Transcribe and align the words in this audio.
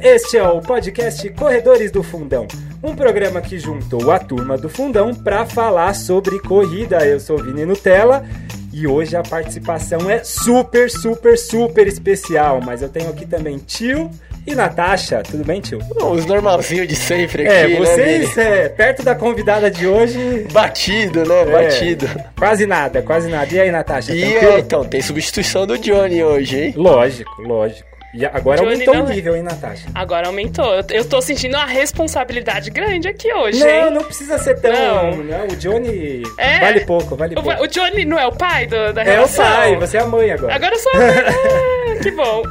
Este 0.00 0.36
é 0.36 0.42
o 0.48 0.60
podcast 0.60 1.28
Corredores 1.30 1.90
do 1.90 2.02
Fundão, 2.02 2.46
um 2.82 2.94
programa 2.94 3.40
que 3.40 3.58
juntou 3.58 4.10
a 4.12 4.18
turma 4.18 4.56
do 4.56 4.68
Fundão 4.68 5.12
para 5.14 5.44
falar 5.44 5.94
sobre 5.94 6.38
corrida. 6.40 7.04
Eu 7.04 7.18
sou 7.18 7.36
Vini 7.38 7.64
Nutella 7.64 8.24
e 8.72 8.86
hoje 8.86 9.16
a 9.16 9.22
participação 9.22 10.08
é 10.08 10.22
super, 10.22 10.88
super, 10.88 11.36
super 11.36 11.86
especial. 11.88 12.60
Mas 12.64 12.80
eu 12.80 12.88
tenho 12.88 13.10
aqui 13.10 13.26
também 13.26 13.58
tio 13.58 14.08
e 14.46 14.54
Natasha. 14.54 15.20
Tudo 15.28 15.44
bem, 15.44 15.60
tio? 15.60 15.80
Os 16.00 16.24
normalzinhos 16.26 16.86
de 16.86 16.94
sempre 16.94 17.42
aqui, 17.42 17.52
É, 17.52 17.66
né, 17.68 17.76
vocês, 17.78 18.28
Vini? 18.30 18.40
é, 18.46 18.68
perto 18.68 19.02
da 19.02 19.16
convidada 19.16 19.68
de 19.68 19.86
hoje. 19.88 20.46
Batido, 20.52 21.24
né? 21.24 21.40
é, 21.40 21.44
Batido. 21.44 22.08
Quase 22.38 22.66
nada, 22.66 23.02
quase 23.02 23.28
nada. 23.28 23.52
E 23.52 23.60
aí, 23.60 23.70
Natasha? 23.72 24.14
E 24.14 24.22
é, 24.22 24.60
então, 24.60 24.84
tem 24.84 25.02
substituição 25.02 25.66
do 25.66 25.76
Johnny 25.76 26.22
hoje, 26.22 26.56
hein? 26.66 26.74
Lógico, 26.76 27.42
lógico. 27.42 27.87
E 28.14 28.24
agora 28.24 28.58
Johnny 28.62 28.72
aumentou 28.72 28.94
não 28.94 29.04
o 29.04 29.10
é- 29.10 29.14
nível, 29.14 29.36
hein, 29.36 29.42
Natasha? 29.42 29.86
Agora 29.94 30.28
aumentou. 30.28 30.64
Eu, 30.74 30.84
eu 30.90 31.04
tô 31.04 31.20
sentindo 31.20 31.56
uma 31.56 31.66
responsabilidade 31.66 32.70
grande 32.70 33.06
aqui 33.06 33.30
hoje, 33.34 33.60
Não, 33.60 33.68
hein? 33.68 33.90
não 33.90 34.02
precisa 34.04 34.38
ser 34.38 34.58
tão. 34.60 34.72
Não. 34.72 35.16
Não. 35.24 35.44
o 35.46 35.56
Johnny 35.56 36.22
É. 36.38 36.58
vale 36.58 36.80
pouco, 36.86 37.14
vale 37.16 37.34
O, 37.38 37.42
pouco. 37.42 37.62
o 37.62 37.66
Johnny 37.66 38.04
não 38.06 38.18
é 38.18 38.26
o 38.26 38.32
pai 38.32 38.66
do- 38.66 38.92
da 38.94 39.02
É 39.02 39.04
o 39.04 39.12
relação? 39.12 39.44
pai, 39.44 39.76
você 39.76 39.98
é 39.98 40.00
a 40.00 40.06
mãe 40.06 40.30
agora. 40.30 40.54
Agora 40.54 40.74
eu 40.74 40.78
sou 40.78 40.92
a 40.92 40.96
mãe. 40.98 41.08
Ah, 41.98 42.02
que 42.02 42.10
bom. 42.12 42.42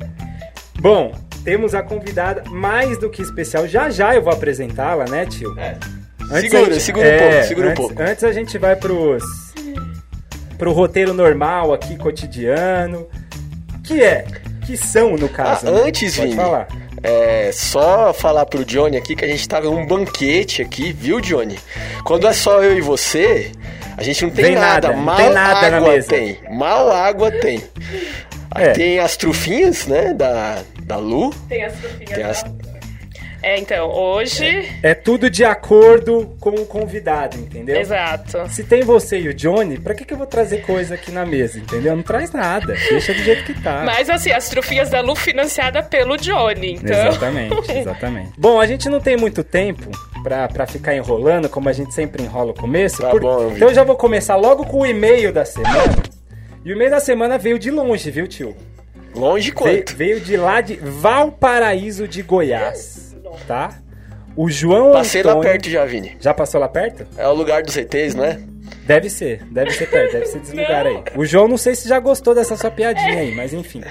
Bom, 0.80 1.12
temos 1.44 1.74
a 1.74 1.82
convidada 1.82 2.42
mais 2.50 2.98
do 2.98 3.10
que 3.10 3.20
especial. 3.22 3.66
Já 3.68 3.90
já 3.90 4.14
eu 4.14 4.22
vou 4.22 4.32
apresentá-la, 4.32 5.04
né, 5.04 5.26
tio? 5.26 5.54
É. 5.58 5.76
Antes 6.32 6.50
Segura, 6.50 6.62
a 6.62 6.72
gente- 6.72 6.82
segura 6.82 7.06
um 7.06 7.10
é, 7.10 7.18
pouco, 7.30 7.44
segura 7.46 7.66
um 7.66 7.70
antes, 7.70 7.86
pouco. 7.86 8.02
Antes 8.02 8.24
a 8.24 8.32
gente 8.32 8.58
vai 8.58 8.76
pros. 8.76 9.22
pro 10.58 10.72
roteiro 10.72 11.12
normal 11.12 11.72
aqui, 11.72 11.96
cotidiano. 11.96 13.06
Que 13.84 14.02
é? 14.02 14.24
Que 14.70 14.76
são, 14.76 15.16
no 15.16 15.28
caso. 15.28 15.66
Ah, 15.66 15.70
né? 15.72 15.82
antes, 15.86 16.14
Pode 16.16 16.28
Vini, 16.28 16.36
falar. 16.40 16.68
É, 17.02 17.50
só 17.52 18.12
falar 18.12 18.46
pro 18.46 18.64
Johnny 18.64 18.96
aqui 18.96 19.16
que 19.16 19.24
a 19.24 19.28
gente 19.28 19.48
tava 19.48 19.66
num 19.70 19.86
banquete 19.86 20.62
aqui, 20.62 20.92
viu, 20.92 21.20
Johnny? 21.20 21.58
Quando 22.04 22.26
é 22.26 22.32
só 22.32 22.62
eu 22.62 22.76
e 22.76 22.80
você, 22.80 23.50
a 23.96 24.02
gente 24.02 24.22
não 24.22 24.30
tem 24.30 24.44
Vem 24.46 24.54
nada. 24.54 24.88
nada, 24.88 25.00
Mal 25.00 25.16
tem 25.16 25.30
nada 25.30 25.70
na 25.70 25.76
água 25.78 25.92
mesa. 25.92 26.08
tem. 26.08 26.38
Mal 26.50 26.90
água 26.92 27.30
tem. 27.32 27.62
Aí 28.52 28.64
É. 28.66 28.70
tem 28.72 28.98
as 28.98 29.16
trufinhas, 29.16 29.86
né, 29.86 30.12
da, 30.14 30.58
da 30.82 30.96
Lu. 30.96 31.30
Tem 31.48 31.64
as 31.64 31.72
trufinhas. 31.74 32.10
Tem 32.10 32.22
as- 32.24 32.44
É, 33.42 33.58
então, 33.58 33.88
hoje... 33.90 34.68
É 34.82 34.94
tudo 34.94 35.30
de 35.30 35.44
acordo 35.44 36.36
com 36.40 36.50
o 36.50 36.66
convidado, 36.66 37.38
entendeu? 37.38 37.80
Exato. 37.80 38.48
Se 38.50 38.64
tem 38.64 38.82
você 38.82 39.18
e 39.18 39.28
o 39.28 39.34
Johnny, 39.34 39.78
pra 39.78 39.94
que, 39.94 40.04
que 40.04 40.12
eu 40.12 40.18
vou 40.18 40.26
trazer 40.26 40.58
coisa 40.62 40.94
aqui 40.94 41.10
na 41.10 41.24
mesa, 41.24 41.58
entendeu? 41.58 41.96
Não 41.96 42.02
traz 42.02 42.32
nada. 42.32 42.74
Deixa 42.74 43.14
do 43.14 43.20
jeito 43.22 43.44
que 43.44 43.54
tá. 43.62 43.82
Mas 43.84 44.10
assim, 44.10 44.30
as 44.30 44.48
trufinhas 44.48 44.90
da 44.90 45.00
Lu 45.00 45.14
financiada 45.16 45.82
pelo 45.82 46.16
Johnny, 46.16 46.74
então... 46.74 47.08
Exatamente, 47.08 47.72
exatamente. 47.72 48.32
Bom, 48.36 48.60
a 48.60 48.66
gente 48.66 48.88
não 48.88 49.00
tem 49.00 49.16
muito 49.16 49.42
tempo 49.42 49.90
pra, 50.22 50.46
pra 50.48 50.66
ficar 50.66 50.94
enrolando, 50.94 51.48
como 51.48 51.68
a 51.68 51.72
gente 51.72 51.94
sempre 51.94 52.22
enrola 52.22 52.50
o 52.50 52.54
começo. 52.54 53.00
Tá 53.00 53.10
bom, 53.10 53.38
Vitor. 53.38 53.52
então 53.56 53.68
eu 53.68 53.74
já 53.74 53.84
vou 53.84 53.96
começar 53.96 54.36
logo 54.36 54.66
com 54.66 54.80
o 54.80 54.86
e-mail 54.86 55.32
da 55.32 55.44
semana. 55.44 55.94
E 56.64 56.70
o 56.70 56.74
e-mail 56.74 56.90
da 56.90 57.00
semana 57.00 57.38
veio 57.38 57.58
de 57.58 57.70
longe, 57.70 58.10
viu, 58.10 58.26
tio? 58.26 58.54
Longe 59.14 59.50
Veio, 59.50 59.54
quanto? 59.54 59.96
veio 59.96 60.20
de 60.20 60.36
lá 60.36 60.60
de 60.60 60.76
Valparaíso 60.76 62.06
de 62.06 62.22
Goiás, 62.22 62.99
tá? 63.46 63.78
O 64.36 64.48
João 64.48 64.92
Passei 64.92 65.22
lá 65.22 65.32
Antônio... 65.32 65.50
perto 65.50 65.68
já, 65.68 65.84
Vini. 65.84 66.16
Já 66.20 66.32
passou 66.32 66.60
lá 66.60 66.68
perto? 66.68 67.06
É 67.18 67.26
o 67.26 67.32
lugar 67.34 67.62
dos 67.62 67.76
ETs, 67.76 68.14
não 68.14 68.24
é? 68.24 68.38
Deve 68.86 69.10
ser, 69.10 69.44
deve 69.50 69.70
ser 69.72 69.86
perto, 69.86 70.12
deve 70.12 70.26
ser 70.26 70.38
desse 70.38 70.52
lugar 70.56 70.86
aí. 70.86 71.02
O 71.16 71.24
João, 71.24 71.48
não 71.48 71.56
sei 71.56 71.74
se 71.74 71.88
já 71.88 71.98
gostou 71.98 72.34
dessa 72.34 72.56
sua 72.56 72.70
piadinha 72.70 73.18
aí, 73.20 73.34
mas 73.34 73.52
enfim. 73.52 73.82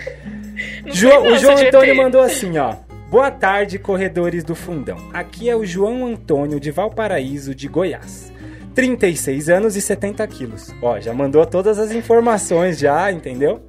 João- 0.88 1.24
o 1.34 1.38
João 1.38 1.58
Antônio 1.58 1.96
mandou 1.96 2.22
assim, 2.22 2.58
ó. 2.58 2.76
Boa 3.10 3.32
tarde, 3.32 3.80
corredores 3.80 4.44
do 4.44 4.54
fundão. 4.56 4.98
Aqui 5.14 5.50
é 5.50 5.56
o 5.56 5.66
João 5.66 6.06
Antônio 6.06 6.60
de 6.60 6.70
Valparaíso, 6.72 7.56
de 7.56 7.68
Goiás. 7.68 8.32
36 8.76 9.50
anos 9.50 9.76
e 9.76 9.82
70 9.82 10.26
quilos. 10.28 10.74
Ó, 10.82 11.00
já 11.00 11.14
mandou 11.14 11.46
todas 11.46 11.80
as 11.80 11.92
informações 11.92 12.78
já, 12.80 13.12
entendeu? 13.12 13.62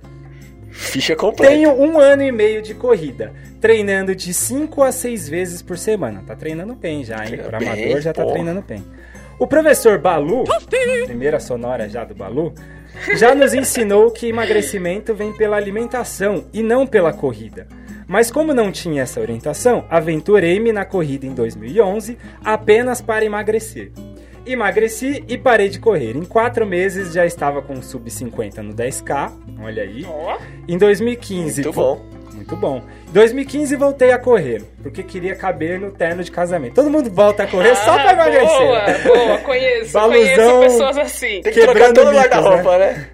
Ficha 0.81 1.15
completa. 1.15 1.53
Tenho 1.53 1.71
um 1.73 2.01
ano 2.01 2.23
e 2.23 2.33
meio 2.33 2.63
de 2.63 2.75
corrida, 2.75 3.33
treinando 3.61 4.15
de 4.17 4.33
5 4.33 4.83
a 4.83 4.91
6 4.91 5.29
vezes 5.29 5.63
por 5.63 5.77
semana. 5.79 6.25
Tá 6.27 6.35
treinando 6.35 6.75
bem 6.75 7.05
já, 7.05 7.25
hein? 7.25 7.37
Pra 7.37 7.59
bem, 7.59 7.69
amador 7.69 8.01
já 8.01 8.13
tá 8.13 8.23
porra. 8.23 8.35
treinando 8.35 8.63
bem. 8.63 8.83
O 9.39 9.47
professor 9.47 9.99
Balu, 9.99 10.45
primeira 11.07 11.39
sonora 11.39 11.89
já 11.89 12.03
do 12.05 12.15
Balu, 12.15 12.55
já 13.17 13.35
nos 13.35 13.55
ensinou 13.55 14.11
que 14.11 14.27
emagrecimento 14.29 15.15
vem 15.15 15.33
pela 15.37 15.57
alimentação 15.57 16.47
e 16.53 16.63
não 16.63 16.87
pela 16.87 17.13
corrida. 17.13 17.69
Mas 18.09 18.31
como 18.31 18.53
não 18.53 18.73
tinha 18.73 19.03
essa 19.03 19.21
orientação, 19.21 19.85
aventurei-me 19.89 20.73
na 20.73 20.85
corrida 20.85 21.27
em 21.27 21.35
2011 21.35 22.19
apenas 22.43 23.01
para 23.01 23.25
emagrecer. 23.25 23.93
Emagreci 24.47 25.25
e 25.29 25.37
parei 25.39 25.69
de 25.69 25.79
correr. 25.79 26.17
Em 26.17 26.25
quatro 26.25 26.67
meses 26.67 27.13
já 27.13 27.25
estava 27.27 27.61
com 27.63 27.81
sub-50 27.81 28.59
no 28.59 28.75
10K, 28.75 29.33
olha 29.63 29.83
aí. 29.83 30.07
Em 30.69 30.77
2015. 30.79 31.63
Muito 31.63 31.75
bom. 31.77 32.01
Muito 32.33 32.57
bom. 32.57 32.83
Em 33.09 33.13
2015 33.13 33.77
voltei 33.77 34.13
a 34.13 34.19
correr, 34.19 34.63
porque 34.83 35.03
queria 35.03 35.35
caber 35.37 35.79
no 35.79 35.91
terno 35.91 36.25
de 36.25 36.31
casamento. 36.31 36.75
Todo 36.75 36.89
mundo 36.91 37.11
volta 37.11 37.43
a 37.43 37.47
correr 37.47 37.75
só 37.77 37.93
pra 37.95 38.11
Ah, 38.11 38.13
emagrecer. 38.15 39.03
Boa, 39.05 39.17
boa, 39.27 39.39
conheço. 39.39 39.93
Baluzão. 39.93 40.29
Conheço 40.31 40.61
pessoas 40.61 40.99
assim. 40.99 41.41
Tem 41.43 41.53
que 41.53 41.61
trocar 41.61 41.73
Quebrando 41.75 41.95
todo 41.95 42.09
o 42.09 42.15
guarda-roupa, 42.15 42.79
né? 42.79 43.09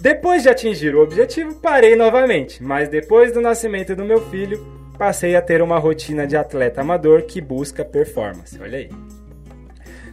Depois 0.00 0.42
de 0.42 0.48
atingir 0.48 0.94
o 0.94 1.02
objetivo, 1.02 1.54
parei 1.54 1.94
novamente. 1.94 2.62
Mas 2.62 2.88
depois 2.88 3.32
do 3.32 3.40
nascimento 3.40 3.94
do 3.94 4.04
meu 4.04 4.20
filho, 4.30 4.64
passei 4.98 5.36
a 5.36 5.42
ter 5.42 5.60
uma 5.62 5.78
rotina 5.78 6.26
de 6.26 6.36
atleta 6.36 6.80
amador 6.80 7.22
que 7.22 7.40
busca 7.40 7.84
performance. 7.84 8.58
Olha 8.60 8.78
aí. 8.78 8.90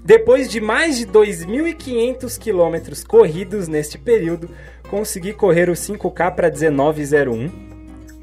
Depois 0.04 0.50
de 0.50 0.60
mais 0.60 0.98
de 0.98 1.06
2.500 1.06 2.38
quilômetros 2.38 3.04
corridos 3.04 3.68
neste 3.68 3.98
período, 3.98 4.50
consegui 4.90 5.34
correr 5.34 5.70
o 5.70 5.74
5K 5.74 6.36
para 6.36 6.52
19,01. 6.52 7.52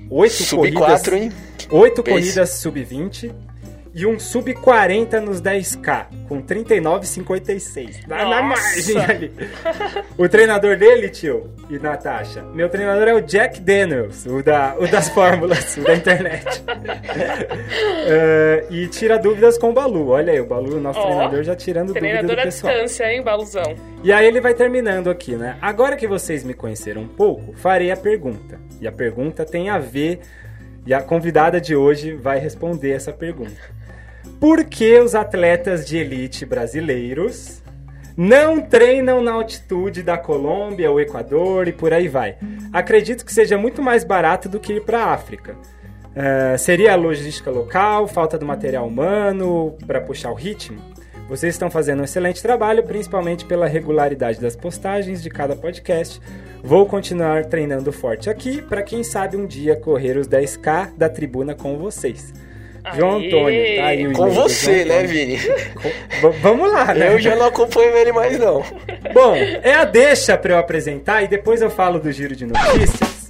Oito 0.09 0.35
Sub 0.35 0.59
corridas, 0.59 1.03
4, 1.03 1.17
hein? 1.17 1.33
8 1.71 2.03
Pace. 2.03 2.11
corridas 2.11 2.51
sub-20 2.51 3.35
e 3.97 4.05
um 4.05 4.19
sub-40 4.19 5.21
nos 5.21 5.41
10K, 5.41 6.09
com 6.29 6.43
39,56. 6.43 8.07
Dá 8.07 8.27
na 8.27 8.43
Nossa! 8.43 8.43
margem 8.43 8.99
ali. 9.03 9.33
O 10.19 10.29
treinador 10.29 10.77
dele, 10.77 11.09
tio, 11.09 11.51
e 11.71 11.79
Natasha, 11.79 12.43
meu 12.43 12.69
treinador 12.69 13.09
é 13.09 13.15
o 13.15 13.23
Jack 13.23 13.59
Daniels, 13.59 14.27
o, 14.27 14.43
da, 14.43 14.77
o 14.79 14.87
das 14.87 15.09
fórmulas, 15.09 15.79
o 15.79 15.83
da 15.83 15.95
internet. 15.95 16.45
Eh, 18.09 18.67
e 18.71 18.87
tira 18.87 19.19
dúvidas 19.19 19.59
com 19.59 19.71
o 19.71 19.73
Balu. 19.73 20.09
Olha 20.09 20.33
aí, 20.33 20.41
o 20.41 20.47
Balu, 20.47 20.81
nosso 20.81 21.01
Ó, 21.01 21.07
treinador, 21.07 21.43
já 21.43 21.57
tirando 21.57 21.89
dúvida 21.89 22.01
do 22.01 22.09
Treinador 22.09 22.39
à 22.39 22.43
pessoal. 22.43 22.73
distância, 22.73 23.13
hein, 23.13 23.23
Baluzão? 23.23 23.75
E 24.05 24.13
aí 24.13 24.27
ele 24.27 24.41
vai 24.41 24.55
terminando 24.55 25.11
aqui, 25.11 25.35
né? 25.35 25.57
Agora 25.61 25.97
que 25.97 26.07
vocês 26.07 26.45
me 26.45 26.55
conheceram 26.55 27.03
um 27.03 27.09
pouco, 27.09 27.53
farei 27.57 27.91
a 27.91 27.97
pergunta. 27.97 28.61
E 28.81 28.87
a 28.87 28.93
pergunta 28.93 29.45
tem 29.45 29.71
a 29.71 29.79
ver, 29.79 30.21
e 30.87 30.95
a 30.95 31.03
convidada 31.03 31.61
de 31.61 31.75
hoje 31.75 32.15
vai 32.15 32.39
responder 32.39 32.93
essa 32.93 33.13
pergunta. 33.13 33.76
Por 34.41 34.65
que 34.65 34.99
os 34.99 35.15
atletas 35.15 35.87
de 35.87 35.97
elite 35.99 36.45
brasileiros 36.45 37.63
não 38.17 38.61
treinam 38.61 39.23
na 39.23 39.33
altitude 39.33 40.03
da 40.03 40.17
Colômbia, 40.17 40.91
o 40.91 41.01
Equador 41.01 41.69
e 41.69 41.73
por 41.73 41.93
aí 41.93 42.09
vai? 42.09 42.37
Acredito 42.73 43.25
que 43.25 43.33
seja 43.33 43.57
muito 43.57 43.83
mais 43.83 44.05
barato 44.05 44.49
do 44.49 44.61
que 44.61 44.75
ir 44.75 44.85
para 44.85 45.05
a 45.05 45.15
África. 45.15 45.57
Ah, 46.17 46.57
seria 46.57 46.95
a 46.95 46.97
logística 46.97 47.51
local, 47.51 48.09
falta 48.09 48.39
do 48.39 48.47
material 48.47 48.87
humano 48.87 49.77
para 49.87 50.01
puxar 50.01 50.31
o 50.31 50.35
ritmo? 50.35 50.81
Vocês 51.29 51.55
estão 51.55 51.69
fazendo 51.69 52.01
um 52.01 52.05
excelente 52.05 52.41
trabalho, 52.41 52.85
principalmente 52.85 53.45
pela 53.45 53.67
regularidade 53.67 54.41
das 54.41 54.55
postagens 54.55 55.23
de 55.23 55.29
cada 55.29 55.57
podcast. 55.57 56.21
Vou 56.63 56.87
continuar 56.87 57.47
treinando 57.47 57.93
forte 57.93 58.31
aqui 58.31 58.63
para 58.63 58.83
quem 58.83 59.03
sabe 59.03 59.37
um 59.37 59.45
dia 59.45 59.77
correr 59.77 60.17
os 60.17 60.29
10k 60.29 60.97
da 60.97 61.09
tribuna 61.09 61.55
com 61.55 61.77
vocês. 61.77 62.33
João 62.95 63.17
Aê! 63.19 63.27
Antônio, 63.27 63.77
tá 63.77 63.87
aí 63.87 64.07
o 64.07 64.13
Com 64.13 64.29
você, 64.31 64.85
né. 64.85 65.03
Vini? 65.05 65.37
V- 65.37 66.31
vamos 66.41 66.71
lá, 66.73 66.95
né? 66.95 67.13
Eu 67.15 67.19
já 67.19 67.35
não 67.37 67.47
acompanho 67.47 67.97
ele 67.97 68.13
mais, 68.13 68.39
não. 68.39 68.63
Bom, 69.13 69.35
é 69.35 69.75
a 69.75 69.85
deixa 69.85 70.37
para 70.37 70.55
eu 70.55 70.59
apresentar 70.59 71.23
e 71.23 71.29
depois 71.29 71.61
eu 71.63 71.71
falo 71.71 71.99
do 71.99 72.11
giro 72.13 72.37
de 72.37 72.47
notícias. 72.47 73.26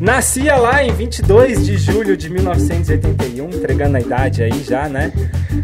Nascia 0.00 0.56
lá 0.56 0.84
em 0.84 0.92
22 0.92 1.64
de 1.64 1.76
julho 1.78 2.16
de 2.16 2.28
1981, 2.28 3.48
entregando 3.48 3.96
a 3.96 4.00
idade 4.00 4.42
aí 4.42 4.62
já, 4.62 4.88
né? 4.88 5.12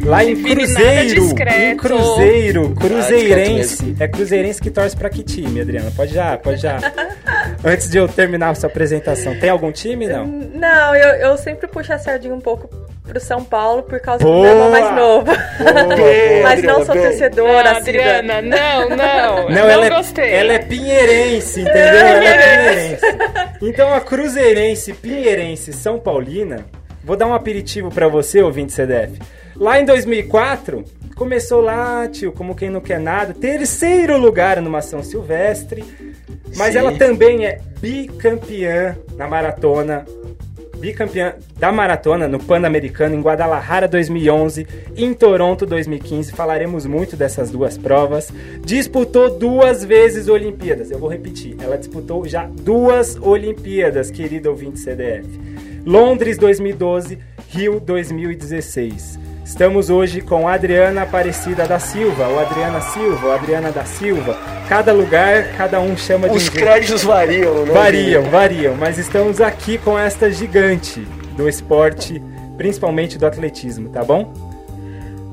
Lá 0.05 0.25
em 0.25 0.43
Cruzeiro, 0.43 1.25
em. 1.25 1.77
Cruzeiro, 1.77 2.75
cruzeirense. 2.75 3.95
É 4.01 4.09
cruzeirense 4.09 4.61
que 4.61 4.71
torce 4.71 4.97
pra 4.97 5.11
que 5.11 5.23
time, 5.23 5.61
Adriana? 5.61 5.91
Pode 5.95 6.15
já, 6.15 6.37
pode 6.39 6.61
já. 6.61 6.79
Antes 7.65 7.91
de 7.91 7.99
eu 7.99 8.09
terminar 8.09 8.51
a 8.51 8.55
sua 8.55 8.69
apresentação, 8.69 9.39
tem 9.39 9.51
algum 9.51 9.71
time, 9.71 10.09
não? 10.09 10.27
Não, 10.27 10.95
eu, 10.95 11.31
eu 11.31 11.37
sempre 11.37 11.67
puxo 11.67 11.93
a 11.93 11.99
sardinha 11.99 12.35
um 12.35 12.41
pouco 12.41 12.69
pro 13.05 13.21
São 13.21 13.43
Paulo 13.45 13.83
por 13.83 14.01
causa 14.01 14.25
do 14.25 14.31
Boa! 14.31 14.43
meu 14.43 14.51
irmão 14.53 14.71
mais 14.71 14.97
novo. 14.97 15.27
Bem, 15.97 16.43
Mas 16.43 16.63
não 16.63 16.85
sou 16.85 16.95
torcedora, 16.95 17.71
Não, 17.71 17.77
Adriana, 17.77 18.41
não, 18.43 18.89
não. 18.89 19.49
Não, 19.49 19.69
ela, 19.69 19.89
gostei. 19.89 20.25
É, 20.25 20.37
ela 20.37 20.53
é 20.55 20.59
pinheirense, 20.59 21.61
entendeu? 21.61 21.83
Ela 21.83 21.99
é 21.99 22.19
pinheirense. 22.21 23.07
Então 23.63 23.95
a 23.95 24.01
cruzeirense, 24.01 24.93
pinheirense, 24.93 25.73
São 25.73 25.97
Paulina, 25.97 26.67
vou 27.05 27.17
dar 27.17 27.29
um 27.29 27.35
aperitivo 27.35 27.91
pra 27.91 28.09
você, 28.09 28.43
ouvinte 28.43 28.73
CDF. 28.73 29.21
Lá 29.55 29.79
em 29.79 29.85
2004, 29.85 30.85
começou 31.15 31.61
lá, 31.61 32.09
tio, 32.09 32.33
como 32.33 32.57
quem 32.57 32.71
não 32.71 32.81
quer 32.81 32.99
nada, 32.99 33.33
terceiro 33.33 34.19
lugar 34.19 34.61
numa 34.61 34.83
São 34.83 35.01
Silvestre, 35.01 35.85
mas 36.57 36.73
Sim. 36.73 36.79
ela 36.81 36.93
também 36.99 37.47
é 37.47 37.61
bicampeã 37.81 38.97
na 39.17 39.29
maratona 39.29 40.05
bicampeã 40.83 41.37
da 41.57 41.71
maratona 41.71 42.27
no 42.27 42.41
Pan-Americano 42.41 43.15
em 43.15 43.21
Guadalajara 43.21 43.87
2011, 43.87 44.67
em 44.97 45.15
Toronto 45.15 45.65
2015. 45.65 46.33
Falaremos 46.33 46.85
muito 46.85 47.17
dessas 47.17 47.53
duas 47.53 47.79
provas. 47.79 48.33
Disputou 48.65 49.39
duas 49.39 49.85
vezes 49.85 50.27
Olimpíadas. 50.27 50.91
Eu 50.91 50.99
vou 50.99 51.09
repetir, 51.09 51.55
ela 51.63 51.79
disputou 51.79 52.27
já 52.27 52.47
duas 52.47 53.17
Olimpíadas, 53.17 54.11
querido 54.11 54.51
ouvinte 54.51 54.81
CDF. 54.81 55.29
Londres 55.87 56.37
2012, 56.37 57.17
Rio 57.49 57.79
2016. 57.79 59.21
Estamos 59.53 59.91
hoje 59.91 60.23
com 60.23 60.49
Adriana 60.49 61.03
Aparecida 61.03 61.67
da 61.67 61.79
Silva, 61.79 62.27
ou 62.27 62.41
Adriana 62.41 62.81
Silva, 62.81 63.27
ou 63.27 63.33
Adriana 63.35 63.71
da 63.71 63.85
Silva. 63.85 64.35
Cada 64.67 64.95
lugar, 64.95 65.53
cada 65.59 65.79
um 65.79 65.95
chama 65.95 66.27
de 66.27 66.33
um 66.33 66.37
Os 66.39 66.45
jeito. 66.45 66.57
créditos 66.57 67.05
variam, 67.05 67.67
né? 67.67 67.71
Variam, 67.71 68.23
variam, 68.31 68.75
mas 68.75 68.97
estamos 68.97 69.43
aqui 69.43 69.77
com 69.77 69.99
esta 69.99 70.31
gigante 70.31 71.01
do 71.37 71.47
esporte, 71.47 72.21
principalmente 72.57 73.19
do 73.19 73.27
atletismo, 73.27 73.91
tá 73.91 74.03
bom? 74.03 74.33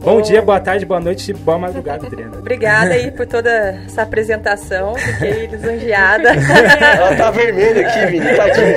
Bom 0.02 0.22
dia, 0.22 0.42
boa 0.42 0.60
tarde, 0.60 0.86
boa 0.86 1.00
noite, 1.00 1.34
boa 1.34 1.58
madrugada, 1.58 2.08
Adriana. 2.08 2.38
Obrigada 2.38 2.94
aí 2.94 3.12
por 3.12 3.28
toda 3.28 3.50
essa 3.86 4.02
apresentação. 4.04 4.96
Fiquei 4.96 5.48
lisonjeada. 5.52 6.30
Ela 6.30 7.16
tá 7.16 7.32
vermelha 7.32 7.86
aqui, 7.86 8.06
menina, 8.06 8.36
tadinha. 8.36 8.76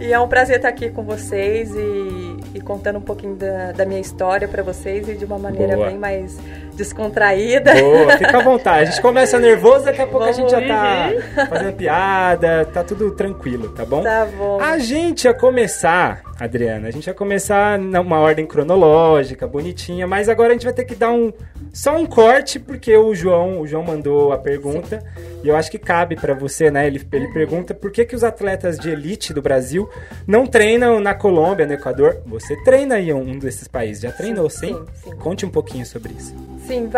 e 0.00 0.12
é 0.12 0.18
um 0.18 0.26
prazer 0.26 0.56
estar 0.56 0.68
aqui 0.68 0.88
com 0.88 1.02
vocês 1.02 1.70
e, 1.74 2.36
e 2.54 2.60
contando 2.60 2.96
um 2.96 3.02
pouquinho 3.02 3.36
da, 3.36 3.72
da 3.72 3.84
minha 3.84 4.00
história 4.00 4.48
para 4.48 4.62
vocês 4.62 5.06
e 5.06 5.14
de 5.14 5.24
uma 5.26 5.38
maneira 5.38 5.76
Boa. 5.76 5.88
bem 5.88 5.98
mais 5.98 6.38
descontraída. 6.80 7.74
Boa, 7.74 8.16
fica 8.16 8.38
à 8.38 8.42
vontade. 8.42 8.82
A 8.82 8.84
gente 8.86 9.02
começa 9.02 9.38
nervoso, 9.40 9.84
daqui 9.84 10.00
a 10.00 10.06
pouco 10.06 10.26
a 10.26 10.32
gente 10.32 10.50
já 10.50 10.60
Vamos. 10.60 11.24
tá 11.34 11.46
fazendo 11.46 11.72
piada, 11.74 12.64
tá 12.72 12.82
tudo 12.82 13.10
tranquilo, 13.12 13.68
tá 13.70 13.84
bom? 13.84 14.02
Tá 14.02 14.26
bom. 14.26 14.58
A 14.60 14.78
gente 14.78 15.24
ia 15.24 15.34
começar, 15.34 16.22
Adriana, 16.38 16.88
a 16.88 16.90
gente 16.90 17.06
ia 17.06 17.14
começar 17.14 17.78
numa 17.78 18.18
ordem 18.18 18.46
cronológica, 18.46 19.46
bonitinha, 19.46 20.06
mas 20.06 20.28
agora 20.28 20.50
a 20.50 20.52
gente 20.52 20.64
vai 20.64 20.72
ter 20.72 20.84
que 20.84 20.94
dar 20.94 21.12
um 21.12 21.32
só 21.72 21.96
um 21.96 22.04
corte 22.06 22.58
porque 22.58 22.96
o 22.96 23.14
João, 23.14 23.60
o 23.60 23.66
João 23.66 23.84
mandou 23.84 24.32
a 24.32 24.38
pergunta 24.38 25.02
e 25.42 25.48
eu 25.48 25.56
acho 25.56 25.70
que 25.70 25.78
cabe 25.78 26.16
pra 26.16 26.34
você, 26.34 26.70
né? 26.70 26.86
Ele, 26.86 27.00
ele 27.12 27.28
pergunta 27.32 27.74
por 27.74 27.90
que 27.90 28.04
que 28.04 28.14
os 28.14 28.22
atletas 28.24 28.78
de 28.78 28.90
elite 28.90 29.32
do 29.32 29.40
Brasil 29.42 29.88
não 30.26 30.46
treinam 30.46 31.00
na 31.00 31.14
Colômbia, 31.14 31.66
no 31.66 31.72
Equador? 31.72 32.20
Você 32.26 32.56
treina 32.62 32.96
aí 32.96 33.10
em 33.10 33.14
um 33.14 33.38
desses 33.38 33.66
países? 33.68 34.02
Já 34.02 34.12
treinou, 34.12 34.48
sim? 34.50 34.74
sim, 34.74 35.10
sim. 35.10 35.16
Conte 35.16 35.46
um 35.46 35.50
pouquinho 35.50 35.86
sobre 35.86 36.12
isso. 36.12 36.34
Sim, 36.66 36.88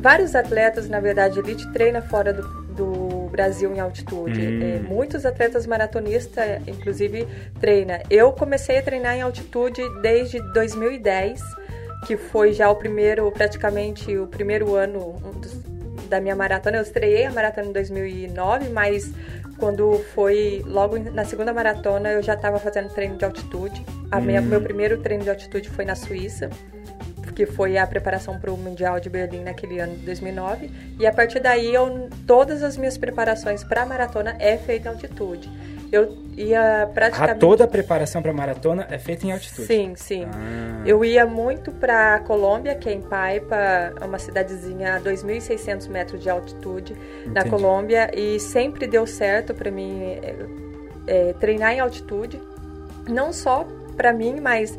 vários 0.00 0.34
atletas, 0.34 0.88
na 0.88 0.98
verdade, 0.98 1.38
elite 1.38 1.70
treina 1.72 2.02
fora 2.02 2.32
do, 2.32 2.42
do 2.74 3.28
Brasil 3.30 3.72
em 3.74 3.80
altitude. 3.80 4.40
Hum. 4.40 4.60
É, 4.62 4.80
muitos 4.80 5.24
atletas 5.24 5.66
maratonistas, 5.66 6.60
inclusive, 6.66 7.26
treina. 7.60 8.02
Eu 8.10 8.32
comecei 8.32 8.78
a 8.78 8.82
treinar 8.82 9.14
em 9.16 9.22
altitude 9.22 9.82
desde 10.00 10.40
2010, 10.52 11.40
que 12.06 12.16
foi 12.16 12.52
já 12.52 12.68
o 12.70 12.74
primeiro, 12.76 13.30
praticamente 13.30 14.16
o 14.16 14.26
primeiro 14.26 14.74
ano 14.74 15.16
um 15.24 15.38
dos- 15.38 15.71
da 16.12 16.20
minha 16.20 16.36
maratona. 16.36 16.76
Eu 16.76 16.82
estreiei 16.82 17.24
a 17.24 17.30
maratona 17.32 17.68
em 17.68 17.72
2009, 17.72 18.68
mas 18.68 19.10
quando 19.58 19.98
foi 20.14 20.62
logo 20.66 20.98
na 20.98 21.24
segunda 21.24 21.52
maratona 21.54 22.10
eu 22.10 22.22
já 22.22 22.34
estava 22.34 22.58
fazendo 22.58 22.90
treino 22.90 23.16
de 23.16 23.24
altitude. 23.24 23.84
A 24.10 24.20
minha- 24.20 24.42
meu 24.42 24.60
primeiro 24.60 24.98
treino 24.98 25.24
de 25.24 25.30
altitude 25.30 25.70
foi 25.70 25.84
na 25.84 25.94
Suíça 25.94 26.50
que 27.34 27.46
foi 27.46 27.78
a 27.78 27.86
preparação 27.86 28.38
para 28.38 28.52
o 28.52 28.58
Mundial 28.58 29.00
de 29.00 29.08
Berlim 29.08 29.42
naquele 29.42 29.80
ano 29.80 29.94
de 29.96 30.04
2009. 30.04 30.70
E 31.00 31.06
a 31.06 31.12
partir 31.12 31.40
daí, 31.40 31.74
eu, 31.74 32.10
todas 32.26 32.62
as 32.62 32.76
minhas 32.76 32.98
preparações 32.98 33.64
para 33.64 33.84
a 33.84 33.86
maratona 33.86 34.36
é 34.38 34.58
feita 34.58 34.88
em 34.88 34.92
altitude. 34.92 35.50
Eu 35.92 36.16
ia 36.38 36.84
Ah, 36.84 36.86
praticamente... 36.86 37.38
toda 37.38 37.64
a 37.64 37.68
preparação 37.68 38.22
para 38.22 38.32
maratona 38.32 38.86
é 38.90 38.98
feita 38.98 39.26
em 39.26 39.32
altitude. 39.32 39.66
Sim, 39.66 39.92
sim. 39.94 40.24
Ah. 40.24 40.82
Eu 40.86 41.04
ia 41.04 41.26
muito 41.26 41.70
para 41.70 42.18
Colômbia, 42.20 42.74
que 42.74 42.88
é 42.88 42.92
em 42.94 43.02
Paipa, 43.02 43.56
uma 44.02 44.18
cidadezinha 44.18 44.96
a 44.96 45.00
2.600 45.00 45.88
metros 45.90 46.22
de 46.22 46.30
altitude 46.30 46.94
na 47.26 47.42
Entendi. 47.42 47.50
Colômbia 47.50 48.10
e 48.18 48.40
sempre 48.40 48.86
deu 48.86 49.06
certo 49.06 49.52
para 49.52 49.70
mim 49.70 50.02
é, 50.02 50.34
é, 51.06 51.32
treinar 51.34 51.74
em 51.74 51.80
altitude, 51.80 52.40
não 53.06 53.30
só 53.30 53.66
para 53.94 54.12
mim, 54.14 54.40
mas 54.40 54.78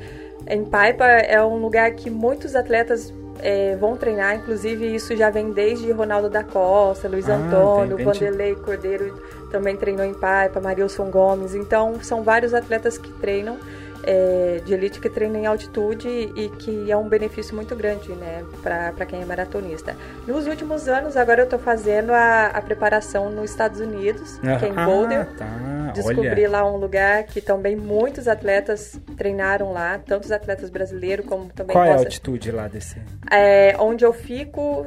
em 0.49 0.65
Paipa 0.65 1.05
é 1.05 1.41
um 1.43 1.57
lugar 1.57 1.91
que 1.91 2.09
muitos 2.09 2.55
atletas 2.55 3.13
é, 3.39 3.75
vão 3.75 3.95
treinar, 3.97 4.35
inclusive 4.35 4.93
isso 4.95 5.15
já 5.15 5.29
vem 5.29 5.51
desde 5.51 5.91
Ronaldo 5.91 6.29
da 6.29 6.43
Costa, 6.43 7.07
Luiz 7.07 7.27
Ah, 7.29 7.35
Antônio, 7.35 7.95
tem- 7.97 8.05
Vanderlei 8.05 8.55
Cordeiro 8.55 9.13
também 9.51 9.75
treinou 9.75 10.05
em 10.05 10.13
Paipa, 10.13 10.59
Marilson 10.59 11.09
Gomes, 11.11 11.53
então 11.55 11.95
são 12.01 12.23
vários 12.23 12.53
atletas 12.53 12.97
que 12.97 13.11
treinam 13.13 13.57
é, 14.05 14.59
de 14.65 14.73
elite 14.73 14.99
que 14.99 15.07
treinam 15.09 15.39
em 15.39 15.45
altitude 15.45 16.09
e 16.35 16.49
que 16.59 16.91
é 16.91 16.97
um 16.97 17.07
benefício 17.07 17.55
muito 17.55 17.73
grande, 17.73 18.11
né, 18.11 18.43
para 18.61 19.05
quem 19.05 19.21
é 19.21 19.25
maratonista. 19.25 19.95
Nos 20.27 20.45
últimos 20.45 20.89
anos, 20.89 21.15
agora 21.15 21.39
eu 21.39 21.45
estou 21.45 21.57
fazendo 21.57 22.11
a, 22.11 22.47
a 22.47 22.61
preparação 22.61 23.29
nos 23.29 23.49
Estados 23.51 23.79
Unidos, 23.79 24.39
que 24.41 24.65
é 24.65 24.67
em 24.67 24.73
Ah, 24.75 24.85
Boulder. 24.85 25.25
tá. 25.37 25.45
Descobri 25.93 26.29
Olha. 26.29 26.49
lá 26.49 26.71
um 26.71 26.77
lugar 26.77 27.23
que 27.23 27.41
também 27.41 27.75
muitos 27.75 28.27
atletas 28.27 28.99
treinaram 29.17 29.71
lá, 29.71 29.99
tanto 29.99 30.25
os 30.25 30.31
atletas 30.31 30.69
brasileiros 30.69 31.25
como 31.25 31.45
também 31.47 31.73
Qual 31.73 31.85
é 31.85 31.91
a 31.91 31.97
altitude 31.97 32.51
lá 32.51 32.67
desse? 32.67 32.97
É, 33.31 33.75
onde 33.79 34.03
eu 34.05 34.13
fico 34.13 34.85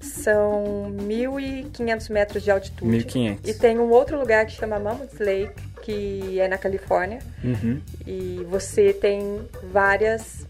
são 0.00 0.92
1.500 0.96 2.10
metros 2.10 2.42
de 2.42 2.50
altitude. 2.50 2.90
1500. 2.90 3.50
E 3.50 3.54
tem 3.54 3.78
um 3.78 3.90
outro 3.90 4.18
lugar 4.18 4.44
que 4.46 4.52
chama 4.52 4.78
Mammoth 4.78 5.18
Lake, 5.18 5.54
que 5.82 6.40
é 6.40 6.48
na 6.48 6.58
Califórnia. 6.58 7.18
Uhum. 7.42 7.80
E 8.06 8.44
você 8.48 8.92
tem 8.92 9.40
várias 9.72 10.46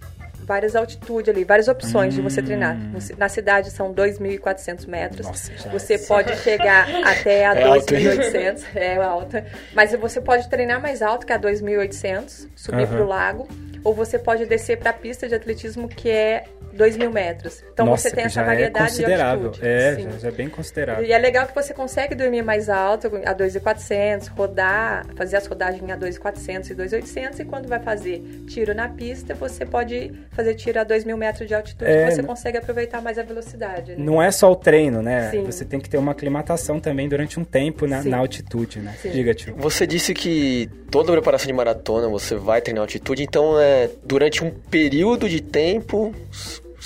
várias 0.47 0.77
altitudes 0.77 1.29
ali, 1.29 1.45
várias 1.45 1.67
opções 1.69 2.15
de 2.15 2.23
você 2.23 2.41
treinar. 2.41 2.77
Você- 2.93 3.15
Na 3.19 3.29
cidade 3.29 3.71
são 3.71 3.93
2.400 3.93 4.87
metros. 4.87 5.27
Hum. 5.27 5.31
Nossa, 5.31 5.69
você 5.71 5.99
pode 5.99 6.35
chegar 6.37 6.89
até 7.05 7.45
a 7.47 7.55
É 7.57 7.63
alto, 7.65 7.95
hein? 7.95 8.05
2.800. 8.07 8.65
É 8.75 8.97
alta. 8.97 9.45
Mas 9.75 9.93
você 9.93 10.21
pode 10.21 10.49
treinar 10.49 10.81
mais 10.81 11.03
alto, 11.03 11.27
que 11.27 11.33
é 11.33 11.37
a 11.37 11.39
2.800, 11.39 12.49
subir 12.55 12.85
Aham. 12.85 12.87
para 12.87 13.05
o 13.05 13.07
lago. 13.09 13.49
Ou 13.83 13.93
você 13.95 14.19
pode 14.19 14.47
descer 14.47 14.79
para 14.79 14.91
a 14.91 14.93
pista 14.93 15.29
de 15.29 15.35
atletismo, 15.35 15.89
que 15.89 16.09
é 16.11 16.45
2.000 16.77 17.11
metros. 17.13 17.63
Então 17.73 17.87
Nossa, 17.87 18.09
você 18.09 18.15
tem 18.15 18.25
essa 18.25 18.35
já 18.37 18.45
variedade 18.45 18.85
é 18.85 18.89
considerável. 18.89 19.41
de 19.41 19.47
altitude. 19.47 19.69
É, 19.69 20.01
já, 20.13 20.19
já 20.19 20.29
é 20.29 20.31
bem 20.31 20.49
considerável. 20.49 21.05
E 21.05 21.13
é 21.13 21.19
legal 21.19 21.47
que 21.47 21.55
você 21.55 21.73
consegue 21.75 22.15
dormir 22.15 22.43
mais 22.43 22.69
alto, 22.69 23.09
a 23.25 23.35
2.400, 23.35 24.29
rodar, 24.37 25.07
fazer 25.17 25.37
as 25.37 25.47
rodagens 25.47 25.83
a 25.91 25.97
2.400 25.97 26.71
e 26.71 26.75
2.800 26.75 27.41
e 27.41 27.45
quando 27.45 27.69
vai 27.69 27.81
fazer 27.81 28.23
tiro 28.47 28.75
na 28.75 28.89
pista, 28.89 29.35
você 29.35 29.65
pode 29.65 30.13
fazer 30.31 30.55
tiro 30.55 30.81
a 30.81 30.85
2.000 30.85 31.17
metros 31.17 31.49
de 31.49 31.55
altitude, 31.55 31.91
É, 31.91 32.07
que 32.09 32.15
você 32.15 32.23
consegue 32.23 32.59
aproveitar 32.59 33.01
mais 33.01 33.19
a 33.19 33.23
velocidade. 33.23 33.93
né? 33.93 33.97
Não 33.99 34.23
é 34.23 34.31
só 34.31 34.51
o 34.51 34.57
treino, 34.57 35.03
né? 35.03 35.31
Sim. 35.31 35.45
Você 35.45 35.65
tem 35.65 35.81
que 35.81 35.89
ter 35.89 35.99
uma 35.99 36.13
aclimatação 36.13 36.79
também 36.81 37.09
durante 37.09 37.39
um 37.41 37.45
tempo 37.45 37.87
na, 37.87 38.03
na 38.03 38.19
altitude, 38.19 38.81
né? 38.81 38.95
Sim. 39.01 39.11
Diga, 39.11 39.35
tio. 39.35 39.55
Você 39.57 39.87
disse 39.87 40.13
que 40.15 40.69
toda 40.91 41.13
preparação 41.13 41.47
de 41.47 41.53
maratona 41.53 42.09
você 42.09 42.35
vai 42.35 42.61
treinar 42.61 42.83
altitude, 42.83 43.23
então 43.23 43.59
é 43.61 43.89
durante 44.05 44.45
um 44.45 44.51
período 44.51 45.29
de 45.29 45.41
tempo 45.41 46.15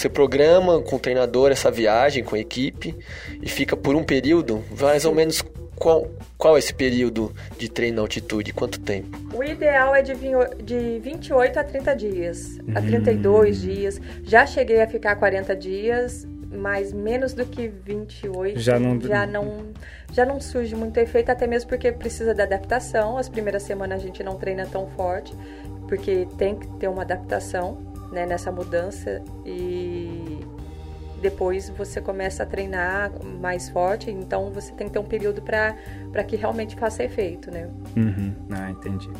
você 0.00 0.08
programa 0.08 0.80
com 0.80 0.96
o 0.96 0.98
treinador 0.98 1.50
essa 1.50 1.70
viagem 1.70 2.24
com 2.24 2.34
a 2.34 2.38
equipe 2.38 2.96
e 3.42 3.48
fica 3.48 3.76
por 3.76 3.94
um 3.94 4.02
período, 4.02 4.64
mais 4.80 5.04
ou 5.04 5.14
menos 5.14 5.42
qual, 5.76 6.06
qual 6.38 6.56
é 6.56 6.58
esse 6.58 6.72
período 6.74 7.34
de 7.58 7.68
treino 7.68 7.96
na 7.96 8.02
altitude? 8.02 8.52
Quanto 8.52 8.80
tempo? 8.80 9.18
O 9.34 9.42
ideal 9.44 9.94
é 9.94 10.00
de, 10.02 10.14
vinho- 10.14 10.48
de 10.62 10.98
28 11.00 11.58
a 11.58 11.64
30 11.64 11.94
dias, 11.94 12.58
a 12.74 12.80
Hum. 12.80 12.86
32 12.86 13.60
dias. 13.60 14.00
Já 14.24 14.46
cheguei 14.46 14.80
a 14.80 14.86
ficar 14.86 15.16
40 15.16 15.54
dias, 15.56 16.26
mas 16.50 16.92
menos 16.92 17.32
do 17.34 17.44
que 17.46 17.68
28 17.68 18.58
Já 18.58 18.78
não- 18.78 19.00
já 19.00 19.26
não 19.26 19.64
já 20.12 20.26
não 20.26 20.40
surge 20.40 20.74
muito 20.74 20.98
efeito, 20.98 21.30
até 21.30 21.46
mesmo 21.46 21.68
porque 21.68 21.92
precisa 21.92 22.34
da 22.34 22.42
adaptação. 22.42 23.16
As 23.16 23.28
primeiras 23.28 23.62
semanas 23.62 24.00
a 24.02 24.04
gente 24.04 24.22
não 24.24 24.34
treina 24.36 24.66
tão 24.66 24.88
forte, 24.96 25.32
porque 25.88 26.26
tem 26.36 26.56
que 26.56 26.66
ter 26.78 26.88
uma 26.88 27.02
adaptação 27.02 27.78
né, 28.10 28.26
nessa 28.26 28.50
mudança 28.50 29.22
e 29.44 30.40
depois 31.20 31.68
você 31.68 32.00
começa 32.00 32.42
a 32.42 32.46
treinar 32.46 33.12
mais 33.40 33.68
forte, 33.68 34.10
então 34.10 34.50
você 34.50 34.72
tem 34.72 34.86
que 34.86 34.94
ter 34.94 34.98
um 34.98 35.04
período 35.04 35.42
para 35.42 36.24
que 36.24 36.34
realmente 36.34 36.74
faça 36.76 37.04
efeito, 37.04 37.50
né? 37.50 37.68
Uhum. 37.96 38.32
Ah, 38.50 38.70
entendi. 38.70 39.10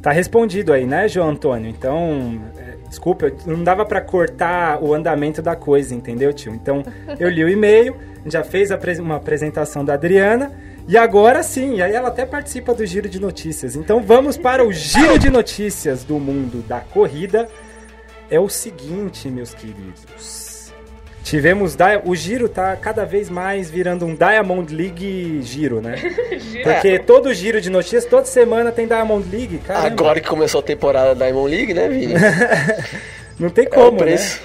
Tá 0.00 0.10
respondido 0.10 0.72
aí, 0.72 0.86
né, 0.86 1.06
João 1.06 1.28
Antônio? 1.30 1.68
Então, 1.68 2.40
é, 2.56 2.76
desculpa, 2.88 3.30
não 3.46 3.62
dava 3.62 3.84
pra 3.84 4.00
cortar 4.00 4.82
o 4.82 4.94
andamento 4.94 5.42
da 5.42 5.54
coisa, 5.54 5.94
entendeu, 5.94 6.32
tio? 6.32 6.54
Então, 6.54 6.82
eu 7.20 7.28
li 7.28 7.44
o 7.44 7.48
e-mail, 7.48 7.94
já 8.24 8.42
fez 8.42 8.70
uma 8.98 9.16
apresentação 9.16 9.84
da 9.84 9.94
Adriana, 9.94 10.52
e 10.88 10.96
agora 10.96 11.42
sim, 11.42 11.82
aí 11.82 11.92
ela 11.92 12.08
até 12.08 12.24
participa 12.24 12.74
do 12.74 12.84
Giro 12.86 13.08
de 13.08 13.20
Notícias. 13.20 13.76
Então, 13.76 14.02
vamos 14.02 14.38
para 14.38 14.64
o 14.64 14.72
Giro 14.72 15.18
de 15.18 15.28
Notícias 15.28 16.02
do 16.02 16.18
mundo 16.18 16.62
da 16.66 16.80
corrida. 16.80 17.48
É 18.30 18.38
o 18.38 18.48
seguinte, 18.48 19.28
meus 19.28 19.52
queridos. 19.52 20.72
Tivemos. 21.24 21.76
O 22.04 22.14
giro 22.14 22.48
tá 22.48 22.74
cada 22.76 23.04
vez 23.04 23.28
mais 23.28 23.70
virando 23.70 24.06
um 24.06 24.14
Diamond 24.14 24.74
League 24.74 25.40
giro, 25.42 25.80
né? 25.80 25.96
Porque 26.64 26.98
todo 26.98 27.32
giro 27.34 27.60
de 27.60 27.70
notícias, 27.70 28.04
toda 28.04 28.24
semana 28.24 28.72
tem 28.72 28.86
Diamond 28.86 29.28
League, 29.30 29.58
cara. 29.58 29.86
Agora 29.86 30.20
que 30.20 30.28
começou 30.28 30.60
a 30.60 30.62
temporada 30.62 31.14
da 31.14 31.26
Diamond 31.26 31.50
League, 31.54 31.74
né, 31.74 31.88
Vini? 31.88 32.14
Não 33.38 33.50
tem 33.50 33.66
É 33.66 33.68
o 33.68 33.70
como, 33.70 33.92
né? 33.92 33.98
preço. 33.98 34.40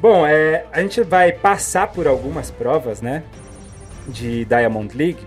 Bom, 0.00 0.26
é, 0.26 0.64
a 0.72 0.80
gente 0.80 1.02
vai 1.02 1.32
passar 1.32 1.88
por 1.88 2.06
algumas 2.06 2.50
provas, 2.50 3.02
né? 3.02 3.22
De 4.06 4.44
Diamond 4.44 4.96
League. 4.96 5.26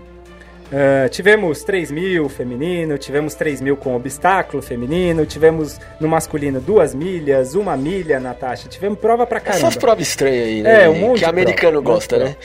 Ah, 0.72 1.08
tivemos 1.08 1.62
3 1.62 1.90
mil 1.90 2.28
feminino, 2.30 2.96
tivemos 2.96 3.34
3 3.34 3.60
mil 3.60 3.76
com 3.76 3.94
obstáculo 3.94 4.62
feminino, 4.62 5.26
tivemos 5.26 5.78
no 6.00 6.08
masculino 6.08 6.60
duas 6.60 6.94
milhas, 6.94 7.54
uma 7.54 7.76
milha, 7.76 8.18
Natasha. 8.18 8.68
Tivemos 8.68 8.98
prova 8.98 9.26
pra 9.26 9.38
caramba. 9.38 9.66
Essas 9.66 9.76
provas 9.76 10.08
estranhas 10.08 10.46
aí, 10.46 10.62
né? 10.62 10.84
É, 10.84 10.88
um 10.88 10.94
monte 10.94 11.18
Que 11.18 11.24
americano 11.26 11.82
prova, 11.82 11.94
gosta, 11.96 12.18
né? 12.18 12.36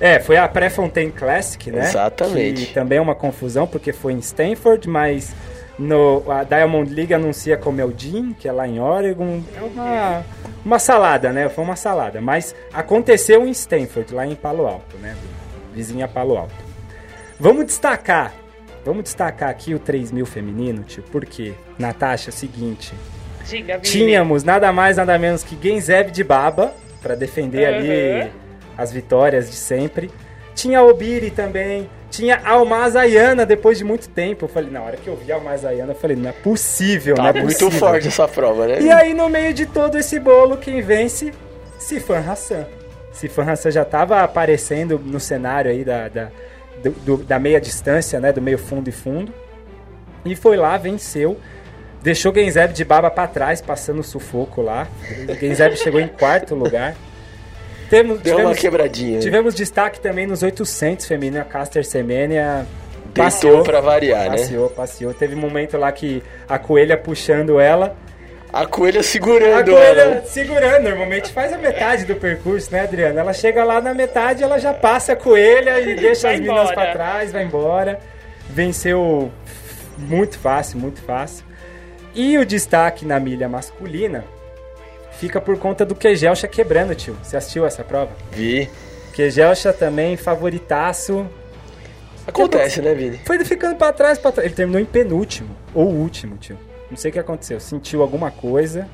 É, 0.00 0.20
foi 0.20 0.36
a 0.36 0.46
Pré-Fontaine 0.48 1.10
Classic, 1.12 1.70
né? 1.70 1.80
Exatamente. 1.82 2.66
Que 2.66 2.74
também 2.74 2.98
é 2.98 3.00
uma 3.00 3.14
confusão, 3.14 3.66
porque 3.66 3.92
foi 3.92 4.12
em 4.12 4.18
Stanford, 4.18 4.88
mas 4.88 5.32
no, 5.78 6.22
a 6.30 6.44
Diamond 6.44 6.92
League 6.92 7.14
anuncia 7.14 7.56
como 7.56 7.80
é 7.80 7.84
o 7.84 7.90
Dean, 7.90 8.32
que 8.32 8.48
é 8.48 8.52
lá 8.52 8.66
em 8.66 8.80
Oregon. 8.80 9.42
É 9.56 9.62
uma, 9.62 10.24
uma 10.64 10.78
salada, 10.78 11.32
né? 11.32 11.48
Foi 11.48 11.64
uma 11.64 11.76
salada. 11.76 12.20
Mas 12.20 12.54
aconteceu 12.72 13.46
em 13.46 13.50
Stanford, 13.50 14.14
lá 14.14 14.26
em 14.26 14.34
Palo 14.34 14.66
Alto, 14.66 14.96
né? 14.98 15.16
Vizinha 15.72 16.06
Palo 16.06 16.36
Alto. 16.36 16.71
Vamos 17.42 17.66
destacar. 17.66 18.32
Vamos 18.84 19.02
destacar 19.02 19.48
aqui 19.50 19.74
o 19.74 19.78
3 19.80 20.12
mil 20.12 20.24
feminino, 20.24 20.84
tio. 20.84 21.02
Por 21.02 21.24
quê? 21.26 21.54
Natasha, 21.76 22.30
é 22.30 22.32
o 22.32 22.32
seguinte. 22.32 22.94
Diga. 23.48 23.80
Tínhamos 23.80 24.44
nada 24.44 24.72
mais, 24.72 24.96
nada 24.96 25.18
menos 25.18 25.42
que 25.42 25.58
Genzeb 25.60 26.12
de 26.12 26.22
Baba, 26.22 26.72
para 27.02 27.16
defender 27.16 27.68
Uhum. 27.68 27.78
ali 27.78 28.30
as 28.78 28.92
vitórias 28.92 29.50
de 29.50 29.56
sempre. 29.56 30.08
Tinha 30.54 30.82
Obiri 30.84 31.32
também. 31.32 31.90
Tinha 32.10 32.40
Almaz 32.44 32.94
Ayana 32.94 33.44
depois 33.44 33.76
de 33.76 33.82
muito 33.82 34.08
tempo. 34.08 34.44
Eu 34.44 34.48
falei, 34.48 34.70
na 34.70 34.80
hora 34.80 34.96
que 34.96 35.08
eu 35.08 35.16
vi 35.16 35.32
Almaz 35.32 35.64
Ayana, 35.64 35.92
eu 35.92 35.96
falei, 35.96 36.16
não 36.16 36.30
é 36.30 36.32
possível, 36.32 37.16
não 37.16 37.24
Tá 37.24 37.30
é 37.38 37.42
muito 37.42 37.58
possível. 37.58 37.70
forte 37.80 38.06
essa 38.06 38.28
prova, 38.28 38.68
né? 38.68 38.80
E 38.80 38.88
aí, 38.88 39.14
no 39.14 39.28
meio 39.28 39.52
de 39.52 39.66
todo 39.66 39.98
esse 39.98 40.20
bolo, 40.20 40.56
quem 40.58 40.80
vence? 40.80 41.32
Sifan 41.76 42.20
Hassan. 42.20 42.66
Sifan 43.12 43.50
Hassan 43.50 43.72
já 43.72 43.82
estava 43.82 44.20
aparecendo 44.22 44.96
no 45.04 45.18
cenário 45.18 45.70
aí 45.72 45.84
da, 45.84 46.06
da, 46.08 46.28
do- 46.82 46.90
do- 46.90 47.24
da 47.24 47.38
meia 47.38 47.60
distância, 47.60 48.20
né? 48.20 48.32
Do 48.32 48.40
meio 48.42 48.58
fundo 48.58 48.88
e 48.88 48.92
fundo. 48.92 49.32
E 50.24 50.36
foi 50.36 50.56
lá, 50.56 50.76
venceu. 50.76 51.36
Deixou 52.02 52.34
Genzeb 52.34 52.72
de 52.72 52.84
baba 52.84 53.10
pra 53.10 53.26
trás, 53.26 53.60
passando 53.60 54.02
sufoco 54.02 54.60
lá. 54.62 54.88
Genzeb 55.40 55.76
chegou 55.76 56.00
em 56.00 56.08
quarto 56.08 56.54
lugar. 56.54 56.94
Temos, 57.88 58.20
Deu 58.20 58.32
uma 58.34 58.38
tivemos, 58.40 58.58
quebradinha. 58.58 59.20
tivemos 59.20 59.54
destaque 59.54 60.00
também 60.00 60.26
nos 60.26 60.42
800 60.42 61.06
feminino. 61.06 61.40
A 61.40 61.44
Caster 61.44 61.84
Semenya 61.84 62.66
Deitou 63.04 63.24
passeou, 63.24 63.62
pra 63.62 63.80
variar, 63.80 64.30
né? 64.30 64.38
passeou, 64.38 64.70
passeou. 64.70 65.12
Teve 65.14 65.34
um 65.34 65.38
momento 65.38 65.76
lá 65.76 65.92
que 65.92 66.22
a 66.48 66.58
coelha 66.58 66.96
puxando 66.96 67.60
ela. 67.60 67.94
A 68.52 68.66
coelha 68.66 69.00
A 69.00 69.02
segurando 69.02 69.70
coelha 69.72 70.00
ela. 70.00 70.22
segurando, 70.26 70.82
normalmente 70.84 71.32
faz 71.32 71.52
a 71.52 71.58
metade 71.58 72.04
do 72.04 72.14
percurso, 72.16 72.70
né, 72.70 72.80
Adriana? 72.80 73.20
Ela 73.20 73.32
chega 73.32 73.64
lá 73.64 73.80
na 73.80 73.94
metade, 73.94 74.42
ela 74.42 74.58
já 74.58 74.74
passa 74.74 75.14
a 75.14 75.16
coelha 75.16 75.80
e 75.80 75.94
deixa 75.96 76.30
as 76.30 76.38
meninas 76.38 76.70
embora. 76.70 76.74
pra 76.74 76.92
trás, 76.92 77.32
vai 77.32 77.44
embora. 77.44 77.98
Venceu 78.50 79.32
muito 79.96 80.38
fácil, 80.38 80.78
muito 80.78 81.00
fácil. 81.00 81.46
E 82.14 82.36
o 82.36 82.44
destaque 82.44 83.06
na 83.06 83.18
milha 83.18 83.48
masculina 83.48 84.22
fica 85.12 85.40
por 85.40 85.58
conta 85.58 85.86
do 85.86 85.94
Kegelcha 85.94 86.46
quebrando, 86.46 86.94
tio. 86.94 87.16
Você 87.22 87.38
assistiu 87.38 87.64
essa 87.64 87.82
prova? 87.82 88.10
Vi. 88.32 88.68
Kegelcha 89.14 89.72
também, 89.72 90.16
favoritaço. 90.18 91.26
Acontece, 92.26 92.82
né, 92.82 92.94
Vini? 92.94 93.18
Foi 93.24 93.42
ficando 93.44 93.76
pra 93.76 93.92
trás, 93.94 94.18
pra 94.18 94.30
trás. 94.30 94.44
Ele 94.46 94.54
terminou 94.54 94.80
em 94.80 94.84
penúltimo, 94.84 95.56
ou 95.74 95.86
último, 95.88 96.36
tio. 96.36 96.58
Não 96.92 96.96
sei 96.98 97.08
o 97.10 97.14
que 97.14 97.18
aconteceu. 97.18 97.58
Sentiu 97.58 98.02
alguma 98.02 98.30
coisa. 98.30 98.86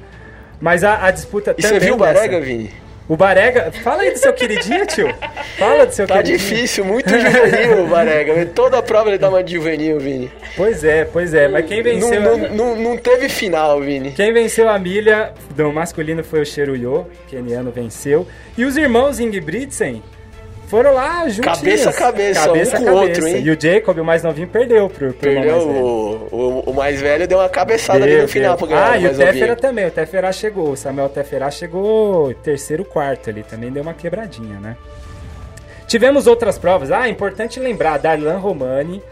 Mas 0.61 0.85
a, 0.85 1.05
a 1.07 1.11
disputa 1.11 1.52
E 1.59 1.61
você 1.61 1.67
também 1.69 1.81
viu 1.81 1.95
o 1.95 1.99
Barega, 1.99 2.40
Vini? 2.40 2.71
O 3.09 3.17
Barega. 3.17 3.73
Fala 3.83 4.02
aí 4.02 4.12
do 4.12 4.19
seu 4.19 4.33
queridinho, 4.33 4.87
tio. 4.87 5.12
Fala 5.59 5.85
do 5.85 5.93
seu 5.93 6.07
Tá 6.07 6.23
queridinho. 6.23 6.38
difícil, 6.38 6.85
muito 6.85 7.09
juvenil 7.11 7.85
o 7.85 7.88
Barega. 7.88 8.47
Toda 8.55 8.81
prova 8.81 9.09
ele 9.11 9.19
dá 9.19 9.28
uma 9.28 9.43
de 9.43 9.55
juvenil, 9.55 9.99
Vini. 9.99 10.31
Pois 10.57 10.85
é, 10.85 11.07
pois 11.07 11.35
é. 11.35 11.49
Mas 11.49 11.67
quem 11.67 11.78
Não, 11.78 11.85
venceu. 11.85 12.21
não, 12.21 12.37
não, 12.55 12.76
não 12.76 12.97
teve 12.97 13.28
final, 13.28 13.81
Vini. 13.81 14.12
Quem 14.12 14.33
venceu 14.33 14.69
a 14.69 14.78
milha 14.78 15.33
do 15.57 15.73
masculino 15.73 16.23
foi 16.23 16.43
o 16.43 16.47
Cheruyo, 16.47 17.05
keniano 17.26 17.73
venceu. 17.73 18.28
E 18.57 18.64
os 18.64 18.76
irmãos 18.76 19.19
Ingebrigtsen 19.19 20.02
foram 20.69 20.93
lá 20.93 21.29
juntinhos. 21.29 21.59
Cabeça 21.59 21.91
a 21.91 21.93
cabeça, 21.93 22.53
um 22.53 22.85
com 22.85 22.91
o 22.91 22.95
outro, 22.95 23.27
hein? 23.27 23.43
E 23.43 23.51
o 23.51 23.61
Jacob, 23.61 23.99
o 23.99 24.05
mais 24.05 24.23
novinho, 24.23 24.49
perdeu 24.49 24.89
pro, 24.89 25.13
pro 25.13 25.17
Perdeu 25.17 25.57
o, 25.59 26.29
o, 26.31 26.71
o 26.71 26.75
mais 26.75 27.01
velho, 27.01 27.27
deu 27.27 27.39
uma 27.39 27.49
cabeçada 27.49 28.05
ali 28.05 28.13
Deu, 28.13 28.23
no 28.23 28.29
final 28.29 28.57
ganhar 28.57 28.93
Ah, 28.95 28.99
o 28.99 29.01
e 29.01 29.07
o 29.07 29.17
Tefera 29.17 29.57
também. 29.57 29.87
O 29.87 29.91
Tefera 29.91 30.33
chegou. 30.33 30.73
O 30.73 30.77
Samuel 30.77 31.09
Tefera 31.09 31.51
chegou 31.51 32.35
terceiro, 32.35 32.85
quarto 32.85 33.31
ali. 33.31 33.43
Também 33.43 33.73
deu 33.73 33.83
uma 33.83 33.95
quebradinha, 33.95 34.61
né? 34.61 34.77
Tivemos 35.87 36.27
outras 36.27 36.59
provas. 36.59 36.93
Ah, 36.93 37.09
importante 37.09 37.59
lembrar. 37.59 37.99
Darlan 37.99 38.37
Romani. 38.37 39.03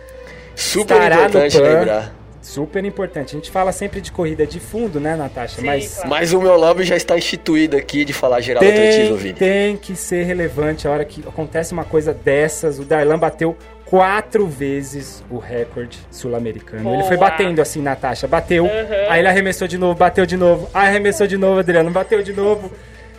Super 0.55 0.95
estará 0.95 1.29
no 1.29 1.33
PAN. 1.33 1.61
lembrar. 1.61 2.15
Super 2.47 2.85
importante. 2.85 3.35
A 3.35 3.38
gente 3.38 3.50
fala 3.50 3.73
sempre 3.73 4.00
de 4.00 4.12
corrida 4.12 4.47
de 4.47 4.61
fundo, 4.61 5.00
né, 5.00 5.17
Natasha? 5.17 5.61
Sim, 5.61 5.67
Mas 5.67 5.95
claro. 5.95 6.09
Mas 6.11 6.33
o 6.33 6.41
meu 6.41 6.57
lobby 6.57 6.85
já 6.85 6.95
está 6.97 7.19
instituído 7.19 7.76
aqui 7.76 8.05
de 8.05 8.12
falar 8.12 8.41
geral 8.41 8.62
do 8.62 8.69
atletismo, 8.69 9.09
tem, 9.09 9.17
Vini. 9.17 9.35
tem 9.35 9.76
que 9.76 9.97
ser 9.97 10.25
relevante 10.25 10.87
a 10.87 10.93
hora 10.93 11.05
que 11.05 11.23
acontece 11.26 11.73
uma 11.73 11.85
coisa 11.85 12.15
dessas. 12.15 12.79
O 12.79 12.85
Darlan 12.85 13.19
bateu 13.19 13.57
quatro 13.85 14.47
vezes 14.47 15.25
o 15.29 15.38
recorde 15.38 15.99
sul-americano. 16.11 16.95
Ele 16.95 17.03
foi 17.03 17.17
batendo 17.17 17.61
assim, 17.61 17.83
Natasha. 17.83 18.29
Bateu, 18.29 18.65
Uhum. 18.65 18.71
aí 19.11 19.21
ele 19.21 19.29
arremessou 19.29 19.67
de 19.67 19.76
novo, 19.76 19.99
bateu 19.99 20.25
de 20.25 20.37
novo, 20.37 20.69
aí 20.73 20.87
arremessou 20.87 21.26
de 21.26 21.37
novo, 21.37 21.59
Adriano, 21.59 21.91
bateu 21.91 22.23
de 22.23 22.33
novo. 22.33 22.71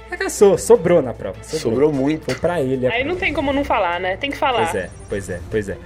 Arregaçou, 0.10 0.57
sobrou 0.57 1.01
na 1.01 1.13
prova. 1.13 1.36
Sobrou, 1.43 1.60
Sobrou 1.60 1.91
muito. 1.93 2.24
Foi 2.25 2.36
pra 2.36 2.62
ele. 2.62 2.88
Aí 2.88 3.03
não 3.03 3.17
tem 3.17 3.34
como 3.34 3.51
não 3.51 3.65
falar, 3.65 4.00
né? 4.00 4.15
Tem 4.15 4.31
que 4.31 4.38
falar. 4.38 4.63
Pois 4.72 4.75
é, 4.75 4.89
pois 5.10 5.29
é, 5.29 5.39
pois 5.51 5.69
é. 5.69 5.77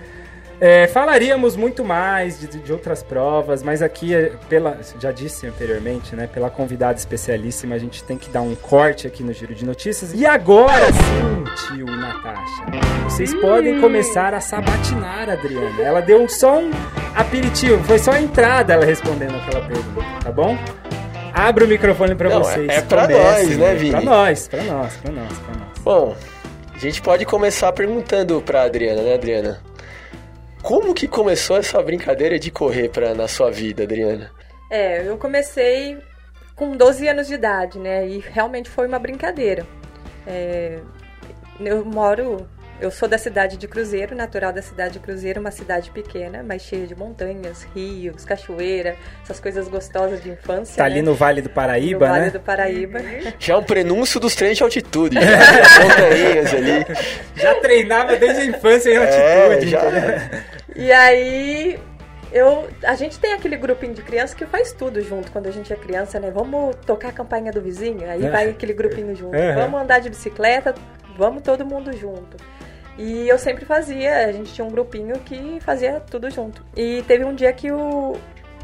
É, 0.63 0.85
falaríamos 0.85 1.55
muito 1.55 1.83
mais 1.83 2.39
de, 2.39 2.45
de 2.59 2.71
outras 2.71 3.01
provas, 3.01 3.63
mas 3.63 3.81
aqui, 3.81 4.13
é, 4.13 4.31
pela, 4.47 4.77
já 4.99 5.11
disse 5.11 5.47
anteriormente, 5.47 6.15
né, 6.15 6.27
pela 6.31 6.51
convidada 6.51 6.99
especialíssima, 6.99 7.73
a 7.73 7.79
gente 7.79 8.03
tem 8.03 8.15
que 8.15 8.29
dar 8.29 8.41
um 8.41 8.53
corte 8.53 9.07
aqui 9.07 9.23
no 9.23 9.33
Giro 9.33 9.55
de 9.55 9.65
Notícias. 9.65 10.13
E 10.13 10.23
agora 10.23 10.85
sim, 10.93 11.43
tio 11.75 11.87
Natasha, 11.87 12.63
vocês 13.05 13.33
podem 13.33 13.81
começar 13.81 14.35
a 14.35 14.39
sabatinar 14.39 15.31
a 15.31 15.33
Adriana. 15.33 15.81
Ela 15.81 15.99
deu 15.99 16.29
só 16.29 16.59
um 16.59 16.69
aperitivo, 17.15 17.83
foi 17.83 17.97
só 17.97 18.11
a 18.11 18.21
entrada 18.21 18.73
ela 18.73 18.85
respondendo 18.85 19.35
aquela 19.37 19.65
pergunta, 19.65 20.05
tá 20.23 20.31
bom? 20.31 20.55
Abra 21.33 21.65
o 21.65 21.67
microfone 21.67 22.13
pra 22.13 22.29
Não, 22.29 22.43
vocês. 22.43 22.69
é- 22.69 22.75
é 22.75 22.81
pra 22.81 23.07
comecem, 23.07 23.47
nós, 23.47 23.57
né, 23.57 23.73
Vini? 23.73 23.91
Pra 23.91 24.01
nós, 24.01 24.47
pra 24.47 24.61
nós, 24.63 24.93
pra 24.97 25.11
nós, 25.11 25.37
pra 25.39 25.55
nós. 25.55 25.79
Bom, 25.83 26.15
a 26.71 26.77
gente 26.77 27.01
pode 27.01 27.25
começar 27.25 27.71
perguntando 27.71 28.39
pra 28.43 28.61
Adriana, 28.61 29.01
né, 29.01 29.15
Adriana? 29.15 29.70
Como 30.61 30.93
que 30.93 31.07
começou 31.07 31.57
essa 31.57 31.81
brincadeira 31.81 32.37
de 32.37 32.51
correr 32.51 32.89
pra, 32.89 33.15
na 33.15 33.27
sua 33.27 33.49
vida, 33.49 33.83
Adriana? 33.83 34.31
É, 34.69 35.07
eu 35.07 35.17
comecei 35.17 35.97
com 36.55 36.77
12 36.77 37.07
anos 37.07 37.27
de 37.27 37.33
idade, 37.33 37.79
né? 37.79 38.07
E 38.07 38.19
realmente 38.19 38.69
foi 38.69 38.87
uma 38.87 38.99
brincadeira. 38.99 39.65
É, 40.25 40.79
eu 41.59 41.83
moro 41.83 42.47
eu 42.81 42.89
sou 42.91 43.07
da 43.07 43.17
cidade 43.17 43.57
de 43.57 43.67
Cruzeiro, 43.67 44.15
natural 44.15 44.51
da 44.51 44.61
cidade 44.61 44.93
de 44.93 44.99
Cruzeiro, 44.99 45.39
uma 45.39 45.51
cidade 45.51 45.91
pequena, 45.91 46.43
mas 46.43 46.63
cheia 46.63 46.87
de 46.87 46.95
montanhas, 46.95 47.63
rios, 47.75 48.25
cachoeira, 48.25 48.95
essas 49.23 49.39
coisas 49.39 49.67
gostosas 49.67 50.21
de 50.21 50.29
infância. 50.31 50.75
Tá 50.77 50.83
né? 50.83 50.89
ali 50.95 51.01
no 51.01 51.13
Vale 51.13 51.41
do 51.41 51.49
Paraíba, 51.49 52.07
no 52.07 52.13
Vale 52.13 52.25
né? 52.25 52.31
do 52.31 52.39
Paraíba. 52.39 52.99
Já 53.39 53.53
é 53.53 53.57
um 53.57 53.63
prenúncio 53.63 54.19
dos 54.19 54.35
treinos 54.35 54.57
de 54.57 54.63
altitude. 54.63 55.15
Já. 55.15 55.21
Montanhas 55.83 56.53
ali. 56.53 56.85
Já 57.35 57.55
treinava 57.61 58.15
desde 58.15 58.41
a 58.41 58.45
infância 58.45 58.89
em 58.89 58.95
É, 58.95 59.45
altitude. 59.45 59.69
já. 59.71 59.85
entendeu? 59.87 60.39
E 60.75 60.91
aí 60.91 61.79
eu, 62.31 62.67
a 62.83 62.95
gente 62.95 63.19
tem 63.19 63.33
aquele 63.33 63.57
grupinho 63.57 63.93
de 63.93 64.01
criança 64.01 64.35
que 64.35 64.45
faz 64.45 64.71
tudo 64.71 65.01
junto 65.01 65.31
quando 65.31 65.47
a 65.47 65.51
gente 65.51 65.71
é 65.71 65.75
criança, 65.75 66.19
né? 66.19 66.31
Vamos 66.31 66.75
tocar 66.85 67.09
a 67.09 67.11
campainha 67.11 67.51
do 67.51 67.61
vizinho, 67.61 68.09
aí 68.09 68.27
vai 68.29 68.49
aquele 68.49 68.73
grupinho 68.73 69.13
junto. 69.15 69.35
Uhum. 69.37 69.53
Vamos 69.53 69.81
andar 69.81 69.99
de 69.99 70.09
bicicleta, 70.09 70.73
vamos 71.17 71.43
todo 71.43 71.65
mundo 71.65 71.91
junto. 71.95 72.37
E 72.97 73.27
eu 73.27 73.37
sempre 73.39 73.65
fazia, 73.65 74.25
a 74.27 74.31
gente 74.31 74.53
tinha 74.53 74.65
um 74.65 74.69
grupinho 74.69 75.15
que 75.19 75.59
fazia 75.61 75.99
tudo 76.09 76.29
junto. 76.29 76.63
E 76.75 77.03
teve 77.07 77.23
um 77.23 77.33
dia 77.33 77.51
que 77.53 77.71
o, 77.71 78.15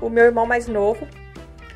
o 0.02 0.10
meu 0.10 0.26
irmão 0.26 0.46
mais 0.46 0.68
novo 0.68 1.08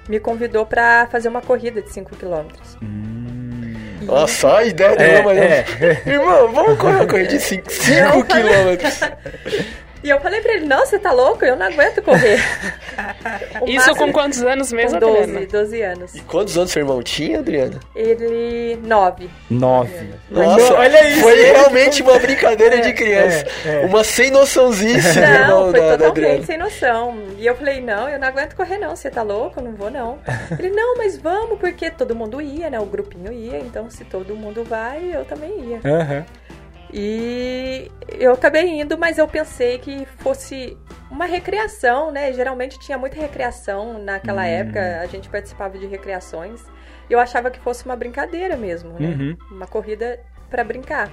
me 0.09 0.19
convidou 0.19 0.65
pra 0.65 1.07
fazer 1.11 1.29
uma 1.29 1.41
corrida 1.41 1.81
de 1.81 1.89
5 1.91 2.15
quilômetros. 2.17 2.77
E- 2.81 4.05
Nossa, 4.05 4.33
só 4.33 4.57
a 4.57 4.63
ideia 4.65 4.95
do 4.95 5.01
É, 5.01 5.07
irmão, 5.17 5.23
mas 5.33 5.37
é. 5.37 5.65
Irmão, 6.07 6.51
vamos 6.51 6.77
correr 6.77 6.95
uma 6.95 7.07
corrida 7.07 7.29
de 7.29 7.39
5 7.39 7.67
Não, 8.03 8.21
quilômetros. 8.23 8.99
E 10.03 10.09
eu 10.09 10.19
falei 10.19 10.41
pra 10.41 10.53
ele, 10.53 10.65
não, 10.65 10.79
você 10.85 10.97
tá 10.97 11.11
louco? 11.11 11.45
Eu 11.45 11.55
não 11.55 11.65
aguento 11.67 12.01
correr. 12.01 12.37
Isso 13.67 13.87
máximo- 13.87 13.95
com 13.97 14.11
quantos 14.11 14.41
anos 14.43 14.71
mesmo, 14.71 14.99
Com 14.99 15.07
12, 15.07 15.21
Adriana? 15.23 15.45
12 15.47 15.81
anos. 15.81 16.15
E 16.15 16.21
quantos 16.21 16.57
anos 16.57 16.71
seu 16.71 16.81
irmão 16.81 17.01
tinha, 17.03 17.39
Adriana? 17.39 17.79
Ele, 17.95 18.79
9. 18.83 19.29
Nove. 19.49 20.09
Nossa, 20.29 20.73
olha 20.73 21.07
isso. 21.09 21.21
Foi 21.21 21.41
realmente 21.43 22.01
uma 22.01 22.17
brincadeira 22.19 22.81
de 22.81 22.93
criança. 22.93 23.45
é, 23.65 23.83
é. 23.83 23.85
Uma 23.85 24.03
sem 24.03 24.31
noçãozice 24.31 25.19
do 25.19 25.21
Não, 25.21 25.33
irmão 25.33 25.71
foi 25.71 25.79
da, 25.79 25.85
da 25.87 25.91
totalmente 25.97 26.07
Adriana. 26.25 26.45
sem 26.45 26.57
noção. 26.57 27.17
E 27.37 27.45
eu 27.45 27.55
falei, 27.55 27.81
não, 27.81 28.09
eu 28.09 28.19
não 28.19 28.27
aguento 28.27 28.55
correr 28.55 28.77
não, 28.77 28.95
você 28.95 29.09
tá 29.09 29.21
louco? 29.21 29.59
Eu 29.59 29.63
não 29.63 29.73
vou 29.75 29.91
não. 29.91 30.19
Ele, 30.57 30.69
não, 30.71 30.97
mas 30.97 31.17
vamos, 31.17 31.59
porque 31.59 31.89
todo 31.91 32.15
mundo 32.15 32.41
ia, 32.41 32.69
né? 32.69 32.79
O 32.79 32.85
grupinho 32.85 33.31
ia, 33.31 33.59
então 33.59 33.89
se 33.89 34.03
todo 34.05 34.35
mundo 34.35 34.63
vai, 34.63 35.11
eu 35.13 35.25
também 35.25 35.51
ia. 35.69 35.79
Aham. 35.85 36.25
E 36.93 37.89
eu 38.19 38.33
acabei 38.33 38.81
indo, 38.81 38.97
mas 38.97 39.17
eu 39.17 39.27
pensei 39.27 39.77
que 39.79 40.05
fosse 40.17 40.77
uma 41.09 41.25
recreação, 41.25 42.11
né? 42.11 42.33
Geralmente 42.33 42.79
tinha 42.79 42.97
muita 42.97 43.15
recreação 43.15 43.97
naquela 44.03 44.45
época, 44.45 44.99
a 45.01 45.05
gente 45.05 45.29
participava 45.29 45.77
de 45.77 45.85
recreações. 45.85 46.61
Eu 47.09 47.19
achava 47.19 47.49
que 47.49 47.59
fosse 47.59 47.85
uma 47.85 47.95
brincadeira 47.95 48.55
mesmo, 48.55 48.91
né? 48.99 49.07
Uhum. 49.07 49.37
Uma 49.51 49.67
corrida 49.67 50.19
pra 50.49 50.63
brincar. 50.63 51.09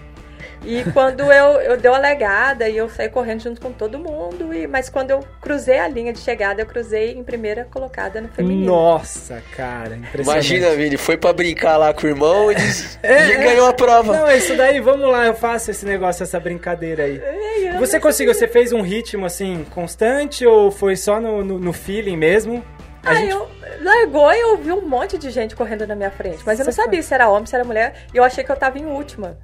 E 0.65 0.85
quando 0.93 1.21
eu, 1.33 1.61
eu 1.61 1.77
dei 1.77 1.91
a 1.91 1.99
legada 1.99 2.69
e 2.69 2.77
eu 2.77 2.89
saí 2.89 3.09
correndo 3.09 3.43
junto 3.43 3.61
com 3.61 3.73
todo 3.73 3.99
mundo, 3.99 4.53
e, 4.53 4.67
mas 4.67 4.89
quando 4.89 5.11
eu 5.11 5.21
cruzei 5.41 5.79
a 5.79 5.89
linha 5.89 6.13
de 6.13 6.19
chegada, 6.21 6.63
eu 6.63 6.67
cruzei 6.67 7.13
em 7.13 7.23
primeira 7.25 7.65
colocada 7.71 8.21
no 8.21 8.29
feminino. 8.29 8.67
Nossa, 8.67 9.43
cara, 9.57 9.97
impressionante. 9.97 10.53
Imagina, 10.53 10.71
Vini, 10.77 10.97
foi 10.97 11.17
pra 11.17 11.33
brincar 11.33 11.77
lá 11.77 11.93
com 11.95 12.07
o 12.07 12.11
irmão 12.11 12.51
e, 12.53 12.55
diz- 12.55 12.99
É, 13.03 13.29
e 13.29 13.33
é. 13.33 13.37
ganhou 13.37 13.67
a 13.67 13.73
prova. 13.73 14.13
Não, 14.17 14.27
é 14.27 14.37
isso 14.37 14.57
daí, 14.57 14.81
vamos 14.81 15.09
lá, 15.11 15.27
eu 15.27 15.35
faço 15.35 15.71
esse 15.71 15.85
negócio, 15.87 16.23
essa 16.23 16.39
brincadeira 16.41 17.05
aí. 17.05 17.21
Eu 17.67 17.79
Você 17.79 17.99
conseguiu, 18.01 18.35
você 18.35 18.49
fez 18.49 18.73
um 18.73 18.81
ritmo 18.83 19.25
assim, 19.27 19.65
constante 19.71 20.45
ou 20.47 20.71
foi 20.71 20.97
só 20.97 21.21
no, 21.21 21.45
no, 21.45 21.59
no 21.59 21.73
feeling 21.73 22.17
mesmo? 22.17 22.65
A 23.05 23.11
Ah, 23.11 23.15
gente- 23.15 23.31
eu 23.31 23.49
largou 23.89 24.33
e 24.33 24.39
eu 24.41 24.57
vi 24.59 24.71
um 24.73 24.83
monte 24.89 25.17
de 25.19 25.31
gente 25.31 25.57
correndo 25.57 25.87
na 25.87 25.95
minha 25.95 26.11
frente. 26.11 26.39
Mas 26.47 26.59
eu 26.61 26.65
não 26.67 26.73
sabia 26.73 27.03
se 27.03 27.13
era 27.15 27.29
homem, 27.29 27.47
se 27.47 27.55
era 27.55 27.65
mulher. 27.65 28.05
E 28.13 28.17
eu 28.17 28.23
achei 28.25 28.45
que 28.45 28.53
eu 28.53 28.57
tava 28.57 28.79
em 28.79 28.87
última. 28.87 29.37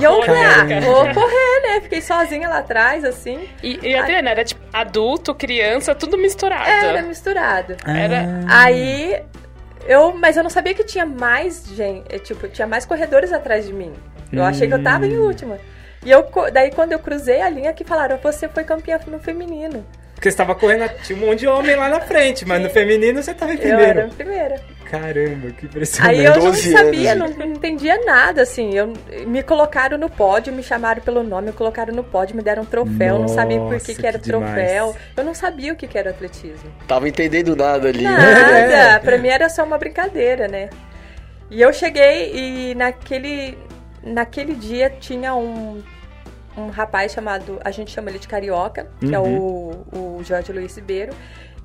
E 0.00 0.04
eu 0.04 0.22
falei, 0.22 0.42
ah, 0.44 0.80
vou 0.80 1.12
correr, 1.14 1.60
né? 1.62 1.80
Fiquei 1.82 2.00
sozinha 2.00 2.48
lá 2.48 2.58
atrás, 2.58 3.04
assim. 3.04 3.48
E, 3.62 3.78
e 3.82 3.94
Adriana, 3.94 4.30
era 4.30 4.44
tipo 4.44 4.60
adulto, 4.72 5.34
criança, 5.34 5.94
tudo 5.94 6.16
misturado. 6.16 6.68
Era 6.70 7.02
misturado. 7.02 7.76
Era- 7.86 8.26
Aí 8.48 9.22
eu. 9.86 10.14
Mas 10.14 10.36
eu 10.36 10.42
não 10.42 10.50
sabia 10.50 10.74
que 10.74 10.84
tinha 10.84 11.04
mais 11.04 11.64
gente. 11.74 12.04
é, 12.14 12.18
Tipo, 12.18 12.48
tinha 12.48 12.66
mais 12.66 12.84
corredores 12.86 13.32
atrás 13.32 13.66
de 13.66 13.72
mim. 13.72 13.92
Eu 14.32 14.42
achei 14.44 14.66
que 14.66 14.72
eu 14.74 14.82
tava 14.82 15.06
em 15.06 15.18
última. 15.18 15.58
E 16.04 16.10
eu, 16.10 16.26
daí 16.52 16.70
quando 16.72 16.92
eu 16.92 16.98
cruzei 16.98 17.40
a 17.40 17.48
linha 17.48 17.72
que 17.72 17.84
falaram, 17.84 18.16
você 18.16 18.48
foi 18.48 18.64
campeã 18.64 18.98
no 19.06 19.18
feminino. 19.20 19.84
Porque 20.22 20.30
você 20.30 20.36
tava 20.36 20.54
correndo, 20.54 20.88
tinha 21.02 21.18
um 21.18 21.26
monte 21.26 21.40
de 21.40 21.48
homem 21.48 21.74
lá 21.74 21.88
na 21.88 21.98
frente, 22.00 22.46
mas 22.46 22.62
no 22.62 22.70
feminino 22.70 23.20
você 23.20 23.34
tava 23.34 23.54
em 23.54 23.58
Eu 23.58 23.76
era 23.76 24.06
primeiro. 24.06 24.08
primeira. 24.14 24.60
Caramba, 24.88 25.50
que 25.50 25.66
impressionante. 25.66 26.14
Aí 26.20 26.24
eu 26.24 26.34
não 26.36 26.40
12 26.42 26.70
sabia, 26.70 27.12
anos. 27.12 27.30
não, 27.36 27.38
não 27.46 27.52
entendia 27.54 27.98
nada, 28.04 28.42
assim. 28.42 28.72
Eu, 28.72 28.92
me 29.26 29.42
colocaram 29.42 29.98
no 29.98 30.08
pódio, 30.08 30.52
me 30.52 30.62
chamaram 30.62 31.02
pelo 31.02 31.24
nome, 31.24 31.48
me 31.48 31.52
colocaram 31.52 31.92
no 31.92 32.04
pódio, 32.04 32.36
me 32.36 32.42
deram 32.42 32.62
um 32.62 32.66
troféu, 32.66 33.18
não 33.18 33.26
sabia 33.26 33.58
por 33.58 33.66
que, 33.80 33.88
Nossa, 33.88 33.94
que 34.00 34.06
era 34.06 34.18
que 34.20 34.24
demais. 34.26 34.52
troféu. 34.54 34.96
Eu 35.16 35.24
não 35.24 35.34
sabia 35.34 35.72
o 35.72 35.76
que, 35.76 35.88
que 35.88 35.98
era 35.98 36.10
atletismo. 36.10 36.70
Tava 36.86 37.08
entendendo 37.08 37.56
nada 37.56 37.88
ali. 37.88 38.04
Nada, 38.04 38.22
É. 38.94 38.98
pra 39.00 39.18
mim 39.18 39.26
era 39.28 39.48
só 39.48 39.64
uma 39.64 39.76
brincadeira, 39.76 40.46
né? 40.46 40.70
E 41.50 41.60
eu 41.60 41.72
cheguei 41.72 42.30
e 42.32 42.74
naquele, 42.76 43.58
naquele 44.04 44.54
dia 44.54 44.88
tinha 44.88 45.34
um, 45.34 45.82
um 46.56 46.68
rapaz 46.68 47.12
chamado, 47.12 47.58
a 47.64 47.70
gente 47.70 47.90
chama 47.90 48.10
ele 48.10 48.18
de 48.18 48.28
Carioca, 48.28 48.88
que 49.00 49.14
é 49.14 49.18
o, 49.18 49.84
o 49.92 50.20
Jorge 50.22 50.52
Luiz 50.52 50.76
Ribeiro. 50.76 51.12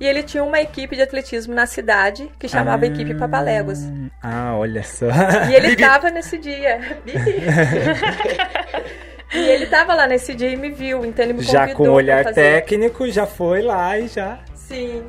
E 0.00 0.06
ele 0.06 0.22
tinha 0.22 0.44
uma 0.44 0.60
equipe 0.60 0.94
de 0.94 1.02
atletismo 1.02 1.54
na 1.54 1.66
cidade 1.66 2.30
que 2.38 2.48
chamava 2.48 2.86
Equipe 2.86 3.14
Papaléguas. 3.14 3.80
Ah, 4.22 4.54
olha 4.56 4.84
só. 4.84 5.06
E 5.50 5.54
ele 5.54 5.74
tava 5.74 6.10
nesse 6.10 6.38
dia. 6.38 6.80
E 9.30 9.38
ele 9.38 9.66
tava 9.66 9.94
lá 9.94 10.06
nesse 10.06 10.34
dia 10.34 10.48
e 10.48 10.56
me 10.56 10.70
viu, 10.70 11.04
então 11.04 11.22
ele 11.22 11.34
me 11.34 11.40
convidou 11.40 11.66
Já 11.66 11.74
com 11.74 11.82
o 11.82 11.92
olhar 11.92 12.32
técnico, 12.32 13.10
já 13.10 13.26
foi 13.26 13.60
lá 13.60 13.98
e 13.98 14.08
já. 14.08 14.38
Sim. 14.68 15.02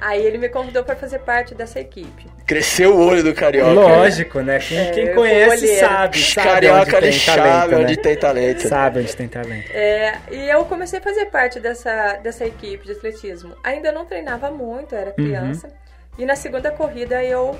Aí 0.00 0.24
ele 0.24 0.38
me 0.38 0.48
convidou 0.48 0.84
pra 0.84 0.94
fazer 0.94 1.18
parte 1.18 1.56
dessa 1.56 1.80
equipe. 1.80 2.26
Cresceu 2.46 2.94
o 2.96 3.04
olho 3.04 3.24
do 3.24 3.34
carioca. 3.34 3.72
Lógico, 3.72 4.40
né? 4.40 4.60
Quem, 4.60 4.78
É, 4.78 4.90
quem 4.92 5.14
conhece 5.14 5.78
sabe. 5.78 6.18
Sabe 6.18 6.48
carioca 6.48 6.96
onde 6.96 7.00
tem 7.00 7.12
chave 7.12 7.38
talento, 7.40 7.74
onde 7.80 7.96
né? 7.96 8.02
tem 8.02 8.16
talento. 8.16 8.68
Sabe 8.68 9.00
onde 9.00 9.16
tem 9.16 9.28
talento. 9.28 9.70
É, 9.72 10.18
e 10.30 10.48
eu 10.48 10.64
comecei 10.66 11.00
a 11.00 11.02
fazer 11.02 11.26
parte 11.26 11.58
dessa, 11.58 12.14
dessa 12.22 12.46
equipe 12.46 12.86
de 12.86 12.92
atletismo. 12.92 13.54
Ainda 13.64 13.90
não 13.90 14.06
treinava 14.06 14.50
muito, 14.50 14.94
era 14.94 15.10
criança. 15.10 15.68
E 16.16 16.24
na 16.24 16.36
segunda 16.36 16.70
corrida 16.70 17.24
eu, 17.24 17.58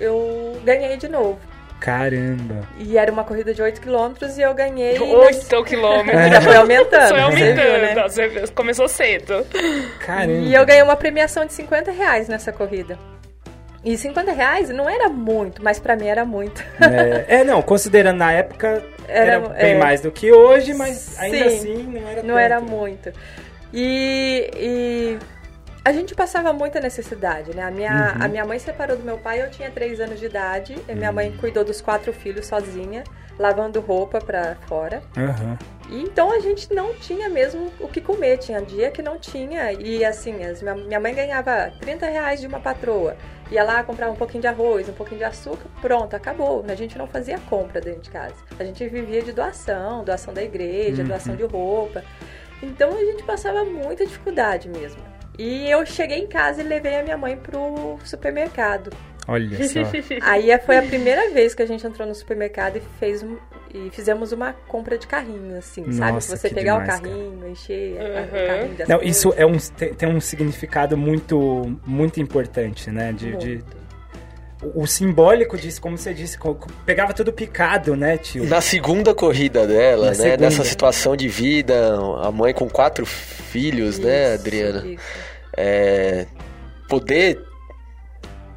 eu 0.00 0.58
ganhei 0.64 0.96
de 0.96 1.08
novo. 1.08 1.38
Caramba. 1.80 2.68
E 2.78 2.98
era 2.98 3.10
uma 3.10 3.24
corrida 3.24 3.54
de 3.54 3.62
8 3.62 3.80
quilômetros 3.80 4.36
e 4.36 4.42
eu 4.42 4.52
ganhei. 4.54 4.98
Oito 4.98 5.64
quilômetros. 5.64 6.28
Já 6.32 6.40
foi 6.40 6.56
aumentando. 6.56 7.08
Foi 7.08 7.18
você 7.18 7.22
aumentando. 7.22 7.54
viu, 7.54 7.72
né? 7.80 8.02
Você 8.08 8.46
começou 8.54 8.88
cedo. 8.88 9.46
Caramba. 10.00 10.32
E 10.32 10.54
eu 10.54 10.66
ganhei 10.66 10.82
uma 10.82 10.96
premiação 10.96 11.44
de 11.46 11.52
50 11.52 11.90
reais 11.92 12.28
nessa 12.28 12.52
corrida. 12.52 12.98
E 13.84 13.96
50 13.96 14.32
reais 14.32 14.68
não 14.70 14.90
era 14.90 15.08
muito, 15.08 15.62
mas 15.62 15.78
pra 15.78 15.94
mim 15.96 16.06
era 16.08 16.24
muito. 16.24 16.62
É, 16.80 17.36
é, 17.40 17.44
não, 17.44 17.62
considerando 17.62 18.18
na 18.18 18.32
época, 18.32 18.82
era, 19.06 19.32
Era, 19.34 19.48
bem 19.50 19.74
é. 19.74 19.78
mais 19.78 20.00
do 20.00 20.10
que 20.10 20.32
hoje, 20.32 20.74
mas 20.74 21.16
ainda 21.18 21.48
Sim, 21.50 21.56
assim 21.56 21.82
não 21.84 22.08
era 22.08 22.22
Não 22.22 22.28
tanto. 22.28 22.38
era 22.38 22.60
muito. 22.60 23.12
E, 23.72 24.50
e 24.56 25.18
a 25.88 25.92
gente 25.92 26.14
passava 26.14 26.52
muita 26.52 26.80
necessidade, 26.80 27.54
né? 27.56 27.62
A 27.62 27.70
minha, 27.70 28.14
Uhum. 28.16 28.24
a 28.24 28.28
minha 28.28 28.44
mãe 28.44 28.58
separou 28.58 28.96
do 28.96 29.02
meu 29.02 29.16
pai, 29.18 29.42
eu 29.42 29.50
tinha 29.50 29.70
três 29.70 30.00
anos 30.00 30.18
de 30.20 30.26
idade. 30.26 30.76
E 30.88 30.94
minha 30.94 31.10
mãe 31.10 31.32
cuidou 31.40 31.64
dos 31.64 31.80
quatro 31.80 32.12
filhos 32.12 32.46
sozinha, 32.46 33.04
lavando 33.38 33.80
roupa 33.80 34.18
pra 34.20 34.56
fora. 34.68 35.02
Aham. 35.16 35.56
E 35.88 36.02
então 36.02 36.30
a 36.30 36.40
gente 36.40 36.72
não 36.74 36.92
tinha 36.94 37.28
mesmo 37.30 37.72
o 37.80 37.88
que 37.88 38.00
comer. 38.02 38.36
Tinha 38.36 38.60
dia 38.60 38.90
que 38.90 39.00
não 39.00 39.18
tinha. 39.18 39.72
E 39.72 40.04
assim, 40.04 40.44
as- 40.44 40.60
minha, 40.60 40.74
minha 40.74 41.00
mãe 41.00 41.14
ganhava 41.14 41.72
30 41.80 42.04
reais 42.06 42.40
de 42.40 42.46
uma 42.46 42.60
patroa. 42.60 43.16
Ia 43.50 43.64
lá 43.64 43.82
comprar 43.82 44.10
um 44.10 44.14
pouquinho 44.14 44.42
de 44.42 44.46
arroz, 44.46 44.88
um 44.90 44.92
pouquinho 44.92 45.18
de 45.18 45.24
açúcar, 45.24 45.64
pronto, 45.80 46.14
acabou. 46.14 46.62
A 46.68 46.74
gente 46.74 46.98
não 46.98 47.06
fazia 47.06 47.38
compra 47.48 47.80
dentro 47.80 48.02
de 48.02 48.10
casa. 48.10 48.34
A 48.58 48.64
gente 48.64 48.86
vivia 48.88 49.22
de 49.22 49.32
doação, 49.32 50.04
doação 50.04 50.34
da 50.34 50.42
igreja, 50.42 51.02
doação 51.02 51.34
de 51.34 51.44
roupa. 51.44 52.04
Então 52.62 52.90
a 52.90 53.04
gente 53.04 53.22
passava 53.22 53.64
muita 53.64 54.04
dificuldade 54.04 54.68
mesmo. 54.68 55.00
E 55.38 55.70
eu 55.70 55.86
cheguei 55.86 56.18
em 56.18 56.26
casa 56.26 56.60
e 56.60 56.64
levei 56.64 56.96
a 56.96 57.02
minha 57.02 57.16
mãe 57.16 57.36
pro 57.36 57.96
supermercado. 58.04 58.90
Olha 59.26 59.56
só. 59.68 59.80
Aí 60.22 60.48
foi 60.64 60.78
a 60.78 60.82
primeira 60.82 61.30
vez 61.30 61.54
que 61.54 61.62
a 61.62 61.66
gente 61.66 61.86
entrou 61.86 62.08
no 62.08 62.14
supermercado 62.14 62.76
e 62.78 62.82
fez 62.98 63.22
um- 63.22 63.36
e 63.72 63.90
fizemos 63.90 64.32
uma 64.32 64.52
compra 64.66 64.96
de 64.98 65.06
carrinho, 65.06 65.56
assim, 65.58 65.92
sabe? 65.92 66.12
Nossa, 66.12 66.36
Você 66.36 66.48
que 66.48 66.54
pegar 66.54 66.80
demais, 66.80 66.98
o 66.98 67.02
carrinho, 67.02 67.48
encher 67.48 67.98
a- 68.00 68.02
Uhum. 68.02 68.24
o 68.24 68.46
carrinho 68.46 68.74
das 68.76 68.88
Não, 68.88 68.96
coisas. 68.98 69.16
isso 69.16 69.34
é 69.36 69.44
um, 69.46 69.58
tem, 69.58 69.94
tem 69.94 70.08
um 70.08 70.20
significado 70.20 70.96
muito, 70.96 71.78
muito 71.86 72.18
importante, 72.20 72.90
né? 72.90 73.12
De, 73.12 73.36
de- 73.36 73.48
Muito. 73.56 73.76
o, 74.74 74.82
o 74.82 74.86
simbólico 74.86 75.56
disso, 75.58 75.80
como 75.82 75.98
você 75.98 76.14
disse, 76.14 76.38
pegava 76.86 77.12
tudo 77.12 77.30
picado, 77.32 77.94
né, 77.94 78.16
tio? 78.16 78.44
Na 78.46 78.62
segunda 78.62 79.14
corrida 79.14 79.66
dela, 79.66 80.04
Na 80.06 80.08
né? 80.08 80.14
segunda. 80.14 80.36
Dessa 80.38 80.64
situação 80.64 81.14
de 81.14 81.28
vida, 81.28 81.94
a 82.22 82.32
mãe 82.32 82.54
com 82.54 82.68
quatro 82.70 83.04
filhos, 83.04 83.98
né, 83.98 84.32
Isso, 84.34 84.40
Adriana? 84.40 84.86
isso. 84.86 85.27
É, 85.60 86.26
poder 86.88 87.42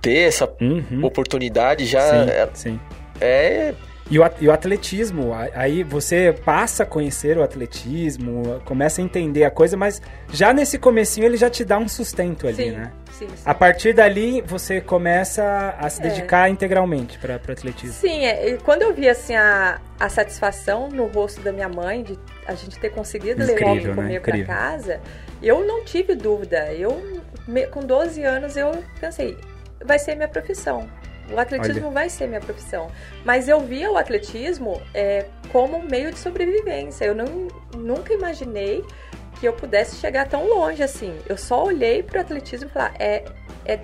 ter 0.01 0.27
essa 0.27 0.47
Uhum. 0.61 1.03
oportunidade 1.03 1.85
já 1.85 2.01
sim, 2.01 2.29
é, 2.29 2.49
sim. 2.53 2.79
é 3.19 3.73
E 4.09 4.19
o, 4.19 4.23
at- 4.25 4.41
o 4.41 4.51
atletismo, 4.51 5.31
aí 5.55 5.83
você 5.83 6.35
passa 6.43 6.83
a 6.83 6.85
conhecer 6.85 7.37
o 7.37 7.43
atletismo, 7.43 8.59
começa 8.65 8.99
a 9.01 9.03
entender 9.03 9.45
a 9.45 9.49
coisa, 9.51 9.77
mas 9.77 10.01
já 10.33 10.51
nesse 10.53 10.77
comecinho 10.77 11.25
ele 11.25 11.37
já 11.37 11.49
te 11.49 11.63
dá 11.63 11.77
um 11.77 11.87
sustento 11.87 12.45
ali, 12.45 12.55
sim, 12.57 12.71
né? 12.71 12.91
sim, 13.11 13.27
sim. 13.29 13.35
A 13.45 13.53
partir 13.53 13.93
dali 13.93 14.41
você 14.41 14.81
começa 14.81 15.75
a 15.79 15.89
se 15.89 16.01
É. 16.01 16.03
dedicar 16.09 16.49
integralmente 16.49 17.17
para 17.19 17.33
o 17.33 17.51
atletismo. 17.51 17.93
Sim, 17.93 18.25
é, 18.25 18.49
e 18.49 18.57
quando 18.57 18.81
eu 18.81 18.93
vi 18.93 19.07
assim 19.07 19.33
a, 19.35 19.79
a 19.97 20.09
satisfação 20.09 20.89
no 20.89 21.05
rosto 21.07 21.39
da 21.41 21.53
minha 21.53 21.69
mãe 21.69 22.03
de 22.03 22.19
a 22.45 22.53
gente 22.53 22.77
ter 22.79 22.89
conseguido 22.89 23.39
levar 23.45 23.53
o 23.53 23.53
Incrível, 23.75 23.81
que 23.81 23.87
né? 23.87 23.95
comer 23.95 24.21
para 24.21 24.29
Incrível. 24.37 24.47
casa, 24.55 24.99
eu 25.41 25.65
não 25.65 25.83
tive 25.83 26.15
dúvida. 26.15 26.73
Eu 26.73 27.21
com 27.71 27.81
12 27.81 28.23
anos 28.23 28.55
eu 28.55 28.71
pensei, 28.99 29.37
vai 29.83 29.99
ser 29.99 30.15
minha 30.15 30.27
profissão. 30.27 30.87
O 31.31 31.39
atletismo 31.39 31.91
vai 31.91 32.09
ser 32.09 32.27
minha 32.27 32.41
profissão. 32.41 32.91
Mas 33.23 33.47
eu 33.47 33.59
via 33.61 33.91
o 33.91 33.97
atletismo 33.97 34.81
é, 34.93 35.25
como 35.51 35.77
um 35.77 35.83
meio 35.83 36.11
de 36.11 36.19
sobrevivência. 36.19 37.05
Eu 37.05 37.15
não, 37.15 37.47
nunca 37.75 38.13
imaginei 38.13 38.83
que 39.39 39.47
eu 39.47 39.53
pudesse 39.53 39.95
chegar 39.95 40.27
tão 40.27 40.47
longe 40.47 40.83
assim. 40.83 41.17
Eu 41.27 41.37
só 41.37 41.63
olhei 41.63 42.03
para 42.03 42.19
o 42.19 42.21
atletismo 42.21 42.67
e 42.67 42.69
falar, 42.69 42.93
é, 42.99 43.25
é, 43.65 43.79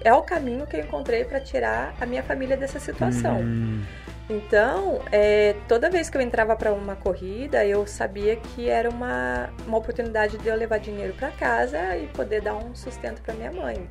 é 0.00 0.14
o 0.14 0.22
caminho 0.22 0.66
que 0.66 0.76
eu 0.76 0.80
encontrei 0.80 1.24
para 1.24 1.40
tirar 1.40 1.94
a 2.00 2.06
minha 2.06 2.22
família 2.22 2.56
dessa 2.56 2.78
situação. 2.78 3.40
Hum, 3.40 3.82
Então, 4.30 5.02
é, 5.10 5.54
toda 5.68 5.90
vez 5.90 6.08
que 6.08 6.16
eu 6.16 6.20
entrava 6.20 6.56
para 6.56 6.72
uma 6.72 6.96
corrida, 6.96 7.64
eu 7.66 7.86
sabia 7.86 8.36
que 8.36 8.68
era 8.68 8.88
uma, 8.88 9.50
uma 9.66 9.78
oportunidade 9.78 10.38
de 10.38 10.48
eu 10.48 10.56
levar 10.56 10.78
dinheiro 10.78 11.12
para 11.14 11.30
casa 11.32 11.96
e 11.98 12.06
poder 12.08 12.40
dar 12.40 12.54
um 12.54 12.74
sustento 12.74 13.20
para 13.20 13.34
minha 13.34 13.52
mãe. 13.52 13.88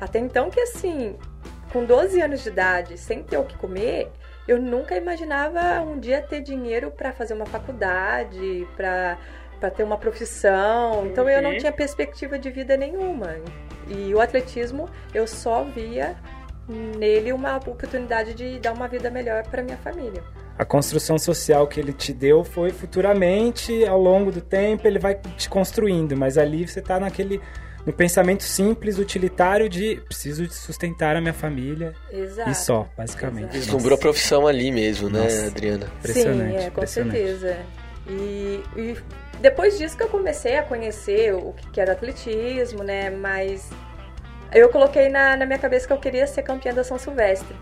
Até 0.00 0.18
então 0.18 0.50
que 0.50 0.58
assim, 0.60 1.16
com 1.72 1.84
12 1.84 2.20
anos 2.20 2.42
de 2.42 2.48
idade, 2.48 2.98
sem 2.98 3.22
ter 3.22 3.36
o 3.36 3.44
que 3.44 3.56
comer, 3.56 4.10
eu 4.48 4.60
nunca 4.60 4.96
imaginava 4.96 5.80
um 5.82 5.98
dia 5.98 6.20
ter 6.20 6.40
dinheiro 6.40 6.90
para 6.90 7.12
fazer 7.12 7.34
uma 7.34 7.46
faculdade, 7.46 8.66
para 8.76 9.18
para 9.60 9.70
ter 9.70 9.84
uma 9.84 9.96
profissão. 9.96 11.06
Então 11.06 11.26
eu 11.30 11.40
não 11.40 11.52
Uhum. 11.52 11.56
tinha 11.56 11.72
perspectiva 11.72 12.38
de 12.38 12.50
vida 12.50 12.76
nenhuma. 12.76 13.36
E 13.88 14.12
o 14.14 14.20
atletismo 14.20 14.90
eu 15.14 15.26
só 15.26 15.62
via 15.64 16.16
nele 16.68 17.32
uma 17.32 17.56
oportunidade 17.56 18.34
de 18.34 18.58
dar 18.58 18.72
uma 18.72 18.88
vida 18.88 19.10
melhor 19.10 19.44
para 19.46 19.62
minha 19.62 19.76
família. 19.76 20.22
A 20.58 20.64
construção 20.64 21.18
social 21.18 21.66
que 21.66 21.80
ele 21.80 21.92
te 21.92 22.12
deu 22.12 22.44
foi 22.44 22.70
futuramente, 22.70 23.84
ao 23.84 24.00
longo 24.00 24.30
do 24.30 24.40
tempo, 24.40 24.86
ele 24.86 24.98
vai 24.98 25.14
te 25.14 25.48
construindo, 25.48 26.16
mas 26.16 26.38
ali 26.38 26.66
você 26.66 26.80
tá 26.80 27.00
naquele 27.00 27.40
no 27.84 27.92
pensamento 27.92 28.42
simples, 28.42 28.98
utilitário 28.98 29.68
de 29.68 29.96
preciso 30.06 30.46
de 30.46 30.54
sustentar 30.54 31.16
a 31.16 31.20
minha 31.20 31.34
família 31.34 31.92
Exato. 32.10 32.50
e 32.50 32.54
só, 32.54 32.88
basicamente. 32.96 33.44
Exato. 33.44 33.58
Vislumbrou 33.58 33.96
a 33.96 33.98
profissão 33.98 34.46
ali 34.46 34.72
mesmo, 34.72 35.10
né, 35.10 35.24
Nossa. 35.24 35.46
Adriana? 35.48 35.86
Impressionante, 35.98 36.50
Sim, 36.50 36.56
é, 36.56 36.60
com 36.62 36.68
impressionante. 36.68 37.16
certeza. 37.16 37.58
E, 38.08 38.62
e 38.76 38.96
depois 39.40 39.76
disso 39.76 39.96
que 39.96 40.02
eu 40.02 40.08
comecei 40.08 40.56
a 40.56 40.62
conhecer 40.62 41.34
o 41.34 41.52
que 41.52 41.70
que 41.72 41.80
era 41.80 41.92
atletismo, 41.92 42.82
né? 42.82 43.10
Mas 43.10 43.70
eu 44.52 44.68
coloquei 44.68 45.08
na, 45.08 45.36
na 45.36 45.46
minha 45.46 45.58
cabeça 45.58 45.86
que 45.86 45.92
eu 45.92 45.98
queria 45.98 46.26
ser 46.26 46.42
campeã 46.42 46.72
da 46.74 46.84
São 46.84 46.98
Silvestre. 46.98 47.54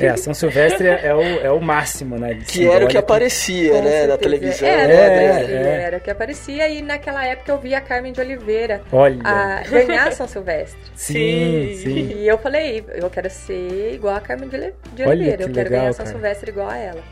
É, 0.00 0.08
a 0.08 0.16
São 0.16 0.32
Silvestre 0.34 0.86
é 0.88 1.14
o, 1.14 1.20
é 1.22 1.50
o 1.52 1.60
máximo, 1.60 2.16
né? 2.16 2.38
Que 2.46 2.66
era 2.68 2.84
o 2.84 2.88
que 2.88 2.96
aparecia, 2.96 3.72
Com 3.72 3.82
né, 3.82 4.06
na 4.06 4.16
televisão, 4.16 4.66
Era, 4.68 4.86
né, 4.88 4.94
É, 4.94 5.52
é. 5.52 5.82
era 5.82 5.96
o 5.98 6.00
que 6.00 6.10
aparecia. 6.10 6.68
E 6.68 6.80
naquela 6.82 7.24
época 7.26 7.52
eu 7.52 7.58
via 7.58 7.78
a 7.78 7.80
Carmen 7.80 8.12
de 8.12 8.20
Oliveira 8.20 8.80
Olha, 8.90 9.20
a 9.24 9.62
ganhar 9.68 10.08
a 10.08 10.12
São 10.12 10.26
Silvestre. 10.26 10.80
sim, 10.94 11.74
Sim. 11.76 12.12
E 12.16 12.26
eu 12.26 12.38
falei, 12.38 12.84
eu 12.94 13.08
quero 13.10 13.28
ser 13.30 13.92
igual 13.94 14.16
a 14.16 14.20
Carmen 14.20 14.48
de, 14.48 14.56
Oli- 14.56 14.74
de 14.94 15.02
Olha 15.02 15.10
Oliveira, 15.12 15.36
que 15.36 15.42
eu 15.44 15.54
quero 15.54 15.68
legal, 15.68 15.80
ganhar 15.80 15.90
a 15.90 15.92
São 15.92 16.04
cara. 16.04 16.16
Silvestre 16.16 16.50
igual 16.50 16.68
a 16.70 16.76
ela. 16.76 17.02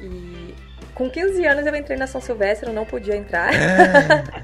E 0.00 0.43
com 0.94 1.10
15 1.10 1.44
anos 1.46 1.66
eu 1.66 1.74
entrei 1.76 1.96
na 1.96 2.06
São 2.06 2.20
Silvestre, 2.20 2.68
eu 2.68 2.74
não 2.74 2.84
podia 2.84 3.16
entrar. 3.16 3.50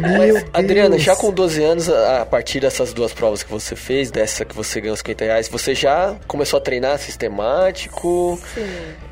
Meu 0.00 0.42
Adriana, 0.52 0.98
já 0.98 1.14
com 1.14 1.30
12 1.30 1.62
anos, 1.62 1.88
a 1.90 2.22
a 2.22 2.26
partir 2.26 2.60
dessas 2.60 2.92
duas 2.92 3.12
provas 3.12 3.42
que 3.42 3.50
você 3.50 3.76
fez, 3.76 4.10
dessa 4.10 4.44
que 4.44 4.54
você 4.54 4.80
ganhou 4.80 4.94
os 4.94 5.00
50 5.00 5.24
reais, 5.24 5.48
você 5.48 5.74
já 5.74 6.16
começou 6.26 6.58
a 6.58 6.60
treinar 6.60 6.98
sistemático? 6.98 8.38
Sim. 8.54 8.66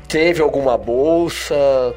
Teve 0.07 0.41
alguma 0.41 0.77
bolsa? 0.77 1.55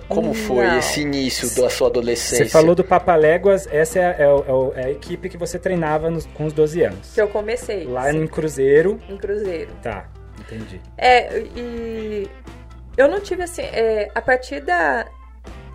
Como 0.09 0.35
foi 0.35 0.67
Não. 0.67 0.79
esse 0.79 1.01
início 1.01 1.49
da 1.63 1.71
sua 1.71 1.87
adolescência? 1.89 2.45
Você 2.45 2.51
falou 2.51 2.75
do 2.75 2.83
Papaléguas, 2.85 3.69
essa 3.71 3.99
é, 4.01 4.05
a- 4.05 4.17
é 4.19 4.29
o- 4.53 4.73
é 4.77 4.83
é 4.83 4.85
a 4.87 4.91
equipe 4.91 5.29
que 5.29 5.37
você 5.37 5.59
treinava 5.59 6.11
nos- 6.11 6.27
com 6.27 6.45
os 6.47 6.53
12 6.53 6.83
anos. 6.83 7.13
Que 7.15 7.21
eu 7.23 7.29
comecei. 7.29 7.85
Lá 7.87 8.13
em 8.13 8.27
Cruzeiro. 8.27 8.99
em 9.09 9.17
Cruzeiro. 9.17 9.71
Tá, 9.83 10.07
entendi. 10.41 10.81
É, 10.99 11.39
e 11.57 12.29
eu 13.01 13.09
não 13.09 13.21
tive 13.21 13.43
assim, 13.43 13.63
é, 13.63 14.09
a 14.15 14.21
partir 14.23 14.61
da, 14.61 15.07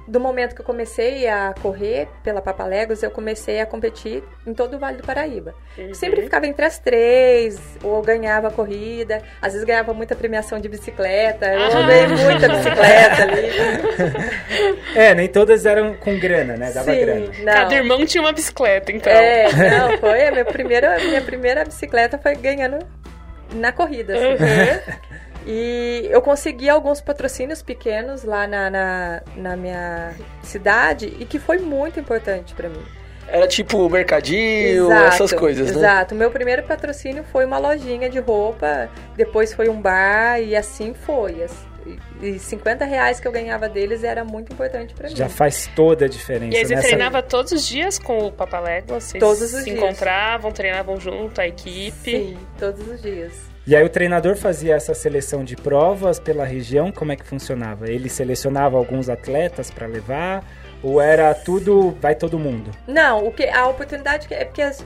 do 0.07 0.19
momento 0.19 0.53
que 0.53 0.61
eu 0.61 0.65
comecei 0.65 1.27
a 1.27 1.53
correr 1.61 2.07
pela 2.23 2.39
Papalegos, 2.41 3.01
eu 3.01 3.09
comecei 3.09 3.59
a 3.59 3.65
competir 3.65 4.23
em 4.45 4.53
todo 4.53 4.75
o 4.75 4.79
Vale 4.79 4.97
do 4.97 5.03
Paraíba. 5.03 5.55
Uhum. 5.77 5.93
Sempre 5.93 6.21
ficava 6.21 6.45
entre 6.45 6.63
as 6.63 6.77
três, 6.77 7.59
ou 7.83 8.01
ganhava 8.03 8.49
a 8.49 8.51
corrida, 8.51 9.21
às 9.41 9.53
vezes 9.53 9.65
ganhava 9.65 9.93
muita 9.93 10.15
premiação 10.15 10.59
de 10.59 10.69
bicicleta, 10.69 11.47
eu 11.47 11.59
Ah. 11.61 11.77
andei 11.79 12.07
muita 12.07 12.47
bicicleta 12.49 13.23
ali. 13.23 14.35
É, 14.95 15.13
nem 15.13 15.27
todas 15.27 15.65
eram 15.65 15.93
com 15.95 16.17
grana, 16.17 16.55
né? 16.55 16.71
Dava 16.71 16.93
grana. 16.95 17.25
não. 17.39 17.53
Cada 17.53 17.75
irmão 17.75 18.05
tinha 18.05 18.21
uma 18.21 18.31
bicicleta, 18.31 18.91
então. 18.93 19.11
É, 19.11 19.47
não, 19.51 19.97
foi 19.97 20.27
a 20.27 20.31
minha 20.31 20.45
primeira, 20.45 20.97
minha 20.99 21.21
primeira 21.21 21.65
bicicleta 21.65 22.17
foi 22.17 22.33
ganhando 22.35 22.79
na 23.53 23.71
corrida, 23.73 24.13
assim. 24.15 24.25
Uhum. 24.43 24.95
E 25.45 26.07
eu 26.09 26.21
consegui 26.21 26.67
alguns 26.69 27.01
patrocínios 27.01 27.61
pequenos 27.61 28.23
lá 28.23 28.47
na, 28.47 28.69
na, 28.69 29.21
na 29.35 29.55
minha 29.55 30.13
cidade 30.41 31.15
e 31.19 31.25
que 31.25 31.37
foi 31.39 31.59
muito 31.59 31.99
importante 31.99 32.53
pra 32.55 32.67
mim. 32.69 32.83
Era 33.27 33.47
tipo 33.47 33.89
mercadinho, 33.89 34.85
Exato, 34.85 35.05
essas 35.07 35.33
coisas, 35.33 35.71
né? 35.71 35.77
Exato. 35.77 36.13
O 36.13 36.17
meu 36.17 36.29
primeiro 36.31 36.63
patrocínio 36.63 37.23
foi 37.31 37.43
uma 37.45 37.57
lojinha 37.57 38.07
de 38.09 38.19
roupa, 38.19 38.89
depois 39.15 39.53
foi 39.53 39.67
um 39.69 39.81
bar 39.81 40.39
e 40.39 40.55
assim 40.55 40.93
foi. 40.93 41.43
As- 41.43 41.65
E 42.21 42.39
50 42.39 42.83
reais 42.85 43.19
que 43.19 43.27
eu 43.27 43.31
ganhava 43.31 43.69
deles 43.69 44.03
era 44.03 44.23
muito 44.23 44.51
importante 44.51 44.93
pra 44.95 45.07
mim. 45.09 45.15
Já 45.15 45.29
faz 45.29 45.69
toda 45.75 46.05
a 46.05 46.07
diferença. 46.07 46.55
E 46.55 46.57
aí 46.57 46.65
você 46.65 46.73
nessa- 46.75 46.87
treinava 46.87 47.21
todos 47.21 47.51
os 47.51 47.67
dias 47.67 47.99
com 47.99 48.17
o 48.25 48.31
Papalégua? 48.31 48.99
Vocês 48.99 49.19
Todos 49.21 49.41
os 49.41 49.49
se 49.51 49.65
dias. 49.65 49.77
encontravam, 49.77 50.51
treinavam 50.51 50.99
junto, 50.99 51.39
a 51.39 51.47
equipe? 51.47 51.93
Sim, 52.11 52.37
todos 52.59 52.87
os 52.87 53.01
dias. 53.01 53.33
E 53.67 53.75
aí 53.75 53.83
o 53.83 53.89
treinador 53.89 54.35
fazia 54.35 54.75
essa 54.75 54.93
seleção 54.93 55.43
de 55.43 55.55
provas 55.55 56.19
pela 56.19 56.45
região, 56.45 56.91
como 56.91 57.11
é 57.11 57.15
que 57.15 57.25
funcionava? 57.25 57.89
Ele 57.89 58.09
selecionava 58.09 58.77
alguns 58.77 59.09
atletas 59.09 59.71
pra 59.71 59.87
levar 59.87 60.43
ou 60.83 61.01
era 61.01 61.33
tudo 61.33 61.97
vai 61.99 62.13
todo 62.13 62.37
mundo? 62.37 62.69
Não, 62.87 63.25
o 63.25 63.31
que 63.31 63.43
a 63.47 63.67
oportunidade 63.67 64.27
que 64.27 64.35
é 64.35 64.45
porque 64.45 64.61
as- 64.61 64.85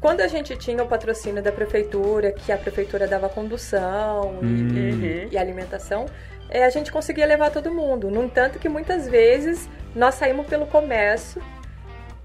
quando 0.00 0.20
a 0.22 0.26
gente 0.28 0.56
tinha 0.56 0.82
o 0.82 0.86
patrocínio 0.86 1.42
da 1.42 1.52
prefeitura, 1.52 2.32
que 2.32 2.50
a 2.50 2.56
prefeitura 2.56 3.06
dava 3.06 3.28
condução 3.28 4.38
e, 4.42 4.46
Hum. 4.46 4.68
Uhum. 4.70 5.28
e 5.30 5.36
alimentação, 5.36 6.06
é, 6.48 6.64
a 6.64 6.70
gente 6.70 6.90
conseguia 6.90 7.26
levar 7.26 7.50
todo 7.50 7.70
mundo. 7.72 8.10
No 8.10 8.24
entanto, 8.24 8.58
que 8.58 8.68
muitas 8.70 9.06
vezes 9.06 9.68
nós 9.94 10.14
saímos 10.14 10.46
pelo 10.46 10.66
comércio 10.66 11.42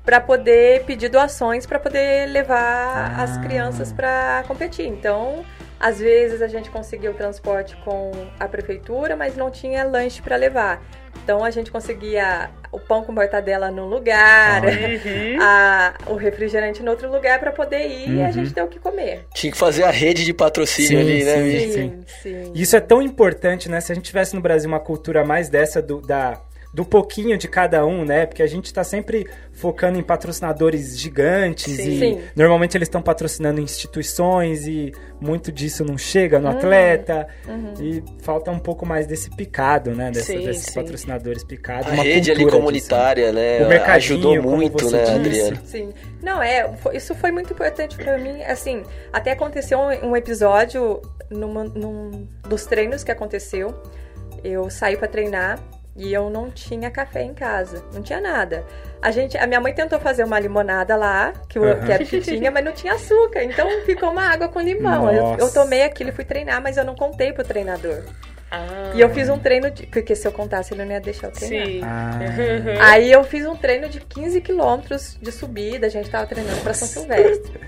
para 0.05 0.21
poder 0.21 0.83
pedir 0.85 1.09
doações 1.09 1.65
para 1.65 1.77
poder 1.77 2.25
levar 2.29 3.15
Ah. 3.17 3.23
as 3.23 3.38
crianças 3.39 3.91
para 3.91 4.43
competir. 4.47 4.88
Então, 4.88 5.43
às 5.79 5.99
vezes 5.99 6.41
a 6.41 6.47
gente 6.47 6.69
conseguia 6.69 7.09
o 7.09 7.13
transporte 7.13 7.75
com 7.85 8.11
a 8.39 8.47
prefeitura, 8.47 9.15
mas 9.15 9.35
não 9.37 9.49
tinha 9.49 9.83
lanche 9.83 10.21
para 10.21 10.35
levar. 10.35 10.83
Então 11.23 11.43
a 11.43 11.51
gente 11.51 11.71
conseguia 11.71 12.49
o 12.71 12.79
pão 12.79 13.03
com 13.03 13.11
mortadela 13.11 13.71
num 13.71 13.85
lugar, 13.85 14.63
Uhum. 14.63 15.37
a- 15.41 15.93
o 16.07 16.15
refrigerante 16.15 16.81
em 16.83 16.87
outro 16.87 17.11
lugar 17.11 17.39
para 17.39 17.51
poder 17.51 17.87
ir 17.87 18.15
e 18.15 18.21
a 18.21 18.25
Uhum. 18.27 18.31
gente 18.31 18.53
ter 18.53 18.61
o 18.61 18.67
que 18.67 18.79
comer. 18.79 19.25
Tinha 19.33 19.51
que 19.51 19.57
fazer 19.57 19.83
a 19.83 19.89
rede 19.91 20.23
de 20.23 20.33
patrocínio 20.33 20.89
Sim, 20.89 20.97
ali, 20.99 21.23
né? 21.23 21.35
Sim, 21.35 21.71
sim. 21.71 22.03
sim. 22.21 22.51
Isso 22.55 22.75
é 22.75 22.79
tão 22.79 23.01
importante, 23.01 23.69
né? 23.69 23.79
Se 23.81 23.91
a 23.91 23.95
gente 23.95 24.05
tivesse 24.05 24.35
no 24.35 24.41
Brasil 24.41 24.67
uma 24.69 24.79
cultura 24.79 25.23
mais 25.25 25.49
dessa 25.49 25.81
do, 25.81 25.99
da, 26.01 26.39
do 26.73 26.86
pouquinho 26.86 27.36
de 27.38 27.47
cada 27.47 27.84
um, 27.86 28.05
né? 28.05 28.25
Porque 28.27 28.43
a 28.43 28.47
gente 28.47 28.71
tá 28.73 28.84
sempre 28.84 29.25
focando 29.51 29.97
em 29.97 30.03
patrocinadores 30.03 30.97
gigantes 30.99 31.75
Sim. 31.75 31.89
e 31.89 31.99
Sim. 31.99 32.21
normalmente 32.36 32.77
eles 32.77 32.88
estão 32.88 33.01
patrocinando 33.01 33.60
instituições 33.60 34.67
e 34.67 34.91
muito 35.19 35.51
disso 35.51 35.84
não 35.84 35.97
chega 35.97 36.38
Uhum. 36.38 36.43
no 36.43 36.49
atleta 36.49 37.27
e 37.82 38.03
falta 38.21 38.51
um 38.51 38.60
pouco 38.60 38.86
mais 38.86 39.08
desse 39.08 39.29
picado, 39.36 39.95
né? 39.95 40.12
Dessa- 40.12 40.32
Sim, 40.34 40.45
desses 40.45 40.65
sim. 40.65 40.73
patrocinadores 40.75 41.43
picados. 41.43 41.88
A 41.89 41.93
uma 41.93 42.03
rede 42.03 42.29
ali 42.32 42.41
cultura 42.41 42.62
comunitária, 42.62 43.32
né? 43.34 43.65
O 43.65 43.67
mercadinho, 43.67 44.19
Ajudou 44.19 44.41
muito, 44.41 44.91
né. 44.91 45.15
Adriana? 45.15 45.62
Sim. 45.65 45.89
Não, 46.21 46.41
é, 46.41 46.71
isso 46.93 47.15
foi 47.15 47.32
muito 47.32 47.51
importante 47.51 47.95
pra 47.97 48.17
mim, 48.19 48.43
assim, 48.43 48.84
até 49.12 49.32
aconteceu 49.32 49.79
um, 49.79 50.15
episódio 50.15 51.01
numa- 51.32 51.63
num 51.63 52.27
dos 52.47 52.65
treinos 52.65 53.03
que 53.03 53.12
aconteceu, 53.12 53.73
eu 54.43 54.69
saí 54.69 54.95
pra 54.95 55.08
treinar 55.08 55.60
e 55.99 56.13
eu 56.13 56.29
não 56.29 56.49
tinha 56.49 56.89
café 56.89 57.21
em 57.23 57.33
casa, 57.33 57.83
não 57.93 58.01
tinha 58.01 58.21
nada. 58.21 58.65
A 59.01 59.12
gente, 59.12 59.38
a 59.38 59.45
minha 59.45 59.59
mãe 59.59 59.73
tentou 59.73 59.99
fazer 59.99 60.23
uma 60.23 60.39
limonada 60.39 60.95
lá, 60.95 61.33
que, 61.49 61.59
o 61.59 61.63
Aham. 61.65 61.85
que 61.85 61.91
era 61.91 62.05
que 62.05 62.21
tinha, 62.21 62.49
mas 62.49 62.63
não 62.63 62.71
tinha 62.71 62.93
açúcar, 62.93 63.43
então 63.43 63.67
ficou 63.85 64.09
uma 64.09 64.23
água 64.23 64.47
com 64.47 64.62
limão. 64.62 65.12
Eu, 65.12 65.35
eu 65.38 65.53
tomei 65.53 65.83
aquilo 65.83 66.09
e 66.09 66.13
fui 66.13 66.23
treinar, 66.23 66.62
mas 66.63 66.77
eu 66.77 66.85
não 66.85 66.95
contei 66.95 67.33
pro 67.33 67.43
treinador. 67.43 68.03
Ah. 68.49 68.93
E 68.95 69.01
eu 69.01 69.09
fiz 69.09 69.29
um 69.29 69.38
treino 69.38 69.69
de. 69.69 69.85
Porque 69.88 70.15
se 70.15 70.25
eu 70.25 70.31
contasse, 70.31 70.73
ele 70.73 70.83
não 70.85 70.91
ia 70.91 71.01
deixar 71.01 71.27
eu 71.27 71.33
treinar. 71.33 71.67
Sim. 71.67 71.81
Ah, 71.83 72.91
Aí 72.91 73.12
eu 73.12 73.23
fiz 73.25 73.45
um 73.45 73.55
treino 73.55 73.89
de 73.89 73.99
15 73.99 74.39
quilômetros 74.41 75.17
de 75.21 75.31
subida, 75.33 75.85
a 75.85 75.89
gente 75.89 76.09
tava 76.09 76.25
treinando 76.25 76.62
pra 76.62 76.73
São 76.73 76.88
Silvestre. 76.88 77.59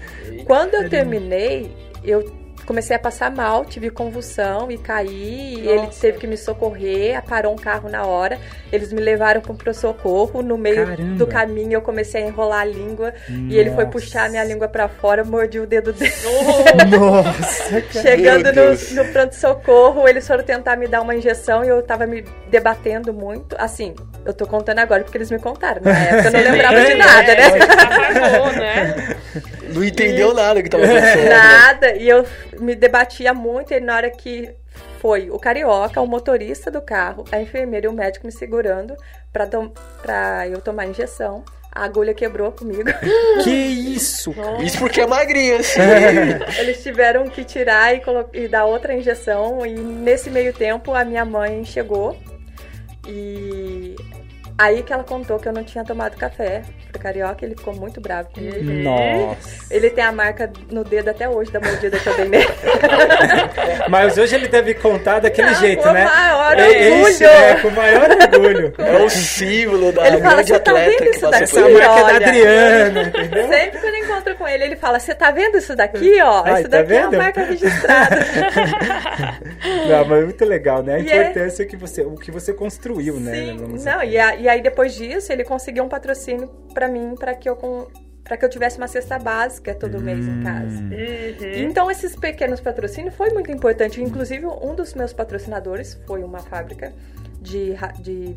Quando 0.45 0.73
eu 0.75 0.89
terminei, 0.89 1.75
eu 2.03 2.40
comecei 2.71 2.95
a 2.95 2.99
passar 2.99 3.29
mal, 3.29 3.65
tive 3.65 3.89
convulsão 3.89 4.71
e 4.71 4.77
caí, 4.77 5.55
e 5.55 5.67
ele 5.67 5.81
Nossa. 5.81 5.99
teve 5.99 6.19
que 6.19 6.25
me 6.25 6.37
socorrer, 6.37 7.21
parou 7.23 7.51
um 7.51 7.57
carro 7.57 7.89
na 7.89 8.05
hora, 8.05 8.39
eles 8.71 8.93
me 8.93 9.01
levaram 9.01 9.41
pro 9.41 9.73
socorro, 9.73 10.41
no 10.41 10.57
meio 10.57 10.87
Caramba. 10.87 11.15
do 11.17 11.27
caminho 11.27 11.73
eu 11.73 11.81
comecei 11.81 12.23
a 12.23 12.27
enrolar 12.27 12.61
a 12.61 12.65
língua, 12.65 13.13
e 13.27 13.57
ele 13.57 13.71
foi 13.71 13.87
puxar 13.87 14.29
minha 14.29 14.43
língua 14.45 14.69
pra 14.69 14.87
fora, 14.87 15.25
mordi 15.25 15.59
o 15.59 15.67
dedo 15.67 15.91
dele. 15.91 16.13
Nossa. 16.97 17.81
Chegando 18.01 18.53
no, 18.53 19.03
no 19.03 19.11
pronto-socorro, 19.11 20.07
eles 20.07 20.25
foram 20.25 20.41
tentar 20.41 20.77
me 20.77 20.87
dar 20.87 21.01
uma 21.01 21.13
injeção 21.13 21.65
e 21.65 21.67
eu 21.67 21.83
tava 21.83 22.07
me 22.07 22.23
debatendo 22.49 23.13
muito. 23.13 23.53
Assim, 23.59 23.93
eu 24.23 24.33
tô 24.33 24.47
contando 24.47 24.79
agora 24.79 25.03
porque 25.03 25.17
eles 25.17 25.29
me 25.29 25.39
contaram. 25.39 25.81
Na 25.83 25.91
época 25.91 26.37
eu 26.37 26.45
não 26.45 26.51
lembrava 26.51 26.85
de 26.85 26.93
nada, 26.93 27.31
É, 27.33 27.35
né? 27.35 27.63
apagou, 27.65 28.53
né? 28.53 29.17
Não 29.73 29.83
entendeu 29.83 30.33
nada 30.33 30.61
que 30.61 30.69
tava 30.69 30.83
acontecendo. 30.85 31.29
Nada. 31.29 31.95
E 31.95 32.07
eu 32.07 32.25
me 32.59 32.75
debatia 32.75 33.33
muito 33.33 33.73
e 33.73 33.79
na 33.79 33.95
hora 33.95 34.09
que 34.09 34.53
foi 34.99 35.31
o 35.31 35.39
carioca, 35.39 35.99
o 35.99 36.05
motorista 36.05 36.69
do 36.69 36.81
carro, 36.81 37.25
a 37.31 37.41
enfermeira 37.41 37.87
e 37.87 37.89
o 37.89 37.93
médico 37.93 38.25
me 38.25 38.31
segurando 38.31 38.95
pra, 39.33 39.47
pra 40.01 40.47
eu 40.47 40.61
tomar 40.61 40.83
a 40.83 40.87
injeção. 40.87 41.43
A 41.73 41.85
agulha 41.85 42.13
quebrou 42.13 42.51
comigo. 42.51 42.89
Que 43.43 43.49
isso? 43.49 44.33
cara? 44.33 44.61
Isso 44.61 44.77
porque 44.77 45.01
é 45.01 45.07
magrinha, 45.07 45.57
assim. 45.57 45.79
Eles 46.59 46.83
tiveram 46.83 47.27
que 47.29 47.43
tirar 47.45 47.95
e, 47.95 48.01
e 48.33 48.47
dar 48.47 48.65
outra 48.65 48.93
injeção. 48.93 49.65
E 49.65 49.73
nesse 49.73 50.29
meio 50.29 50.53
tempo 50.53 50.93
a 50.93 51.05
minha 51.05 51.23
mãe 51.23 51.63
chegou. 51.63 52.17
E 53.07 53.95
aí 54.63 54.83
que 54.83 54.91
ela 54.93 55.03
contou 55.03 55.39
que 55.39 55.47
eu 55.47 55.53
não 55.53 55.63
tinha 55.63 55.83
tomado 55.83 56.15
café 56.17 56.61
pro 56.91 57.01
carioca. 57.01 57.45
Ele 57.45 57.55
ficou 57.55 57.73
muito 57.75 57.99
bravo 58.01 58.29
comigo. 58.33 58.63
Nossa. 58.83 59.65
Ele 59.69 59.89
tem 59.89 60.03
a 60.03 60.11
marca 60.11 60.51
no 60.71 60.83
dedo 60.83 61.09
até 61.09 61.27
hoje 61.29 61.51
da 61.51 61.59
mordida 61.59 61.97
que 61.97 62.07
eu 62.07 62.15
dei 62.15 62.27
nele. 62.27 62.47
Mas 63.89 64.17
hoje 64.17 64.35
ele 64.35 64.47
deve 64.47 64.73
contar 64.75 65.19
daquele 65.19 65.49
Ah, 65.49 65.53
jeito, 65.53 65.83
com 65.83 65.91
né? 65.91 66.05
maior 66.05 66.59
É 66.59 66.89
isso, 66.89 67.23
orgulho. 67.23 67.25
é, 67.27 67.55
com 67.55 67.67
o 67.67 67.71
maior 67.71 68.09
orgulho. 68.11 68.73
É 68.91 68.97
o 69.03 69.09
símbolo 69.09 69.91
da 69.91 70.07
Ele 70.07 70.17
fala, 70.17 70.33
grande 70.35 70.49
"Você 70.53 70.59
tá 70.59 70.73
vendo 70.73 71.03
isso 71.05 71.29
daqui? 71.31 71.43
Essa 71.43 71.61
marca 71.61 71.77
é 71.77 71.79
da 71.81 71.93
olha. 72.03 72.15
Adriana, 72.15 73.01
entendeu? 73.03 73.47
Sempre 73.47 73.79
que 73.79 73.85
eu 73.87 73.95
encontro 73.95 74.35
com 74.35 74.47
ele, 74.47 74.63
ele 74.65 74.75
fala: 74.75 74.99
Você 74.99 75.15
tá 75.15 75.31
vendo 75.31 75.57
isso 75.57 75.75
daqui, 75.75 76.21
ó? 76.21 76.43
Ai, 76.45 76.61
isso 76.61 76.69
tá 76.69 76.77
daqui 76.81 76.93
é 76.93 77.07
uma 77.07 77.17
marca 77.17 77.43
registrada. 77.43 78.17
Não, 79.87 80.05
mas 80.05 80.21
é 80.21 80.25
muito 80.25 80.45
legal, 80.45 80.83
né? 80.83 80.95
A 80.95 80.99
E 80.99 81.09
é- 81.09 81.21
importância 81.21 81.65
que 81.65 81.75
você, 81.75 82.01
o 82.01 82.15
que 82.15 82.31
você 82.31 82.53
construiu, 82.53 83.15
né? 83.19 83.33
Sim, 83.33 83.57
Vamos 83.59 83.85
não, 83.85 84.03
e, 84.03 84.17
a- 84.17 84.35
e 84.35 84.49
aí 84.51 84.61
depois 84.61 84.93
disso 84.95 85.31
ele 85.31 85.43
conseguiu 85.43 85.83
um 85.83 85.89
patrocínio 85.89 86.47
pra 86.73 86.87
mim, 86.87 87.15
pra 87.17 87.33
que 87.33 87.47
eu 87.49 87.55
com, 87.55 87.87
para 88.23 88.37
que 88.37 88.45
eu 88.45 88.49
tivesse 88.49 88.77
uma 88.77 88.87
cesta 88.87 89.17
básica 89.19 89.73
todo 89.73 89.99
mês 90.01 90.25
em 90.27 90.41
casa. 90.43 90.81
Uhum. 90.81 91.63
Então 91.69 91.89
esses 91.89 92.15
pequenos 92.15 92.59
patrocínios 92.61 93.15
foi 93.15 93.29
muito 93.31 93.51
importante. 93.51 94.01
Inclusive 94.01 94.45
um 94.45 94.75
dos 94.75 94.93
meus 94.93 95.13
patrocinadores 95.13 95.99
foi 96.05 96.23
uma 96.23 96.39
fábrica 96.39 96.93
de, 97.41 97.73
de 97.99 98.35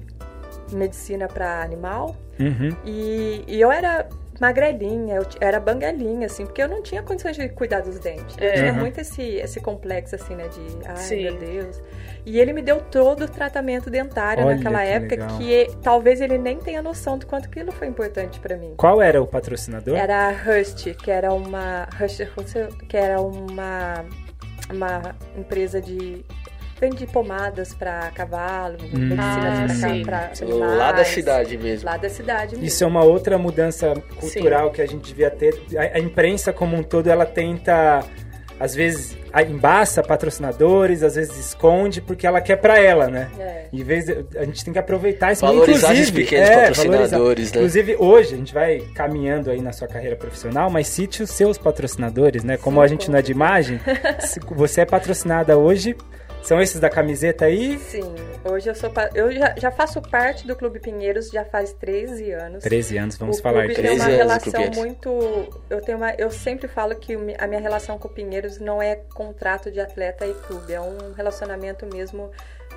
medicina 0.72 1.29
para 1.29 1.62
animal 1.62 2.16
Uhum. 2.38 2.77
e, 2.85 3.44
e 3.46 3.61
eu 3.61 3.70
era 3.70 4.09
magrelinha, 4.40 5.14
eu 5.16 5.27
era 5.40 5.61
banguelinha, 5.61 6.27
assim, 6.27 6.44
porque 6.44 6.61
eu 6.61 6.66
não 6.68 6.83
tinha 6.83 7.00
condições 7.03 7.37
de 7.37 7.48
cuidar 7.48 7.81
dos 7.81 8.00
dentes. 8.00 8.37
Eu 8.40 8.48
É. 8.48 8.53
tinha 8.55 8.72
Uhum. 8.72 8.81
muito 8.81 9.00
esse, 9.00 9.22
esse 9.22 9.61
complexo, 9.61 10.16
assim, 10.16 10.35
né, 10.35 10.48
de, 10.48 10.61
ai, 10.88 10.96
Sim. 10.96 11.22
meu 11.22 11.37
Deus. 11.38 11.81
E 12.26 12.38
ele 12.40 12.52
me 12.52 12.62
deu 12.62 12.80
todo 12.80 13.24
o 13.24 13.28
tratamento 13.28 13.90
dentário 13.90 14.44
Olha 14.46 14.56
naquela 14.56 14.80
que 14.82 14.88
época 14.88 15.10
legal. 15.16 15.38
que 15.38 15.68
talvez 15.82 16.20
ele 16.20 16.38
nem 16.38 16.58
tenha 16.58 16.80
noção 16.82 17.18
do 17.18 17.26
quanto 17.26 17.46
aquilo 17.46 17.70
foi 17.70 17.87
importante 17.87 18.40
pra 18.40 18.56
mim. 18.56 18.74
Qual 18.76 19.02
era 19.02 19.20
o 19.22 19.26
patrocinador? 19.26 19.96
Era 19.96 20.28
a 20.28 20.32
Hust, 20.32 20.94
que 20.94 21.10
era 21.10 21.32
uma 21.34 21.87
Hust, 22.00 22.20
que 22.88 22.96
era 22.96 23.20
uma 23.20 24.04
uma 24.72 25.14
empresa 25.37 25.80
de 25.82 26.24
vende 26.80 27.06
pomadas 27.06 27.72
pra 27.74 28.10
cavalo, 28.14 28.78
medicinas 28.82 29.18
Ah, 29.20 29.64
pra, 29.66 29.74
sim. 29.74 30.02
ca- 30.02 30.04
pra 30.04 30.30
animais. 30.46 30.78
Lá 30.78 30.92
da 30.92 31.04
cidade 31.04 31.56
mesmo. 31.58 31.87
Lá 31.88 31.96
da 31.98 32.08
cidade 32.08 32.52
mesmo. 32.52 32.64
Isso 32.66 32.82
é 32.82 32.87
uma 32.87 33.04
outra 33.04 33.38
mudança 33.38 33.94
cultural 34.18 34.70
que 34.70 34.80
a 34.82 34.87
gente 34.87 35.04
devia 35.04 35.30
ter. 35.30 35.62
A, 35.76 35.96
a 35.96 36.00
imprensa 36.00 36.52
como 36.52 36.76
um 36.76 36.82
todo, 36.82 37.06
ela 37.08 37.24
tenta, 37.26 38.02
às 38.58 38.74
vezes, 38.74 39.16
embaça 39.48 40.02
patrocinadores, 40.02 41.02
às 41.02 41.16
vezes 41.16 41.36
esconde, 41.38 42.00
porque 42.00 42.26
ela 42.26 42.40
quer 42.40 42.56
pra 42.56 42.78
ela, 42.78 43.08
né? 43.08 43.28
É. 43.38 43.66
Em 43.72 43.82
vez 43.82 44.04
de, 44.04 44.24
a 44.38 44.44
gente 44.44 44.64
tem 44.64 44.72
que 44.72 44.78
aproveitar 44.78 45.32
isso. 45.32 45.42
Valorizar 45.42 45.92
inclusive, 45.92 46.00
esses 46.00 46.10
pequenos 46.10 46.48
é, 46.48 46.56
patrocinadores, 46.60 47.52
né? 47.52 47.58
Inclusive, 47.58 47.96
hoje, 47.98 48.34
a 48.34 48.36
gente 48.36 48.54
vai 48.54 48.78
caminhando 48.94 49.50
aí 49.50 49.60
na 49.60 49.72
sua 49.72 49.88
carreira 49.88 50.16
profissional, 50.16 50.70
mas 50.70 50.86
cite 50.86 51.22
os 51.22 51.30
seus 51.30 51.58
patrocinadores, 51.58 52.44
né? 52.44 52.56
Como 52.56 52.80
a 52.80 52.86
gente 52.86 53.10
não 53.10 53.18
é 53.18 53.22
de 53.22 53.32
imagem, 53.32 53.80
se 54.20 54.40
você 54.40 54.82
é 54.82 54.84
patrocinada 54.84 55.58
hoje, 55.58 55.96
são 56.44 56.61
esses 56.61 56.78
da 56.78 56.90
camiseta 56.90 57.46
aí? 57.46 57.78
Sim, 57.78 58.14
hoje 58.44 58.68
eu 58.68 58.74
sou 58.74 58.92
eu 59.14 59.33
já, 59.33 59.54
já 59.57 59.70
faço 59.70 60.00
parte 60.02 60.46
do 60.46 60.54
Clube 60.54 60.78
Pinheiros 60.78 61.28
já 61.30 61.44
faz 61.44 61.72
13 61.72 62.33
anos. 62.33 62.62
13 62.62 62.98
anos, 62.98 63.16
vamos 63.16 63.38
o 63.38 63.42
falar 63.42 63.66
disso. 63.66 63.80
uma 63.80 63.88
13 63.88 64.02
anos 64.02 64.14
do 64.14 64.16
relação 64.18 64.70
muito. 64.74 65.64
Eu 65.70 65.80
tenho 65.80 65.98
uma, 65.98 66.12
eu 66.12 66.30
sempre 66.30 66.68
falo 66.68 66.94
que 66.96 67.14
a 67.38 67.46
minha 67.46 67.61
relação 67.61 67.98
com 67.98 68.09
o 68.09 68.11
Pinheiros 68.11 68.59
não 68.59 68.80
é 68.80 68.96
contrato 69.14 69.70
de 69.70 69.80
atleta 69.80 70.26
e 70.26 70.35
clube, 70.35 70.72
é 70.72 70.80
um 70.80 71.12
relacionamento 71.12 71.87
mesmo 71.87 72.30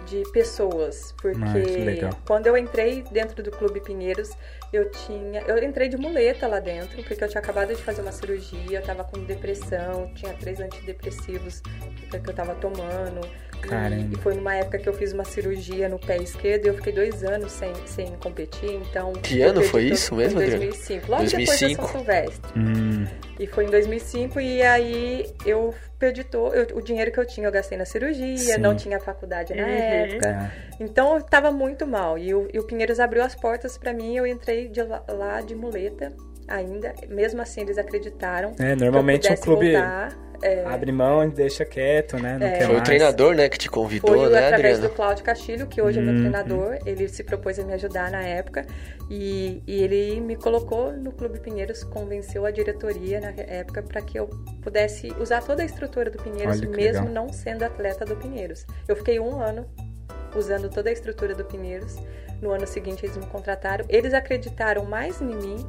de 0.06 0.23
pessoas, 0.32 1.13
porque 1.21 1.38
Ah, 1.43 1.53
que 1.53 1.77
legal. 1.84 2.12
quando 2.25 2.47
eu 2.47 2.56
entrei 2.58 3.03
dentro 3.12 3.41
do 3.43 3.51
Clube 3.51 3.82
Pinheiros, 3.82 4.30
eu 4.71 4.89
tinha, 4.91 5.41
eu 5.41 5.62
entrei 5.63 5.89
de 5.89 5.97
muleta 5.97 6.47
lá 6.47 6.60
dentro, 6.60 7.03
porque 7.03 7.23
eu 7.23 7.27
tinha 7.27 7.41
acabado 7.41 7.73
de 7.75 7.82
fazer 7.82 8.01
uma 8.01 8.12
cirurgia, 8.12 8.80
eu 8.80 8.84
tava 8.84 9.03
com 9.03 9.19
depressão, 9.23 10.10
tinha 10.13 10.34
três 10.34 10.60
antidepressivos 10.60 11.62
que 12.10 12.30
eu 12.30 12.34
tava 12.34 12.53
tomando. 12.56 13.27
E- 13.63 13.67
Caramba. 13.67 14.13
E, 14.13 14.17
foi 14.22 14.34
numa 14.36 14.56
época 14.56 14.78
que 14.78 14.88
eu 14.88 14.93
fiz 14.93 15.13
uma 15.13 15.24
cirurgia 15.26 15.88
no 15.89 15.98
pé 16.00 16.17
esquerdo 16.17 16.65
e 16.65 16.67
eu 16.70 16.74
fiquei 16.76 16.93
dois 16.93 17.24
anos 17.24 17.52
sem, 17.52 17.74
sem 17.86 18.08
competir, 18.17 18.72
então... 18.89 19.13
Que 19.13 19.41
ano 19.41 19.62
foi 19.63 19.84
isso 19.86 20.15
mesmo, 20.15 20.39
Em 20.39 20.43
Adriana? 20.43 20.65
2005, 20.65 21.12
logo 21.12 21.24
depois 21.24 21.48
2005. 21.48 21.82
da 21.82 21.88
São 21.88 21.98
Silvestre. 22.00 22.60
Hum, 22.60 23.06
E 23.39 23.48
foi 23.48 23.65
em 23.65 23.70
2005 23.70 24.39
e 24.39 24.62
aí 24.63 25.26
eu 25.46 25.74
perdi 26.00 26.24
todo 26.24 26.54
o 26.76 26.82
dinheiro 26.82 27.12
que 27.12 27.20
eu 27.20 27.26
tinha, 27.26 27.48
eu 27.48 27.52
gastei 27.52 27.78
na 27.78 27.86
cirurgia, 27.86 28.38
Sim. 28.38 28.58
não 28.62 28.76
tinha 28.76 29.00
faculdade 29.00 29.54
na 29.56 29.63
Uhum. 29.63 29.70
época. 29.70 30.28
é. 30.30 30.67
Então 30.84 31.15
eu 31.17 31.22
tava 31.24 31.52
muito 31.52 31.86
mal. 31.88 32.17
E 32.17 32.34
o, 32.34 32.48
e 32.54 32.60
o 32.60 32.63
Pinheiros 32.63 33.00
abriu 33.00 33.24
as 33.24 33.34
portas 33.36 33.78
pra 33.78 33.93
mim 33.93 34.15
eu 34.15 34.26
entrei 34.28 34.67
de 34.70 34.82
lá, 34.84 35.04
lá 35.10 35.41
de 35.41 35.56
muleta 35.56 36.13
ainda. 36.48 36.93
Mesmo 37.10 37.41
assim, 37.41 37.62
eles 37.62 37.78
acreditaram. 37.78 38.54
É, 38.60 38.76
normalmente 38.76 39.28
que 39.28 39.34
eu 39.34 39.38
o 39.38 39.41
clube 39.41 39.65
pudesse 39.67 39.82
voltar. 39.84 40.26
É, 40.41 40.63
abre 40.65 40.91
mão 40.91 41.23
e 41.23 41.30
deixa 41.32 41.65
quieto, 41.65 42.17
né? 42.17 42.38
Não 42.39 42.47
É. 42.47 42.52
quer 42.52 42.65
Foi 42.65 42.73
o 42.76 42.78
mais. 42.78 42.84
treinador, 42.84 43.36
né, 43.36 43.50
que 43.50 43.58
te 43.58 43.69
convidou, 43.69 44.10
Foi 44.15 44.30
né, 44.30 44.45
através 44.45 44.76
Adriana? 44.76 44.88
do 44.88 44.89
Cláudio 44.95 45.23
Castilho, 45.23 45.67
que 45.67 45.82
hoje 45.82 46.00
é 46.00 46.02
meu 46.02 46.13
Uhum. 46.13 46.19
treinador. 46.19 46.78
Ele 46.86 47.08
se 47.08 47.23
propôs 47.23 47.58
a 47.60 47.63
me 47.63 47.73
ajudar 47.73 48.12
na 48.12 48.21
época. 48.21 48.65
E, 49.10 49.63
e 49.65 49.82
ele 49.84 50.19
me 50.21 50.36
colocou 50.36 50.91
no 50.91 51.12
Clube 51.12 51.39
Pinheiros, 51.39 51.84
convenceu 51.84 52.45
a 52.45 52.52
diretoria 52.52 53.19
na 53.21 53.30
época 53.30 53.82
para 53.82 54.02
que 54.02 54.19
eu 54.19 54.28
pudesse 54.62 55.12
usar 55.19 55.41
toda 55.43 55.63
a 55.63 55.65
estrutura 55.65 56.10
do 56.12 56.17
Pinheiros, 56.21 56.62
mesmo 56.62 56.76
legal. 56.76 57.06
não 57.06 57.32
sendo 57.34 57.63
atleta 57.63 58.06
do 58.06 58.15
Pinheiros. 58.15 58.65
Eu 58.88 58.95
fiquei 58.95 59.19
um 59.19 59.39
ano 59.41 59.65
usando 60.36 60.69
toda 60.69 60.89
a 60.89 60.93
estrutura 60.93 61.34
do 61.34 61.45
Pinheiros. 61.45 61.95
No 62.41 62.52
ano 62.52 62.67
seguinte 62.67 63.04
eles 63.06 63.17
me 63.17 63.26
contrataram. 63.28 63.86
Eles 63.89 64.13
acreditaram 64.13 64.86
mais 64.86 65.19
em 65.21 65.26
mim 65.26 65.67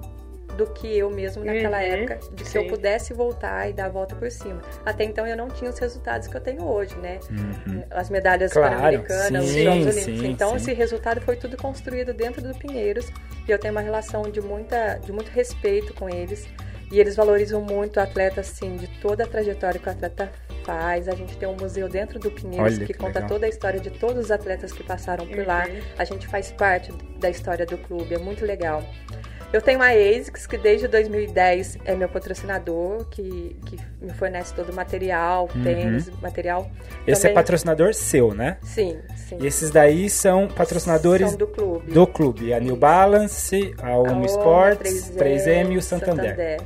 do 0.59 0.67
que 0.67 0.99
eu 0.99 1.09
mesmo 1.09 1.45
naquela 1.45 1.79
Uhum, 1.79 1.83
época, 1.85 2.19
de 2.35 2.43
que 2.43 2.51
sim. 2.51 2.59
eu 2.59 2.67
pudesse 2.67 3.15
voltar 3.15 3.71
e 3.71 3.73
dar 3.73 3.87
a 3.87 3.89
volta 3.89 4.15
por 4.17 4.29
cima. 4.31 4.61
Até 4.85 5.05
então 5.05 5.25
eu 5.27 5.37
não 5.37 5.49
tinha 5.49 5.71
os 5.71 5.79
resultados 5.79 6.27
que 6.27 6.37
eu 6.37 6.41
tenho 6.41 6.65
hoje, 6.65 6.95
né? 6.99 7.21
Uhum. 7.31 7.85
as 7.91 8.11
medalhas 8.11 8.53
Claro, 8.53 8.75
pan-americanas, 8.77 9.45
os 9.45 9.51
Jogos 9.55 9.87
Olímpicos. 9.87 10.25
então, 10.25 10.51
sim. 10.51 10.57
esse 10.57 10.73
resultado 10.75 11.21
foi 11.21 11.37
tudo 11.37 11.57
construído 11.57 12.13
dentro 12.13 12.43
do 12.43 12.53
Pinheiros 12.59 13.07
e 13.47 13.51
eu 13.53 13.59
tenho 13.59 13.73
uma 13.73 13.81
relação 13.81 14.23
de, 14.23 14.41
muita, 14.41 14.97
de 14.97 15.13
muito 15.13 15.31
respeito 15.31 15.95
com 15.95 16.11
eles. 16.11 16.47
E 16.91 16.99
eles 16.99 17.15
valorizam 17.15 17.61
muito 17.61 17.99
o 17.99 18.01
atleta, 18.01 18.41
assim, 18.41 18.77
de 18.77 18.89
toda 19.01 19.23
a 19.25 19.27
trajetória 19.27 19.79
que 19.79 19.87
o 19.87 19.93
atleta 19.93 20.33
faz. 20.65 21.07
A 21.07 21.15
gente 21.15 21.37
tem 21.37 21.47
um 21.47 21.55
museu 21.55 21.87
dentro 21.87 22.19
do 22.19 22.31
Pinheiros 22.31 22.77
Olha 22.77 22.87
que, 22.87 22.93
que 22.95 22.99
conta 22.99 23.19
legal. 23.21 23.29
toda 23.29 23.45
a 23.47 23.49
história 23.49 23.79
de 23.79 23.91
todos 23.91 24.25
os 24.25 24.31
atletas 24.31 24.73
que 24.73 24.83
passaram 24.83 25.27
por 25.27 25.47
lá. 25.47 25.67
Uhum. 25.69 25.81
A 25.99 26.05
gente 26.05 26.27
faz 26.27 26.51
parte 26.51 26.91
da 27.19 27.29
história 27.29 27.67
do 27.67 27.77
clube, 27.77 28.15
é 28.15 28.19
muito 28.19 28.45
legal. 28.47 28.83
Eu 29.51 29.63
tenho 29.63 29.81
a 29.81 29.87
ASICS, 29.89 30.47
que 30.47 30.59
desde 30.59 30.87
2010 30.89 31.79
é 31.87 31.95
meu 31.95 32.09
patrocinador, 32.09 33.07
que, 33.07 33.57
que 33.65 33.79
me 34.01 34.13
fornece 34.13 34.53
todo 34.53 34.71
o 34.71 34.75
material, 34.75 35.49
Uhum. 35.55 35.63
tênis, 35.63 36.11
material. 36.21 36.71
Esse 37.07 37.21
é 37.21 37.31
Também- 37.31 37.35
patrocinador 37.35 37.95
seu, 37.95 38.35
né? 38.35 38.59
Sim, 38.63 38.99
sim. 39.17 39.39
E 39.41 39.47
esses 39.47 39.71
daí 39.71 40.11
são 40.11 40.49
patrocinadores 40.49 41.31
São 41.31 41.39
do 41.39 41.47
clube. 41.47 41.91
do 41.93 42.07
clube. 42.07 42.53
A 42.53 42.61
New 42.61 42.77
Balance, 42.77 43.75
a 43.83 43.97
Home 43.97 44.27
Sports, 44.27 45.13
3M, 45.17 45.73
e 45.73 45.79
o 45.79 45.83
Santander. 45.83 46.31
Santander. 46.31 46.61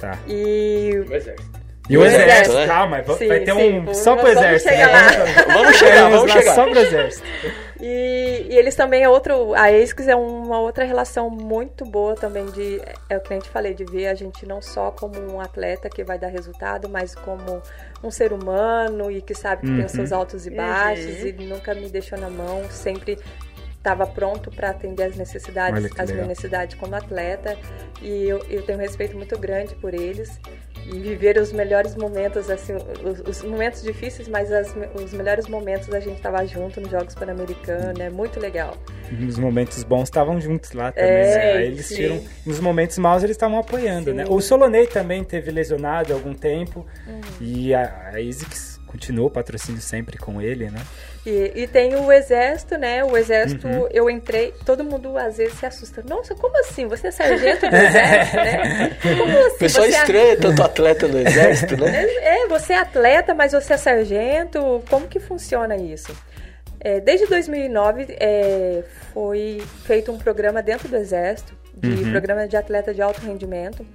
Tá. 0.00 0.18
E 0.26 1.04
O 1.06 1.14
exército. 1.14 1.53
E 1.88 1.98
o 1.98 2.04
exército, 2.04 2.30
exército, 2.30 2.56
né? 2.56 2.66
calma, 2.66 3.02
vai 3.02 3.16
Sim, 3.16 3.28
vai 3.28 3.40
ter 3.40 3.54
sim, 3.54 3.78
um 3.80 3.94
só 3.94 4.16
pro 4.16 4.28
exército. 4.28 4.70
chegar 4.70 4.88
né? 4.88 5.44
lá. 5.46 5.54
Vamos 5.54 5.76
chegar, 5.76 6.10
vamos 6.10 6.32
chegar. 6.32 6.54
Só 6.54 6.64
pro 6.70 6.78
exército. 6.80 7.26
E, 7.80 8.46
e 8.48 8.56
eles 8.56 8.74
também 8.74 9.02
é 9.02 9.08
outro. 9.08 9.52
A 9.54 9.64
ASICS 9.66 10.08
é 10.08 10.16
uma 10.16 10.58
outra 10.60 10.84
relação 10.84 11.28
muito 11.28 11.84
boa 11.84 12.14
também 12.14 12.46
de. 12.46 12.80
É 13.10 13.18
o 13.18 13.20
que 13.20 13.34
a 13.34 13.36
gente 13.36 13.50
falei, 13.50 13.74
de 13.74 13.84
ver 13.84 14.06
a 14.06 14.14
gente 14.14 14.46
não 14.46 14.62
só 14.62 14.90
como 14.92 15.20
um 15.20 15.40
atleta 15.40 15.90
que 15.90 16.02
vai 16.02 16.18
dar 16.18 16.28
resultado, 16.28 16.88
mas 16.88 17.14
como 17.14 17.60
um 18.02 18.10
ser 18.10 18.32
humano 18.32 19.10
e 19.10 19.20
que 19.20 19.34
sabe 19.34 19.62
que 19.62 19.66
tem 19.66 19.84
os 19.84 19.92
Uhum. 19.92 19.98
seus 19.98 20.12
altos 20.12 20.46
e 20.46 20.50
baixos 20.50 21.20
Uhum. 21.20 21.26
e 21.26 21.32
nunca 21.44 21.74
me 21.74 21.90
deixou 21.90 22.18
na 22.18 22.30
mão, 22.30 22.62
sempre 22.70 23.18
estava 23.76 24.06
pronto 24.06 24.50
para 24.50 24.70
atender 24.70 25.02
as 25.02 25.16
necessidades, 25.16 25.90
as 25.98 26.10
minhas 26.10 26.28
necessidades 26.28 26.74
como 26.76 26.94
atleta. 26.94 27.58
E 28.00 28.26
eu, 28.26 28.38
eu 28.48 28.62
tenho 28.62 28.78
um 28.78 28.80
respeito 28.80 29.14
muito 29.14 29.38
grande 29.38 29.74
por 29.74 29.92
eles. 29.92 30.40
E 30.92 30.98
viver 31.00 31.38
os 31.38 31.50
melhores 31.52 31.96
momentos, 31.96 32.50
assim, 32.50 32.74
os, 32.74 33.20
os 33.26 33.42
momentos 33.42 33.82
difíceis, 33.82 34.28
mas 34.28 34.52
as- 34.52 34.74
os 35.02 35.12
melhores 35.12 35.46
momentos 35.48 35.92
a 35.94 36.00
gente 36.00 36.16
estava 36.16 36.44
junto 36.46 36.80
nos 36.80 36.90
Jogos 36.90 37.14
Pan-Americanos, 37.14 37.98
é 37.98 38.10
muito 38.10 38.38
legal. 38.38 38.76
Nos 39.10 39.38
momentos 39.38 39.82
bons 39.82 40.04
estavam 40.04 40.40
juntos 40.40 40.72
lá 40.72 40.92
também. 40.92 41.08
É, 41.10 41.54
né? 41.54 41.66
Eles 41.66 41.86
sim. 41.86 41.94
tiram. 41.96 42.24
Nos 42.44 42.60
momentos 42.60 42.98
maus 42.98 43.22
eles 43.22 43.34
estavam 43.36 43.58
apoiando, 43.58 44.10
Sim. 44.10 44.16
né? 44.16 44.24
O 44.28 44.40
Solonei 44.40 44.86
também 44.86 45.24
teve 45.24 45.50
lesionado 45.50 46.12
há 46.12 46.16
algum 46.16 46.34
tempo. 46.34 46.86
Uhum. 47.06 47.20
E 47.40 47.74
a, 47.74 48.10
a 48.12 48.18
ASICS 48.18 48.80
continuou 48.86 49.30
patrocínio 49.30 49.80
sempre 49.80 50.18
com 50.18 50.40
ele, 50.40 50.70
né? 50.70 50.80
E, 51.26 51.52
e 51.62 51.66
tem 51.66 51.96
o 51.96 52.12
exército, 52.12 52.76
né? 52.76 53.02
O 53.02 53.16
exército, 53.16 53.66
Uhum. 53.66 53.88
eu 53.90 54.10
entrei, 54.10 54.52
todo 54.66 54.84
mundo 54.84 55.16
às 55.16 55.38
vezes 55.38 55.54
se 55.58 55.64
assusta. 55.64 56.02
Nossa, 56.06 56.34
como 56.34 56.54
assim? 56.60 56.86
Você 56.86 57.06
é 57.06 57.10
sargento 57.10 57.60
do 57.68 57.74
exército, 57.76 58.36
né? 58.36 58.96
Como 59.16 59.38
assim? 59.46 59.58
Pessoa 59.58 59.86
Você 59.86 59.94
é- 59.94 59.98
estranha, 60.00 60.36
tanto 60.36 60.62
atleta 60.62 61.08
no 61.08 61.18
exército, 61.18 61.76
né? 61.78 62.04
É, 62.20 62.46
você 62.46 62.74
é 62.74 62.78
atleta, 62.78 63.32
mas 63.34 63.52
você 63.52 63.72
é 63.72 63.76
sargento. 63.78 64.82
Como 64.90 65.08
que 65.08 65.18
funciona 65.18 65.76
isso? 65.76 66.14
É, 66.78 67.00
desde 67.00 67.26
2009 67.26 68.06
é, 68.20 68.82
foi 69.14 69.62
feito 69.86 70.12
um 70.12 70.18
programa 70.18 70.62
dentro 70.62 70.86
do 70.88 70.96
Exército, 70.96 71.54
de 71.74 71.88
Uhum. 71.88 72.10
programa 72.10 72.46
de 72.46 72.54
atleta 72.58 72.92
de 72.92 73.00
alto 73.00 73.22
rendimento, 73.22 73.86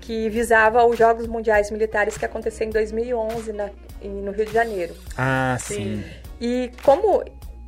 que 0.00 0.28
visava 0.28 0.84
os 0.86 0.96
Jogos 0.96 1.26
Mundiais 1.26 1.68
Militares 1.72 2.16
que 2.16 2.24
aconteceram 2.24 2.68
em 2.70 2.72
2011 2.72 3.52
na- 3.52 3.70
em- 4.00 4.22
no 4.22 4.30
Rio 4.30 4.46
de 4.46 4.52
Janeiro. 4.52 4.94
Ah, 5.18 5.56
sim. 5.58 6.04
E 6.40 6.70
como 6.82 7.22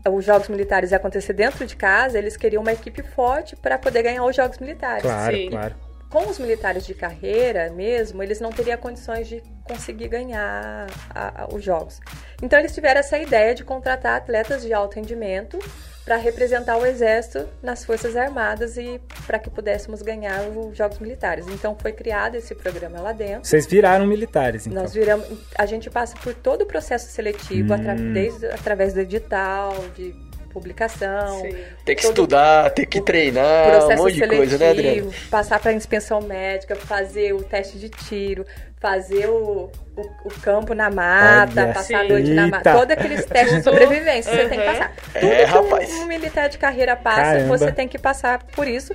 os 0.08 0.24
Jogos 0.24 0.48
Militares 0.48 0.90
iam 0.90 0.96
acontecer 0.98 1.32
dentro 1.32 1.66
de 1.66 1.76
casa, 1.76 2.18
eles 2.18 2.36
queriam 2.36 2.62
uma 2.62 2.72
equipe 2.72 3.02
forte 3.02 3.54
para 3.54 3.78
poder 3.78 4.02
ganhar 4.02 4.24
os 4.24 4.34
Jogos 4.34 4.58
Militares. 4.58 5.02
Claro, 5.02 5.36
Sim. 5.36 5.50
claro. 5.50 5.74
Com 6.10 6.28
os 6.28 6.38
militares 6.38 6.84
de 6.84 6.92
carreira 6.92 7.70
mesmo, 7.72 8.22
eles 8.22 8.38
não 8.38 8.50
teriam 8.50 8.76
condições 8.76 9.26
de 9.26 9.42
conseguir 9.64 10.08
ganhar 10.08 10.86
a- 11.14 11.44
a- 11.44 11.48
os 11.54 11.64
Jogos. 11.64 12.00
Então 12.42 12.58
eles 12.58 12.74
tiveram 12.74 13.00
essa 13.00 13.16
ideia 13.16 13.54
de 13.54 13.64
contratar 13.64 14.16
atletas 14.16 14.60
de 14.60 14.74
alto 14.74 14.96
rendimento 14.96 15.58
para 16.04 16.16
representar 16.16 16.76
o 16.78 16.84
Exército 16.84 17.48
nas 17.62 17.84
Forças 17.84 18.16
Armadas 18.16 18.76
e 18.76 19.00
para 19.26 19.38
que 19.38 19.48
pudéssemos 19.48 20.02
ganhar 20.02 20.42
os 20.48 20.76
Jogos 20.76 20.98
Militares. 20.98 21.46
Então 21.48 21.76
foi 21.80 21.92
criado 21.92 22.34
esse 22.34 22.54
programa 22.54 23.00
lá 23.00 23.12
dentro. 23.12 23.44
Vocês 23.44 23.66
viraram 23.66 24.06
militares, 24.06 24.66
então. 24.66 24.82
Nós 24.82 24.92
viramos, 24.92 25.26
a 25.56 25.64
gente 25.64 25.88
passa 25.88 26.16
por 26.16 26.34
todo 26.34 26.62
o 26.62 26.66
processo 26.66 27.08
seletivo, 27.10 27.72
atra- 27.72 27.94
desde, 27.94 28.46
através 28.46 28.92
do 28.92 29.00
edital, 29.00 29.72
de 29.96 30.12
publicação, 30.52 31.40
Sim. 31.40 31.56
Tem 31.84 31.96
que 31.96 32.04
estudar, 32.04 32.70
tem 32.70 32.84
que 32.84 33.00
treinar, 33.00 33.68
um 33.68 33.70
processo 33.78 34.02
monte 34.02 34.14
de 34.14 34.28
coisa, 34.28 34.58
né, 34.58 34.70
Adriano? 34.70 34.96
seletivo, 35.10 35.30
passar 35.30 35.58
para 35.58 35.72
inspeção 35.72 36.20
médica, 36.20 36.76
fazer 36.76 37.32
o 37.32 37.42
teste 37.42 37.78
de 37.78 37.88
tiro, 37.88 38.44
fazer 38.82 39.26
o, 39.28 39.70
o, 39.96 40.00
o 40.24 40.30
campo 40.42 40.74
na 40.74 40.90
mata, 40.90 41.62
Olha, 41.62 41.72
passar 41.72 42.00
a 42.00 42.04
noite 42.08 42.30
na 42.32 42.48
mata. 42.48 42.72
Todos 42.72 42.90
aqueles 42.90 43.24
testes 43.24 43.58
de 43.58 43.62
sobrevivência 43.62 44.30
você 44.32 44.48
tem 44.48 44.58
que 44.58 44.66
Uhum. 44.66 44.72
passar. 44.72 44.92
É, 45.14 45.20
Tudo 45.20 45.30
que 45.36 45.44
rapaz. 45.44 45.90
um, 45.94 46.02
um 46.02 46.06
militar 46.06 46.48
de 46.48 46.58
carreira 46.58 46.96
passa, 46.96 47.22
Caramba. 47.22 47.56
você 47.58 47.70
tem 47.72 47.86
que 47.86 47.96
passar 47.98 48.42
por 48.42 48.66
isso. 48.66 48.92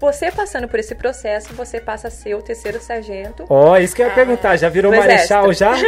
Você 0.00 0.30
passando 0.30 0.68
por 0.68 0.78
esse 0.78 0.94
processo, 0.94 1.52
você 1.54 1.80
passa 1.80 2.06
a 2.06 2.10
ser 2.10 2.34
o 2.34 2.40
terceiro 2.42 2.80
sargento. 2.80 3.44
Ó, 3.50 3.76
isso 3.78 3.96
que 3.96 4.02
eu 4.02 4.06
ia 4.06 4.12
perguntar. 4.14 4.56
Já 4.56 4.68
virou 4.68 4.92
marechal 4.94 5.52
já? 5.52 5.72
Não, 5.74 5.78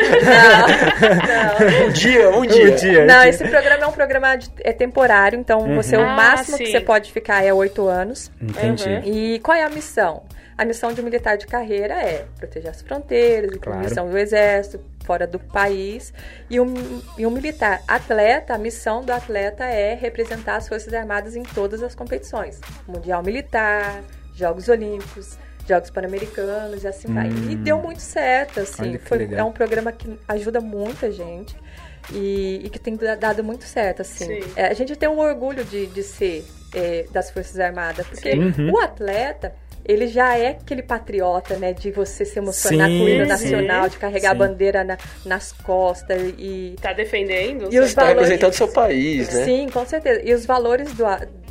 não. 1.71 1.87
Um 1.87 1.93
dia, 1.93 2.31
um 2.31 2.47
dia. 2.47 2.73
Um 2.73 2.75
dia. 2.77 3.05
Não, 3.07 3.19
um 3.19 3.21
dia. 3.21 3.29
esse 3.29 3.47
programa 3.49 3.85
é 3.85 3.87
um 3.87 3.93
programa 3.93 4.37
de- 4.37 4.51
é 4.63 4.73
temporário, 4.73 5.39
então 5.39 5.75
você 5.77 5.97
o 5.97 6.03
Ah, 6.03 6.15
máximo 6.17 6.59
que 6.59 6.67
você 6.73 6.81
pode 6.81 7.13
ficar 7.13 7.45
é 7.45 7.53
oito 7.53 7.87
anos. 7.87 8.31
Entendi. 8.41 8.89
Uhum. 8.89 9.03
E 9.05 9.39
qual 9.41 9.57
é 9.57 9.63
a 9.63 9.69
missão? 9.69 10.23
A 10.61 10.65
missão 10.67 10.93
de 10.93 11.01
um 11.01 11.05
militar 11.05 11.39
de 11.39 11.47
carreira 11.47 11.95
é 11.95 12.27
proteger 12.39 12.71
as 12.71 12.83
fronteiras, 12.83 13.51
Claro. 13.57 13.79
a 13.81 13.83
missão 13.83 14.11
do 14.11 14.19
exército, 14.19 14.79
fora 15.07 15.27
do 15.27 15.39
país. 15.39 16.13
E 16.51 16.61
um, 16.61 16.75
e 17.17 17.25
um 17.25 17.31
militar 17.31 17.81
atleta, 17.89 18.53
a 18.55 18.59
missão 18.59 19.03
do 19.03 19.11
atleta 19.11 19.65
é 19.65 19.95
representar 19.95 20.57
as 20.57 20.69
Forças 20.69 20.93
Armadas 20.93 21.35
em 21.35 21.43
todas 21.43 21.83
as 21.83 21.95
competições. 21.95 22.61
Mundial 22.87 23.23
Militar, 23.23 24.03
Jogos 24.35 24.69
Olímpicos, 24.69 25.39
Jogos 25.67 25.89
Pan-Americanos 25.89 26.85
e 26.85 26.89
assim 26.89 27.09
vai. 27.15 27.29
E 27.29 27.57
deu 27.57 27.79
muito 27.79 28.01
certo, 28.03 28.61
assim. 28.61 28.97
Hum. 28.97 28.99
Foi, 29.03 29.17
legal. 29.17 29.41
é 29.41 29.45
um 29.45 29.53
programa 29.53 29.91
que 29.93 30.19
ajuda 30.29 30.61
muita 30.61 31.11
gente. 31.11 31.57
E, 32.13 32.61
e 32.65 32.69
que 32.69 32.79
tem 32.79 32.97
da- 32.97 33.15
dado 33.15 33.43
muito 33.45 33.65
certo, 33.65 34.03
assim. 34.03 34.27
Sim. 34.43 34.53
É, 34.57 34.67
a 34.67 34.75
gente 34.75 34.95
tem 34.97 35.09
um 35.09 35.19
orgulho 35.21 35.65
de, 35.65 35.87
de 35.87 36.03
ser 36.03 36.45
é, 36.75 37.07
das 37.11 37.31
Forças 37.31 37.59
Armadas, 37.59 38.07
porque 38.07 38.31
Uhum. 38.33 38.73
o 38.73 38.79
atleta, 38.79 39.55
ele 39.85 40.07
já 40.07 40.37
é 40.37 40.49
aquele 40.51 40.83
patriota, 40.83 41.57
né? 41.57 41.73
De 41.73 41.91
você 41.91 42.25
se 42.25 42.39
emocionar 42.39 42.89
Sim, 42.89 42.99
com 42.99 43.05
o 43.05 43.09
hino 43.09 43.23
sim. 43.25 43.29
nacional, 43.29 43.89
de 43.89 43.97
carregar 43.99 44.31
Sim. 44.31 44.37
a 44.37 44.39
bandeira 44.39 44.85
na- 44.85 44.99
nas 45.25 45.53
costas 45.53 46.21
e... 46.39 46.77
Tá 46.81 46.93
defendendo? 46.93 47.69
E 47.73 47.79
os 47.81 47.93
Tá 47.95 48.03
valores- 48.03 48.23
representando 48.23 48.53
seu 48.53 48.69
país, 48.69 49.33
né? 49.35 49.45
Sim, 49.45 49.69
com 49.73 49.85
certeza. 49.87 50.21
E 50.25 50.33
os 50.35 50.45
valores 50.47 50.93
do, 50.93 51.05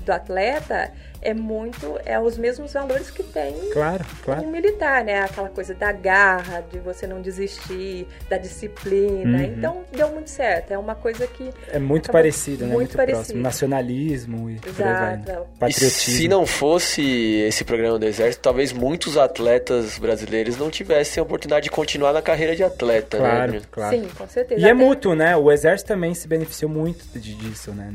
do 0.05 0.11
atleta 0.11 0.91
é 1.21 1.33
muito... 1.33 1.99
É 2.05 2.19
os 2.19 2.37
mesmos 2.37 2.73
valores 2.73 3.09
que 3.11 3.23
tem 3.23 3.53
Claro, 3.71 4.03
um 4.03 4.23
claro. 4.23 4.47
militar, 4.47 5.03
né? 5.03 5.21
Aquela 5.21 5.49
coisa 5.49 5.73
da 5.73 5.91
garra, 5.91 6.63
de 6.71 6.79
você 6.79 7.05
não 7.07 7.21
desistir, 7.21 8.07
da 8.29 8.37
disciplina. 8.37 9.37
Uhum. 9.39 9.43
Então, 9.43 9.83
deu 9.91 10.09
muito 10.09 10.29
certo. 10.29 10.71
É 10.71 10.77
uma 10.77 10.95
coisa 10.95 11.25
que... 11.27 11.49
É 11.71 11.79
muito 11.79 12.11
parecido, 12.11 12.65
né? 12.65 12.73
muito 12.73 12.79
Muito, 12.79 12.95
parecido. 12.97 13.17
próximo. 13.41 13.41
Nacionalismo 13.41 14.49
e 14.49 14.55
por 14.55 14.69
aí 14.69 14.73
vai. 14.73 15.17
né? 15.17 15.23
Exato. 15.27 15.47
E 15.55 15.59
Patriotismo. 15.59 15.89
se 16.17 16.27
não 16.27 16.45
fosse 16.45 17.01
esse 17.47 17.63
programa 17.63 17.99
do 17.99 18.05
Exército, 18.05 18.41
talvez 18.43 18.71
muitos 18.71 19.17
atletas 19.17 19.97
brasileiros 19.97 20.57
não 20.57 20.69
tivessem 20.69 21.19
a 21.21 21.23
oportunidade 21.23 21.65
de 21.65 21.69
continuar 21.71 22.13
na 22.13 22.21
carreira 22.21 22.55
de 22.55 22.63
atleta, 22.63 23.17
né? 23.17 23.23
Claro, 23.29 23.43
Adriano? 23.43 23.65
claro. 23.71 23.95
Sim, 23.97 24.07
com 24.17 24.27
certeza. 24.27 24.59
E 24.61 24.63
é 24.63 24.71
Até- 24.71 24.73
mútuo, 24.73 25.15
né? 25.15 25.35
O 25.35 25.51
Exército 25.51 25.87
também 25.89 26.13
se 26.13 26.27
beneficiou 26.27 26.69
muito 26.71 27.05
de- 27.19 27.35
disso, 27.35 27.71
né? 27.71 27.91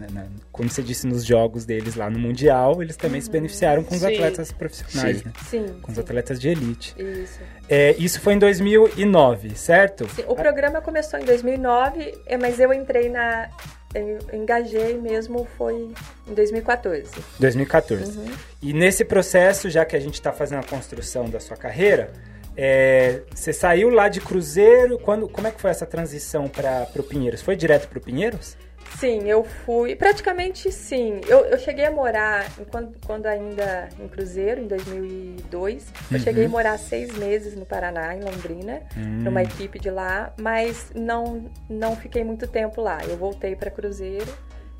Como 0.52 0.68
você 0.68 0.82
disse 0.82 1.06
nos 1.06 1.24
jogos 1.24 1.64
deles 1.64 1.94
lá 1.94 2.08
no 2.08 2.18
Mundial, 2.18 2.82
eles 2.82 2.96
também 2.96 3.13
se 3.20 3.30
beneficiaram 3.30 3.82
com 3.82 3.94
os 3.94 4.00
Sim. 4.00 4.14
atletas 4.14 4.52
profissionais, 4.52 5.18
Sim. 5.18 5.24
né? 5.24 5.32
Sim, 5.48 5.66
Com 5.82 5.90
os 5.90 5.96
sim. 5.96 6.00
atletas 6.00 6.40
de 6.40 6.48
elite. 6.48 6.94
Isso. 6.98 7.40
É, 7.68 7.94
isso 7.98 8.20
foi 8.20 8.34
em 8.34 8.38
2009, 8.38 9.56
certo? 9.56 10.08
Sim, 10.14 10.24
o 10.26 10.34
programa 10.34 10.80
começou 10.80 11.18
em 11.18 11.24
2009, 11.24 12.18
é, 12.26 12.36
mas 12.36 12.60
eu 12.60 12.72
entrei 12.72 13.08
na. 13.08 13.48
Eu 13.94 14.18
engajei 14.32 14.98
mesmo 14.98 15.46
foi 15.56 15.88
em 16.26 16.34
2014. 16.34 17.08
2014. 17.38 18.18
Uhum. 18.18 18.26
E 18.60 18.72
nesse 18.72 19.04
processo, 19.04 19.70
já 19.70 19.84
que 19.84 19.94
a 19.94 20.00
gente 20.00 20.14
está 20.14 20.32
fazendo 20.32 20.58
a 20.58 20.64
construção 20.64 21.30
da 21.30 21.38
sua 21.38 21.56
carreira, 21.56 22.12
é, 22.56 23.22
você 23.32 23.52
saiu 23.52 23.90
lá 23.90 24.08
de 24.08 24.20
Cruzeiro, 24.20 24.98
quando, 24.98 25.28
como 25.28 25.46
é 25.46 25.50
que 25.50 25.60
foi 25.60 25.70
essa 25.70 25.86
transição 25.86 26.48
para 26.48 26.88
o 26.96 27.02
Pinheiros? 27.02 27.42
Foi 27.42 27.56
direto 27.56 27.88
para 27.88 27.98
o 27.98 28.00
Pinheiros? 28.00 28.56
Sim, 28.98 29.28
eu 29.28 29.44
fui. 29.44 29.94
Praticamente 29.96 30.70
sim. 30.72 31.20
Eu, 31.26 31.44
eu 31.46 31.58
cheguei 31.58 31.84
a 31.84 31.90
morar, 31.90 32.46
quando, 32.70 32.94
quando 33.04 33.26
ainda 33.26 33.88
em 34.00 34.08
Cruzeiro, 34.08 34.60
em 34.62 34.66
2002. 34.66 35.86
Eu 36.12 36.18
cheguei 36.20 36.46
a 36.46 36.48
morar 36.48 36.78
seis 36.78 37.12
meses 37.16 37.54
no 37.56 37.66
Paraná, 37.66 38.14
em 38.14 38.20
Londrina, 38.20 38.82
numa 38.96 39.42
equipe 39.42 39.78
de 39.78 39.90
lá, 39.90 40.32
mas 40.40 40.90
não, 40.94 41.50
não 41.68 41.96
fiquei 41.96 42.22
muito 42.24 42.46
tempo 42.46 42.80
lá. 42.80 42.98
Eu 43.04 43.16
voltei 43.16 43.56
para 43.56 43.70
Cruzeiro 43.70 44.32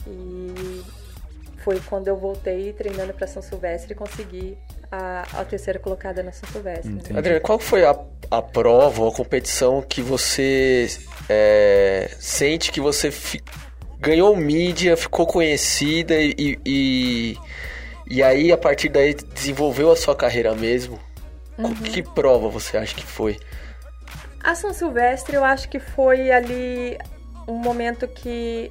e 0.06 0.82
foi 1.58 1.80
quando 1.80 2.08
eu 2.08 2.16
voltei 2.16 2.72
treinando 2.72 3.14
para 3.14 3.26
São 3.26 3.40
Silvestre 3.42 3.92
e 3.92 3.96
consegui 3.96 4.56
a, 4.92 5.22
a 5.40 5.44
terceira 5.44 5.78
colocada 5.78 6.22
na 6.22 6.30
São 6.30 6.48
Silvestre. 6.50 6.90
né? 6.92 7.18
Adriano, 7.18 7.40
qual 7.40 7.58
foi 7.58 7.84
a, 7.84 7.98
a 8.30 8.42
prova 8.42 9.02
ou 9.02 9.08
a 9.08 9.12
competição 9.14 9.80
que 9.82 10.02
você 10.02 10.88
é, 11.28 12.10
sente 12.20 12.70
que 12.70 12.80
você 12.80 13.10
fi- 13.10 13.42
ganhou 14.00 14.34
mídia, 14.36 14.96
ficou 14.96 15.26
conhecida 15.26 16.14
e, 16.20 16.58
e, 16.64 17.36
e 18.08 18.22
aí 18.22 18.52
a 18.52 18.56
partir 18.58 18.88
daí 18.88 19.14
desenvolveu 19.14 19.90
a 19.90 19.96
sua 19.96 20.14
carreira 20.14 20.54
mesmo? 20.54 20.98
Qual- 21.56 21.72
Que 21.74 22.02
prova 22.02 22.48
você 22.48 22.76
acha 22.76 22.94
que 22.94 23.04
foi? 23.06 23.38
A 24.42 24.54
São 24.54 24.72
Silvestre, 24.74 25.36
eu 25.36 25.44
acho 25.44 25.68
que 25.68 25.78
foi 25.78 26.30
ali 26.30 26.98
um 27.48 27.54
momento 27.54 28.06
que 28.06 28.70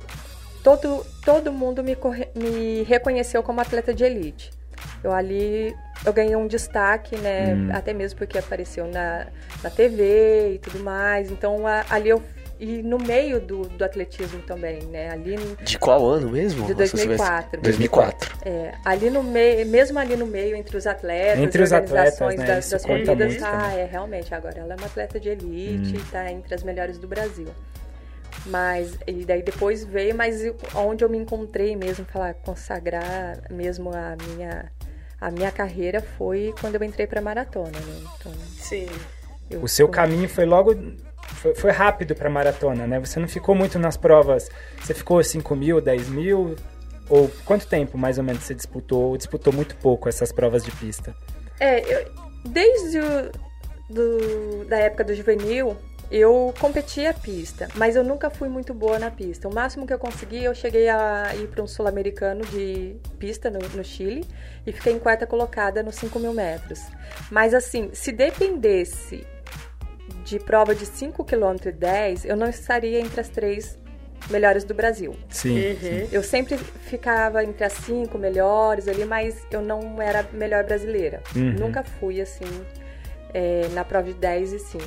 todo, 0.63 1.05
todo 1.25 1.51
mundo 1.51 1.83
me, 1.83 1.97
me 2.35 2.83
reconheceu 2.83 3.41
como 3.41 3.59
atleta 3.61 3.93
de 3.93 4.03
elite. 4.03 4.51
Eu 5.03 5.11
ali 5.13 5.75
eu 6.05 6.11
ganhei 6.11 6.35
um 6.35 6.45
destaque, 6.47 7.15
né? 7.17 7.53
Hum. 7.55 7.69
Até 7.71 7.93
mesmo 7.93 8.17
porque 8.19 8.37
apareceu 8.37 8.85
na, 8.87 9.27
na 9.63 9.69
TV 9.69 10.55
e 10.55 10.59
tudo 10.59 10.79
mais. 10.83 11.31
Então 11.31 11.65
a- 11.65 11.85
ali 11.89 12.09
eu. 12.09 12.21
E 12.59 12.81
no 12.83 12.97
meio 12.97 13.41
do, 13.41 13.63
do 13.67 13.83
atletismo 13.83 14.41
também, 14.43 14.83
né? 14.83 15.09
Ali 15.09 15.35
no- 15.35 15.55
De 15.57 15.77
qual 15.77 16.05
ano 16.05 16.29
mesmo? 16.29 16.65
De 16.65 16.73
Nossa, 16.73 16.85
você 16.97 17.07
vai- 17.17 17.17
2004. 17.17 17.61
2004. 17.61 18.37
É, 18.45 18.73
ali 18.85 19.09
no 19.09 19.23
meio, 19.23 19.65
mesmo 19.67 19.99
ali 19.99 20.15
no 20.15 20.25
meio, 20.25 20.55
entre 20.55 20.77
os 20.77 20.87
atletas, 20.87 21.39
Entre 21.39 21.61
os 21.63 21.71
organizações 21.71 22.13
atletas, 22.33 22.37
né, 22.39 22.55
das, 22.55 22.69
das 22.69 22.85
corridas, 22.85 23.37
tá, 23.37 23.51
também. 23.51 23.75
Hum. 23.75 23.79
é 23.79 23.85
realmente, 23.85 24.33
agora 24.35 24.59
ela 24.59 24.73
é 24.73 24.77
uma 24.77 24.85
atleta 24.85 25.19
de 25.19 25.29
elite, 25.29 25.99
tá 26.11 26.31
entre 26.31 26.53
as 26.55 26.63
melhores 26.63 26.97
do 26.97 27.07
Brasil. 27.07 27.47
Mas, 28.45 28.97
e 29.07 29.25
daí 29.25 29.41
depois 29.41 29.83
veio, 29.83 30.15
mas 30.15 30.41
onde 30.75 31.03
eu 31.03 31.09
me 31.09 31.17
encontrei 31.17 31.75
mesmo, 31.75 32.05
falar, 32.05 32.33
consagrar 32.33 33.39
mesmo 33.49 33.89
a 33.93 34.15
minha, 34.27 34.71
a 35.19 35.31
minha 35.31 35.51
carreira 35.51 36.01
foi 36.01 36.53
quando 36.59 36.75
eu 36.75 36.83
entrei 36.83 37.07
pra 37.07 37.21
maratona, 37.21 37.71
né? 37.71 38.03
Então, 38.19 38.31
Sim. 38.57 38.87
eu 39.49 39.61
O 39.61 39.67
seu 39.67 39.87
caminho 39.87 40.27
foi 40.27 40.45
logo. 40.45 40.75
Foi, 41.27 41.55
foi 41.55 41.71
rápido 41.71 42.15
pra 42.15 42.29
maratona, 42.29 42.87
né? 42.87 42.99
Você 42.99 43.19
não 43.19 43.27
ficou 43.27 43.55
muito 43.55 43.77
nas 43.77 43.97
provas. 43.97 44.49
Você 44.79 44.93
ficou 44.93 45.23
5 45.23 45.55
mil, 45.55 45.81
10 45.81 46.09
mil? 46.09 46.55
Ou 47.09 47.29
quanto 47.45 47.67
tempo 47.67 47.97
mais 47.97 48.17
ou 48.17 48.23
menos 48.23 48.43
você 48.43 48.53
disputou? 48.53 49.09
Ou 49.09 49.17
disputou 49.17 49.51
muito 49.51 49.75
pouco 49.77 50.07
essas 50.07 50.31
provas 50.31 50.63
de 50.63 50.71
pista? 50.71 51.15
É, 51.59 51.79
eu, 51.81 52.11
desde 52.45 52.99
o, 52.99 53.31
do, 53.89 54.65
da 54.65 54.77
época 54.77 55.03
do 55.03 55.13
juvenil, 55.13 55.77
eu 56.11 56.53
competi 56.59 57.05
a 57.05 57.13
pista, 57.13 57.67
mas 57.75 57.95
eu 57.95 58.03
nunca 58.03 58.29
fui 58.29 58.47
muito 58.47 58.73
boa 58.73 58.99
na 58.99 59.09
pista. 59.09 59.47
O 59.47 59.53
máximo 59.53 59.87
que 59.87 59.93
eu 59.93 59.99
consegui, 59.99 60.43
eu 60.43 60.53
cheguei 60.53 60.87
a 60.87 61.35
ir 61.35 61.47
para 61.47 61.63
um 61.63 61.67
sul-americano 61.67 62.45
de 62.45 62.95
pista 63.17 63.49
no, 63.49 63.59
no 63.59 63.83
Chile 63.83 64.25
e 64.65 64.71
fiquei 64.71 64.93
em 64.93 64.99
quarta 64.99 65.25
colocada 65.25 65.81
nos 65.81 65.95
5 65.95 66.19
mil 66.19 66.33
metros. 66.33 66.79
Mas 67.31 67.53
assim, 67.53 67.89
se 67.93 68.11
dependesse 68.11 69.25
de 70.23 70.39
prova 70.39 70.73
de 70.73 70.85
5 70.85 71.23
km 71.23 71.67
e 71.67 71.71
10, 71.71 72.25
eu 72.25 72.35
não 72.35 72.47
estaria 72.47 72.99
entre 72.99 73.19
as 73.19 73.29
três 73.29 73.77
melhores 74.29 74.63
do 74.63 74.73
Brasil. 74.73 75.15
Sim. 75.29 75.77
Eu 76.11 76.23
sempre 76.23 76.57
ficava 76.57 77.43
entre 77.43 77.63
as 77.63 77.73
cinco 77.73 78.17
melhores 78.17 78.87
ali, 78.87 79.05
mas 79.05 79.45
eu 79.51 79.61
não 79.61 80.01
era 80.01 80.21
a 80.21 80.35
melhor 80.35 80.63
brasileira. 80.63 81.21
Uhum. 81.35 81.51
Nunca 81.53 81.83
fui 81.83 82.21
assim 82.21 82.45
é, 83.33 83.67
na 83.73 83.83
prova 83.83 84.07
de 84.07 84.13
10 84.13 84.53
e 84.53 84.59
5. 84.59 84.83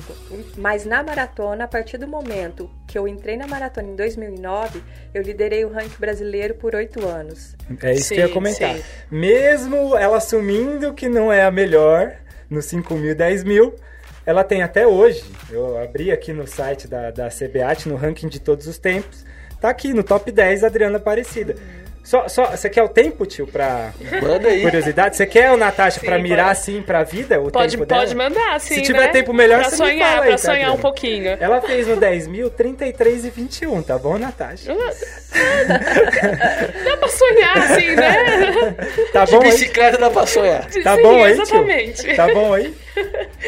Mas 0.57 0.85
na 0.85 1.03
maratona, 1.03 1.65
a 1.65 1.67
partir 1.67 1.97
do 1.97 2.07
momento 2.07 2.69
que 2.87 2.97
eu 2.97 3.07
entrei 3.07 3.35
na 3.35 3.45
maratona 3.45 3.89
em 3.89 3.95
2009, 3.95 4.81
eu 5.13 5.21
liderei 5.21 5.65
o 5.65 5.69
ranking 5.69 5.99
brasileiro 5.99 6.55
por 6.55 6.73
oito 6.73 7.05
anos. 7.05 7.55
É 7.83 7.93
isso 7.93 8.09
que 8.09 8.15
eu 8.15 8.19
ia 8.21 8.27
Sim, 8.27 8.33
comentar. 8.33 8.75
sim. 8.75 8.83
Mesmo 9.11 9.97
ela 9.97 10.17
assumindo 10.17 10.93
que 10.93 11.09
não 11.09 11.31
é 11.31 11.43
a 11.43 11.51
melhor 11.51 12.15
no 12.49 12.61
5 12.61 12.93
mil, 12.95 13.13
10 13.13 13.43
mil, 13.43 13.75
ela 14.27 14.43
tem 14.43 14.61
até 14.61 14.85
hoje. 14.85 15.23
Eu 15.49 15.81
abri 15.81 16.11
aqui 16.11 16.33
no 16.33 16.45
site 16.45 16.87
da, 16.87 17.09
da 17.11 17.29
CBAT, 17.29 17.87
no 17.87 17.95
ranking 17.95 18.27
de 18.27 18.39
todos 18.39 18.67
os 18.67 18.77
tempos. 18.77 19.25
Tá 19.61 19.69
aqui 19.69 19.93
no 19.93 20.03
top 20.03 20.31
10, 20.31 20.63
Adriana 20.65 20.97
Aparecida. 20.97 21.55
Só, 22.03 22.27
só, 22.29 22.45
você 22.51 22.69
quer 22.69 22.83
o 22.83 22.87
tempo, 22.87 23.25
tio, 23.25 23.45
pra 23.47 23.91
Manda 24.21 24.47
aí. 24.47 24.61
curiosidade? 24.61 25.17
Você 25.17 25.25
quer, 25.25 25.51
o 25.51 25.57
Natasha, 25.57 25.99
Sim, 25.99 26.05
pra 26.05 26.17
mirar 26.17 26.45
pode. 26.47 26.59
assim 26.59 26.81
pra 26.81 27.03
vida? 27.03 27.41
O 27.41 27.51
Pode, 27.51 27.71
tempo 27.75 27.85
dela? 27.85 28.01
pode 28.01 28.15
mandar, 28.15 28.59
sim. 28.61 28.75
Se 28.75 28.81
tiver 28.83 29.07
né? 29.07 29.07
tempo 29.09 29.33
melhor, 29.33 29.59
pra 29.59 29.69
você 29.69 29.83
me 29.83 29.89
sonhar, 29.91 30.09
fala 30.09 30.21
aí, 30.21 30.27
pra 30.29 30.37
tá, 30.37 30.37
sonhar 30.37 30.71
um 30.73 30.77
pouquinho. 30.77 31.37
Ela 31.37 31.61
fez 31.61 31.85
no 31.87 31.97
10 31.97 32.27
mil, 32.27 32.49
33 32.49 33.25
e 33.25 33.29
21, 33.29 33.81
tá 33.83 33.97
bom, 33.97 34.17
Natasha? 34.17 34.73
Dá 36.85 36.97
pra 36.97 37.07
sonhar, 37.09 37.57
assim, 37.57 37.95
né? 37.95 38.75
Tá 39.11 39.25
De 39.25 39.31
bom 39.31 39.41
aí? 39.41 39.51
bicicleta 39.51 39.97
dá 39.97 40.09
pra 40.09 40.25
sonhar. 40.25 40.65
Tá 40.83 40.95
Sim, 40.95 41.01
bom 41.01 41.23
aí, 41.23 41.33
tio? 41.33 41.41
exatamente. 41.43 42.15
Tá 42.15 42.27
bom 42.33 42.53
aí? 42.53 42.73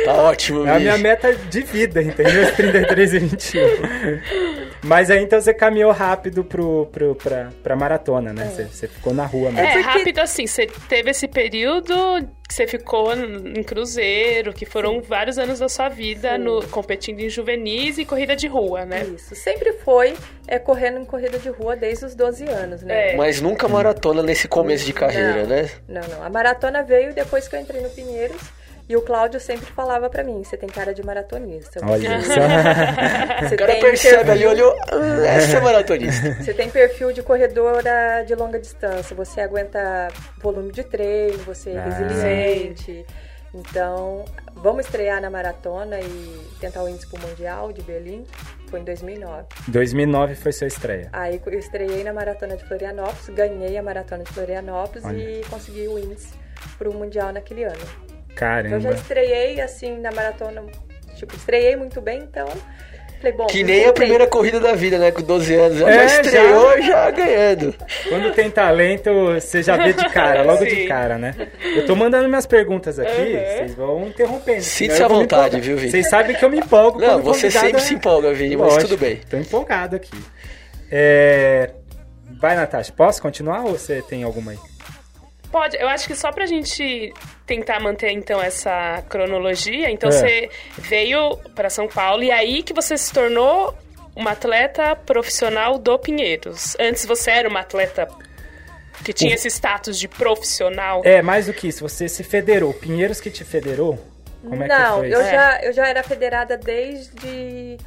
Tá 0.06 0.14
ótimo, 0.14 0.66
É 0.66 0.76
a 0.76 0.80
minha 0.80 0.92
bicho. 0.94 1.04
meta 1.04 1.34
de 1.36 1.62
vida, 1.62 2.02
entendeu? 2.02 2.44
Os 2.44 2.52
33 2.52 3.14
e 3.14 3.20
21. 3.20 3.62
Mas 4.84 5.12
aí 5.12 5.22
então 5.22 5.40
você 5.42 5.54
caminhou 5.54 5.92
rápido 5.92 6.44
pro, 6.44 6.86
pro, 6.92 7.16
pra, 7.16 7.50
pra 7.62 7.76
maratona, 7.76 8.32
né? 8.32 8.46
Você, 8.46 8.64
você 8.66 8.88
ficou 8.88 9.14
na 9.14 9.26
rua 9.26 9.52
mesmo. 9.52 9.60
É, 9.68 9.74
porque- 9.74 9.82
rápido 9.88 10.20
assim, 10.20 10.48
você 10.48 10.68
teve 10.88 11.12
esse 11.12 11.28
período 11.28 11.94
que 12.48 12.54
você 12.56 12.66
ficou 12.66 13.14
em 13.14 13.62
cruzeiro, 13.62 14.54
que 14.54 14.66
foram 14.66 15.02
vários 15.02 15.38
anos 15.38 15.60
da 15.60 15.68
sua 15.70 15.90
vida 15.90 16.38
no, 16.38 16.66
competindo 16.70 17.20
em 17.20 17.30
juvenis 17.30 17.98
e 17.98 18.06
corrida 18.06 18.36
de 18.36 18.48
rua, 18.48 18.86
né? 18.86 19.04
Isso. 19.16 19.36
Sempre 19.36 19.74
foi 19.74 20.16
é, 20.48 20.58
correndo 20.58 21.00
em 21.00 21.06
corrida 21.06 21.38
de 21.38 21.50
rua 21.50 21.76
desde 21.76 22.06
os 22.06 22.16
12 22.16 22.46
anos, 22.46 22.82
né? 22.82 23.12
É. 23.12 23.16
Mas 23.18 23.42
nunca 23.42 23.68
maratona 23.68 24.24
nesse 24.24 24.48
começo 24.48 24.86
de 24.86 24.94
carreira, 24.94 25.42
Não. 25.44 25.48
né? 25.48 25.70
Não, 25.88 26.02
não. 26.08 26.24
A 26.24 26.30
maratona 26.30 26.82
veio 26.84 27.14
depois 27.14 27.48
que 27.48 27.56
eu 27.56 27.60
entrei 27.60 27.82
no 27.82 27.90
Pinheiros. 27.90 28.42
E 28.90 28.96
o 28.98 29.02
Cláudio 29.04 29.40
sempre 29.40 29.68
falava 29.68 30.10
pra 30.10 30.24
mim, 30.24 30.44
você 30.44 30.58
tem 30.58 30.68
cara 30.68 30.96
de 30.96 31.04
maratonista. 31.06 31.80
Olha 31.86 32.20
só. 32.24 32.34
Você 33.48 33.54
O 33.54 33.58
cara 33.58 33.72
tem 33.74 33.82
percebe 33.82 34.16
perfil- 34.26 34.32
ali, 34.32 34.46
olhou, 34.48 34.76
"Ah, 34.92 35.28
essa 35.28 35.58
é 35.58 35.62
maratonista. 35.62 36.34
Você 36.44 36.54
tem 36.56 36.70
perfil 36.72 37.14
de 37.14 37.22
corredora 37.22 38.24
de 38.26 38.34
longa 38.34 38.58
distância. 38.60 39.16
Você 39.16 39.42
aguenta 39.42 40.08
volume 40.42 40.72
de 40.72 40.84
treino, 40.84 41.38
você 41.46 41.70
é 41.70 41.78
Ah. 41.78 41.84
resiliente. 41.84 43.06
Então, 43.54 44.26
vamos 44.56 44.86
estrear 44.86 45.22
na 45.22 45.30
maratona 45.30 46.00
e 46.00 46.42
tentar 46.60 46.84
o 46.84 46.90
índice 46.90 47.08
pro 47.08 47.20
Mundial 47.28 47.72
de 47.72 47.82
Berlim. 47.84 48.26
Foi 48.72 48.80
em 48.80 48.84
2009. 48.84 49.46
2009 49.68 50.34
foi 50.36 50.52
sua 50.52 50.68
estreia. 50.68 51.10
Aí 51.14 51.40
eu 51.46 51.60
estreiei 51.60 52.04
na 52.04 52.12
maratona 52.14 52.56
de 52.58 52.64
Florianópolis, 52.66 53.30
ganhei 53.30 53.78
a 53.78 53.84
maratona 53.84 54.24
de 54.24 54.32
Florianópolis 54.34 55.06
Olha. 55.06 55.18
e 55.18 55.42
consegui 55.50 55.88
o 55.88 55.98
índice 55.98 56.34
pro 56.78 56.92
Mundial 56.94 57.32
naquele 57.32 57.64
ano. 57.64 58.09
Eu 58.46 58.80
já 58.80 58.90
Caramba. 58.90 58.92
estreiei 58.94 59.62
assim 59.62 59.98
na 60.00 60.12
maratona, 60.12 60.64
tipo, 61.16 61.36
estreiei 61.36 61.76
muito 61.76 62.00
bem, 62.02 62.20
então 62.20 62.48
falei, 63.20 63.34
bom, 63.34 63.48
Que 63.48 63.64
nem 63.64 63.86
a 63.86 63.92
primeira 63.92 64.26
corrida 64.26 64.62
da 64.62 64.74
vida, 64.74 64.98
né? 64.98 65.12
Com 65.12 65.22
12 65.22 65.54
anos. 65.54 65.78
Já, 65.80 65.90
É, 65.90 66.08
já 66.08 66.22
estreou, 66.22 66.82
já. 66.82 67.12
ganhando. 67.12 67.76
Quando 68.08 68.34
tem 68.34 68.50
talento, 68.50 69.10
você 69.34 69.62
já 69.62 69.76
vê 69.76 69.92
de 69.92 70.08
cara, 70.10 70.42
logo 70.44 70.64
de 70.64 70.72
Sim. 70.74 70.88
cara, 70.88 71.18
né? 71.18 71.36
Eu 71.76 71.86
tô 71.86 71.98
mandando 71.98 72.30
minhas 72.30 72.46
perguntas 72.46 72.98
aqui, 72.98 73.12
Uhum. 73.12 73.40
vocês 73.58 73.76
vão 73.76 74.08
interrompendo. 74.08 74.62
Sinta-se 74.62 75.04
à 75.04 75.08
vontade, 75.10 75.60
viu, 75.60 75.76
Vini? 75.76 75.92
Vocês 75.92 76.10
sabem 76.10 76.34
que 76.34 76.46
eu 76.46 76.50
me 76.50 76.60
empolgo 76.60 76.98
Não, 77.00 77.22
você 77.22 77.52
sempre 77.52 77.76
é- 77.78 77.80
se 77.80 77.94
empolga, 77.96 78.34
Vini, 78.34 78.56
mas 78.56 78.68
Lógico, 78.74 78.90
tudo 78.92 79.00
bem. 79.00 79.18
Tô 79.30 79.36
empolgado 79.36 79.98
aqui. 79.98 80.18
É... 80.90 81.72
Vai, 82.40 82.56
Natasha, 82.56 82.94
posso 82.96 83.22
continuar 83.22 83.66
ou 83.66 83.72
você 83.78 84.02
tem 84.02 84.24
alguma 84.24 84.52
aí? 84.52 84.58
Pode, 85.52 85.76
eu 85.78 85.88
acho 85.88 86.08
que 86.08 86.16
só 86.16 86.32
pra 86.32 86.46
gente 86.46 87.12
tentar 87.46 87.80
manter 87.80 88.12
então 88.12 88.40
essa 88.42 89.04
cronologia, 89.10 89.90
então 89.90 90.10
É. 90.10 90.12
você 90.12 90.50
veio 90.78 91.38
pra 91.56 91.70
São 91.70 91.88
Paulo 91.88 92.24
e 92.24 92.30
aí 92.32 92.62
que 92.62 92.74
você 92.74 92.96
se 92.98 93.12
tornou 93.12 93.76
uma 94.16 94.32
atleta 94.32 94.96
profissional 94.96 95.80
do 95.80 95.98
Pinheiros. 95.98 96.76
Antes 96.80 97.06
você 97.06 97.32
era 97.32 97.50
uma 97.50 97.62
atleta 97.62 98.08
que 99.04 99.12
tinha 99.14 99.32
O- 99.32 99.34
esse 99.34 99.48
status 99.50 99.98
de 99.98 100.08
profissional. 100.08 101.02
É, 101.04 101.22
mais 101.22 101.48
do 101.48 101.54
que 101.54 101.68
isso, 101.68 101.88
você 101.88 102.08
se 102.08 102.24
federou. 102.24 102.74
Pinheiros 102.74 103.20
que 103.20 103.32
te 103.32 103.44
federou? 103.44 103.98
Como 104.44 104.64
é 104.64 104.68
que 104.68 104.74
Não, 104.78 104.98
foi 105.00 105.08
eu 105.14 105.22
isso? 105.22 105.32
já, 105.32 105.62
eu 105.64 105.74
já 105.74 105.88
era 105.88 106.04
federada 106.04 106.58
desde. 106.58 107.78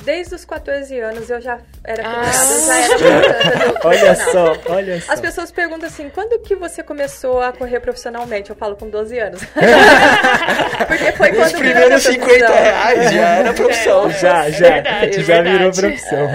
Desde 0.00 0.34
os 0.34 0.44
14 0.44 0.98
anos 1.00 1.28
eu 1.28 1.40
já 1.40 1.58
era 1.82 2.02
Ah. 2.06 2.22
já 2.68 3.06
era 3.08 3.74
Olha 3.84 4.14
só, 4.14 4.56
olha 4.72 5.00
só. 5.00 5.12
As 5.12 5.20
pessoas 5.20 5.50
perguntam 5.50 5.88
assim, 5.88 6.08
quando 6.08 6.38
que 6.40 6.54
você 6.54 6.82
começou 6.84 7.42
a 7.42 7.52
correr 7.52 7.80
profissionalmente? 7.80 8.50
Eu 8.50 8.56
falo 8.56 8.76
com 8.76 8.88
12 8.88 9.18
anos. 9.18 9.40
Porque 10.86 11.12
foi 11.12 11.30
quando 11.32 11.46
Os 11.46 11.52
primeiros 11.52 11.88
minha 11.88 12.00
50 12.00 12.26
profissão. 12.28 12.54
reais 12.56 13.12
já 13.12 13.28
era 13.28 13.52
profissão. 13.54 14.10
Já, 14.10 14.46
É 14.46 14.52
já, 14.52 14.68
verdade, 14.70 15.12
já 15.22 15.22
verdade. 15.42 15.56
virou 15.58 15.72
profissão. 15.72 16.28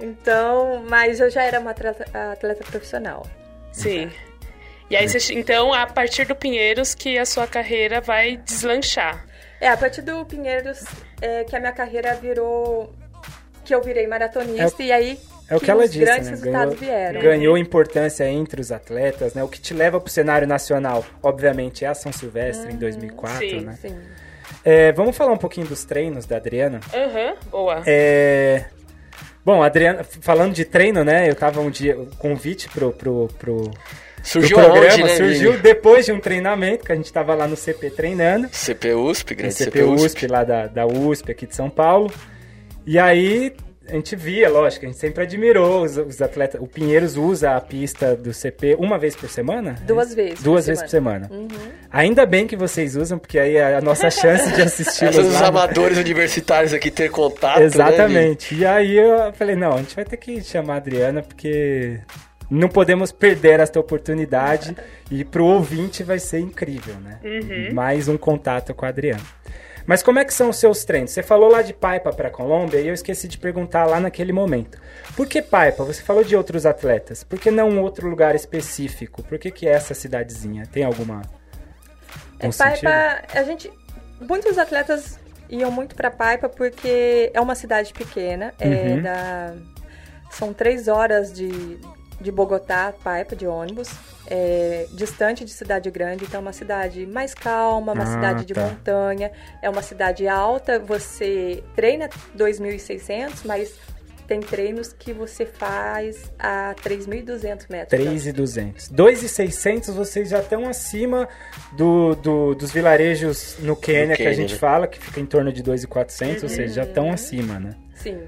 Então, 0.00 0.84
mas 0.88 1.20
eu 1.20 1.30
já 1.30 1.42
era 1.44 1.60
uma 1.60 1.70
atleta, 1.70 2.04
atleta 2.32 2.64
profissional. 2.64 3.26
Sim. 3.72 4.10
E 4.90 4.96
aí 4.96 5.08
você, 5.08 5.34
então, 5.34 5.72
a 5.72 5.86
partir 5.86 6.26
do 6.26 6.34
Pinheiros 6.36 6.94
que 6.94 7.18
a 7.18 7.24
sua 7.24 7.46
carreira 7.46 8.00
vai 8.00 8.36
deslanchar. 8.36 9.24
É, 9.60 9.68
a 9.68 9.76
partir 9.76 10.02
do 10.02 10.24
Pinheiros 10.24 10.84
é, 11.20 11.44
que 11.44 11.56
a 11.56 11.60
minha 11.60 11.72
carreira 11.72 12.14
virou. 12.14 12.92
que 13.64 13.74
eu 13.74 13.82
virei 13.82 14.06
maratonista 14.06 14.82
e 14.82 14.92
aí. 14.92 15.18
É 15.48 15.54
o 15.54 15.60
que 15.60 15.70
ela 15.70 15.84
os 15.84 15.92
disse, 15.92 16.04
grandes 16.04 16.26
né? 16.26 16.30
resultados 16.30 16.74
Ganhou, 16.74 16.96
vieram. 16.96 17.20
ganhou 17.20 17.58
importância 17.58 18.28
entre 18.28 18.60
os 18.60 18.72
atletas, 18.72 19.32
né? 19.32 19.44
O 19.44 19.48
que 19.48 19.60
te 19.60 19.72
leva 19.72 20.00
pro 20.00 20.10
cenário 20.10 20.46
nacional, 20.46 21.04
obviamente, 21.22 21.84
é 21.84 21.88
a 21.88 21.94
São 21.94 22.12
Silvestre 22.12 22.72
em 22.72 22.76
2004, 22.76 23.38
sim. 23.38 23.60
né? 23.60 23.78
Sim. 23.80 23.96
É, 24.64 24.90
vamos 24.90 25.16
falar 25.16 25.32
um 25.32 25.38
pouquinho 25.38 25.66
dos 25.66 25.84
treinos 25.84 26.26
da 26.26 26.36
Adriana? 26.36 26.80
Aham, 26.92 27.36
boa. 27.50 27.82
É... 27.86 28.64
Bom, 29.44 29.62
Adriana, 29.62 30.02
falando 30.02 30.52
de 30.52 30.64
treino, 30.64 31.04
né? 31.04 31.30
Eu 31.30 31.36
tava 31.36 31.60
um 31.60 31.70
dia, 31.70 31.96
o 31.96 32.06
convite 32.16 32.68
pro, 32.68 32.90
pro, 32.90 33.28
pro, 33.38 33.70
Surgiu 34.26 34.56
pro 34.56 34.66
programa 34.66 34.92
aonde, 34.92 35.02
né, 35.04 35.16
surgiu 35.16 35.50
Vini? 35.52 35.62
depois 35.62 36.04
de 36.04 36.12
um 36.12 36.18
treinamento, 36.20 36.84
que 36.84 36.92
a 36.92 36.96
gente 36.96 37.12
tava 37.12 37.34
lá 37.34 37.46
no 37.46 37.56
CP 37.56 37.90
treinando. 37.90 38.48
CP 38.50 38.92
USP, 38.94 39.34
grande 39.34 39.54
CP 39.54 39.70
CP 39.70 39.84
USP, 39.84 40.06
USP. 40.06 40.26
lá 40.26 40.42
da, 40.44 40.66
da 40.66 40.86
USP 40.86 41.30
aqui 41.30 41.46
de 41.46 41.54
São 41.54 41.70
Paulo. 41.70 42.12
E 42.84 42.98
aí 42.98 43.52
a 43.88 43.92
gente 43.92 44.16
via, 44.16 44.48
lógico, 44.48 44.84
a 44.84 44.88
gente 44.88 44.98
sempre 44.98 45.22
admirou 45.22 45.84
os, 45.84 45.96
os 45.96 46.20
atletas. 46.20 46.60
O 46.60 46.66
Pinheiros 46.66 47.16
usa 47.16 47.52
a 47.56 47.60
pista 47.60 48.16
do 48.16 48.32
CP 48.34 48.74
uma 48.80 48.98
vez 48.98 49.14
por 49.14 49.28
semana? 49.30 49.76
Duas 49.86 50.12
vezes. 50.12 50.42
Duas 50.42 50.64
por 50.64 50.70
vezes 50.70 50.82
por 50.82 50.90
semana. 50.90 51.28
Uhum. 51.30 51.46
Ainda 51.90 52.26
bem 52.26 52.48
que 52.48 52.56
vocês 52.56 52.96
usam, 52.96 53.16
porque 53.16 53.38
aí 53.38 53.56
é 53.56 53.76
a 53.76 53.80
nossa 53.80 54.10
chance 54.10 54.50
de 54.52 54.62
assistir 54.62 55.04
Essas 55.04 55.26
os 55.28 55.34
lá. 55.34 55.46
amadores 55.46 55.98
universitários 55.98 56.74
aqui 56.74 56.90
ter 56.90 57.10
contato, 57.10 57.60
né, 57.60 57.64
Exatamente. 57.64 58.56
e 58.56 58.66
aí 58.66 58.96
eu 58.96 59.32
falei, 59.34 59.54
não, 59.54 59.74
a 59.74 59.78
gente 59.78 59.94
vai 59.94 60.04
ter 60.04 60.16
que 60.16 60.42
chamar 60.42 60.74
a 60.74 60.76
Adriana, 60.78 61.22
porque 61.22 62.00
não 62.50 62.68
podemos 62.68 63.12
perder 63.12 63.60
esta 63.60 63.78
oportunidade. 63.80 64.76
e 65.10 65.24
pro 65.24 65.44
ouvinte 65.44 66.02
vai 66.02 66.18
ser 66.18 66.40
incrível, 66.40 66.94
né? 66.96 67.20
Mais 67.72 68.08
um 68.08 68.16
contato 68.16 68.74
com 68.74 68.84
a 68.84 68.88
Adriana. 68.88 69.22
Mas 69.86 70.02
como 70.02 70.18
é 70.18 70.24
que 70.24 70.34
são 70.34 70.50
os 70.50 70.56
seus 70.56 70.84
treinos? 70.84 71.12
Você 71.12 71.22
falou 71.22 71.48
lá 71.48 71.62
de 71.62 71.72
Paipa 71.72 72.12
para 72.12 72.28
Colômbia 72.28 72.80
e 72.80 72.88
eu 72.88 72.94
esqueci 72.94 73.28
de 73.28 73.38
perguntar 73.38 73.84
lá 73.84 74.00
naquele 74.00 74.32
momento. 74.32 74.78
Por 75.14 75.28
que 75.28 75.40
Paipa? 75.40 75.84
Você 75.84 76.02
falou 76.02 76.24
de 76.24 76.34
outros 76.34 76.66
atletas. 76.66 77.22
Por 77.22 77.38
que 77.38 77.52
não 77.52 77.68
um 77.70 77.80
outro 77.80 78.08
lugar 78.08 78.34
específico? 78.34 79.22
Por 79.22 79.38
que, 79.38 79.48
que 79.52 79.68
é 79.68 79.70
essa 79.70 79.94
cidadezinha? 79.94 80.66
Tem 80.66 80.82
alguma 80.82 81.22
É? 82.40 82.50
Paipa, 82.50 83.22
a 83.32 83.42
gente, 83.44 83.70
muitos 84.20 84.58
atletas 84.58 85.20
iam 85.48 85.70
muito 85.70 85.94
para 85.94 86.10
Paipa 86.10 86.48
porque 86.48 87.30
é 87.32 87.40
uma 87.40 87.54
cidade 87.54 87.92
pequena, 87.92 88.52
é 88.58 88.66
Uhum. 88.66 89.02
da, 89.02 89.54
são 90.30 90.52
três 90.52 90.88
horas 90.88 91.32
de, 91.32 91.78
de 92.20 92.32
Bogotá, 92.32 92.92
Paipa, 93.04 93.36
de 93.36 93.46
ônibus, 93.46 93.88
é 94.26 94.86
distante 94.92 95.44
de 95.44 95.50
cidade 95.52 95.90
grande, 95.90 96.24
então 96.24 96.38
é 96.38 96.42
uma 96.42 96.52
cidade 96.52 97.06
mais 97.06 97.34
calma, 97.34 97.92
uma 97.92 98.02
Ah, 98.02 98.06
cidade 98.06 98.44
de 98.44 98.54
tá. 98.54 98.62
montanha, 98.62 99.30
é 99.62 99.68
uma 99.70 99.82
cidade 99.82 100.26
alta, 100.26 100.78
você 100.78 101.62
treina 101.74 102.08
2.600, 102.36 103.42
mas 103.44 103.74
tem 104.26 104.40
treinos 104.40 104.92
que 104.92 105.12
você 105.12 105.46
faz 105.46 106.32
a 106.36 106.74
3.200 106.82 107.66
metros. 107.70 107.90
3,200. 107.90 108.88
2,600 108.88 109.90
vocês 109.94 110.30
já 110.30 110.40
estão 110.40 110.68
acima 110.68 111.28
do, 111.76 112.16
do- 112.16 112.54
dos 112.56 112.72
vilarejos 112.72 113.56
no 113.60 113.76
Quênia 113.76 114.16
que 114.16 114.22
a 114.22 114.30
Quênia, 114.30 114.34
gente 114.34 114.54
né? 114.54 114.58
fala, 114.58 114.88
que 114.88 114.98
fica 114.98 115.20
em 115.20 115.26
torno 115.26 115.52
de 115.52 115.62
2,400, 115.62 116.42
ou 116.42 116.48
seja, 116.48 116.74
já 116.74 116.82
estão 116.82 117.12
acima, 117.12 117.60
né? 117.60 117.76
Sim. 117.94 118.18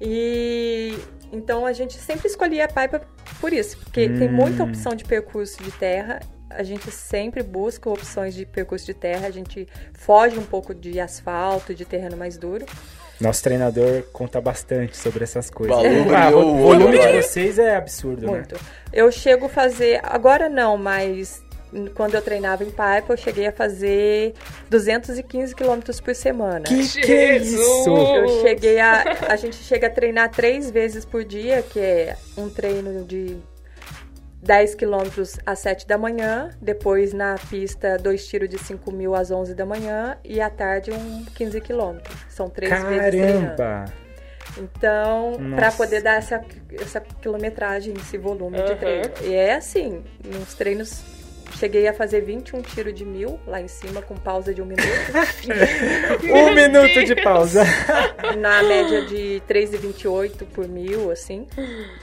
E 0.00 0.96
então 1.32 1.64
a 1.66 1.72
gente 1.72 1.94
sempre 1.98 2.28
escolhia 2.28 2.66
a 2.66 2.68
Paipa 2.68 3.00
por 3.40 3.52
isso, 3.52 3.78
porque 3.78 4.08
tem 4.08 4.28
Hum. 4.28 4.32
muita 4.32 4.62
opção 4.62 4.94
de 4.94 5.04
percurso 5.04 5.62
de 5.62 5.70
terra. 5.72 6.20
A 6.50 6.62
gente 6.62 6.90
sempre 6.90 7.42
busca 7.42 7.88
opções 7.88 8.34
de 8.34 8.44
percurso 8.44 8.84
de 8.84 8.92
terra, 8.92 9.26
a 9.26 9.30
gente 9.30 9.66
foge 9.94 10.38
um 10.38 10.44
pouco 10.44 10.74
de 10.74 11.00
asfalto, 11.00 11.74
de 11.74 11.84
terreno 11.86 12.14
mais 12.16 12.36
duro. 12.36 12.66
Nosso 13.18 13.42
treinador 13.42 14.02
conta 14.12 14.38
bastante 14.40 14.96
sobre 14.96 15.24
essas 15.24 15.48
coisas. 15.48 15.74
Balu 15.76 16.14
Ah, 16.14 16.28
o 16.30 16.56
volume 16.58 16.98
de 16.98 17.22
vocês 17.22 17.58
é 17.58 17.76
absurdo, 17.76 18.26
Muito. 18.28 18.54
né? 18.54 18.60
Eu 18.92 19.10
chego 19.10 19.46
a 19.46 19.48
fazer, 19.48 20.00
agora 20.02 20.48
não, 20.50 20.76
mas 20.76 21.42
quando 21.94 22.14
eu 22.14 22.22
treinava 22.22 22.64
em 22.64 22.70
Paipa, 22.70 23.12
eu 23.12 23.16
cheguei 23.16 23.46
a 23.46 23.52
fazer 23.52 24.34
215 24.68 25.54
quilômetros 25.54 26.00
por 26.00 26.14
semana. 26.14 26.62
Que 26.62 27.00
que 27.00 27.12
é 27.12 27.36
isso? 27.36 27.88
Eu 27.88 28.28
cheguei 28.40 28.80
a. 28.80 29.04
A 29.28 29.36
gente 29.36 29.56
chega 29.56 29.86
a 29.86 29.90
treinar 29.90 30.30
três 30.30 30.70
vezes 30.70 31.04
por 31.04 31.24
dia, 31.24 31.62
que 31.62 31.80
é 31.80 32.16
um 32.36 32.48
treino 32.48 33.04
de 33.04 33.36
10 34.42 34.74
quilômetros 34.74 35.38
às 35.46 35.60
7 35.60 35.86
da 35.86 35.96
manhã, 35.96 36.50
depois 36.60 37.12
na 37.12 37.36
pista, 37.48 37.96
dois 37.96 38.26
tiros 38.26 38.48
de 38.48 38.58
5 38.58 38.90
mil 38.90 39.14
às 39.14 39.30
11 39.30 39.54
da 39.54 39.64
manhã 39.64 40.18
e 40.24 40.40
à 40.40 40.50
tarde 40.50 40.90
um 40.90 41.24
15 41.36 41.60
quilômetros. 41.60 42.16
São 42.28 42.50
três 42.50 42.72
vezes 42.82 43.06
treinando. 43.06 43.56
Caramba! 43.56 43.84
Então, 44.58 45.38
para 45.54 45.72
poder 45.72 46.02
dar 46.02 46.16
essa, 46.16 46.44
essa 46.78 47.00
quilometragem, 47.00 47.94
esse 47.94 48.18
volume 48.18 48.56
de 48.58 48.72
Aham. 48.72 48.76
treino. 48.76 49.10
E 49.22 49.34
é 49.34 49.54
assim, 49.54 50.02
nos 50.24 50.54
treinos. 50.54 51.02
Cheguei 51.58 51.86
a 51.86 51.92
fazer 51.92 52.22
21 52.22 52.62
tiros 52.62 52.94
de 52.94 53.04
mil 53.04 53.38
lá 53.46 53.60
em 53.60 53.68
cima, 53.68 54.02
com 54.02 54.14
pausa 54.16 54.52
de 54.52 54.60
um 54.60 54.66
minuto. 54.66 54.82
Um 56.32 56.54
minuto 56.54 57.04
de 57.04 57.14
pausa. 57.22 57.62
na 58.38 58.62
média 58.62 59.04
de 59.06 59.42
3,28 59.48 60.44
por 60.52 60.66
mil, 60.68 61.10
assim. 61.10 61.46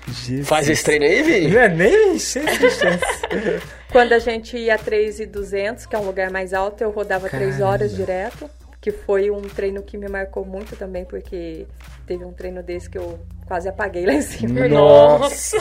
Jesus. 0.08 0.48
Faz 0.48 0.70
esse 0.70 0.84
treino 0.84 1.06
aí, 1.06 1.22
Vi? 1.24 1.48
Não 1.48 1.60
é 1.60 1.70
nem 1.70 2.20
chance 2.20 2.58
de 2.58 2.70
chance. 2.70 3.04
Quando 3.92 4.14
a 4.14 4.20
gente 4.20 4.58
ia 4.58 4.76
a 4.76 4.78
3,200, 4.78 5.86
que 5.86 5.96
é 5.96 6.00
um 6.00 6.06
lugar 6.06 6.30
mais 6.30 6.54
alto, 6.54 6.84
eu 6.84 6.92
rodava 6.92 7.30
3 7.30 7.42
Caramba. 7.42 7.66
horas 7.66 7.96
direto. 7.96 8.50
Que 8.82 8.92
foi 8.92 9.30
um 9.30 9.42
treino 9.42 9.84
que 9.84 9.98
me 9.98 10.08
marcou 10.08 10.46
muito 10.46 10.74
também, 10.78 11.04
porque 11.04 11.68
teve 12.08 12.24
um 12.24 12.32
treino 12.32 12.64
desse 12.64 12.90
que 12.90 12.98
eu 12.98 13.20
quase 13.50 13.68
apaguei 13.68 14.06
lá 14.06 14.14
em 14.14 14.22
cima. 14.22 14.68
Nossa! 14.70 15.58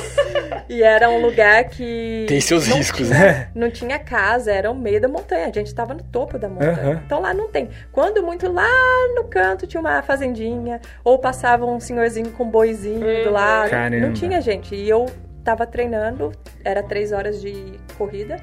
E 0.69 0.83
era 0.83 1.09
um 1.09 1.21
lugar 1.23 1.65
que. 1.65 2.27
Tem 2.29 2.41
seus 2.41 2.67
riscos, 2.67 3.09
tinha- 3.09 3.19
né? 3.19 3.49
Não 3.55 3.71
tinha 3.71 3.99
casa, 3.99 4.53
era 4.53 4.71
o 4.71 4.75
meio 4.75 5.01
da 5.01 5.09
montanha. 5.09 5.47
A 5.47 5.53
gente 5.53 5.75
tava 5.75 5.95
no 5.95 6.03
topo 6.03 6.39
da 6.39 6.49
montanha. 6.49 6.73
Aham. 6.73 7.03
Então 7.07 7.21
lá 7.21 7.33
não 7.33 7.49
tem. 7.49 7.71
Quando 7.91 8.23
muito 8.23 8.53
lá 8.53 8.69
no 9.17 9.25
canto 9.25 9.67
tinha 9.67 9.81
uma 9.81 10.03
fazendinha, 10.03 10.81
ou 11.03 11.19
passava 11.19 11.65
um 11.65 11.81
senhorzinho 11.81 12.31
com 12.33 12.45
um 12.45 12.51
boizinho 12.51 13.25
do 13.25 13.31
lado. 13.31 13.71
Caramba. 13.71 14.07
Não 14.07 14.13
tinha 14.13 14.41
gente. 14.43 14.75
E 14.75 14.89
eu 14.89 15.07
tava 15.43 15.67
treinando, 15.67 16.31
era 16.63 16.83
três 16.83 17.11
horas 17.11 17.41
de 17.41 17.73
corrida. 17.97 18.37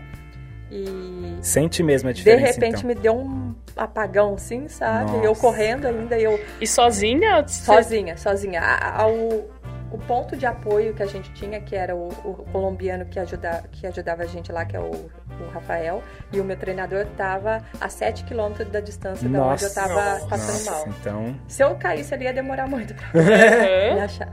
E 0.71 1.37
Sente 1.41 1.83
mesmo 1.83 2.09
a 2.09 2.11
de 2.11 2.17
diferença, 2.17 2.53
repente 2.53 2.77
então. 2.79 2.87
me 2.87 2.95
deu 2.95 3.15
um 3.15 3.44
apagão 3.75 4.35
assim, 4.35 4.67
sabe? 4.67 5.11
Nossa. 5.11 5.25
Eu 5.25 5.35
correndo 5.35 5.87
ainda, 5.87 6.17
eu 6.17 6.39
E 6.61 6.67
sozinha? 6.67 7.45
Sozinha, 7.47 8.17
sozinha. 8.17 8.61
A- 8.61 9.01
a- 9.03 9.07
o, 9.07 9.49
o 9.91 9.97
ponto 9.99 10.35
de 10.35 10.45
apoio 10.45 10.93
que 10.93 11.03
a 11.03 11.05
gente 11.05 11.31
tinha, 11.33 11.59
que 11.61 11.75
era 11.75 11.95
o, 11.95 12.07
o 12.09 12.33
colombiano 12.51 13.05
que, 13.05 13.19
ajuda, 13.19 13.63
que 13.71 13.85
ajudava 13.87 14.23
a 14.23 14.25
gente 14.25 14.51
lá, 14.51 14.65
que 14.65 14.75
é 14.75 14.79
o, 14.79 14.89
o 14.91 15.49
Rafael, 15.53 16.01
e 16.33 16.39
o 16.39 16.43
meu 16.43 16.57
treinador 16.57 17.01
estava 17.01 17.61
a 17.79 17.87
7 17.89 18.23
quilômetros 18.25 18.67
da 18.69 18.79
distância 18.79 19.27
da 19.29 19.39
onde 19.39 19.39
eu 19.39 19.51
Nossa, 19.51 19.65
estava 19.67 20.25
passando 20.27 20.65
nossa, 20.65 20.71
mal. 20.71 20.85
então... 20.99 21.35
Se 21.47 21.63
eu 21.63 21.75
caísse 21.75 22.13
ali, 22.13 22.25
ia 22.25 22.33
demorar 22.33 22.67
muito 22.67 22.93
pra 22.95 23.07
me 23.21 23.91
Aham. 23.91 24.03
achar. 24.03 24.29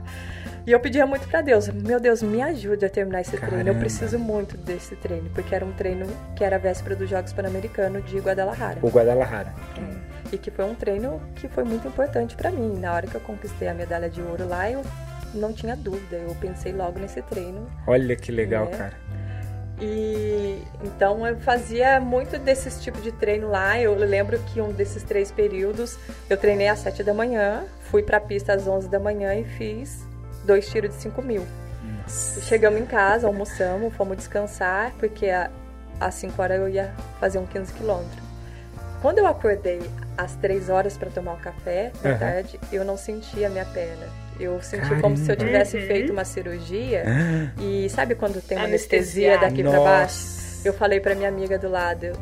E 0.65 0.71
eu 0.71 0.79
pedia 0.79 1.05
muito 1.05 1.27
pra 1.27 1.41
Deus, 1.41 1.67
meu 1.67 1.99
Deus, 1.99 2.23
me 2.23 2.41
ajude 2.41 2.85
a 2.85 2.89
terminar 2.89 3.19
esse 3.21 3.31
treino. 3.35 3.55
Eu 3.57 3.63
Caramba. 3.65 3.79
preciso 3.81 4.17
muito 4.17 4.55
desse 4.55 4.95
treino, 4.95 5.29
porque 5.31 5.53
era 5.53 5.65
um 5.65 5.73
treino 5.73 6.07
que 6.37 6.43
era 6.43 6.55
a 6.55 6.59
véspera 6.59 6.95
dos 6.95 7.09
Jogos 7.09 7.33
Pan-Americanos 7.33 8.05
de 8.05 8.17
Guadalajara. 8.19 8.79
O 8.81 8.87
Guadalajara. 8.89 9.53
E 10.31 10.37
que 10.37 10.49
foi 10.49 10.63
um 10.65 10.73
treino 10.73 11.21
que 11.35 11.49
foi 11.49 11.65
muito 11.65 11.85
importante 11.87 12.35
pra 12.35 12.49
mim. 12.49 12.79
Na 12.79 12.93
hora 12.93 13.05
que 13.07 13.13
eu 13.15 13.21
conquistei 13.21 13.67
a 13.67 13.73
medalha 13.73 14.09
de 14.09 14.21
ouro 14.21 14.47
lá, 14.47 14.71
eu 14.71 14.81
não 15.33 15.51
tinha 15.51 15.75
dúvida. 15.75 16.15
Eu 16.15 16.33
pensei 16.35 16.71
logo 16.71 16.97
nesse 16.97 17.21
treino. 17.23 17.67
Olha 17.85 18.15
que 18.15 18.31
legal, 18.31 18.65
É. 18.67 18.77
cara. 18.77 18.93
E 19.81 20.59
então 20.83 21.27
eu 21.27 21.35
fazia 21.41 21.99
muito 21.99 22.39
desses 22.39 22.81
tipos 22.81 23.03
de 23.03 23.11
treino 23.11 23.49
lá. 23.49 23.77
Eu 23.79 23.93
lembro 23.95 24.39
que 24.53 24.61
um 24.61 24.71
desses 24.71 25.03
três 25.03 25.29
períodos 25.29 25.99
eu 26.29 26.37
treinei 26.37 26.69
às 26.69 26.79
7 26.79 27.03
da 27.03 27.13
manhã, 27.13 27.63
fui 27.91 28.01
pra 28.01 28.19
pista 28.19 28.53
às 28.53 28.65
11 28.65 28.87
da 28.87 28.99
manhã 28.99 29.35
e 29.35 29.43
fiz 29.43 30.05
dois 30.45 30.67
tiros 30.69 30.91
de 30.95 31.01
5 31.01 31.21
mil. 31.21 31.45
Nossa. 32.01 32.41
Chegamos 32.41 32.79
em 32.81 32.85
casa, 32.85 33.27
almoçamos, 33.27 33.93
fomos 33.95 34.17
descansar, 34.17 34.91
porque 34.99 35.27
a- 35.29 35.49
às 35.99 36.15
5 36.15 36.41
horas 36.41 36.59
eu 36.59 36.67
ia 36.69 36.91
fazer 37.19 37.37
um 37.39 37.45
15 37.45 37.71
quilômetros. 37.73 38.21
Quando 39.01 39.19
eu 39.19 39.27
acordei 39.27 39.81
às 40.17 40.35
3 40.35 40.69
horas 40.69 40.97
para 40.97 41.09
tomar 41.09 41.33
o 41.33 41.37
café 41.37 41.91
da 42.01 42.09
Aham. 42.11 42.19
tarde, 42.19 42.59
eu 42.71 42.85
não 42.85 42.95
sentia 42.97 43.47
a 43.47 43.49
minha 43.49 43.65
perna. 43.65 44.07
Eu 44.39 44.61
senti 44.61 44.95
como 45.01 45.15
se 45.15 45.29
eu 45.31 45.35
tivesse 45.35 45.77
Uhum. 45.77 45.85
feito 45.87 46.11
uma 46.11 46.25
cirurgia. 46.25 47.03
Ah, 47.05 47.61
E 47.61 47.89
sabe 47.89 48.15
quando 48.15 48.41
tem 48.41 48.57
uma 48.57 48.65
Anestesiado. 48.65 49.37
anestesia 49.37 49.37
daqui 49.37 49.61
pra 49.63 49.79
baixo? 49.83 50.61
Eu 50.65 50.73
falei 50.73 50.99
pra 50.99 51.13
minha 51.13 51.27
amiga 51.29 51.59
do 51.59 51.69
lado, 51.69 52.13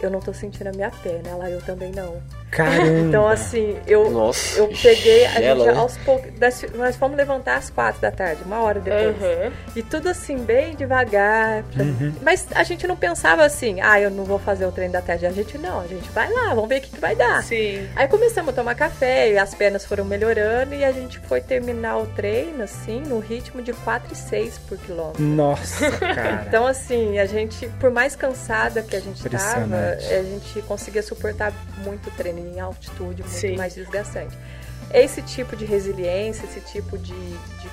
eu, 0.00 0.10
não 0.10 0.20
tô 0.20 0.32
sentindo 0.32 0.68
a 0.68 0.72
minha 0.72 0.90
perna. 0.90 1.30
Ela, 1.30 1.50
eu 1.50 1.60
também 1.62 1.90
não. 1.92 2.16
Caramba. 2.50 2.86
Então, 3.00 3.28
assim, 3.28 3.76
eu, 3.86 4.10
Nossa. 4.10 4.58
eu 4.58 4.68
peguei, 4.68 5.26
a 5.26 5.40
gela, 5.40 5.64
gente 5.66 5.74
né? 5.74 5.80
aos 5.80 5.96
poucos. 5.98 6.30
nós- 6.74 6.96
fomos 6.96 7.16
levantar 7.16 7.56
às 7.56 7.68
quatro 7.70 8.00
da 8.00 8.10
tarde, 8.10 8.42
uma 8.44 8.62
hora 8.62 8.80
depois. 8.80 9.16
Aham. 9.22 9.52
E 9.76 9.82
tudo 9.82 10.08
assim, 10.08 10.38
bem 10.38 10.74
devagar. 10.74 11.62
pra- 11.64 11.84
Uhum. 11.84 12.14
Mas 12.22 12.46
a 12.54 12.62
gente 12.62 12.86
não 12.86 12.96
pensava 12.96 13.44
assim, 13.44 13.80
ah, 13.80 14.00
eu 14.00 14.10
não 14.10 14.24
vou 14.24 14.38
fazer 14.38 14.64
o 14.66 14.72
treino 14.72 14.92
da 14.92 15.02
tarde. 15.02 15.26
A 15.26 15.30
gente 15.30 15.56
não, 15.58 15.80
a 15.80 15.86
gente 15.86 16.08
vai 16.10 16.32
lá, 16.32 16.54
vamos 16.54 16.68
ver 16.68 16.78
o 16.78 16.80
que, 16.80 16.90
que 16.90 17.00
vai 17.00 17.14
dar. 17.14 17.42
Sim. 17.42 17.86
Aí 17.94 18.08
começamos 18.08 18.50
a 18.50 18.52
tomar 18.52 18.74
café 18.74 19.30
e 19.32 19.38
as 19.38 19.54
pernas 19.54 19.84
foram 19.84 20.04
melhorando 20.04 20.74
e 20.74 20.84
a 20.84 20.92
gente 20.92 21.18
foi 21.20 21.40
terminar 21.40 21.98
o 21.98 22.06
treino, 22.06 22.62
assim, 22.64 23.00
no 23.00 23.18
ritmo 23.18 23.60
de 23.62 23.72
4 23.72 24.12
e 24.12 24.16
6 24.16 24.58
por 24.66 24.78
quilômetro. 24.78 25.22
Nossa, 25.22 25.90
cara. 25.92 26.44
Então, 26.48 26.66
assim, 26.66 27.18
a 27.18 27.26
gente, 27.26 27.68
por 27.80 27.90
mais 27.90 28.16
cansada 28.16 28.82
que 28.82 28.96
a 28.96 29.00
gente 29.00 29.16
estava, 29.16 29.26
Impressionante. 29.64 29.87
A 29.92 30.22
gente 30.22 30.62
conseguia 30.62 31.02
suportar 31.02 31.52
muito 31.84 32.10
treino 32.16 32.38
em 32.38 32.60
altitude, 32.60 33.22
muito 33.22 33.28
Sim. 33.28 33.56
mais 33.56 33.74
desgastante. 33.74 34.36
Esse 34.92 35.20
tipo 35.22 35.54
de 35.54 35.64
resiliência, 35.64 36.44
esse 36.44 36.60
tipo 36.60 36.96
de, 36.96 37.12
de, 37.12 37.68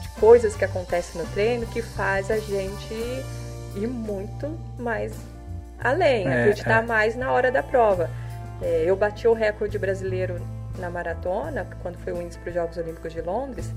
de 0.00 0.08
coisas 0.18 0.56
que 0.56 0.64
acontecem 0.64 1.20
no 1.20 1.26
treino 1.28 1.66
que 1.66 1.82
faz 1.82 2.30
a 2.30 2.38
gente 2.38 2.94
ir 3.74 3.86
muito 3.86 4.58
mais 4.78 5.12
além, 5.78 6.26
É, 6.26 6.40
acreditar 6.42 6.82
é. 6.82 6.86
mais 6.86 7.14
na 7.14 7.30
hora 7.32 7.52
da 7.52 7.62
prova. 7.62 8.08
É, 8.62 8.84
eu 8.86 8.96
bati 8.96 9.28
o 9.28 9.34
recorde 9.34 9.78
brasileiro 9.78 10.40
na 10.78 10.88
maratona, 10.88 11.66
quando 11.82 11.98
foi 11.98 12.12
o 12.12 12.22
índice 12.22 12.38
para 12.38 12.48
os 12.48 12.54
Jogos 12.54 12.76
Olímpicos 12.78 13.12
de 13.12 13.20
Londres, 13.20 13.70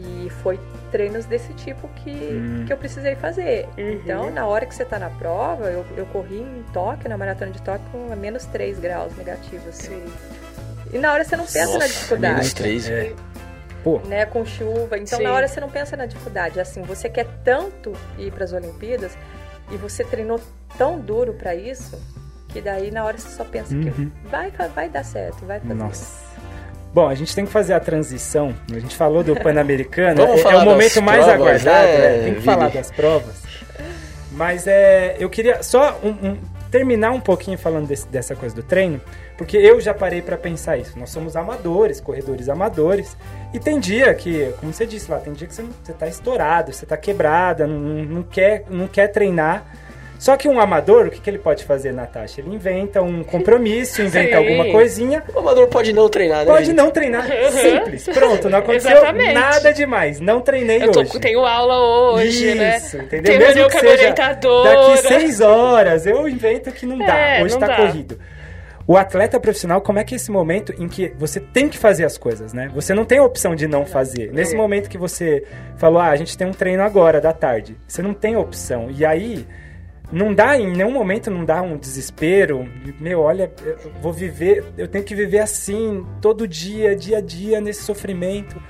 e 0.00 0.30
foi 0.42 0.58
treinos 0.90 1.26
desse 1.26 1.52
tipo 1.54 1.88
que, 1.96 2.10
Hum. 2.10 2.64
que 2.66 2.72
eu 2.72 2.76
precisei 2.76 3.14
fazer. 3.16 3.66
Uhum. 3.78 3.90
Então, 3.92 4.30
na 4.30 4.46
hora 4.46 4.66
que 4.66 4.74
você 4.74 4.82
está 4.82 4.98
na 4.98 5.10
prova, 5.10 5.66
eu, 5.70 5.84
eu 5.96 6.06
corri 6.06 6.38
em 6.40 6.64
Tóquio, 6.72 7.08
na 7.08 7.16
maratona 7.18 7.50
de 7.50 7.60
Tóquio, 7.62 7.86
com 7.92 8.12
a 8.12 8.16
menos 8.16 8.44
3 8.46 8.78
graus 8.78 9.16
negativos. 9.16 9.66
Assim. 9.68 10.02
E 10.92 10.98
na 10.98 11.12
hora 11.12 11.24
você 11.24 11.36
não 11.36 11.44
pensa 11.44 11.66
na 11.66 11.74
Nossa, 11.74 11.88
dificuldade 11.88 12.34
menos 12.34 12.52
três. 12.52 12.88
É. 12.90 13.12
Pô, 13.84 13.98
né, 14.00 14.26
com 14.26 14.44
chuva. 14.44 14.98
Então, 14.98 15.18
Sim. 15.18 15.24
na 15.24 15.32
hora 15.32 15.46
você 15.48 15.60
não 15.60 15.70
pensa 15.70 15.96
na 15.96 16.04
dificuldade. 16.06 16.60
Assim, 16.60 16.82
você 16.82 17.08
quer 17.08 17.26
tanto 17.44 17.92
ir 18.18 18.30
para 18.32 18.44
as 18.44 18.52
Olimpíadas 18.52 19.16
e 19.70 19.76
você 19.76 20.04
treinou 20.04 20.40
tão 20.76 20.98
duro 20.98 21.32
para 21.34 21.54
isso 21.54 21.96
que 22.48 22.60
daí 22.60 22.90
na 22.90 23.04
hora 23.04 23.16
você 23.16 23.28
só 23.28 23.44
pensa 23.44 23.72
Uhum. 23.74 23.82
que 23.82 24.28
vai, 24.28 24.50
vai, 24.50 24.68
vai 24.68 24.88
dar 24.88 25.04
certo, 25.04 25.46
vai 25.46 25.60
fazer. 25.60 25.74
nossa. 25.74 26.29
Bom, 26.92 27.08
a 27.08 27.14
gente 27.14 27.34
tem 27.34 27.44
que 27.46 27.52
fazer 27.52 27.72
a 27.72 27.80
transição. 27.80 28.54
A 28.74 28.78
gente 28.78 28.96
falou 28.96 29.22
do 29.22 29.34
Pan-Americano. 29.36 30.22
É, 30.26 30.40
é 30.40 30.56
o 30.56 30.64
momento 30.64 31.00
mais 31.02 31.24
provas, 31.24 31.40
aguardado. 31.66 31.86
né, 31.86 32.16
é, 32.18 32.22
tem 32.24 32.34
que 32.34 32.40
falar 32.40 32.68
das 32.68 32.90
provas. 32.90 33.36
Mas 34.32 34.66
é, 34.66 35.16
eu 35.18 35.28
queria 35.28 35.62
só 35.62 35.98
um- 36.02 36.28
um- 36.30 36.38
terminar 36.70 37.10
um 37.10 37.20
pouquinho 37.20 37.58
falando 37.58 37.86
desse- 37.88 38.06
dessa 38.06 38.36
coisa 38.36 38.54
do 38.54 38.62
treino, 38.62 39.00
porque 39.36 39.56
eu 39.56 39.80
já 39.80 39.92
parei 39.92 40.22
pra 40.22 40.36
pensar 40.36 40.76
isso. 40.78 40.96
Nós 40.98 41.10
somos 41.10 41.34
amadores, 41.36 42.00
corredores 42.00 42.48
amadores, 42.48 43.16
e 43.52 43.58
tem 43.58 43.80
dia 43.80 44.14
que, 44.14 44.52
como 44.60 44.72
você 44.72 44.86
disse 44.86 45.10
lá, 45.10 45.18
tem 45.18 45.32
dia 45.32 45.48
que 45.48 45.54
você, 45.54 45.64
você 45.82 45.92
tá 45.92 46.06
estourado, 46.06 46.72
você 46.72 46.86
tá 46.86 46.96
quebrada, 46.96 47.66
não, 47.66 47.76
não 48.04 48.22
quer, 48.22 48.64
não 48.70 48.86
quer 48.86 49.08
treinar. 49.08 49.64
Só 50.20 50.36
que 50.36 50.46
um 50.46 50.60
amador, 50.60 51.06
o 51.06 51.10
que, 51.10 51.18
que 51.18 51.30
ele 51.30 51.38
pode 51.38 51.64
fazer, 51.64 51.94
Natasha? 51.94 52.42
Ele 52.42 52.54
inventa 52.54 53.00
um 53.00 53.24
compromisso, 53.24 54.02
inventa 54.04 54.32
Sim. 54.32 54.34
alguma 54.34 54.66
coisinha, 54.70 55.24
O 55.34 55.38
amador 55.38 55.66
pode 55.68 55.94
não 55.94 56.10
treinar, 56.10 56.40
né? 56.40 56.44
pode 56.44 56.66
Vini? 56.66 56.76
não 56.76 56.90
treinar. 56.90 57.24
Simples. 57.50 58.04
Pronto, 58.04 58.50
não 58.50 58.58
aconteceu 58.58 58.90
Exatamente. 58.90 59.32
nada 59.32 59.72
demais. 59.72 60.20
Não 60.20 60.42
treinei 60.42 60.82
Eu 60.84 60.92
tô, 60.92 61.00
hoje. 61.00 61.18
tenho 61.18 61.46
aula 61.46 62.12
hoje, 62.12 62.54
né? 62.54 62.76
Isso, 62.76 62.98
entendeu? 62.98 63.22
Tenho 63.22 63.38
Mesmo 63.38 63.68
que 63.70 63.80
seja. 63.80 64.10
Daqui 64.12 64.96
seis 65.08 65.40
horas, 65.40 66.04
eu 66.04 66.28
invento 66.28 66.70
que 66.70 66.84
não 66.84 66.98
dá. 66.98 67.16
É, 67.16 67.42
hoje 67.42 67.54
não 67.54 67.60
tá 67.60 67.66
dá. 67.68 67.76
corrido. 67.76 68.18
O 68.86 68.98
atleta 68.98 69.40
profissional, 69.40 69.80
como 69.80 70.00
é 70.00 70.04
que 70.04 70.14
é 70.14 70.16
esse 70.16 70.30
momento 70.30 70.74
em 70.78 70.86
que 70.86 71.14
você 71.16 71.40
tem 71.40 71.66
que 71.66 71.78
fazer 71.78 72.04
as 72.04 72.18
coisas, 72.18 72.52
né? 72.52 72.70
Você 72.74 72.92
não 72.92 73.06
tem 73.06 73.18
a 73.20 73.24
opção 73.24 73.54
de 73.54 73.66
não 73.66 73.86
fazer. 73.86 74.32
Nesse 74.34 74.54
momento 74.54 74.90
que 74.90 74.98
você 74.98 75.44
falou, 75.78 75.98
ah, 76.00 76.08
a 76.10 76.16
gente 76.16 76.36
tem 76.36 76.46
um 76.46 76.52
treino 76.52 76.82
agora, 76.82 77.22
da 77.22 77.32
tarde. 77.32 77.76
Você 77.88 78.02
não 78.02 78.12
tem 78.12 78.36
opção. 78.36 78.88
E 78.90 79.06
aí, 79.06 79.46
não 80.12 80.34
dá, 80.34 80.58
em 80.58 80.72
nenhum 80.72 80.90
momento 80.90 81.30
não 81.30 81.44
dá 81.44 81.62
um 81.62 81.76
desespero. 81.76 82.68
Meu, 82.98 83.20
olha, 83.20 83.52
eu 83.64 83.92
vou 84.00 84.12
viver, 84.12 84.64
eu 84.76 84.88
tenho 84.88 85.04
que 85.04 85.14
viver 85.14 85.38
assim, 85.38 86.04
todo 86.20 86.48
dia, 86.48 86.96
dia 86.96 87.18
a 87.18 87.20
dia, 87.20 87.60
nesse 87.60 87.82
sofrimento. 87.82 88.60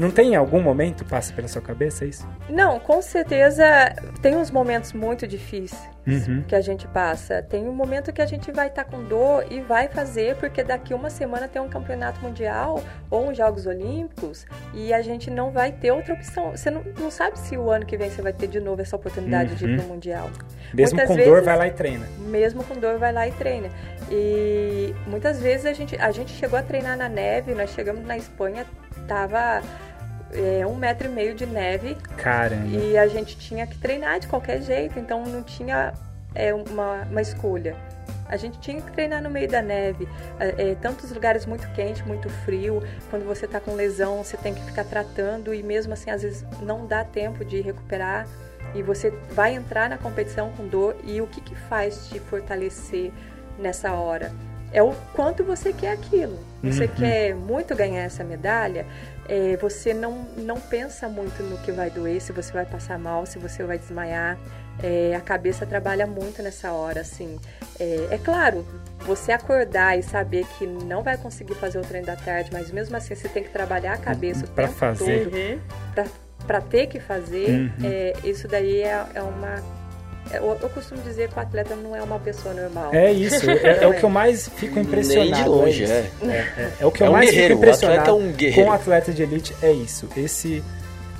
Não 0.00 0.10
tem 0.10 0.32
em 0.32 0.36
algum 0.36 0.62
momento 0.62 1.04
passa 1.04 1.30
pela 1.34 1.46
sua 1.46 1.60
cabeça 1.60 2.06
isso? 2.06 2.26
Não, 2.48 2.80
com 2.80 3.02
certeza 3.02 3.64
tem 4.22 4.34
uns 4.34 4.50
momentos 4.50 4.94
muito 4.94 5.26
difíceis 5.26 5.78
Uhum. 6.06 6.42
que 6.48 6.54
a 6.56 6.60
gente 6.62 6.88
passa. 6.88 7.42
Tem 7.42 7.68
um 7.68 7.72
momento 7.74 8.10
que 8.10 8.22
a 8.22 8.26
gente 8.26 8.50
vai 8.50 8.68
estar 8.68 8.84
com 8.84 9.04
dor 9.04 9.44
e 9.50 9.60
vai 9.60 9.86
fazer, 9.88 10.34
porque 10.36 10.64
daqui 10.64 10.94
uma 10.94 11.10
semana 11.10 11.46
tem 11.46 11.60
um 11.60 11.68
campeonato 11.68 12.18
mundial 12.22 12.82
ou 13.10 13.28
uns 13.28 13.36
Jogos 13.36 13.66
Olímpicos 13.66 14.46
e 14.72 14.92
a 14.94 15.02
gente 15.02 15.30
não 15.30 15.50
vai 15.50 15.70
ter 15.70 15.90
outra 15.92 16.14
opção. 16.14 16.52
Você 16.52 16.70
não, 16.70 16.82
não 16.98 17.10
sabe 17.10 17.38
se 17.38 17.58
o 17.58 17.70
ano 17.70 17.84
que 17.84 17.98
vem 17.98 18.08
você 18.08 18.22
vai 18.22 18.32
ter 18.32 18.46
de 18.46 18.58
novo 18.58 18.80
essa 18.80 18.96
oportunidade 18.96 19.54
de 19.54 19.64
ir 19.66 19.68
Uhum. 19.68 19.76
para 19.76 19.84
o 19.84 19.88
Mundial. 19.90 20.30
Mesmo 20.72 20.96
Muitas 20.96 21.08
com 21.08 21.22
dor, 21.22 21.30
vezes- 21.32 21.44
vai 21.44 21.56
lá 21.58 21.66
e 21.66 21.70
treina. 21.72 22.06
mesmo 22.20 22.64
com 22.64 22.74
dor 22.80 22.98
vai 22.98 23.12
lá 23.12 23.28
e 23.28 23.32
treina. 23.32 23.68
E 24.10 24.94
muitas 25.06 25.38
vezes 25.40 25.66
a 25.66 25.72
gente, 25.74 25.94
a 25.96 26.10
gente 26.10 26.32
chegou 26.32 26.58
a 26.58 26.62
treinar 26.62 26.96
na 26.96 27.08
neve, 27.08 27.54
nós 27.54 27.70
chegamos 27.70 28.04
na 28.06 28.16
Espanha, 28.16 28.64
tava 29.06 29.60
é, 30.32 30.66
um 30.66 30.74
metro 30.74 31.08
e 31.08 31.10
meio 31.10 31.34
de 31.34 31.46
neve 31.46 31.96
Caramba. 32.16 32.66
e 32.66 32.96
a 32.96 33.06
gente 33.08 33.36
tinha 33.36 33.66
que 33.66 33.76
treinar 33.78 34.20
de 34.20 34.26
qualquer 34.28 34.62
jeito, 34.62 34.98
então 34.98 35.24
não 35.24 35.42
tinha 35.42 35.92
é, 36.34 36.52
uma, 36.54 37.02
uma 37.10 37.20
escolha. 37.20 37.76
A 38.28 38.36
gente 38.36 38.60
tinha 38.60 38.80
que 38.80 38.92
treinar 38.92 39.20
no 39.20 39.28
meio 39.28 39.48
da 39.48 39.60
neve, 39.60 40.08
é, 40.38 40.70
é, 40.70 40.74
tantos 40.76 41.10
lugares 41.10 41.44
muito 41.46 41.66
quente, 41.72 42.06
muito 42.06 42.28
frio. 42.30 42.80
Quando 43.10 43.24
você 43.26 43.44
está 43.44 43.58
com 43.58 43.74
lesão, 43.74 44.22
você 44.22 44.36
tem 44.36 44.54
que 44.54 44.62
ficar 44.64 44.84
tratando 44.84 45.52
e 45.52 45.62
mesmo 45.64 45.92
assim 45.92 46.10
às 46.10 46.22
vezes 46.22 46.44
não 46.62 46.86
dá 46.86 47.02
tempo 47.04 47.44
de 47.44 47.60
recuperar 47.60 48.28
e 48.72 48.82
você 48.84 49.10
vai 49.32 49.54
entrar 49.54 49.90
na 49.90 49.98
competição 49.98 50.52
com 50.56 50.68
dor 50.68 50.94
e 51.02 51.20
o 51.20 51.26
que, 51.26 51.40
que 51.40 51.56
faz 51.56 52.06
te 52.08 52.20
fortalecer 52.20 53.10
nessa 53.58 53.92
hora? 53.94 54.30
É 54.72 54.80
o 54.80 54.92
quanto 55.12 55.42
você 55.42 55.72
quer 55.72 55.90
aquilo. 55.90 56.38
Você 56.62 56.84
Uhum. 56.84 56.88
quer 56.94 57.34
muito 57.34 57.74
ganhar 57.74 58.02
essa 58.04 58.22
medalha, 58.22 58.86
é, 59.28 59.56
você 59.56 59.94
não, 59.94 60.26
não 60.36 60.60
pensa 60.60 61.08
muito 61.08 61.42
no 61.42 61.58
que 61.58 61.70
vai 61.70 61.90
doer, 61.90 62.20
se 62.20 62.32
você 62.32 62.52
vai 62.52 62.66
passar 62.66 62.98
mal, 62.98 63.26
se 63.26 63.38
você 63.38 63.62
vai 63.62 63.78
desmaiar. 63.78 64.38
É, 64.82 65.14
a 65.14 65.20
cabeça 65.20 65.66
trabalha 65.66 66.06
muito 66.06 66.42
nessa 66.42 66.72
hora, 66.72 67.02
assim. 67.02 67.38
É, 67.78 68.08
é 68.12 68.18
claro, 68.18 68.66
você 69.00 69.30
acordar 69.30 69.98
e 69.98 70.02
saber 70.02 70.46
que 70.58 70.66
não 70.66 71.02
vai 71.02 71.16
conseguir 71.16 71.54
fazer 71.54 71.78
o 71.78 71.82
treino 71.82 72.06
da 72.06 72.16
tarde, 72.16 72.50
mas 72.52 72.70
mesmo 72.70 72.96
assim 72.96 73.14
você 73.14 73.28
tem 73.28 73.42
que 73.42 73.50
trabalhar 73.50 73.92
a 73.92 73.98
cabeça 73.98 74.46
tempo 74.46 74.72
fazer. 74.72 75.24
todo 75.24 75.36
Uhum. 75.36 75.60
pra, 75.94 76.04
pra 76.46 76.60
ter 76.60 76.86
que 76.86 76.98
fazer. 76.98 77.50
Uhum. 77.50 77.70
é, 77.84 78.14
isso 78.24 78.48
daí 78.48 78.82
é, 78.82 79.04
é 79.14 79.22
uma... 79.22 79.79
é, 80.32 80.38
Eu, 80.38 80.56
eu 80.60 80.70
costumo 80.70 81.00
dizer 81.02 81.28
que 81.28 81.36
o 81.36 81.40
atleta 81.40 81.74
não 81.76 81.94
é 81.94 82.02
uma 82.02 82.18
pessoa 82.18 82.54
normal. 82.54 82.92
É 82.92 83.12
isso, 83.12 83.48
é, 83.50 83.84
é 83.84 83.86
o 83.86 83.94
que 83.94 84.04
eu 84.04 84.10
mais 84.10 84.48
fico 84.56 84.78
impressionado. 84.78 85.30
Nem 85.30 85.42
de 85.42 85.48
longe, 85.48 85.84
é. 85.84 85.88
é. 85.88 86.26
É, 86.26 86.32
é, 86.32 86.72
é 86.80 86.86
o 86.86 86.90
que 86.90 87.02
eu 87.02 87.06
É 87.06 87.10
um 87.10 87.12
mais 87.12 87.30
guerreiro, 87.30 87.56
fico 87.56 87.66
o 87.66 87.70
atleta 87.70 87.86
impressionado 87.86 88.10
é 88.10 88.12
um 88.12 88.32
guerreiro. 88.32 88.64
com 88.64 88.70
o 88.70 88.74
atleta 88.74 89.12
de 89.12 89.22
elite, 89.22 89.56
é 89.62 89.72
isso. 89.72 90.08
Esse, 90.16 90.62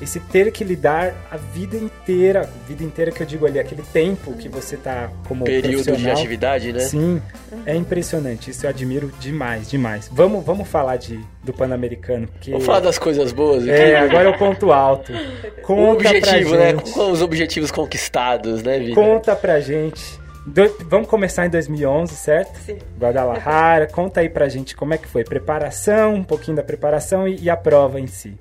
esse 0.00 0.18
ter 0.20 0.50
que 0.50 0.64
lidar 0.64 1.12
a 1.30 1.36
vida 1.36 1.76
inteira, 1.76 2.48
vida 2.66 2.82
inteira 2.82 3.10
que 3.10 3.22
eu 3.22 3.26
digo 3.26 3.46
ali, 3.46 3.58
aquele 3.58 3.82
tempo 3.92 4.32
que 4.34 4.48
você 4.48 4.76
tá 4.76 5.10
como 5.28 5.44
Período 5.44 5.96
de 5.96 6.10
atividade, 6.10 6.72
né? 6.72 6.80
Sim, 6.80 7.20
é 7.66 7.74
impressionante. 7.74 8.50
Isso 8.50 8.64
eu 8.66 8.70
admiro 8.70 9.12
demais, 9.20 9.68
demais. 9.68 10.08
Vamos, 10.12 10.44
vamos 10.44 10.66
falar 10.68 10.96
de, 10.96 11.20
do 11.42 11.52
Pan-Americano. 11.52 12.26
porque- 12.28 12.50
Vamos 12.52 12.66
falar 12.66 12.80
das 12.80 12.98
coisas 12.98 13.32
boas 13.32 13.62
aqui. 13.64 13.70
É, 13.72 13.98
agora 13.98 14.28
é 14.28 14.32
o 14.32 14.38
ponto 14.38 14.72
alto. 14.72 15.12
o 15.58 15.62
Conta 15.62 15.92
objetivo, 16.08 16.50
pra 16.50 16.58
né? 16.58 16.72
Com 16.74 17.10
os 17.12 17.20
objetivos 17.22 17.70
conquistados, 17.70 18.62
né, 18.62 18.78
Vini? 18.78 18.94
Conta 18.94 19.36
pra 19.36 19.60
gente. 19.60 20.18
Do- 20.46 20.74
vamos 20.88 21.06
começar 21.06 21.44
em 21.44 21.50
2011, 21.50 22.14
certo? 22.14 22.56
Sim. 22.64 22.78
Guadalajara. 22.98 23.86
Conta 23.86 24.20
aí 24.20 24.28
pra 24.30 24.48
gente 24.48 24.74
como 24.74 24.94
é 24.94 24.98
que 24.98 25.06
foi. 25.06 25.22
Preparação, 25.22 26.14
um 26.14 26.24
pouquinho 26.24 26.56
da 26.56 26.62
preparação 26.62 27.28
e, 27.28 27.36
e 27.42 27.50
a 27.50 27.56
prova 27.56 28.00
em 28.00 28.06
si. 28.06 28.34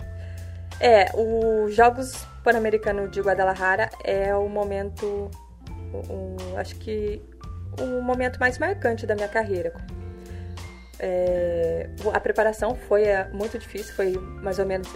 É, 0.79 1.11
os 1.13 1.75
Jogos 1.75 2.25
Pan-Americanos 2.43 3.11
de 3.11 3.19
Guadalajara 3.21 3.89
é 4.03 4.33
o 4.33 4.47
momento, 4.47 5.29
um, 5.93 6.57
acho 6.57 6.75
que 6.75 7.21
o 7.79 8.01
momento 8.01 8.39
mais 8.39 8.57
marcante 8.57 9.05
da 9.05 9.15
minha 9.15 9.27
carreira. 9.27 9.73
É, 10.99 11.89
a 12.13 12.19
preparação 12.19 12.75
foi 12.75 13.03
é, 13.03 13.27
muito 13.29 13.57
difícil, 13.57 13.93
foi 13.93 14.11
mais 14.41 14.59
ou 14.59 14.65
menos 14.65 14.87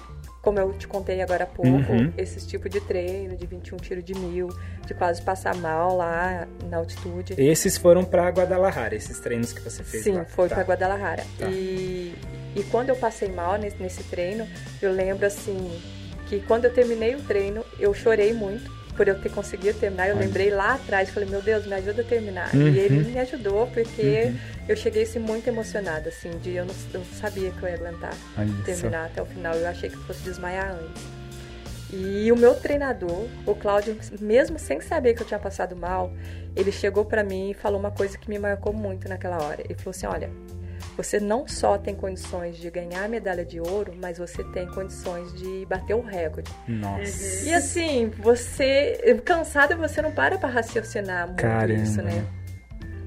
como 0.44 0.60
eu 0.60 0.74
te 0.74 0.88
contei 0.88 1.22
agora 1.22 1.46
há 1.46 1.48
pouco, 1.48 1.72
Uhum. 1.72 2.12
esse 2.18 2.46
tipo 2.46 2.68
de 2.68 2.82
treino, 2.82 3.36
de 3.38 3.48
21 3.48 3.78
tiro 3.78 4.04
de 4.04 4.14
mil, 4.14 4.50
de 4.86 4.94
quase 4.94 5.22
passar 5.22 5.56
mal 5.56 5.96
lá 5.96 6.46
na 6.70 6.78
altitude. 6.78 7.34
Esses 7.38 7.78
foram 7.78 8.04
pra 8.04 8.28
Guadalajara, 8.30 8.94
esses 8.94 9.20
treinos 9.22 9.54
que 9.54 9.62
você 9.62 9.82
fez 9.84 10.04
Sim, 10.04 10.12
lá. 10.12 10.26
foi 10.26 10.50
Tá. 10.50 10.56
pra 10.56 10.64
Guadalajara. 10.66 11.24
Tá. 11.40 11.48
E, 11.50 12.14
e 12.58 12.64
quando 12.70 12.90
eu 12.90 12.96
passei 12.98 13.30
mal 13.30 13.58
nesse, 13.58 13.82
nesse 13.82 14.04
treino, 14.04 14.46
eu 14.82 14.92
lembro 14.92 15.26
assim 15.26 15.72
que 16.28 16.42
quando 16.42 16.66
eu 16.66 16.74
terminei 16.74 17.16
o 17.16 17.22
treino, 17.22 17.64
eu 17.80 17.94
chorei 17.94 18.34
muito 18.34 18.70
por 18.96 19.08
eu 19.08 19.20
ter 19.20 19.30
conseguido 19.30 19.78
terminar. 19.80 20.08
Eu 20.10 20.16
Olha. 20.16 20.26
lembrei 20.26 20.50
lá 20.50 20.76
atrás, 20.76 21.10
falei, 21.10 21.28
meu 21.30 21.42
Deus, 21.42 21.66
me 21.66 21.74
ajuda 21.74 22.02
a 22.02 22.06
terminar. 22.06 22.54
Uhum. 22.54 22.68
E 22.70 22.80
ele 22.80 23.04
me 23.04 23.20
ajudou 23.20 23.68
porque 23.68 24.02
Uhum. 24.28 24.38
eu 24.70 24.76
cheguei 24.76 25.04
assim, 25.04 25.20
muito 25.20 25.48
emocionada, 25.48 26.10
assim, 26.10 26.30
de 26.40 26.52
eu 26.56 26.66
não, 26.66 26.76
eu 26.94 27.00
não 27.00 27.06
sabia 27.06 27.52
que 27.52 27.64
eu 27.64 27.70
ia 27.70 27.76
aguentar 27.76 28.14
só. 28.14 28.64
terminar 28.66 29.06
até 29.06 29.22
o 29.22 29.26
final. 29.26 29.54
Eu 29.56 29.68
achei 29.68 29.90
que 29.90 29.98
fosse 29.98 30.22
desmaiar 30.24 30.72
antes. 30.72 31.04
E 31.96 32.32
o 32.32 32.36
meu 32.36 32.56
treinador, 32.56 33.28
o 33.46 33.54
Cláudio, 33.54 33.96
mesmo 34.20 34.58
sem 34.58 34.82
saber 34.82 35.14
que 35.14 35.22
eu 35.22 35.28
tinha 35.28 35.40
passado 35.40 35.76
mal, 35.76 36.12
ele 36.56 36.72
chegou 36.72 37.06
pra 37.06 37.24
mim 37.24 37.52
e 37.52 37.54
falou 37.54 37.80
uma 37.80 37.92
coisa 37.92 38.18
que 38.18 38.28
me 38.30 38.40
marcou 38.40 38.74
muito 38.74 39.08
naquela 39.08 39.38
hora. 39.44 39.62
Ele 39.64 39.76
falou 39.76 39.92
assim: 39.92 40.08
Olha, 40.08 40.30
você 40.96 41.20
não 41.20 41.48
só 41.48 41.78
tem 41.78 41.96
condições 41.96 42.58
de 42.58 42.70
ganhar 42.70 43.04
a 43.04 43.08
medalha 43.08 43.44
de 43.44 43.60
ouro, 43.60 43.94
mas 44.02 44.18
você 44.18 44.44
tem 44.46 44.68
condições 44.68 45.34
de 45.34 45.66
bater 45.66 45.96
o 45.96 46.02
recorde. 46.02 46.52
Nossa. 46.68 47.46
E 47.46 47.54
assim, 47.54 48.12
você. 48.20 49.22
Cansada, 49.26 49.76
você 49.76 50.02
não 50.02 50.12
para 50.12 50.38
pra 50.38 50.50
raciocinar 50.50 51.28
muito 51.28 51.42
Caramba. 51.42 51.74
isso, 51.82 52.02
né? 52.02 52.26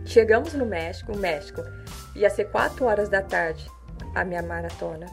Chegamos 0.04 0.52
no 0.54 0.64
México, 0.66 1.12
o 1.12 1.16
México 1.18 1.62
ia 2.14 2.30
ser 2.30 2.44
4 2.46 2.84
horas 2.84 3.08
da 3.08 3.22
tarde 3.22 3.66
a 4.14 4.24
minha 4.24 4.42
maratona. 4.42 5.06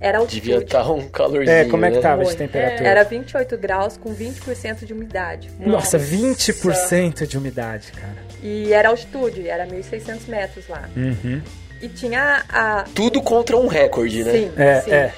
Era 0.00 0.18
altitude. 0.18 0.40
Devia 0.40 0.58
estar 0.64 0.90
um 0.90 1.08
calorzinho, 1.08 1.50
É, 1.56 1.64
como 1.66 1.84
é 1.84 1.90
que 1.90 1.96
né? 1.96 2.02
tava 2.02 2.22
de 2.22 2.28
Foi. 2.30 2.36
temperatura? 2.38 2.88
Era 2.88 3.04
28 3.04 3.56
graus 3.56 3.96
com 3.96 4.14
20% 4.14 4.84
de 4.84 4.92
umidade. 4.92 5.50
Nossa, 5.60 5.98
20% 5.98 7.26
de 7.26 7.38
umidade, 7.38 7.92
cara. 7.92 8.16
E 8.42 8.72
era 8.72 8.88
altitude, 8.90 9.48
era 9.48 9.66
1.600 9.66 10.28
metros 10.28 10.68
lá. 10.68 10.88
Uhum. 10.96 11.40
E 11.84 11.88
tinha 11.88 12.44
a. 12.48 12.84
Tudo 12.94 13.20
contra 13.20 13.56
um 13.56 13.66
recorde, 13.66 14.24
né? 14.24 14.32
Sim, 14.32 14.52
É, 14.56 14.80
sim. 14.80 14.90
é. 14.92 15.14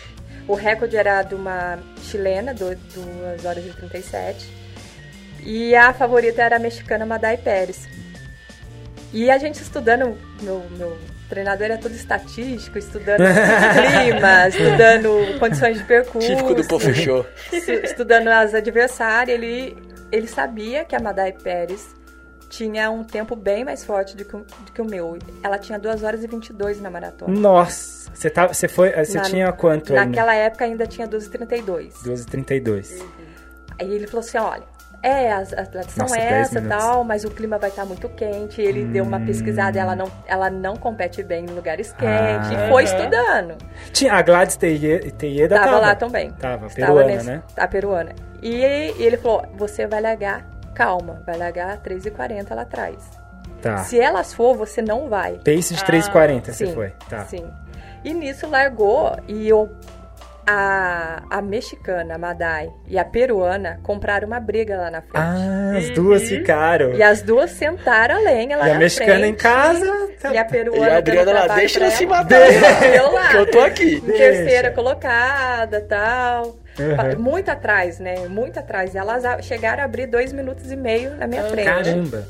O 0.49 0.55
recorde 0.55 0.97
era 0.97 1.23
de 1.23 1.35
uma 1.35 1.79
chilena, 2.03 2.55
2 2.55 2.79
horas 3.45 3.65
e 3.65 3.71
37. 3.71 4.49
E 5.45 5.75
a 5.77 5.93
favorita 5.93 6.43
era 6.43 6.57
a 6.57 6.59
mexicana 6.59 7.05
Madai 7.07 7.37
Pérez. 7.37 7.89
E 9.13 9.31
a 9.31 9.39
gente 9.39 9.61
estudando, 9.63 10.17
meu, 10.43 10.65
meu 10.77 10.97
treinador 11.29 11.67
era 11.67 11.79
todo 11.79 11.95
estatístico, 11.95 12.79
estudando 12.79 13.23
clima, 14.03 14.49
estudando 14.49 15.39
condições 15.39 15.79
de 15.79 15.85
percurso. 15.85 16.29
Típico 16.29 16.55
do 16.55 16.61
estu- 16.61 16.77
estudando 17.85 18.29
as 18.29 18.55
adversárias, 18.55 19.37
ele, 19.37 19.77
ele 20.13 20.27
sabia 20.29 20.85
que 20.85 20.95
a 20.95 21.01
Madai 21.01 21.33
Pérez 21.33 21.95
tinha 22.49 22.91
um 22.91 23.03
tempo 23.05 23.35
bem 23.37 23.65
mais 23.65 23.85
forte 23.85 24.17
do 24.17 24.25
que, 24.25 24.37
o- 24.37 24.41
do 24.65 24.73
que 24.73 24.81
o 24.81 24.85
meu. 24.85 25.19
Ela 25.43 25.59
tinha 25.59 25.79
2 25.79 26.03
horas 26.03 26.23
e 26.23 26.27
22 26.27 26.81
na 26.81 26.91
maratona. 26.91 27.33
Nossa, 27.39 28.11
você, 28.15 28.31
tá, 28.31 28.47
você 28.47 28.69
foi. 28.69 28.93
Você 29.05 29.19
Na- 29.19 29.25
tinha 29.25 29.53
quanto? 29.53 29.93
Naquela 29.93 30.35
época 30.35 30.65
ainda 30.65 30.87
tinha 30.87 31.07
12,32. 31.07 31.95
12h32. 32.05 33.03
Aí 33.81 33.93
ele 33.95 34.07
falou 34.07 34.21
assim, 34.21 34.39
olha, 34.39 34.63
é, 35.03 35.31
as 35.31 35.53
atletas 35.53 35.93
são 35.93 36.05
Nossa, 36.05 36.17
10 36.17 36.33
essa 36.33 36.59
e 36.59 36.63
tal, 36.67 37.05
mas 37.05 37.25
o 37.25 37.31
clima 37.31 37.59
vai 37.59 37.69
estar 37.69 37.85
muito 37.85 38.09
quente. 38.09 38.61
Ele 38.63 38.85
deu 38.87 39.05
uma 39.05 39.21
pesquisada, 39.21 39.79
ela 39.79 39.95
não, 39.95 40.11
ela 40.27 40.49
não 40.49 40.77
compete 40.77 41.23
bem 41.23 41.45
em 41.45 41.49
lugares 41.49 41.93
quentes. 41.93 42.07
Ah. 42.09 42.67
e 42.67 42.71
foi 42.71 42.85
Aham. 42.85 42.97
estudando. 42.97 43.55
Tinha 43.93 44.15
a 44.15 44.23
Gladys 44.23 44.57
Teie- 44.57 45.11
Teieda 45.13 45.57
Tava 45.57 45.67
tava 45.71 45.79
lá 45.81 45.95
também. 45.95 46.31
Tava, 46.33 46.69
peruana, 46.71 47.05
nesse- 47.07 47.27
né? 47.27 47.43
A 47.57 47.69
peruana. 47.69 48.13
E, 48.43 48.55
e 48.99 49.03
ele 49.03 49.17
falou, 49.19 49.45
você 49.57 49.87
vai 49.87 50.01
largar, 50.01 50.45
calma, 50.77 51.23
vai 51.27 51.37
largar 51.39 51.79
3,40 51.83 52.55
lá 52.55 52.63
atrás. 52.63 52.97
Tá. 53.63 53.79
Se 53.79 53.99
elas 53.99 54.35
for, 54.35 54.55
você 54.55 54.83
não 54.83 55.09
vai. 55.09 55.39
Pace 55.39 55.75
de 55.75 55.83
Ah, 55.83 55.87
3,40 55.87 56.45
você 56.53 56.67
Sim, 56.67 56.75
foi. 56.75 56.93
Tá. 57.09 57.25
Sim. 57.25 57.51
E 58.05 58.13
nisso 58.13 58.47
largou 58.47 59.17
e 59.27 59.49
eu, 59.49 59.69
a, 60.47 61.23
a 61.29 61.43
mexicana, 61.43 62.15
a 62.15 62.19
Madai, 62.19 62.71
e 62.87 62.97
a 62.99 63.05
peruana 63.05 63.81
compraram 63.83 64.29
uma 64.29 64.39
briga 64.39 64.77
lá 64.77 64.91
na 64.91 65.01
frente. 65.01 65.17
Ah, 65.17 65.75
as 65.77 65.91
duas 65.91 66.23
ficaram. 66.29 66.93
E 66.93 67.03
as 67.03 67.23
duas 67.23 67.51
sentaram 67.51 68.17
a 68.17 68.19
lenha 68.21 68.57
lá 68.57 68.69
E 68.69 68.71
a 68.71 68.75
na 68.75 68.79
mexicana 68.81 69.19
frente, 69.21 69.33
em 69.33 69.35
casa. 69.35 70.09
tá- 70.21 70.33
E 70.33 70.39
a 70.39 70.43
E 70.43 70.45
peruana 70.45 70.93
a 70.95 70.99
Adriana 70.99 71.33
lá, 71.33 71.47
deixa 71.57 71.81
ela 71.81 71.91
se 71.91 72.07
matar. 72.07 72.41
Eu 72.95 73.11
lá. 73.13 73.29
Que 73.31 73.37
eu 73.39 73.51
tô 73.51 73.61
aqui. 73.61 74.01
Terceira 74.03 74.71
colocada, 74.71 75.81
tal. 75.81 76.57
Uhum. 76.79 77.19
Muito 77.23 77.51
atrás, 77.51 77.99
né? 77.99 78.27
Muito 78.29 78.59
atrás. 78.59 78.95
Elas 78.95 79.23
chegaram 79.45 79.83
a 79.83 79.87
abrir 79.87 80.07
dois 80.07 80.33
minutos 80.33 80.71
e 80.71 80.77
meio 80.77 81.17
na 81.17 81.27
minha 81.27 81.45
frente. 81.45 81.65
Caramba. 81.67 82.27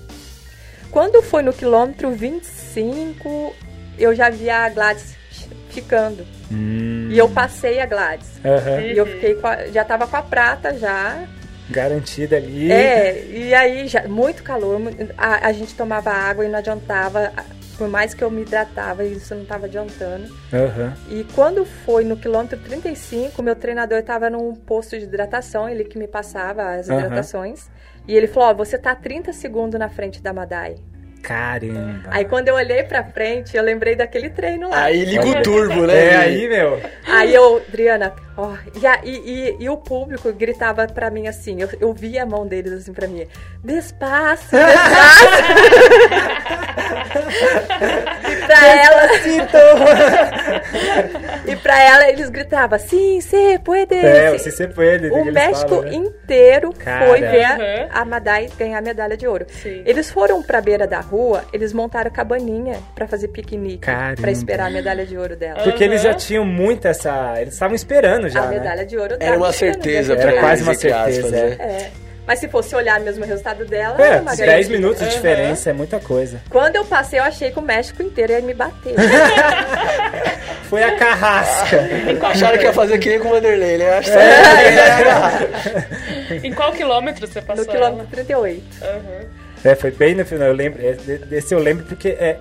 Quando 0.90 1.20
foi 1.22 1.42
no 1.42 1.52
quilômetro 1.52 2.10
25, 2.12 3.54
eu 3.98 4.14
já 4.14 4.30
vi 4.30 4.48
a 4.48 4.68
Gladys 4.68 5.16
ficando. 5.70 6.24
Hum, 6.50 7.08
E 7.10 7.18
eu 7.18 7.28
passei 7.28 7.80
a 7.80 7.86
Gladys. 7.86 8.40
aham. 8.44 8.80
E 8.80 8.96
eu 8.96 9.06
fiquei 9.06 9.34
com 9.34 9.46
a- 9.46 9.66
já 9.66 9.84
tava 9.84 10.06
com 10.06 10.16
a 10.16 10.22
prata 10.22 10.76
já. 10.78 11.24
Garantida 11.68 12.36
ali. 12.36 12.70
É, 12.70 13.24
e 13.28 13.52
aí 13.54 13.88
já 13.88 14.06
muito 14.06 14.42
calor, 14.44 14.80
a, 15.18 15.48
a 15.48 15.52
gente 15.52 15.74
tomava 15.74 16.10
água 16.12 16.44
e 16.44 16.48
não 16.48 16.58
adiantava, 16.60 17.32
por 17.76 17.88
mais 17.88 18.14
que 18.14 18.22
eu 18.22 18.30
me 18.30 18.42
hidratava, 18.42 19.04
isso 19.04 19.34
não 19.34 19.42
estava 19.42 19.66
adiantando. 19.66 20.34
Aham. 20.52 20.94
E 21.08 21.24
quando 21.34 21.64
foi 21.64 22.04
no 22.04 22.16
quilômetro 22.16 22.58
35, 22.58 23.42
meu 23.42 23.54
treinador 23.54 23.98
estava 23.98 24.30
num 24.30 24.54
posto 24.54 24.98
de 24.98 25.04
hidratação, 25.04 25.68
ele 25.68 25.84
que 25.84 25.98
me 25.98 26.08
passava 26.08 26.74
as 26.74 26.88
hidratações. 26.88 27.68
E 28.08 28.14
ele 28.14 28.26
falou: 28.26 28.50
Ó, 28.50 28.54
você 28.54 28.78
tá 28.78 28.94
30 28.94 29.32
segundos 29.32 29.78
na 29.78 29.88
frente 29.88 30.22
da 30.22 30.32
Madai. 30.32 30.76
Caramba. 31.26 32.08
Aí 32.10 32.24
quando 32.24 32.48
eu 32.48 32.54
olhei 32.54 32.82
pra 32.84 33.02
frente, 33.02 33.56
eu 33.56 33.62
lembrei 33.62 33.96
daquele 33.96 34.30
treino 34.30 34.70
lá. 34.70 34.84
Aí 34.84 35.04
liga 35.04 35.26
o 35.26 35.42
turbo, 35.42 35.86
né? 35.86 36.06
É 36.06 36.16
aí, 36.16 36.48
meu. 36.48 36.80
Aí 37.06 37.34
eu, 37.34 37.56
Adriana, 37.68 38.12
ó, 38.36 38.52
e, 38.80 38.86
a- 38.86 39.00
e, 39.02 39.10
e- 39.10 39.56
e 39.64 39.68
o 39.68 39.76
público 39.76 40.32
gritava 40.32 40.86
pra 40.86 41.10
mim 41.10 41.26
assim, 41.26 41.60
eu, 41.60 41.68
eu 41.80 41.92
via 41.92 42.22
a 42.22 42.26
mão 42.26 42.46
deles 42.46 42.72
assim 42.72 42.92
pra 42.92 43.08
mim, 43.08 43.26
despaço, 43.64 44.46
despaço. 44.50 45.26
e 48.46 49.46
pra 49.46 49.82
ela, 49.86 50.62
e 51.52 51.56
pra 51.56 51.82
ela 51.82 52.08
eles 52.08 52.28
gritavam, 52.30 52.78
sim, 52.78 53.20
se 53.20 53.58
puede. 53.60 53.94
É, 53.94 54.30
sim." 54.38 54.38
se 54.38 54.50
você 54.52 54.68
pode. 54.68 55.08
O 55.10 55.24
México 55.32 55.84
inteiro 55.86 56.72
Cara. 56.72 57.06
foi 57.06 57.20
ver 57.20 57.46
Uhum. 57.46 57.88
a 57.92 58.04
Madai 58.04 58.48
ganhar 58.58 58.78
a 58.78 58.82
medalha 58.82 59.16
de 59.16 59.26
ouro. 59.26 59.46
Sim. 59.48 59.82
Eles 59.84 60.10
foram 60.10 60.42
pra 60.42 60.60
beira 60.60 60.86
da 60.86 61.00
rua, 61.00 61.44
eles 61.52 61.72
montaram 61.72 62.10
cabaninha 62.10 62.78
pra 62.94 63.06
fazer 63.06 63.28
piquenique, 63.28 63.78
Caramba. 63.78 64.20
pra 64.20 64.30
esperar 64.30 64.66
a 64.66 64.70
medalha 64.70 65.04
de 65.06 65.16
ouro 65.16 65.36
dela. 65.36 65.62
Porque 65.62 65.82
eles 65.84 66.02
já 66.02 66.14
tinham 66.14 66.44
muito 66.44 66.86
essa. 66.86 67.34
Eles 67.40 67.54
estavam 67.54 67.74
esperando 67.74 68.28
já. 68.28 68.40
a 68.42 68.46
né? 68.46 68.58
medalha 68.58 68.84
de 68.86 68.96
ouro 68.96 69.14
Era 69.14 69.18
dela. 69.32 69.36
uma 69.36 69.52
certeza 69.52 70.14
Era 70.14 70.40
quase 70.40 70.62
uma 70.62 70.72
aspas, 70.72 70.92
certeza, 70.92 71.30
né? 71.30 71.56
É. 71.58 71.90
Mas 72.26 72.38
se 72.40 72.48
fosse 72.48 72.74
olhar 72.74 72.98
mesmo 73.00 73.24
o 73.24 73.26
resultado 73.26 73.64
dela, 73.64 73.96
É, 74.02 74.08
era 74.08 74.22
uma 74.22 74.34
10 74.34 74.40
garantia. 74.50 74.70
minutos 74.76 75.00
de 75.06 75.14
diferença 75.14 75.70
é 75.70 75.72
muita 75.72 76.00
coisa. 76.00 76.40
Quando 76.50 76.74
eu 76.76 76.84
passei, 76.84 77.18
eu 77.20 77.24
achei 77.24 77.50
que 77.52 77.58
o 77.58 77.62
México 77.62 78.02
inteiro 78.02 78.32
ia 78.32 78.40
me 78.40 78.52
bater. 78.52 78.94
Foi 80.68 80.82
a 80.82 80.96
carrasca. 80.96 81.80
Acharam 82.22 82.58
que 82.58 82.64
ia 82.64 82.72
fazer 82.72 82.98
que 82.98 83.08
nem 83.08 83.20
com 83.20 83.28
o 83.28 83.30
Vanderlei, 83.30 83.78
né? 83.78 83.98
Acho 83.98 84.10
que 86.40 86.46
Em 86.48 86.52
qual 86.52 86.72
quilômetro 86.72 87.26
você 87.26 87.40
passou? 87.40 87.64
no 87.64 87.70
quilômetro 87.70 88.06
38. 88.10 88.62
ela? 88.80 88.90
Aham. 88.96 89.26
É, 89.64 89.74
foi 89.74 89.90
bem 89.90 90.14
no 90.14 90.24
final. 90.24 90.48
Eu 90.48 90.54
lembro. 90.54 90.84
é, 90.84 90.92
de- 90.92 91.18
Desse 91.18 91.54
eu 91.54 91.58
lembro 91.58 91.84
porque 91.86 92.08
é, 92.10 92.36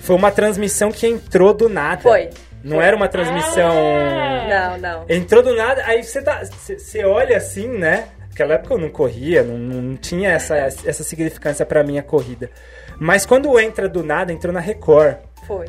foi 0.00 0.16
uma 0.16 0.30
transmissão 0.30 0.90
que 0.90 1.06
entrou 1.06 1.52
do 1.52 1.68
nada. 1.68 2.00
Foi. 2.02 2.30
Não 2.62 2.80
era 2.80 2.96
uma 2.96 3.08
transmissão. 3.08 3.72
Ah. 3.76 4.46
Não, 4.48 4.78
não. 4.78 5.04
Entrou 5.08 5.42
do 5.42 5.54
nada, 5.54 5.82
aí 5.84 6.02
você 6.02 6.22
tá. 6.22 6.42
Você 6.44 7.04
olha 7.04 7.36
assim, 7.36 7.68
né? 7.68 8.04
Naquela 8.34 8.54
época 8.54 8.74
eu 8.74 8.78
não 8.78 8.90
corria, 8.90 9.44
não, 9.44 9.56
não 9.56 9.96
tinha 9.96 10.32
essa, 10.32 10.56
essa 10.56 11.04
significância 11.04 11.64
pra 11.64 11.84
minha 11.84 12.02
corrida. 12.02 12.50
Mas 12.98 13.24
quando 13.24 13.56
entra 13.60 13.88
do 13.88 14.02
nada, 14.02 14.32
entrou 14.32 14.52
na 14.52 14.58
Record. 14.58 15.18
Foi. 15.46 15.68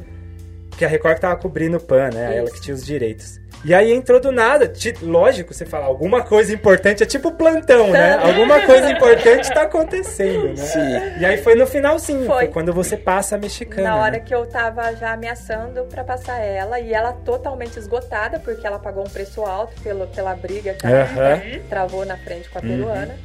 Que 0.76 0.84
a 0.84 0.88
Record 0.88 1.14
que 1.14 1.22
tava 1.22 1.36
cobrindo 1.36 1.78
o 1.78 1.80
PAN, 1.80 2.10
né? 2.12 2.36
Ela 2.36 2.46
Isso. 2.46 2.56
que 2.56 2.62
tinha 2.62 2.74
os 2.74 2.84
direitos. 2.84 3.40
E 3.64 3.74
aí 3.74 3.92
entrou 3.92 4.20
do 4.20 4.32
nada. 4.32 4.72
Lógico, 5.02 5.54
você 5.54 5.66
fala, 5.66 5.86
alguma 5.86 6.24
coisa 6.24 6.54
importante, 6.54 7.02
é 7.02 7.06
tipo 7.06 7.32
plantão, 7.32 7.90
né? 7.90 8.16
Alguma 8.16 8.62
coisa 8.62 8.92
importante 8.92 9.52
tá 9.52 9.64
acontecendo, 9.64 10.50
né? 10.50 10.56
Sim. 10.58 11.20
E 11.20 11.26
aí 11.26 11.38
foi 11.38 11.56
no 11.56 11.66
finalzinho, 11.66 12.26
foi, 12.26 12.36
Foi. 12.36 12.48
quando 12.50 12.72
você 12.74 12.96
passa 12.98 13.36
a 13.36 13.40
mexicana. 13.40 13.90
Na 13.90 13.96
hora 13.98 14.12
né? 14.14 14.20
que 14.20 14.34
eu 14.36 14.46
tava 14.46 14.94
já 14.96 15.14
ameaçando 15.14 15.84
pra 15.86 16.04
passar 16.04 16.40
ela, 16.40 16.80
e 16.80 16.94
ela 16.94 17.14
totalmente 17.14 17.78
esgotada, 17.80 18.40
porque 18.40 18.66
ela 18.68 18.78
pagou 18.78 19.04
um 19.04 19.10
preço 19.10 19.42
alto 19.44 19.80
pelo, 19.82 20.06
pela 20.08 20.36
briga 20.36 20.74
que 20.74 20.86
ela 20.86 21.42
travou 21.70 22.06
na 22.06 22.18
frente 22.18 22.46
Uhum. 22.48 22.52
com 22.52 22.60
a 22.60 22.62
peruana. 22.62 23.16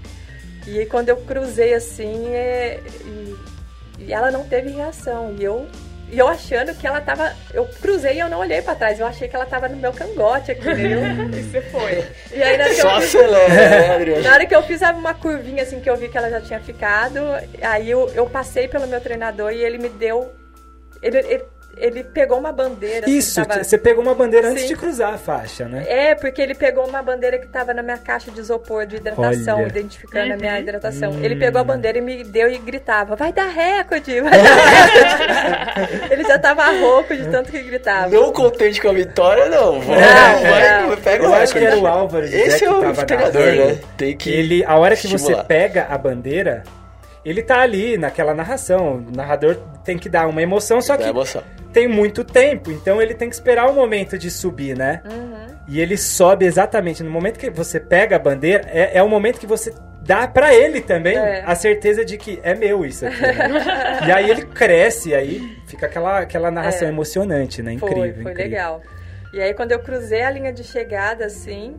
E 0.66 0.78
aí, 0.78 0.86
quando 0.86 1.08
eu 1.08 1.16
cruzei 1.18 1.74
assim, 1.74 2.28
é, 2.34 2.80
e, 3.04 3.36
e 3.98 4.12
ela 4.12 4.30
não 4.30 4.44
teve 4.44 4.70
reação. 4.70 5.34
E 5.38 5.44
eu, 5.44 5.66
e 6.12 6.18
eu 6.18 6.26
achando 6.28 6.74
que 6.74 6.86
ela 6.86 7.00
tava. 7.00 7.32
Eu 7.54 7.66
cruzei 7.80 8.14
e 8.14 8.18
eu 8.20 8.28
não 8.28 8.38
olhei 8.40 8.60
pra 8.62 8.74
trás. 8.74 8.98
Eu 8.98 9.06
achei 9.06 9.28
que 9.28 9.36
ela 9.36 9.46
tava 9.46 9.68
no 9.68 9.76
meu 9.76 9.92
cangote 9.92 10.52
aqui, 10.52 10.64
né? 10.66 10.94
Eu- 10.94 11.30
E 11.38 11.42
você 11.42 11.60
foi. 11.62 12.04
E 12.32 12.42
aí, 12.42 12.56
na 12.56 12.64
hora 12.64 12.74
que 12.74 12.80
Só 12.80 12.94
eu 12.96 13.00
fiz- 13.02 13.14
acelera, 13.16 13.48
né, 13.48 14.20
na 14.28 14.32
hora 14.32 14.46
que 14.46 14.54
eu 14.54 14.62
fiz 14.62 14.80
uma 14.82 15.14
curvinha 15.14 15.62
assim 15.62 15.80
que 15.80 15.88
eu 15.88 15.96
vi 15.96 16.08
que 16.08 16.18
ela 16.18 16.30
já 16.30 16.40
tinha 16.40 16.60
ficado, 16.60 17.20
aí 17.62 17.90
eu, 17.90 18.08
eu 18.14 18.26
passei 18.26 18.66
pelo 18.68 18.86
meu 18.86 19.00
treinador 19.00 19.52
e 19.52 19.62
ele 19.62 19.78
me 19.78 19.88
deu. 19.88 20.32
Ele, 21.02 21.18
ele, 21.18 21.44
ele 21.80 22.04
pegou 22.04 22.38
uma 22.38 22.52
bandeira. 22.52 23.06
assim, 23.06 23.16
Isso, 23.16 23.44
tava- 23.44 23.64
você 23.64 23.78
pegou 23.78 24.02
uma 24.02 24.14
bandeira 24.14 24.48
antes 24.48 24.62
Sim. 24.62 24.68
de 24.68 24.76
cruzar 24.76 25.14
a 25.14 25.18
faixa, 25.18 25.66
né? 25.66 25.84
É, 25.88 26.14
porque 26.14 26.40
ele 26.40 26.54
pegou 26.54 26.86
uma 26.86 27.02
bandeira 27.02 27.38
que 27.38 27.46
tava 27.46 27.72
na 27.74 27.82
minha 27.82 27.98
caixa 27.98 28.30
de 28.30 28.38
isopor 28.40 28.86
de 28.86 28.96
hidratação, 28.96 29.58
Olha. 29.58 29.68
identificando 29.68 30.32
a 30.34 30.36
minha 30.36 30.58
hidratação. 30.60 31.10
Hum. 31.12 31.20
Ele 31.22 31.36
pegou 31.36 31.60
a 31.60 31.64
bandeira 31.64 31.98
e 31.98 32.00
me 32.00 32.22
deu 32.24 32.50
e 32.50 32.58
gritava: 32.58 33.16
Vai 33.16 33.32
dar 33.32 33.48
recorde, 33.48 34.20
vai 34.20 34.30
dar 34.30 34.54
recorde. 34.54 36.08
ele 36.12 36.24
já 36.24 36.38
tava 36.38 36.70
rouco 36.78 37.16
de 37.16 37.26
tanto 37.28 37.50
que 37.50 37.60
gritava. 37.62 38.08
Não 38.08 38.32
contente 38.32 38.80
com 38.80 38.88
a 38.88 38.92
vitória, 38.92 39.46
não. 39.46 39.80
Vai, 39.80 39.96
Não, 40.00 40.40
vai, 40.50 40.82
não. 40.88 40.96
pega 40.96 41.22
o 41.24 41.26
Eu 41.26 41.34
acho 41.34 41.52
que 41.52 41.64
era 41.64 41.76
o 41.78 41.86
Álvaro 41.86 42.24
Esse 42.26 42.58
que 42.58 42.64
é 42.64 42.70
o 42.70 42.92
treinador, 42.94 43.46
né? 43.46 43.78
Tem 43.96 44.16
que 44.16 44.30
Ele, 44.30 44.64
a 44.64 44.76
hora 44.76 44.94
que 44.96 45.02
você 45.02 45.16
estimular. 45.16 45.44
pega 45.44 45.86
a 45.90 45.96
bandeira, 45.98 46.62
ele 47.24 47.42
tá 47.42 47.60
ali 47.60 47.96
naquela 47.98 48.34
narração. 48.34 49.04
O 49.10 49.16
narrador 49.16 49.56
tem 49.90 49.98
que 49.98 50.08
dar 50.08 50.28
uma 50.28 50.40
emoção, 50.40 50.80
só 50.80 50.96
que 50.96 51.02
emoção. 51.02 51.42
tem 51.72 51.88
muito 51.88 52.22
tempo, 52.22 52.70
então 52.70 53.02
ele 53.02 53.12
tem 53.12 53.28
que 53.28 53.34
esperar 53.34 53.68
o 53.68 53.72
momento 53.74 54.16
de 54.16 54.30
subir, 54.30 54.76
né? 54.76 55.02
E 55.66 55.80
ele 55.80 55.96
sobe 55.96 56.44
exatamente 56.46 57.02
no 57.02 57.10
momento 57.10 57.38
que 57.38 57.50
você 57.50 57.80
pega 57.80 58.14
a 58.14 58.18
bandeira, 58.20 58.64
é, 58.72 58.98
é 58.98 59.02
o 59.02 59.08
momento 59.08 59.40
que 59.40 59.46
você 59.48 59.72
dá 60.02 60.28
pra 60.28 60.54
ele 60.54 60.80
também 60.80 61.16
É. 61.16 61.42
a 61.44 61.54
certeza 61.56 62.04
de 62.04 62.16
que 62.16 62.38
é 62.44 62.54
meu 62.54 62.84
isso 62.84 63.04
aqui. 63.04 63.20
né? 63.20 64.00
e 64.06 64.12
aí 64.12 64.30
ele 64.30 64.46
cresce, 64.46 65.12
aí 65.14 65.40
fica 65.66 65.86
aquela, 65.86 66.20
aquela 66.20 66.50
narração 66.52 66.86
É. 66.86 66.90
emocionante, 66.90 67.62
né? 67.62 67.72
Incrível. 67.72 67.96
Foi, 67.98 68.12
foi 68.22 68.32
incrível. 68.32 68.42
legal. 68.44 68.82
E 69.32 69.40
aí, 69.40 69.52
quando 69.54 69.72
eu 69.72 69.78
cruzei 69.80 70.22
a 70.22 70.30
linha 70.30 70.52
de 70.52 70.62
chegada, 70.64 71.24
assim, 71.26 71.76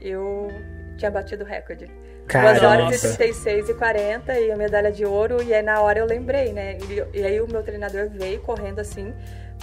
eu 0.00 0.48
tinha 0.96 1.10
batido 1.10 1.42
o 1.44 1.46
recorde. 1.46 1.88
2 2.28 2.58
Caramba. 2.60 2.84
horas 2.84 3.02
e 3.02 3.16
36 3.16 3.68
e 3.70 3.74
40 3.74 4.38
e 4.38 4.52
a 4.52 4.56
medalha 4.56 4.92
de 4.92 5.04
ouro. 5.04 5.42
E 5.42 5.54
aí 5.54 5.62
na 5.62 5.80
hora 5.80 5.98
eu 5.98 6.06
lembrei, 6.06 6.52
né? 6.52 6.78
E, 6.88 7.18
e 7.18 7.24
aí 7.24 7.40
o 7.40 7.48
meu 7.50 7.62
treinador 7.62 8.08
veio 8.10 8.40
correndo 8.40 8.80
assim 8.80 9.14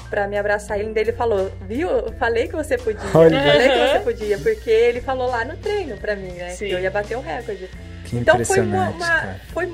pra 0.09 0.27
me 0.27 0.37
abraçar. 0.37 0.77
E 0.77 0.81
ele 0.81 0.93
dele 0.93 1.11
falou, 1.11 1.51
viu? 1.61 1.89
Eu 1.89 2.11
falei 2.13 2.47
que 2.47 2.55
você 2.55 2.77
podia. 2.77 3.01
Olha. 3.13 3.39
Falei 3.39 3.69
que 3.69 3.87
você 3.87 3.99
podia. 3.99 4.37
Porque 4.39 4.69
ele 4.69 5.01
falou 5.01 5.27
lá 5.27 5.45
no 5.45 5.55
treino 5.57 5.95
pra 5.97 6.15
mim, 6.15 6.31
né? 6.31 6.49
Sim. 6.49 6.67
Que 6.67 6.71
eu 6.71 6.79
ia 6.79 6.91
bater 6.91 7.15
o 7.17 7.21
recorde. 7.21 7.69
Que 8.05 8.17
Então 8.17 8.43
foi 8.45 8.59
uma, 8.61 8.89
uma- 8.89 9.35
foi 9.53 9.65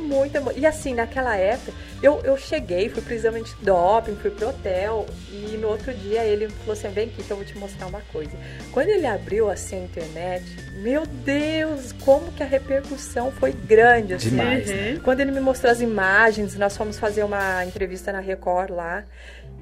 E 0.56 0.66
assim, 0.66 0.94
naquela 0.94 1.36
época, 1.36 1.72
eu, 2.02 2.20
eu 2.24 2.38
cheguei, 2.38 2.90
fui 2.90 3.02
pro 3.02 3.14
exame 3.14 3.44
de 3.44 3.54
doping, 3.62 4.16
fui 4.16 4.32
pro 4.32 4.50
hotel, 4.50 5.06
e 5.32 5.58
no 5.58 5.68
outro 5.68 5.94
dia 5.94 6.24
ele 6.24 6.48
falou 6.50 6.74
assim, 6.74 6.90
vem 6.90 7.06
aqui 7.08 7.22
que 7.24 7.32
eu 7.32 7.38
vou 7.38 7.46
te 7.46 7.58
mostrar 7.58 7.88
uma 7.88 8.02
coisa. 8.12 8.32
Quando 8.72 8.90
ele 8.90 9.06
abriu 9.06 9.50
assim 9.50 9.76
a 9.76 9.84
internet, 9.84 10.44
meu 10.82 11.06
Deus, 11.06 11.92
como 12.04 12.32
que 12.32 12.42
a 12.42 12.46
repercussão 12.46 13.32
foi 13.32 13.52
grande, 13.52 14.14
assim. 14.16 14.30
Demais, 14.30 14.68
né? 14.68 15.00
Quando 15.04 15.20
ele 15.20 15.32
me 15.32 15.40
mostrou 15.40 15.72
as 15.72 15.82
imagens, 15.82 16.56
nós 16.56 16.76
fomos 16.76 16.98
fazer 16.98 17.24
uma 17.24 17.64
entrevista 17.66 18.12
na 18.12 18.20
Record 18.20 18.72
lá. 18.72 19.04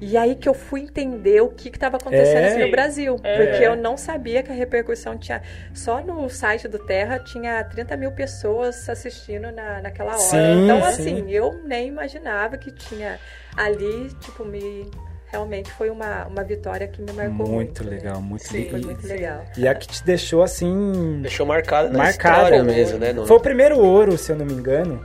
E 0.00 0.16
aí 0.16 0.34
que 0.34 0.48
eu 0.48 0.54
fui 0.54 0.80
entender 0.80 1.42
o 1.42 1.48
que 1.48 1.68
estava 1.68 1.96
acontecendo 1.98 2.38
É? 2.44 2.48
assim 2.48 2.60
no 2.64 2.70
Brasil. 2.70 3.16
É. 3.22 3.36
Porque 3.46 3.62
eu 3.64 3.76
não 3.76 3.96
sabia 3.96 4.42
que 4.42 4.50
a 4.50 4.54
repercussão 4.54 5.18
tinha. 5.18 5.42
Só 5.74 6.00
no 6.00 6.28
site 6.30 6.66
do 6.68 6.78
Terra 6.78 7.18
tinha 7.18 7.62
30 7.64 7.96
mil 7.96 8.10
pessoas 8.12 8.88
assistindo 8.88 9.52
na, 9.52 9.82
naquela 9.82 10.12
hora. 10.12 10.20
Sim, 10.20 10.64
então, 10.64 10.80
sim. 10.80 10.88
assim, 10.88 11.30
eu 11.30 11.60
nem 11.64 11.88
imaginava 11.88 12.56
que 12.56 12.70
tinha 12.70 13.18
ali, 13.56 14.08
tipo, 14.20 14.44
me. 14.44 14.90
Realmente 15.32 15.70
foi 15.70 15.90
uma, 15.90 16.26
uma 16.26 16.42
vitória 16.42 16.88
que 16.88 17.00
me 17.00 17.12
marcou 17.12 17.46
muito. 17.46 17.50
Muito 17.52 17.84
né? 17.84 17.90
legal, 17.90 18.20
muito 18.20 18.42
Sim, 18.42 18.64
foi 18.68 18.78
legal. 18.80 18.82
muito 18.90 19.06
legal. 19.06 19.44
E 19.56 19.68
a 19.68 19.74
que 19.76 19.86
te 19.86 20.04
deixou 20.04 20.42
assim. 20.42 21.20
Deixou 21.22 21.46
marcado 21.46 21.88
na 21.92 21.98
Marcado. 21.98 22.34
história 22.36 22.64
mesmo, 22.64 22.98
né? 22.98 23.12
No- 23.12 23.26
Foi 23.28 23.36
o 23.36 23.40
primeiro 23.40 23.78
ouro, 23.78 24.18
se 24.18 24.32
eu 24.32 24.36
não 24.36 24.44
me 24.44 24.54
engano. 24.54 25.00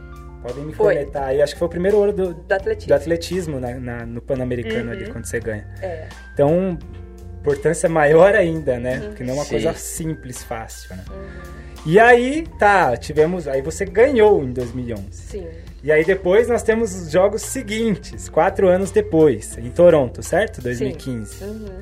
Podem 0.46 0.66
me 0.66 0.74
Foi. 0.74 0.94
conectar 0.94 1.26
aí. 1.26 1.42
Acho 1.42 1.54
que 1.54 1.60
foi 1.60 1.66
o 1.68 1.70
primeiro 1.72 1.98
ouro 1.98 2.14
do, 2.14 2.34
Do 2.34 2.54
atletismo. 2.54 2.88
do 2.88 2.94
atletismo 2.94 3.60
na- 3.60 3.80
na- 3.80 4.06
no 4.06 4.22
Pan-Americano 4.22 4.92
ali, 4.92 5.10
quando 5.10 5.26
você 5.26 5.40
ganha. 5.40 5.68
É. 5.82 6.08
Então, 6.34 6.78
importância 7.40 7.90
maior 7.90 8.36
ainda, 8.36 8.80
né? 8.80 9.00
Porque 9.00 9.24
não 9.24 9.32
é 9.32 9.38
uma 9.38 9.44
Sim. 9.44 9.50
coisa 9.52 9.74
simples, 9.74 10.44
fácil, 10.44 10.96
né? 10.96 11.04
E 11.86 12.00
aí, 12.00 12.46
tá, 12.60 12.96
tivemos. 12.98 13.48
Aí 13.48 13.62
você 13.62 13.86
ganhou 13.86 14.44
em 14.44 14.52
2011. 14.52 15.06
Sim. 15.12 15.48
E 15.84 15.92
aí 15.92 16.04
depois 16.04 16.48
nós 16.48 16.64
temos 16.64 16.96
os 16.96 17.12
jogos 17.12 17.44
seguintes, 17.44 18.28
quatro 18.28 18.68
anos 18.68 18.90
depois, 18.90 19.56
em 19.60 19.70
Toronto, 19.70 20.24
certo? 20.24 20.62
2015. 20.62 21.44
Uhum. 21.44 21.80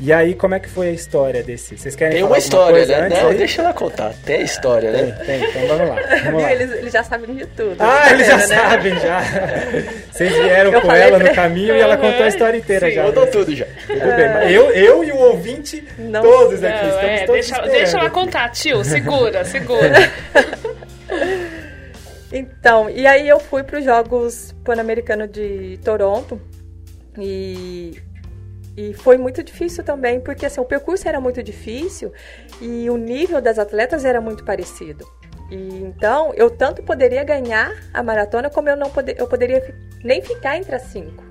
E 0.00 0.12
aí, 0.12 0.34
como 0.34 0.56
é 0.56 0.58
que 0.60 0.68
foi 0.68 0.88
a 0.88 0.90
história 0.90 1.40
desse? 1.42 1.78
Vocês 1.78 1.94
querem 1.94 2.14
Tem 2.14 2.22
uma 2.22 2.26
alguma 2.34 2.38
história, 2.38 2.76
coisa 2.78 2.98
né? 2.98 3.06
antes 3.06 3.18
Não, 3.22 3.28
aí? 3.28 3.36
deixa 3.38 3.62
ela 3.62 3.72
contar. 3.72 4.12
Tem 4.24 4.40
a 4.40 4.42
história, 4.42 4.90
Tem, 4.92 5.02
né? 5.06 5.12
tem, 5.24 5.44
então 5.44 5.66
vamos 5.68 5.88
lá. 5.88 5.96
Vamos 6.24 6.42
lá. 6.42 6.52
Eles, 6.52 6.72
eles 6.72 6.92
já 6.92 7.04
sabem 7.04 7.34
de 7.36 7.46
tudo. 7.46 7.76
Ah, 7.78 8.10
eles 8.12 8.26
já 8.26 8.36
Né? 8.36 8.46
sabem 8.46 8.98
já. 8.98 9.20
Vocês 10.10 10.32
vieram 10.34 10.72
Eu 10.72 10.80
com 10.82 10.90
ela 10.92 11.18
pra- 11.18 11.28
no 11.28 11.34
caminho 11.34 11.76
e 11.76 11.80
ela 11.80 11.96
contou 11.96 12.24
a 12.24 12.28
história 12.28 12.58
inteira 12.58 12.88
Sim, 12.88 12.94
já. 12.96 13.04
Contou 13.04 13.24
né? 13.24 13.30
tudo 13.30 13.54
já. 13.54 13.66
Tudo 13.86 14.16
bem, 14.16 14.28
mas 14.34 14.50
eu, 14.52 14.70
eu 14.72 15.04
e 15.04 15.12
o 15.12 15.16
ouvinte, 15.16 15.84
Não- 15.96 16.22
todos 16.22 16.60
Não, 16.60 16.68
aqui, 16.68 16.86
estamos 16.86 17.04
é, 17.04 17.26
todos 17.26 17.48
deixa, 17.48 17.62
deixa 17.68 17.98
ela 17.98 18.10
contar, 18.10 18.48
tio. 18.50 18.82
Segura, 18.84 19.44
segura. 19.46 20.10
Então, 22.32 22.90
e 22.90 23.06
aí 23.06 23.28
eu 23.28 23.38
fui 23.38 23.62
para 23.62 23.78
os 23.78 23.84
Jogos 23.84 24.54
Pan-Americanos 24.64 25.30
de 25.30 25.78
Toronto 25.84 26.40
e, 27.16 27.96
e 28.76 28.92
foi 28.92 29.16
muito 29.16 29.42
difícil 29.42 29.84
também, 29.84 30.20
porque 30.20 30.46
assim, 30.46 30.60
o 30.60 30.64
percurso 30.64 31.08
era 31.08 31.20
muito 31.20 31.42
difícil 31.42 32.12
e 32.60 32.88
o 32.90 32.96
nível 32.96 33.40
das 33.40 33.58
atletas 33.58 34.04
era 34.04 34.20
muito 34.20 34.44
parecido. 34.44 35.06
E 35.50 35.56
então, 35.84 36.32
eu 36.34 36.50
tanto 36.50 36.82
poderia 36.82 37.22
ganhar 37.22 37.72
a 37.92 38.02
maratona, 38.02 38.48
como 38.50 38.68
eu 38.68 38.76
não 38.76 38.90
poder, 38.90 39.16
eu 39.18 39.26
poderia 39.26 39.74
nem 40.02 40.20
ficar 40.22 40.56
entre 40.56 40.74
as 40.74 40.82
cinco. 40.82 41.22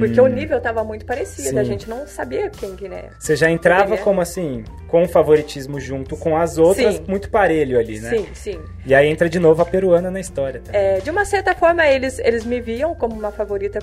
Porque 0.00 0.20
o 0.20 0.26
nível 0.26 0.58
estava 0.58 0.82
muito 0.82 1.06
parecido, 1.06 1.46
Hum. 1.46 1.52
Sim. 1.52 1.58
a 1.60 1.62
gente 1.62 1.88
não 1.88 2.08
sabia 2.08 2.50
quem 2.50 2.74
que 2.74 2.88
né. 2.88 3.04
Você 3.20 3.36
já 3.36 3.48
entrava 3.48 3.84
Poderia. 3.84 4.02
como 4.04 4.20
assim, 4.20 4.64
com 4.88 5.06
favoritismo 5.06 5.78
junto 5.78 6.16
com 6.16 6.36
as 6.36 6.58
outras, 6.58 6.96
Sim. 6.96 7.04
muito 7.06 7.30
parelho 7.30 7.78
ali, 7.78 8.00
né? 8.00 8.10
Sim, 8.10 8.26
sim. 8.34 8.60
E 8.84 8.92
aí 8.92 9.06
entra 9.06 9.28
de 9.28 9.38
novo 9.38 9.62
a 9.62 9.64
peruana 9.64 10.10
na 10.10 10.18
história. 10.18 10.60
Tá? 10.64 10.76
É, 10.76 10.98
de 10.98 11.08
uma 11.08 11.24
certa 11.24 11.54
forma, 11.54 11.86
eles, 11.86 12.18
eles 12.18 12.44
me 12.44 12.60
viam 12.60 12.96
como 12.96 13.14
uma 13.14 13.30
favorita 13.30 13.78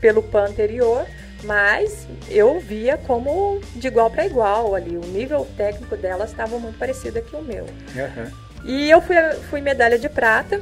pelo 0.00 0.22
PAN 0.22 0.46
anterior, 0.46 1.04
mas 1.44 2.06
eu 2.28 2.58
via 2.60 2.96
como 2.96 3.60
de 3.76 3.86
igual 3.86 4.10
para 4.10 4.26
igual 4.26 4.74
ali. 4.74 4.96
O 4.96 5.06
nível 5.06 5.46
técnico 5.56 5.96
delas 5.96 6.30
estava 6.30 6.58
muito 6.58 6.78
parecido 6.78 7.20
que 7.22 7.36
o 7.36 7.42
meu. 7.42 7.66
Aham. 7.96 8.30
E 8.64 8.90
eu 8.90 9.00
fui, 9.02 9.16
fui 9.50 9.60
medalha 9.60 9.98
de 9.98 10.08
prata, 10.08 10.60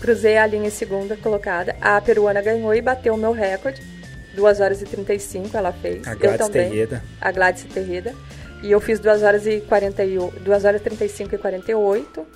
cruzei 0.00 0.38
a 0.38 0.46
linha 0.46 0.68
em 0.68 0.70
segunda 0.70 1.16
colocada. 1.16 1.76
A 1.80 2.00
peruana 2.00 2.40
ganhou 2.40 2.74
e 2.74 2.80
bateu 2.80 3.14
o 3.14 3.18
meu 3.18 3.32
recorde. 3.32 3.82
2 4.34 4.60
horas 4.60 4.80
e 4.80 4.84
35 4.84 5.56
ela 5.56 5.72
fez. 5.72 6.06
A 6.06 6.12
eu 6.12 6.18
Gladys 6.18 6.46
também. 6.46 6.70
Terreda. 6.70 7.02
A 7.20 7.32
Gladys 7.32 7.64
Terreda. 7.64 8.14
E 8.62 8.70
eu 8.70 8.80
fiz 8.80 9.00
2 9.00 9.22
horas 9.22 9.46
e 9.46 9.60
48, 9.60 10.40
2 10.40 10.64
horas 10.64 10.80
e 10.80 10.84
35 10.84 11.34
e 11.34 11.38
48. 11.38 12.26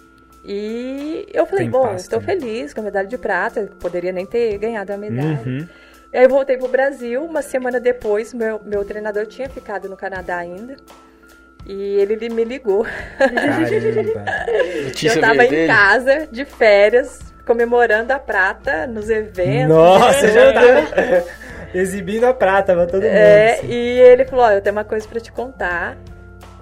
E 0.44 1.26
eu 1.32 1.46
falei, 1.46 1.64
Tem 1.64 1.70
bom, 1.70 1.94
estou 1.94 2.20
feliz 2.20 2.74
com 2.74 2.80
a 2.80 2.84
medalha 2.84 3.06
de 3.06 3.16
prata, 3.16 3.70
poderia 3.78 4.10
nem 4.10 4.26
ter 4.26 4.58
ganhado 4.58 4.92
a 4.92 4.96
medalha. 4.96 5.40
Uhum. 5.46 5.68
E 6.12 6.18
aí 6.18 6.24
eu 6.24 6.28
voltei 6.28 6.58
pro 6.58 6.68
Brasil, 6.68 7.24
uma 7.24 7.40
semana 7.40 7.80
depois, 7.80 8.34
meu, 8.34 8.60
meu 8.64 8.84
treinador 8.84 9.26
tinha 9.26 9.48
ficado 9.48 9.88
no 9.88 9.96
Canadá 9.96 10.36
ainda. 10.36 10.76
E 11.64 11.96
ele 11.96 12.28
me 12.28 12.44
ligou. 12.44 12.84
Eu 15.02 15.20
tava 15.20 15.44
em 15.44 15.66
casa, 15.66 16.26
de 16.30 16.44
férias, 16.44 17.20
comemorando 17.46 18.12
a 18.12 18.18
prata 18.18 18.86
nos 18.86 19.08
eventos. 19.08 19.68
Nossa, 19.68 20.26
de 20.26 20.32
já 20.32 20.52
tava 20.52 21.24
exibindo 21.72 22.24
a 22.24 22.34
prata 22.34 22.74
pra 22.74 22.86
todo 22.86 23.02
mundo. 23.02 23.06
É, 23.06 23.54
assim. 23.54 23.68
e 23.68 24.00
ele 24.00 24.24
falou, 24.24 24.46
ó, 24.46 24.50
eu 24.50 24.60
tenho 24.60 24.74
uma 24.74 24.84
coisa 24.84 25.06
pra 25.06 25.20
te 25.20 25.30
contar. 25.30 25.96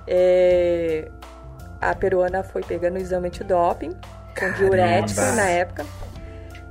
É, 0.06 1.08
a 1.80 1.94
peruana 1.94 2.42
foi 2.42 2.62
pegando 2.62 2.96
o 2.96 2.98
exame 2.98 3.28
antidoping, 3.28 3.96
com 4.38 4.52
diurético 4.52 5.18
Caramba. 5.18 5.36
na 5.36 5.48
época. 5.48 5.86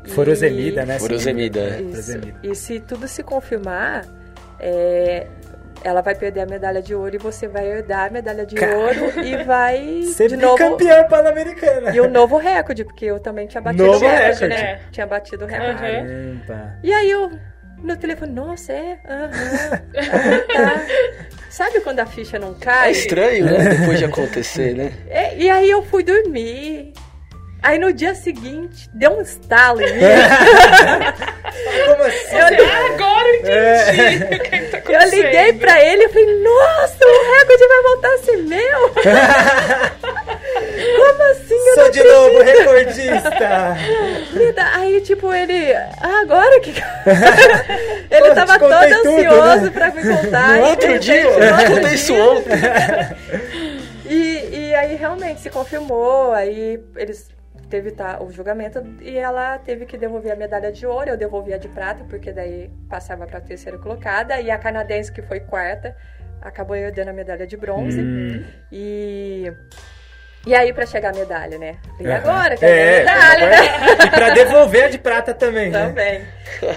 E- 0.09 0.15
Furosemida, 0.15 0.85
né? 0.85 0.99
Furosemida, 0.99 1.59
é. 1.59 1.77
Furosemida. 1.77 2.39
E 2.43 2.55
se 2.55 2.79
tudo 2.79 3.07
se 3.07 3.23
confirmar, 3.23 4.05
é, 4.59 5.27
ela 5.83 6.01
vai 6.01 6.13
perder 6.15 6.41
a 6.41 6.45
medalha 6.45 6.81
de 6.81 6.93
ouro 6.93 7.15
e 7.15 7.17
você 7.17 7.47
vai 7.47 7.65
herdar 7.65 8.07
a 8.07 8.09
medalha 8.09 8.45
de 8.45 8.55
Cara. 8.55 8.77
ouro 8.77 9.19
e 9.23 9.43
vai 9.43 10.03
Ser 10.03 10.27
de 10.29 10.35
novo 10.37 10.55
bicampeã 10.57 11.03
pan-americana. 11.07 11.91
e 11.95 11.99
o 12.01 12.09
novo 12.09 12.37
recorde, 12.37 12.83
porque 12.83 13.05
eu 13.05 13.19
também 13.19 13.47
tinha 13.47 13.61
batido 13.61 13.85
Novo 13.85 14.05
o 14.05 14.07
recorde, 14.09 14.25
recorde. 14.41 14.47
né? 14.63 14.79
Tinha 14.91 15.07
batido 15.07 15.45
o 15.45 15.47
recorde. 15.47 15.79
Caramba. 15.81 16.73
E 16.83 16.91
aí 16.91 17.09
eu, 17.09 17.31
no 17.81 17.95
telefone, 17.95 18.33
nossa, 18.33 18.73
é? 18.73 18.99
Aham. 19.07 19.29
tá. 20.53 20.85
Sabe 21.49 21.79
quando 21.81 21.99
a 21.99 22.05
ficha 22.05 22.37
não 22.37 22.51
É 22.51 22.63
cai? 22.63 22.91
estranho, 22.91 23.45
né? 23.45 23.69
Depois 23.79 23.97
de 23.99 24.05
acontecer, 24.05 24.73
né? 24.75 24.91
É, 25.09 25.35
e 25.37 25.49
aí 25.49 25.69
eu 25.69 25.81
fui 25.83 26.03
dormir. 26.03 26.93
Aí 27.61 27.77
no 27.77 27.91
dia 27.91 28.15
seguinte, 28.15 28.89
deu 28.93 29.17
um 29.17 29.21
estalo 29.21 29.81
em 29.81 29.93
mim. 29.93 29.99
Como 31.85 32.03
assim? 32.03 32.37
Eu, 32.37 32.45
Agora 32.93 33.27
eu 33.27 33.35
entendi 33.35 34.23
o 34.23 34.29
que, 34.29 34.49
que 34.49 34.59
tá 34.67 34.77
eu 34.77 34.97
acontecendo. 34.99 35.23
liguei 35.25 35.53
pra 35.53 35.83
ele 35.83 36.03
e 36.05 36.09
falei, 36.09 36.41
nossa, 36.41 37.05
o 37.05 37.33
recorde 37.37 37.67
vai 37.67 37.81
voltar 37.83 38.13
a 38.13 38.17
ser 38.19 38.37
meu. 38.37 38.89
Como 40.97 41.23
assim? 41.31 41.55
Eu 41.67 41.75
Sou 41.75 41.91
de 41.91 42.03
novo 42.03 42.41
recordista. 42.41 43.29
acredito. 43.29 44.59
Aí, 44.75 45.01
tipo, 45.01 45.33
ele, 45.33 45.73
ah, 45.73 46.21
agora 46.21 46.59
que... 46.61 46.69
ele 48.09 48.29
Pô, 48.29 48.35
tava 48.35 48.57
todo 48.57 48.71
contei 48.71 48.93
tudo, 48.95 49.09
ansioso 49.09 49.63
né? 49.65 49.69
pra 49.71 49.91
me 49.91 50.01
contar. 50.01 50.47
No 50.49 50.65
E, 50.65 50.69
outro 50.69 50.93
de 50.93 50.99
dia, 50.99 51.13
repente, 51.15 51.39
no 51.39 51.45
eu 51.45 51.53
outro 51.57 51.73
contei 51.75 51.93
isso 51.93 52.15
ontem. 52.15 52.53
E, 54.05 54.49
e 54.69 54.75
aí 54.75 54.95
realmente 54.95 55.41
se 55.41 55.49
confirmou, 55.49 56.31
aí 56.31 56.79
eles 56.95 57.27
teve 57.69 57.91
tá, 57.91 58.21
o 58.21 58.31
julgamento 58.31 58.83
e 59.01 59.17
ela 59.17 59.57
teve 59.59 59.85
que 59.85 59.97
devolver 59.97 60.31
a 60.31 60.35
medalha 60.35 60.71
de 60.71 60.85
ouro, 60.85 61.09
eu 61.09 61.17
devolvi 61.17 61.53
a 61.53 61.57
de 61.57 61.67
prata, 61.67 62.03
porque 62.09 62.31
daí 62.31 62.69
passava 62.89 63.25
para 63.27 63.37
a 63.37 63.41
terceira 63.41 63.77
colocada, 63.77 64.39
e 64.41 64.49
a 64.49 64.57
canadense, 64.57 65.11
que 65.11 65.21
foi 65.21 65.39
quarta, 65.39 65.95
acabou 66.41 66.75
herdando 66.75 67.11
a 67.11 67.13
medalha 67.13 67.45
de 67.45 67.55
bronze. 67.55 68.01
Hum. 68.01 68.43
E. 68.71 69.51
E 70.47 70.55
aí, 70.55 70.71
para 70.71 70.85
chegar 70.85 71.13
a 71.13 71.17
medalha, 71.17 71.57
né? 71.57 71.75
E 71.99 72.07
Aham. 72.07 72.15
agora, 72.15 72.55
que 72.55 72.63
É, 72.65 72.95
a 72.95 72.99
medalha, 72.99 73.45
agora- 73.45 73.49
né? 73.97 74.05
E 74.05 74.09
pra 74.09 74.29
devolver 74.29 74.83
a 74.85 74.89
de 74.89 74.97
prata 74.97 75.33
também, 75.33 75.69
né? 75.69 75.87
Também. 75.87 76.23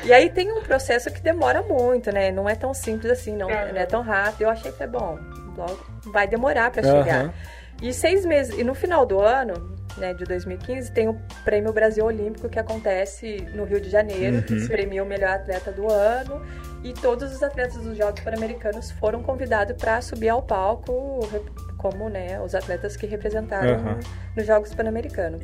E 0.04 0.12
aí 0.12 0.28
tem 0.30 0.50
um 0.52 0.62
processo 0.62 1.10
que 1.12 1.20
demora 1.22 1.62
muito, 1.62 2.10
né? 2.12 2.32
Não 2.32 2.48
é 2.48 2.56
tão 2.56 2.74
simples 2.74 3.12
assim, 3.12 3.36
não, 3.36 3.48
Aham. 3.48 3.72
não 3.72 3.80
é 3.80 3.86
tão 3.86 4.02
rápido. 4.02 4.42
Eu 4.42 4.50
achei 4.50 4.72
que 4.72 4.76
foi 4.78 4.88
bom, 4.88 5.16
logo 5.56 5.78
vai 6.06 6.26
demorar 6.26 6.70
para 6.72 6.82
chegar. 6.82 7.32
E 7.80 7.92
seis 7.94 8.26
meses, 8.26 8.58
e 8.58 8.64
no 8.64 8.74
final 8.74 9.06
do 9.06 9.20
ano, 9.20 9.76
né, 9.96 10.14
de 10.14 10.24
2015, 10.24 10.90
tem 10.92 11.08
o 11.08 11.14
Prêmio 11.44 11.72
Brasil 11.72 12.04
Olímpico 12.04 12.48
que 12.48 12.58
acontece 12.58 13.46
no 13.54 13.64
Rio 13.64 13.80
de 13.80 13.90
Janeiro, 13.90 14.36
Uhum. 14.36 14.42
que 14.42 14.68
premia 14.68 15.02
o 15.02 15.06
melhor 15.06 15.30
atleta 15.30 15.70
do 15.72 15.90
ano. 15.90 16.40
E 16.84 16.92
todos 16.92 17.32
os 17.32 17.42
atletas 17.42 17.76
dos 17.82 17.96
Jogos 17.96 18.20
Pan-Americanos 18.22 18.90
foram 18.92 19.22
convidados 19.22 19.76
para 19.76 20.00
subir 20.00 20.28
ao 20.30 20.42
palco, 20.42 21.20
re- 21.30 21.42
como 21.78 22.08
né, 22.08 22.40
os 22.40 22.54
atletas 22.54 22.96
que 22.96 23.06
representaram 23.06 23.74
Aham. 23.74 24.00
nos 24.36 24.46
Jogos 24.46 24.74
Pan-Americanos. 24.74 25.40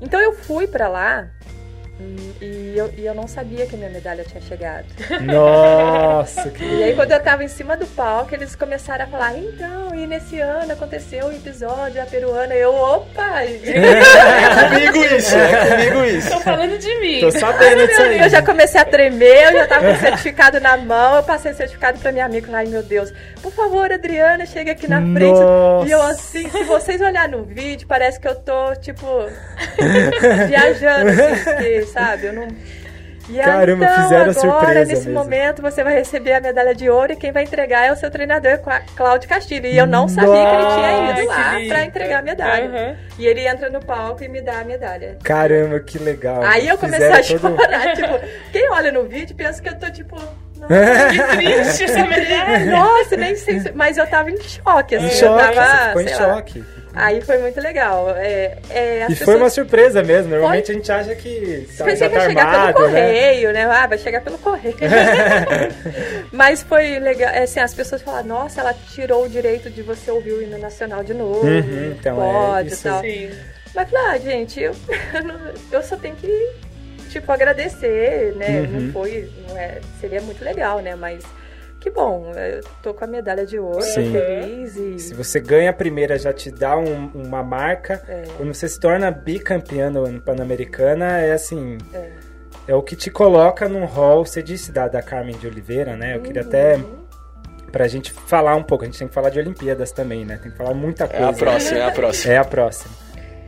Então 0.00 0.20
eu 0.20 0.32
fui 0.32 0.66
pra 0.66 0.88
lá 0.88 1.30
e 2.00 2.74
eu, 2.76 2.92
e 2.98 3.06
eu 3.06 3.14
não 3.14 3.28
sabia 3.28 3.66
que 3.66 3.76
minha 3.76 3.88
medalha 3.88 4.24
tinha 4.24 4.40
chegado. 4.40 4.86
Nossa, 5.22 6.50
que... 6.50 6.64
E 6.64 6.82
aí 6.82 6.94
quando 6.94 7.12
eu 7.12 7.20
tava 7.22 7.44
em 7.44 7.48
cima 7.48 7.76
do 7.76 7.86
palco, 7.86 8.34
eles 8.34 8.56
começaram 8.56 9.04
a 9.04 9.06
falar, 9.06 9.38
então, 9.38 9.94
e 9.94 10.06
nesse 10.06 10.40
ano 10.40 10.72
aconteceu 10.72 11.26
o 11.26 11.32
episódio, 11.32 12.02
a 12.02 12.06
peruana, 12.06 12.54
eu, 12.54 12.74
opa! 12.74 13.44
É 13.54 14.68
comigo 14.68 15.14
isso, 15.16 15.34
é 15.34 15.70
comigo 15.70 16.04
isso. 16.04 16.30
Tô 16.30 16.40
falando 16.40 16.78
de 16.78 17.00
mim. 17.00 17.20
tô 17.20 17.30
sabendo 17.30 17.86
disso 17.86 18.02
aí. 18.02 18.20
Eu 18.20 18.28
já 18.28 18.42
comecei 18.42 18.80
a 18.80 18.84
tremer, 18.84 19.46
eu 19.46 19.52
já 19.52 19.66
tava 19.66 19.86
com 19.86 19.92
o 19.92 20.00
certificado 20.00 20.60
na 20.60 20.76
mão, 20.76 21.16
eu 21.16 21.22
passei 21.22 21.52
o 21.52 21.54
certificado 21.54 21.98
pra 21.98 22.12
minha 22.12 22.24
amiga, 22.24 22.48
ai 22.56 22.66
meu 22.66 22.82
Deus, 22.82 23.12
por 23.42 23.52
favor, 23.52 23.92
Adriana, 23.92 24.46
chega 24.46 24.72
aqui 24.72 24.88
na 24.88 25.00
frente. 25.00 25.38
Nossa. 25.38 25.88
E 25.88 25.90
eu 25.90 26.02
assim, 26.02 26.48
se 26.48 26.64
vocês 26.64 27.00
olharem 27.00 27.36
no 27.36 27.44
vídeo, 27.44 27.86
parece 27.86 28.18
que 28.18 28.26
eu 28.26 28.34
tô, 28.34 28.74
tipo, 28.76 29.06
viajando, 30.48 31.10
assim, 31.10 31.84
sabe, 31.94 32.26
eu 32.26 32.32
não... 32.32 32.48
E 33.26 33.40
aí, 33.40 33.46
Caramba, 33.46 33.84
então, 33.86 34.02
fizeram 34.02 34.20
agora, 34.20 34.34
surpresa 34.34 34.80
nesse 34.84 35.08
mesmo. 35.08 35.14
momento, 35.14 35.62
você 35.62 35.82
vai 35.82 35.94
receber 35.94 36.34
a 36.34 36.40
medalha 36.42 36.74
de 36.74 36.90
ouro 36.90 37.10
e 37.10 37.16
quem 37.16 37.32
vai 37.32 37.44
entregar 37.44 37.86
é 37.86 37.90
o 37.90 37.96
seu 37.96 38.10
treinador, 38.10 38.58
Clá- 38.58 38.82
Cláudio 38.94 39.26
Castilho. 39.26 39.66
E 39.66 39.78
eu 39.78 39.86
não 39.86 40.06
sabia 40.08 40.30
que 40.44 40.54
ele 40.54 40.66
tinha 40.74 41.10
ido 41.22 41.26
lá 41.28 41.54
pra 41.68 41.84
entregar 41.86 42.18
a 42.18 42.22
medalha. 42.22 42.66
Aham. 42.66 42.96
E 43.18 43.26
ele 43.26 43.48
entra 43.48 43.70
no 43.70 43.80
palco 43.80 44.22
e 44.22 44.28
me 44.28 44.42
dá 44.42 44.58
a 44.60 44.64
medalha. 44.64 45.16
Caramba, 45.24 45.80
que 45.80 45.96
legal. 45.98 46.42
Aí 46.42 46.68
eu 46.68 46.76
comecei 46.76 47.10
a 47.10 47.22
Fizeram 47.22 47.40
todo- 47.56 47.56
chorar, 47.62 47.94
tipo, 47.96 48.20
quem 48.52 48.68
olha 48.70 48.92
no 48.92 49.04
vídeo 49.04 49.34
pensa 49.34 49.62
que 49.62 49.70
eu 49.70 49.78
tô 49.78 49.90
tipo, 49.90 50.16
triste 50.66 51.84
essa 51.84 52.06
medalha. 52.06 52.64
nossa, 52.70 53.16
nem 53.16 53.36
sei, 53.36 53.60
se- 53.60 53.72
mas 53.72 53.96
eu 53.96 54.06
tava 54.06 54.30
em 54.30 54.40
choque, 54.40 54.94
assim, 54.96 55.06
Em 55.06 55.10
eu 55.10 55.14
choque, 55.16 55.54
tava, 55.54 55.66
você 55.66 55.86
ficou 55.88 56.00
em 56.02 56.04
lá. 56.04 56.34
choque. 56.34 56.64
Aí 56.96 57.20
foi 57.22 57.38
muito 57.38 57.60
legal. 57.60 58.08
É, 58.16 58.56
é, 58.70 59.02
as 59.02 59.10
E 59.12 59.16
foi 59.16 59.34
uma 59.34 59.46
pessoas 59.46 59.52
surpresa 59.54 60.00
mesmo. 60.00 60.30
Normalmente 60.30 60.70
a 60.70 60.74
gente 60.74 60.92
acha 60.92 61.12
que 61.16 61.68
tá, 61.76 61.84
pensei 61.84 62.08
que 62.08 62.14
ia 62.14 62.20
tá 62.20 62.28
chegar 62.28 62.46
armado, 62.46 62.74
pelo 62.74 62.88
né? 62.88 63.00
correio, 63.02 63.52
né? 63.52 63.64
Ah, 63.64 63.86
vai 63.88 63.98
chegar 63.98 64.20
pelo 64.20 64.38
correio. 64.38 64.76
Mas 66.30 66.62
foi 66.62 66.98
legal, 67.00 67.30
é, 67.30 67.42
assim, 67.42 67.58
as 67.60 67.74
pessoas 67.74 68.00
falaram, 68.02 68.28
nossa, 68.28 68.60
ela 68.60 68.72
tirou 68.92 69.24
o 69.24 69.28
direito 69.28 69.68
de 69.70 69.82
você 69.82 70.10
ouvir 70.10 70.32
o 70.32 70.42
hino 70.42 70.56
nacional 70.58 71.02
de 71.02 71.14
novo, 71.14 71.44
Uhum, 71.44 71.94
então, 71.98 72.22
é 72.22 72.32
pode 72.46 72.68
e 72.68 72.72
isso. 72.72 72.82
tal. 72.84 73.00
Sim. 73.00 73.30
Mas 73.74 73.90
falei, 73.90 74.06
ah, 74.10 74.18
gente, 74.18 74.60
eu, 74.60 74.72
eu 75.72 75.82
só 75.82 75.96
tenho 75.96 76.14
que, 76.14 76.48
tipo, 77.20 77.32
agradecer, 77.32 78.34
né? 78.36 78.60
Uhum. 78.60 78.80
Não 78.80 78.92
foi, 78.92 79.30
não 79.48 79.56
é, 79.56 79.80
seria 80.00 80.20
muito 80.20 80.44
legal, 80.44 80.80
né? 80.80 80.94
Mas 80.94 81.24
que 81.80 81.90
bom, 81.90 82.32
eu 82.34 82.60
tô 82.82 82.94
com 82.94 83.04
a 83.04 83.06
medalha 83.06 83.44
de 83.44 83.58
ouro, 83.58 83.82
Sim. 83.82 84.12
feliz 84.12 84.76
e... 84.76 84.98
Se 84.98 85.12
você 85.14 85.38
ganha 85.38 85.68
a 85.70 85.72
primeira, 85.72 86.18
já 86.18 86.32
te 86.32 86.50
dá 86.50 86.78
um- 86.78 87.10
uma 87.14 87.42
marca. 87.42 88.02
É. 88.08 88.22
Quando 88.36 88.54
você 88.54 88.68
se 88.68 88.80
torna 88.80 89.10
bicampeã 89.10 89.90
no 89.90 90.20
Pan-Americana, 90.20 91.18
é 91.20 91.32
assim... 91.32 91.78
É. 91.92 92.10
É 92.66 92.74
o 92.74 92.82
que 92.82 92.96
te 92.96 93.10
coloca 93.10 93.68
num 93.68 93.84
hall. 93.84 94.24
Você 94.24 94.42
disse 94.42 94.72
da, 94.72 94.88
da 94.88 95.02
Carmen 95.02 95.36
de 95.36 95.46
Oliveira, 95.46 95.94
né? 95.96 96.16
Eu 96.16 96.20
queria 96.22 96.40
Uhum. 96.42 96.48
até... 96.48 96.80
Pra 97.70 97.86
gente 97.88 98.12
falar 98.12 98.54
um 98.54 98.62
pouco. 98.62 98.84
A 98.84 98.86
gente 98.86 98.98
tem 98.98 99.08
que 99.08 99.12
falar 99.12 99.28
de 99.30 99.38
Olimpíadas 99.38 99.90
também, 99.92 100.24
né? 100.24 100.38
Tem 100.42 100.50
que 100.50 100.56
falar 100.56 100.72
muita 100.72 101.04
É 101.04 101.08
coisa. 101.08 101.28
a 101.28 101.32
próxima, 101.34 101.78
é 101.78 101.82
a 101.84 101.90
próxima. 101.90 102.32
É 102.32 102.36
a 102.38 102.44
próxima. 102.44 102.94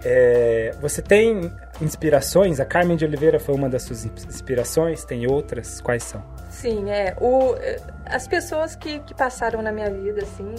É, 0.08 0.72
você 0.80 1.02
tem 1.02 1.52
inspirações? 1.80 2.60
A 2.60 2.64
Carmen 2.64 2.96
de 2.96 3.04
Oliveira 3.04 3.40
foi 3.40 3.56
uma 3.56 3.68
das 3.68 3.82
suas 3.82 4.04
inspirações? 4.04 5.04
Tem 5.04 5.26
outras? 5.26 5.80
Quais 5.80 6.04
são? 6.04 6.22
Sim, 6.48 6.90
é. 6.90 7.16
O, 7.20 7.56
as 8.04 8.28
pessoas 8.28 8.76
que, 8.76 9.00
que 9.00 9.12
passaram 9.12 9.60
na 9.60 9.72
minha 9.72 9.90
vida, 9.90 10.22
assim, 10.22 10.54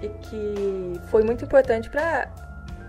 e 0.00 0.08
que 0.08 1.00
foi 1.10 1.24
muito 1.24 1.44
importante 1.44 1.90
para 1.90 2.28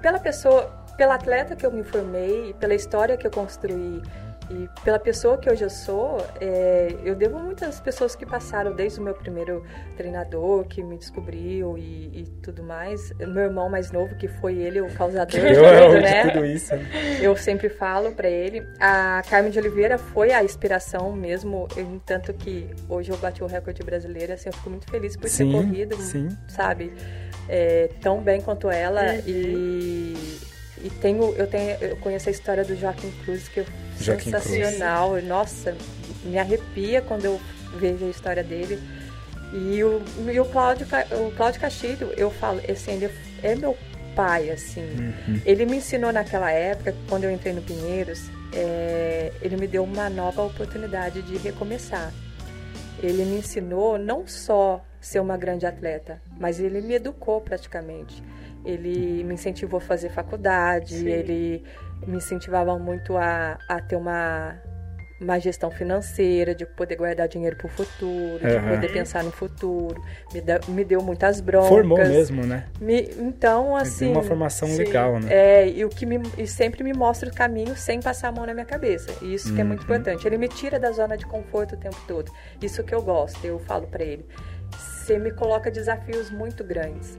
pela 0.03 0.20
pessoa, 0.20 0.72
pela 0.95 1.16
atleta 1.16 1.55
que 1.55 1.66
eu 1.66 1.72
me 1.72 1.84
formei, 1.84 2.53
pela 2.59 2.76
história 2.76 3.18
que 3.18 3.26
eu 3.26 3.32
construí 3.32 3.99
e 4.54 4.70
pela 4.84 4.99
pessoa 4.99 5.38
que 5.38 5.49
hoje 5.49 5.64
eu 5.64 5.70
sou, 5.70 6.18
é, 6.39 6.95
eu 7.04 7.16
devo 7.16 7.39
muitas 7.39 7.80
pessoas 7.80 8.16
que 8.16 8.24
passaram 8.26 8.76
desde 8.76 8.99
o 8.99 9.04
meu 9.04 9.14
primeiro 9.16 9.64
treinador, 9.97 10.64
que 10.66 10.84
me 10.84 10.95
descobriu 10.97 11.76
e, 11.78 12.22
e 12.22 12.24
tudo 12.43 12.62
mais. 12.62 13.12
Meu 13.18 13.45
irmão 13.45 13.68
mais 13.70 13.91
novo, 13.91 14.16
que 14.16 14.28
foi 14.28 14.58
ele 14.58 14.80
o 14.80 14.93
causador 14.93 15.26
de 15.28 15.39
tudo, 15.56 15.95
de 15.95 16.01
né? 16.01 16.30
tudo 16.30 16.45
isso. 16.45 16.74
Eu 17.22 17.36
sempre 17.36 17.68
falo 17.70 18.12
pra 18.12 18.30
ele. 18.30 18.64
A 18.80 19.24
Carmen 19.30 19.51
de 19.51 19.58
Oliveira 19.58 19.97
foi 19.97 20.32
a 20.32 20.43
inspiração 20.43 21.12
mesmo, 21.14 21.68
em 21.76 21.97
tanto 22.06 22.32
que 22.34 22.70
hoje 22.88 23.10
eu 23.12 23.18
bati 23.18 23.43
o 23.43 23.47
recorde 23.47 23.82
brasileiro, 23.84 24.34
assim, 24.34 24.49
eu 24.49 24.54
fico 24.54 24.70
muito 24.70 24.89
feliz 24.91 25.18
por 25.18 25.28
Sim, 25.30 25.51
ter 25.51 25.58
corrido, 25.58 25.95
sim. 25.97 26.30
sabe, 26.47 26.93
é, 27.49 27.89
tão 28.01 28.22
bem 28.22 28.39
quanto 28.41 28.70
ela 28.70 29.01
Uhum. 29.14 29.22
e 29.28 30.53
e 30.84 30.89
tenho 30.89 31.34
eu 31.36 31.47
tenho 31.47 31.77
eu 31.81 31.97
conheço 31.97 32.29
a 32.29 32.31
história 32.31 32.63
do 32.63 32.75
Joaquim 32.75 33.11
Cruz 33.23 33.47
que 33.47 33.61
é 33.61 33.65
Joaquim 33.99 34.31
Cruz. 34.31 34.43
sensacional, 34.43 35.21
nossa, 35.21 35.75
me 36.23 36.38
arrepia 36.38 37.01
quando 37.01 37.25
eu 37.25 37.41
vejo 37.77 38.05
a 38.05 38.09
história 38.09 38.43
dele. 38.43 38.79
E 39.53 39.84
o, 39.84 40.01
e 40.31 40.39
o 40.39 40.45
Cláudio 40.45 40.88
o 41.11 41.31
Cláudio 41.36 41.61
Castilho, 41.61 42.11
eu 42.17 42.31
falo, 42.31 42.59
assim, 42.67 42.93
ele 42.93 43.11
é 43.43 43.55
meu 43.55 43.77
pai, 44.15 44.49
assim. 44.49 44.81
Uhum. 44.81 45.41
Ele 45.45 45.65
me 45.65 45.77
ensinou 45.77 46.11
naquela 46.11 46.51
época, 46.51 46.95
quando 47.07 47.25
eu 47.25 47.31
entrei 47.31 47.53
no 47.53 47.61
Pinheiros, 47.61 48.29
é, 48.51 49.31
ele 49.41 49.55
me 49.57 49.67
deu 49.67 49.84
uma 49.84 50.09
nova 50.09 50.41
oportunidade 50.43 51.21
de 51.21 51.38
recomeçar. 51.38 52.11
Ele 53.01 53.25
me 53.25 53.38
ensinou 53.38 53.97
não 53.97 54.25
só 54.27 54.84
ser 54.99 55.19
uma 55.19 55.38
grande 55.38 55.65
atleta, 55.65 56.21
mas 56.39 56.59
ele 56.59 56.81
me 56.81 56.95
educou 56.95 57.41
praticamente. 57.41 58.23
Ele 58.66 59.24
me 59.24 59.34
incentivou 59.34 59.78
a 59.78 59.82
fazer 59.82 60.09
faculdade, 60.09 60.95
Sim. 60.95 61.07
ele 61.09 61.64
me 62.07 62.18
incentivava 62.18 62.78
muito 62.80 63.18
a, 63.18 63.57
a 63.68 63.80
ter 63.82 63.95
uma, 63.95 64.55
uma 65.22 65.39
gestão 65.39 65.70
financeira, 65.72 66.53
de 66.55 66.66
poder 66.66 66.95
guardar 66.95 67.28
dinheiro 67.28 67.55
para 67.57 67.68
o 67.68 67.70
futuro, 67.70 68.39
de 68.39 68.59
poder 68.70 68.91
pensar 68.91 69.24
no 69.24 69.32
futuro. 69.32 70.01
Me, 70.34 70.41
da- 70.41 70.59
me 70.68 70.84
deu 70.86 71.01
muitas 71.01 71.39
broncas. 71.41 71.70
Formou 71.70 71.97
mesmo, 71.97 72.45
né? 72.45 72.68
Me- 72.80 73.09
então, 73.20 73.76
Assim, 73.76 74.11
uma 74.11 74.24
formação 74.24 74.68
sim. 74.68 74.78
legal, 74.78 75.20
né? 75.20 75.28
É, 75.30 75.68
e 75.70 75.84
o 75.86 75.89
que 75.89 76.05
me, 76.05 76.22
e 76.38 76.47
sempre 76.47 76.84
me 76.84 76.93
mostra 76.93 77.30
o 77.30 77.34
caminho 77.34 77.76
sem 77.76 78.01
passar 78.01 78.30
a 78.30 78.32
mão 78.32 78.45
na 78.45 78.53
minha 78.53 78.66
cabeça. 78.66 79.11
E 79.22 79.34
isso 79.34 79.53
que 79.53 79.59
é 79.59 79.64
muito 79.64 79.80
Uhum. 79.80 79.86
importante. 79.86 80.26
Ele 80.28 80.38
me 80.38 80.47
tira 80.47 80.80
da 80.80 80.91
zona 80.91 81.18
de 81.18 81.26
conforto 81.26 81.76
o 81.76 81.78
tempo 81.78 81.97
todo. 82.07 82.32
Isso 82.61 82.84
que 82.84 82.93
eu 82.95 83.01
gosto, 83.01 83.45
eu 83.45 83.59
falo 83.59 83.88
pra 83.88 84.03
ele. 84.03 84.26
Você 84.78 85.20
me 85.20 85.32
coloca 85.32 85.70
desafios 85.70 86.32
muito 86.32 86.64
grandes. 86.64 87.18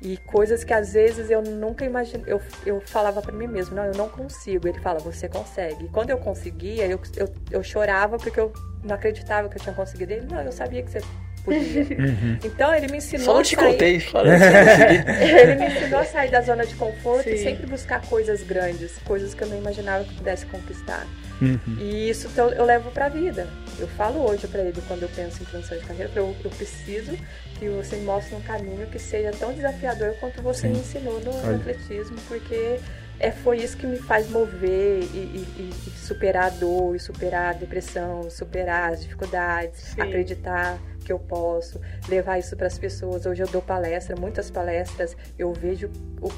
E 0.00 0.16
coisas 0.16 0.62
que 0.62 0.72
às 0.72 0.92
vezes 0.92 1.28
eu 1.30 1.42
nunca 1.42 1.84
imaginei. 1.84 2.22
Eu, 2.32 2.40
eu 2.64 2.80
falava 2.80 3.20
pra 3.20 3.32
mim 3.32 3.48
mesmo, 3.48 3.74
não, 3.74 3.84
eu 3.84 3.94
não 3.94 4.08
consigo. 4.08 4.68
Ele 4.68 4.78
fala, 4.78 4.98
você 5.00 5.28
consegue. 5.28 5.86
E 5.86 5.88
quando 5.88 6.10
eu 6.10 6.18
conseguia, 6.18 6.86
eu, 6.86 7.00
eu, 7.16 7.28
eu 7.50 7.62
chorava 7.64 8.16
porque 8.16 8.38
eu 8.38 8.52
não 8.84 8.94
acreditava 8.94 9.48
que 9.48 9.56
eu 9.58 9.62
tinha 9.62 9.74
conseguido. 9.74 10.12
Ele, 10.12 10.26
não, 10.30 10.40
eu 10.42 10.52
sabia 10.52 10.82
que 10.82 10.90
você 10.92 11.00
podia. 11.00 11.08
Uhum. 11.98 12.38
Então 12.44 12.74
ele 12.74 12.88
me 12.88 12.98
ensinou 12.98 13.24
Só 13.24 13.32
não 13.34 13.40
a 13.40 13.42
te 13.42 13.56
sair- 13.56 13.72
contei, 13.72 13.96
ele 15.40 15.54
me 15.56 15.66
ensinou 15.66 16.00
a 16.00 16.04
sair 16.04 16.30
da 16.30 16.40
zona 16.42 16.66
de 16.66 16.74
conforto 16.74 17.28
e 17.28 17.38
Sim. 17.38 17.44
sempre 17.44 17.66
buscar 17.66 18.02
coisas 18.02 18.42
grandes, 18.42 18.98
coisas 18.98 19.32
que 19.34 19.42
eu 19.42 19.48
não 19.48 19.56
imaginava 19.58 20.04
que 20.04 20.10
eu 20.10 20.16
pudesse 20.16 20.44
conquistar. 20.46 21.06
Uhum. 21.40 21.58
E 21.78 22.10
isso 22.10 22.28
então, 22.30 22.50
eu 22.50 22.64
levo 22.64 22.90
pra 22.90 23.08
vida. 23.08 23.48
Eu 23.78 23.86
falo 23.88 24.28
hoje 24.28 24.46
pra 24.48 24.60
ele 24.62 24.80
quando 24.88 25.02
eu 25.02 25.08
penso 25.08 25.42
em 25.42 25.46
transição 25.46 25.78
de 25.78 25.84
carreira, 25.84 26.10
eu, 26.16 26.34
eu 26.44 26.50
preciso 26.50 27.12
que 27.58 27.68
você 27.68 27.96
me 27.96 28.04
mostre 28.04 28.34
um 28.34 28.40
caminho 28.42 28.86
que 28.88 28.98
seja 28.98 29.30
tão 29.32 29.52
desafiador 29.52 30.14
quanto 30.20 30.42
você 30.42 30.62
Sim. 30.62 30.68
me 30.74 30.78
ensinou 30.80 31.20
no, 31.20 31.34
Olha. 31.34 31.56
atletismo, 31.56 32.16
porque 32.26 32.78
é, 33.20 33.30
foi 33.30 33.58
isso 33.58 33.76
que 33.76 33.86
me 33.86 33.98
faz 33.98 34.28
mover 34.30 35.00
e, 35.02 35.16
e- 35.16 35.46
e- 35.58 35.88
e 35.88 35.90
superar 35.90 36.46
a 36.46 36.50
dor, 36.50 36.94
e 36.96 36.98
superar 37.00 37.50
a 37.50 37.58
depressão, 37.58 38.28
superar 38.30 38.92
as 38.92 39.02
dificuldades, 39.02 39.80
Sim. 39.80 40.00
acreditar 40.02 40.78
que 41.04 41.12
eu 41.12 41.18
posso, 41.18 41.80
levar 42.08 42.38
isso 42.38 42.56
para 42.56 42.66
as 42.66 42.78
pessoas. 42.78 43.26
Hoje 43.26 43.42
eu 43.42 43.48
dou 43.48 43.62
palestra, 43.62 44.14
muitas 44.16 44.50
palestras, 44.50 45.16
eu 45.38 45.52
vejo 45.52 45.90
o 46.20 46.28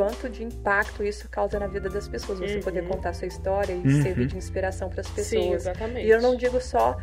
quanto 0.00 0.30
de 0.30 0.42
impacto 0.42 1.04
isso 1.04 1.28
causa 1.28 1.58
na 1.58 1.66
vida 1.66 1.90
das 1.90 2.08
pessoas. 2.08 2.38
Você 2.40 2.54
Uhum. 2.54 2.62
poder 2.62 2.88
contar 2.88 3.12
sua 3.12 3.28
história 3.28 3.74
e 3.74 3.76
Uhum. 3.86 4.02
servir 4.02 4.26
de 4.28 4.36
inspiração 4.38 4.88
para 4.88 5.02
as 5.02 5.06
Sim, 5.08 5.14
pessoas. 5.14 5.62
exatamente. 5.66 6.06
E 6.06 6.10
eu 6.10 6.22
não 6.22 6.34
digo 6.36 6.58
só 6.58 6.96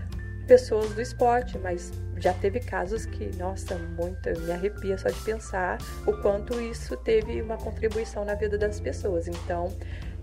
pessoas 0.47 0.89
do 0.95 0.99
esporte, 1.01 1.59
mas 1.59 1.91
já 2.17 2.33
teve 2.33 2.59
casos 2.59 3.05
que, 3.05 3.29
nossa, 3.37 3.75
muito, 3.75 4.27
me 4.41 4.51
arrepia 4.51 4.97
só 4.97 5.09
de 5.09 5.19
pensar 5.21 5.77
o 6.07 6.13
quanto 6.23 6.59
isso 6.59 6.97
teve 6.97 7.39
uma 7.39 7.57
contribuição 7.57 8.25
na 8.25 8.33
vida 8.33 8.57
das 8.57 8.79
pessoas. 8.79 9.27
Então, 9.27 9.67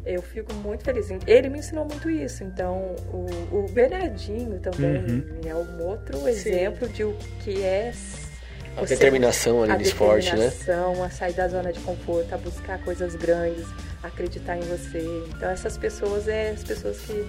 eu 0.05 0.21
fico 0.21 0.53
muito 0.55 0.83
feliz. 0.83 1.09
Ele 1.29 1.49
me 1.49 1.61
ensinou 1.61 1.85
muito 1.85 2.11
isso. 2.11 2.43
Então, 2.43 2.97
o, 3.13 3.59
o 3.59 3.67
Bernardinho 3.71 4.59
também 4.59 4.97
Uhum. 5.05 5.41
é 5.47 5.55
um 5.55 5.81
outro 5.85 6.27
exemplo 6.27 6.89
de 6.89 7.05
o 7.05 7.15
que 7.45 7.63
é 7.63 7.93
A 8.77 8.81
você- 8.81 8.95
determinação 8.95 9.63
ali 9.63 9.73
a 9.73 9.77
do 9.77 9.83
esporte, 9.83 10.35
né? 10.35 10.49
determinação, 10.49 11.03
a 11.05 11.11
sair 11.11 11.33
da 11.33 11.47
zona 11.49 11.73
de 11.73 11.81
conforto, 11.81 12.35
a 12.35 12.39
buscar 12.39 12.79
coisas 12.83 13.15
grandes, 13.15 13.65
a 14.03 14.09
acreditar 14.09 14.57
em 14.57 14.63
você. 14.63 15.07
Então 15.29 15.49
essas 15.51 15.77
pessoas 15.79 16.27
é 16.29 16.51
as 16.51 16.65
pessoas 16.65 16.99
que, 16.99 17.25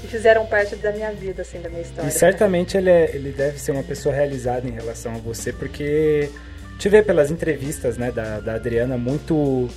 que 0.00 0.06
fizeram 0.08 0.46
parte 0.46 0.74
da 0.76 0.90
minha 0.92 1.12
vida, 1.12 1.42
assim, 1.42 1.60
da 1.60 1.68
minha 1.68 1.82
história. 1.82 2.08
E 2.08 2.10
certamente 2.12 2.76
ele, 2.76 2.88
é- 2.90 3.14
ele 3.14 3.30
deve 3.30 3.58
ser 3.58 3.72
uma 3.72 3.82
pessoa 3.82 4.14
realizada 4.14 4.66
em 4.66 4.72
relação 4.72 5.14
a 5.14 5.18
você, 5.18 5.52
porque 5.52 6.30
te 6.78 6.88
vê 6.88 7.02
pelas 7.02 7.30
entrevistas, 7.30 7.96
né, 7.98 8.10
da, 8.12 8.40
da 8.40 8.54
Adriana, 8.54 8.96
muito, 8.96 9.68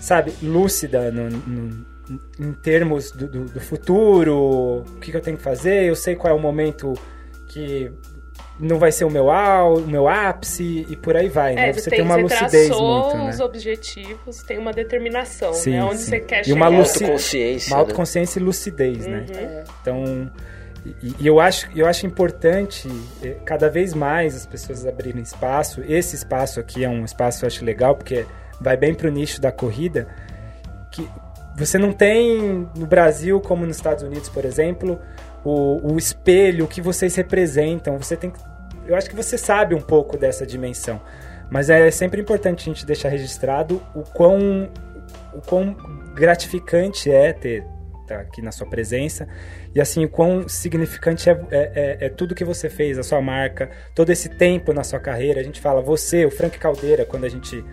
sabe, 0.00 0.32
lúcida 0.40 1.10
no, 1.10 1.28
no, 1.28 1.86
em 2.38 2.52
termos 2.54 3.10
do, 3.10 3.26
do, 3.28 3.44
do 3.46 3.60
futuro, 3.60 4.84
o 4.86 5.00
que, 5.00 5.10
que 5.10 5.16
eu 5.16 5.20
tenho 5.20 5.36
que 5.36 5.42
fazer, 5.42 5.84
eu 5.84 5.96
sei 5.96 6.14
qual 6.16 6.32
é 6.32 6.36
o 6.36 6.40
momento 6.40 6.94
que 7.48 7.90
não 8.62 8.78
vai 8.78 8.92
ser 8.92 9.04
o 9.04 9.10
meu, 9.10 9.28
au, 9.30 9.78
o 9.78 9.86
meu 9.88 10.08
ápice 10.08 10.86
e 10.88 10.96
por 10.96 11.16
aí 11.16 11.28
vai, 11.28 11.54
né? 11.54 11.70
É, 11.70 11.72
Você 11.72 11.90
tem, 11.90 11.98
tem 11.98 12.06
uma 12.06 12.14
você 12.14 12.22
lucidez 12.22 12.68
muito, 12.70 13.16
né? 13.16 13.30
os 13.30 13.40
objetivos, 13.40 14.42
tem 14.44 14.56
uma 14.58 14.72
determinação, 14.72 15.52
Sim, 15.52 15.72
né? 15.72 15.84
Onde 15.84 15.98
sim. 15.98 16.10
você 16.10 16.20
quer 16.20 16.40
E 16.42 16.44
chegar. 16.44 16.56
uma 16.56 16.68
luci- 16.68 17.02
Autoconsciência. 17.04 17.70
Uma 17.70 17.76
né? 17.76 17.80
autoconsciência 17.82 18.38
e 18.38 18.42
lucidez, 18.42 19.06
né? 19.06 19.26
É. 19.34 19.64
Então, 19.80 20.30
e, 21.02 21.14
e 21.20 21.26
eu 21.26 21.40
acho, 21.40 21.68
eu 21.74 21.86
acho 21.86 22.06
importante 22.06 22.88
eh, 23.22 23.36
cada 23.44 23.68
vez 23.68 23.94
mais 23.94 24.36
as 24.36 24.46
pessoas 24.46 24.86
abrirem 24.86 25.22
espaço. 25.22 25.82
Esse 25.86 26.14
espaço 26.16 26.60
aqui 26.60 26.84
é 26.84 26.88
um 26.88 27.04
espaço 27.04 27.44
eu 27.44 27.48
acho 27.48 27.64
legal 27.64 27.96
porque 27.96 28.24
vai 28.60 28.76
bem 28.76 28.94
pro 28.94 29.10
nicho 29.10 29.40
da 29.40 29.50
corrida, 29.50 30.06
que 30.92 31.08
você 31.56 31.78
não 31.78 31.92
tem 31.92 32.68
no 32.76 32.86
Brasil 32.86 33.40
como 33.40 33.66
nos 33.66 33.76
Estados 33.76 34.02
Unidos, 34.04 34.28
por 34.28 34.44
exemplo, 34.44 34.98
o, 35.44 35.94
o 35.94 35.98
espelho 35.98 36.66
que 36.68 36.80
vocês 36.80 37.14
representam. 37.16 37.98
Você 37.98 38.16
tem 38.16 38.30
que, 38.30 38.38
eu 38.86 38.96
acho 38.96 39.08
que 39.08 39.16
você 39.16 39.36
sabe 39.38 39.74
um 39.74 39.80
pouco 39.80 40.16
dessa 40.16 40.46
dimensão, 40.46 41.00
mas 41.50 41.70
é 41.70 41.90
sempre 41.90 42.20
importante 42.20 42.62
a 42.68 42.72
gente 42.72 42.86
deixar 42.86 43.08
registrado 43.08 43.82
o 43.94 44.02
quão 44.02 44.70
o 45.34 45.40
quão 45.40 45.74
gratificante 46.14 47.10
é 47.10 47.32
ter 47.32 47.64
tá 48.06 48.20
aqui 48.20 48.42
na 48.42 48.52
sua 48.52 48.66
presença 48.68 49.26
e 49.74 49.80
assim 49.80 50.04
o 50.04 50.08
quão 50.08 50.48
significante 50.48 51.30
é, 51.30 51.32
é, 51.50 51.72
é- 52.00 52.06
é 52.06 52.08
tudo 52.08 52.34
que 52.34 52.44
você 52.44 52.68
fez, 52.68 52.98
a 52.98 53.02
sua 53.02 53.20
marca, 53.22 53.70
todo 53.94 54.10
esse 54.10 54.28
tempo 54.28 54.72
na 54.72 54.84
sua 54.84 54.98
carreira. 55.00 55.40
A 55.40 55.44
gente 55.44 55.60
fala 55.60 55.80
você, 55.80 56.24
o 56.26 56.30
Frank 56.30 56.58
Caldeira, 56.58 57.04
quando 57.04 57.24
a 57.24 57.28
gente 57.28 57.64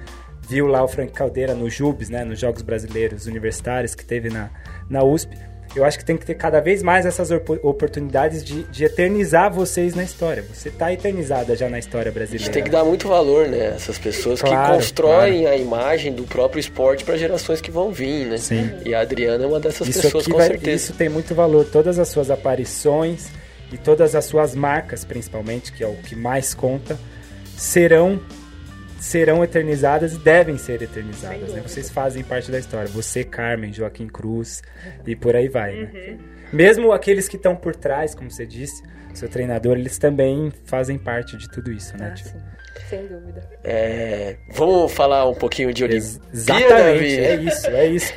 viu 0.47 0.65
lá 0.67 0.83
o 0.83 0.87
Frank 0.87 1.11
Caldeira 1.11 1.53
no 1.53 1.69
JUBs, 1.69 2.09
né, 2.09 2.23
nos 2.23 2.39
Jogos 2.39 2.61
Brasileiros 2.61 3.27
Universitários 3.27 3.93
que 3.93 4.05
teve 4.05 4.29
na, 4.29 4.49
na 4.89 5.03
USP. 5.03 5.37
Eu 5.75 5.85
acho 5.85 5.99
que 5.99 6.03
tem 6.05 6.17
que 6.17 6.25
ter 6.25 6.33
cada 6.33 6.59
vez 6.59 6.81
mais 6.81 7.05
essas 7.05 7.29
opo- 7.29 7.59
oportunidades 7.61 8.43
de, 8.43 8.63
de 8.63 8.83
eternizar 8.85 9.53
vocês 9.53 9.93
na 9.93 10.03
história. 10.03 10.43
Você 10.51 10.71
tá 10.71 10.91
eternizada 10.91 11.55
já 11.55 11.69
na 11.69 11.77
história 11.77 12.09
A 12.09 12.13
brasileira. 12.13 12.43
gente 12.45 12.53
tem 12.53 12.63
que 12.63 12.71
dar 12.71 12.83
muito 12.83 13.07
valor, 13.07 13.47
né? 13.47 13.67
Essas 13.75 13.97
pessoas 13.99 14.41
Claro, 14.41 14.71
que 14.71 14.75
constroem 14.77 15.45
a 15.45 15.55
imagem 15.55 16.11
do 16.13 16.23
próprio 16.23 16.59
esporte 16.59 17.03
para 17.05 17.15
gerações 17.17 17.61
que 17.61 17.69
vão 17.69 17.91
vir, 17.91 18.25
né? 18.25 18.37
Sim. 18.37 18.71
E 18.83 18.95
a 18.95 19.01
Adriana 19.01 19.43
é 19.43 19.47
uma 19.47 19.59
dessas 19.59 19.87
Isso 19.87 20.01
pessoas, 20.01 20.25
com 20.27 20.37
vai, 20.37 20.47
certeza. 20.47 20.75
isso 20.75 20.93
tem 20.93 21.07
muito 21.07 21.35
valor. 21.35 21.63
Todas 21.65 21.99
as 21.99 22.07
suas 22.07 22.31
aparições 22.31 23.27
e 23.71 23.77
todas 23.77 24.15
as 24.15 24.25
suas 24.25 24.55
marcas, 24.55 25.05
principalmente, 25.05 25.71
que 25.71 25.83
é 25.83 25.87
o 25.87 25.95
que 25.97 26.15
mais 26.15 26.55
conta, 26.55 26.97
serão 27.55 28.19
serão 28.99 29.43
eternizadas 29.43 30.13
e 30.13 30.17
devem 30.17 30.57
ser 30.57 30.81
eternizadas. 30.81 31.53
Né? 31.53 31.61
Vocês 31.61 31.89
fazem 31.89 32.23
parte 32.23 32.51
da 32.51 32.59
história. 32.59 32.87
Você, 32.89 33.23
Carmen, 33.23 33.71
Joaquim 33.71 34.07
Cruz 34.07 34.61
e 35.05 35.15
por 35.15 35.35
aí 35.35 35.47
vai. 35.47 35.75
Né? 35.75 36.17
Mesmo 36.51 36.91
aqueles 36.91 37.27
que 37.27 37.35
estão 37.35 37.55
por 37.55 37.75
trás, 37.75 38.13
como 38.13 38.29
você 38.29 38.45
disse, 38.45 38.83
seu 39.13 39.29
treinador, 39.29 39.77
eles 39.77 39.97
também 39.97 40.51
fazem 40.65 40.97
parte 40.97 41.37
de 41.37 41.49
tudo 41.49 41.71
isso, 41.71 41.97
né? 41.97 42.09
Ah, 42.11 42.13
tio? 42.13 42.27
sim. 42.27 42.37
Sem 42.89 43.07
dúvida. 43.07 43.47
É, 43.63 44.37
vamos 44.51 44.91
falar 44.93 45.27
um 45.27 45.35
pouquinho 45.35 45.73
de 45.73 45.83
Olimpíada, 45.83 46.21
Exatamente, 46.33 47.19
é 47.19 47.35
isso, 47.35 47.67
é 47.67 47.87
isso. 47.87 48.13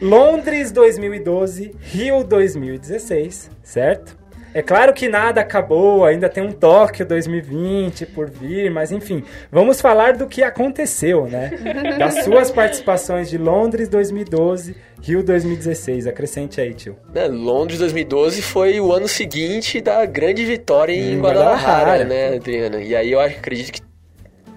Londres 0.00 0.72
2012, 0.72 1.74
Rio 1.80 2.24
2016, 2.24 3.50
certo? 3.62 4.18
É 4.56 4.62
claro 4.62 4.94
que 4.94 5.06
nada 5.06 5.42
acabou, 5.42 6.02
ainda 6.06 6.30
tem 6.30 6.42
um 6.42 6.50
Tóquio 6.50 7.04
2020 7.04 8.06
por 8.06 8.30
vir, 8.30 8.70
mas 8.70 8.90
enfim, 8.90 9.22
vamos 9.52 9.82
falar 9.82 10.16
do 10.16 10.26
que 10.26 10.42
aconteceu, 10.42 11.26
né? 11.26 11.50
Das 11.98 12.24
suas 12.24 12.50
participações 12.50 13.28
de 13.28 13.36
Londres 13.36 13.86
2012, 13.90 14.74
Rio 15.02 15.22
2016. 15.22 16.06
Acrescente 16.06 16.58
aí, 16.58 16.72
tio. 16.72 16.96
Né, 17.14 17.26
Londres 17.26 17.80
2012 17.80 18.40
foi 18.40 18.80
o 18.80 18.90
ano 18.90 19.06
seguinte 19.06 19.78
da 19.82 20.06
grande 20.06 20.42
vitória 20.46 20.94
em 20.94 21.12
Em 21.16 21.20
Guadalajara, 21.20 22.02
Guadalajara. 22.02 22.04
né, 22.06 22.36
Adriana? 22.36 22.80
E 22.80 22.96
aí 22.96 23.12
eu 23.12 23.20
acredito 23.20 23.72
que 23.72 23.82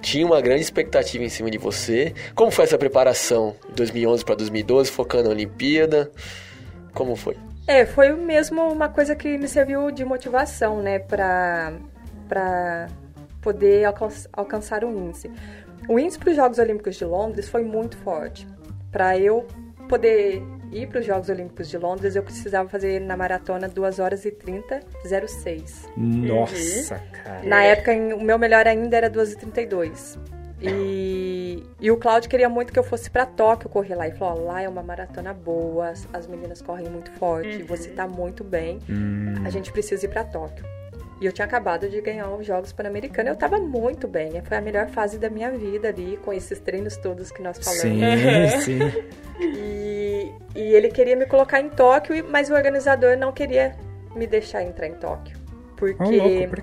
tinha 0.02 0.26
uma 0.26 0.40
grande 0.40 0.62
expectativa 0.62 1.26
em 1.26 1.30
cima 1.30 1.52
de 1.52 1.58
você. 1.58 2.14
Como 2.34 2.52
foi 2.52 2.64
essa 2.64 2.78
preparação 2.78 3.54
de 3.68 3.76
2011 3.76 4.24
para 4.24 4.36
2012, 4.36 4.90
focando 4.92 5.26
na 5.26 5.32
Olimpíada? 5.32 6.10
Como 6.94 7.18
foi? 7.18 7.36
É, 7.70 7.86
foi 7.86 8.12
mesmo 8.14 8.62
uma 8.72 8.90
coisa 8.90 9.16
que 9.16 9.38
me 9.38 9.48
serviu 9.48 9.92
de 9.92 10.04
motivação, 10.04 10.82
né, 10.82 10.98
pra, 10.98 11.74
pra 12.28 12.88
poder 13.42 13.86
alcan- 13.86 14.10
alcançar 14.34 14.84
o 14.84 14.90
índice. 14.90 15.30
O 15.88 16.00
índice 16.00 16.18
para 16.18 16.32
os 16.32 16.36
Jogos 16.36 16.58
Olímpicos 16.58 16.96
de 16.96 17.06
Londres 17.06 17.48
foi 17.48 17.64
muito 17.64 17.96
forte. 17.98 18.48
Para 18.92 19.18
eu 19.20 19.46
poder 19.88 20.42
ir 20.72 20.88
para 20.88 21.00
os 21.00 21.06
Jogos 21.06 21.30
Olímpicos 21.30 21.70
de 21.70 21.78
Londres, 21.78 22.16
eu 22.16 22.24
precisava 22.24 22.68
fazer 22.70 23.00
na 23.02 23.16
maratona 23.16 23.68
2 23.68 24.00
horas 24.00 24.26
e 24.26 24.32
30, 24.32 24.80
06. 25.28 25.88
Nossa, 25.96 27.00
cara. 27.24 27.44
Na 27.44 27.64
época, 27.64 27.92
o 28.16 28.24
meu 28.24 28.40
melhor 28.40 28.68
ainda 28.68 28.98
era 28.98 29.10
2 29.10 29.34
e 29.34 29.38
32. 29.38 30.18
E, 30.62 31.64
e 31.80 31.90
o 31.92 31.98
Cláudio 31.98 32.30
queria 32.30 32.50
muito 32.50 32.72
que 32.74 32.80
eu 32.80 32.84
fosse 32.84 33.10
pra 33.10 33.26
Tóquio 33.26 33.70
correr 33.70 33.96
lá. 33.96 34.08
E 34.08 34.12
falou: 34.12 34.44
ó, 34.46 34.48
lá 34.52 34.62
é 34.62 34.68
uma 34.70 34.84
maratona 34.84 35.34
boa, 35.34 35.90
as, 35.90 36.08
as 36.14 36.28
meninas 36.28 36.62
correm 36.62 36.90
muito 36.90 37.12
forte, 37.14 37.64
você 37.64 37.90
tá 37.90 38.08
muito 38.08 38.44
bem. 38.44 38.80
Hum, 38.90 39.36
A 39.46 39.50
gente 39.50 39.72
precisa 39.72 40.06
ir 40.06 40.10
pra 40.10 40.24
Tóquio. 40.24 40.66
E 41.22 41.26
eu 41.26 41.34
tinha 41.34 41.44
acabado 41.46 41.90
de 41.90 42.00
ganhar 42.00 42.30
os 42.30 42.46
Jogos 42.46 42.72
Pan-Americanos. 42.72 43.32
Eu 43.32 43.36
tava 43.38 43.60
muito 43.60 44.08
bem. 44.08 44.42
Foi 44.42 44.56
a 44.56 44.62
melhor 44.62 44.88
fase 44.88 45.18
da 45.20 45.30
minha 45.30 45.52
vida 45.52 45.90
ali, 45.90 46.18
com 46.24 46.32
esses 46.32 46.60
treinos 46.62 46.96
todos 46.96 47.30
que 47.30 47.42
nós 47.42 47.58
falamos. 47.58 48.64
sim, 48.64 48.80
sim. 48.80 48.80
E, 49.42 50.32
e 50.54 50.62
ele 50.74 50.90
queria 50.90 51.16
me 51.16 51.26
colocar 51.26 51.62
em 51.62 51.70
Tóquio, 51.70 52.26
mas 52.30 52.50
o 52.50 52.54
organizador 52.54 53.16
não 53.18 53.32
queria 53.32 53.74
me 54.16 54.28
deixar 54.28 54.64
entrar 54.64 54.88
em 54.88 54.94
Tóquio. 54.94 55.38
Porque 55.78 56.04
Ô, 56.04 56.10
louco, 56.10 56.50
por 56.50 56.62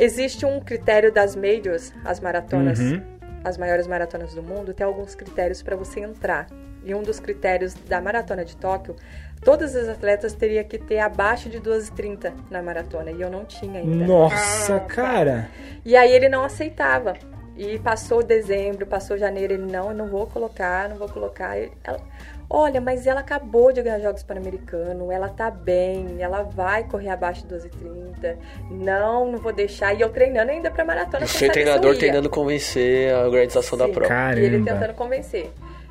existe 0.00 0.46
um 0.46 0.58
critério 0.58 1.12
das 1.12 1.36
majors, 1.36 1.92
as 2.02 2.18
maratonas, 2.18 2.78
Uhum. 2.80 3.02
As 3.44 3.58
maiores 3.58 3.86
maratonas 3.86 4.34
do 4.34 4.42
mundo, 4.42 4.72
tem 4.72 4.84
alguns 4.86 5.14
critérios 5.14 5.62
para 5.62 5.76
você 5.76 6.00
entrar. 6.00 6.46
E 6.84 6.94
um 6.94 7.02
dos 7.02 7.20
critérios 7.20 7.74
da 7.74 8.00
maratona 8.00 8.44
de 8.44 8.56
Tóquio, 8.56 8.96
todas 9.42 9.74
as 9.76 9.88
atletas 9.88 10.32
teriam 10.34 10.64
que 10.64 10.78
ter 10.78 10.98
abaixo 10.98 11.48
de 11.48 11.60
2h30 11.60 12.32
na 12.50 12.62
maratona, 12.62 13.10
e 13.10 13.20
eu 13.20 13.30
não 13.30 13.44
tinha 13.44 13.80
ainda. 13.80 14.06
Nossa, 14.06 14.76
Ah, 14.76 14.80
cara. 14.80 15.48
E 15.84 15.96
aí 15.96 16.12
ele 16.12 16.28
não 16.28 16.44
aceitava. 16.44 17.14
E 17.56 17.78
passou 17.78 18.20
dezembro, 18.22 18.84
passou 18.84 19.16
janeiro, 19.16 19.52
ele 19.54 19.70
não, 19.70 19.88
eu 19.90 19.94
não 19.94 20.08
vou 20.08 20.26
colocar, 20.26 20.88
não 20.88 20.96
vou 20.96 21.08
colocar. 21.08 21.56
E 21.56 21.70
ela, 21.84 22.00
Olha, 22.56 22.80
mas 22.80 23.04
ela 23.04 23.18
acabou 23.18 23.72
de 23.72 23.82
ganhar 23.82 23.98
Jogos 23.98 24.22
Pan-Americanos, 24.22 25.10
ela 25.10 25.28
tá 25.28 25.50
bem, 25.50 26.16
ela 26.20 26.42
vai 26.42 26.84
correr 26.84 27.08
abaixo 27.08 27.44
de 27.46 27.52
12h30. 27.52 28.36
Não, 28.70 29.32
não 29.32 29.38
vou 29.40 29.52
deixar. 29.52 29.92
E 29.92 30.00
eu 30.00 30.08
treinando 30.10 30.52
ainda 30.52 30.70
pra 30.70 30.84
maratona. 30.84 31.24
o 31.24 31.28
seu 31.28 31.48
eu 31.48 31.52
treinador 31.52 31.98
tentando 31.98 32.30
convencer 32.30 33.12
a 33.12 33.24
organização 33.24 33.76
da 33.76 33.86
Sim. 33.86 33.92
prova. 33.92 34.08
Caramba. 34.08 34.40
E 34.40 34.44
ele 34.44 34.62
tentando 34.62 34.94
convencer. 34.94 35.50